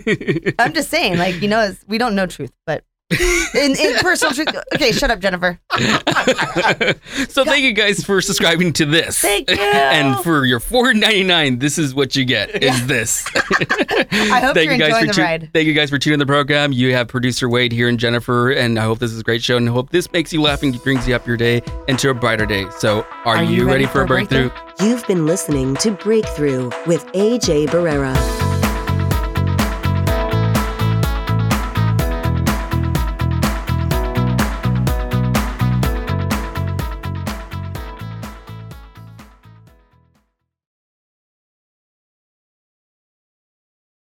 I'm 0.58 0.74
just 0.74 0.90
saying, 0.90 1.16
like 1.16 1.40
you 1.40 1.48
know, 1.48 1.74
we 1.88 1.96
don't 1.96 2.14
know 2.14 2.26
truth, 2.26 2.52
but 2.66 2.84
in, 3.10 3.76
in 3.76 3.94
personal 3.96 4.32
truth. 4.34 4.48
Okay, 4.74 4.92
shut 4.92 5.10
up, 5.10 5.18
Jennifer. 5.18 5.58
so 7.28 7.44
thank 7.44 7.64
you 7.64 7.72
guys 7.72 8.04
for 8.04 8.20
subscribing 8.20 8.72
to 8.74 8.86
this. 8.86 9.18
Thank 9.18 9.50
you. 9.50 9.56
and 9.56 10.22
for 10.22 10.44
your 10.44 10.60
four 10.60 10.94
ninety 10.94 11.24
nine, 11.24 11.58
this 11.58 11.78
is 11.78 11.94
what 11.94 12.14
you 12.14 12.24
get. 12.24 12.62
Is 12.62 12.86
this? 12.86 13.26
I 13.36 14.40
hope 14.40 14.54
thank 14.54 14.66
you're 14.66 14.74
you 14.74 14.78
guys 14.78 15.02
enjoying 15.02 15.08
for 15.08 15.14
the 15.14 15.22
ride. 15.22 15.50
Thank 15.52 15.66
you 15.66 15.74
guys 15.74 15.90
for 15.90 15.98
tuning 15.98 16.14
in 16.14 16.20
the 16.20 16.26
program. 16.26 16.72
You 16.72 16.94
have 16.94 17.08
producer 17.08 17.48
Wade 17.48 17.72
here 17.72 17.88
and 17.88 17.98
Jennifer, 17.98 18.50
and 18.50 18.78
I 18.78 18.84
hope 18.84 18.98
this 18.98 19.12
is 19.12 19.20
a 19.20 19.24
great 19.24 19.42
show, 19.42 19.56
and 19.56 19.68
I 19.68 19.72
hope 19.72 19.90
this 19.90 20.10
makes 20.12 20.32
you 20.32 20.40
laugh 20.40 20.62
and 20.62 20.80
brings 20.82 21.06
you 21.08 21.14
up 21.14 21.26
your 21.26 21.36
day 21.36 21.62
into 21.88 22.10
a 22.10 22.14
brighter 22.14 22.46
day. 22.46 22.66
So, 22.78 23.06
are, 23.24 23.42
you, 23.42 23.66
ready, 23.66 23.86
for 23.86 24.02
a 24.02 24.06
breakthrough? 24.06 24.50
You've 24.80 25.06
been 25.06 25.26
listening 25.26 25.76
to 25.76 25.90
Breakthrough 25.90 26.66
with 26.86 27.06
AJ 27.12 27.68
Barrera. 27.68 28.49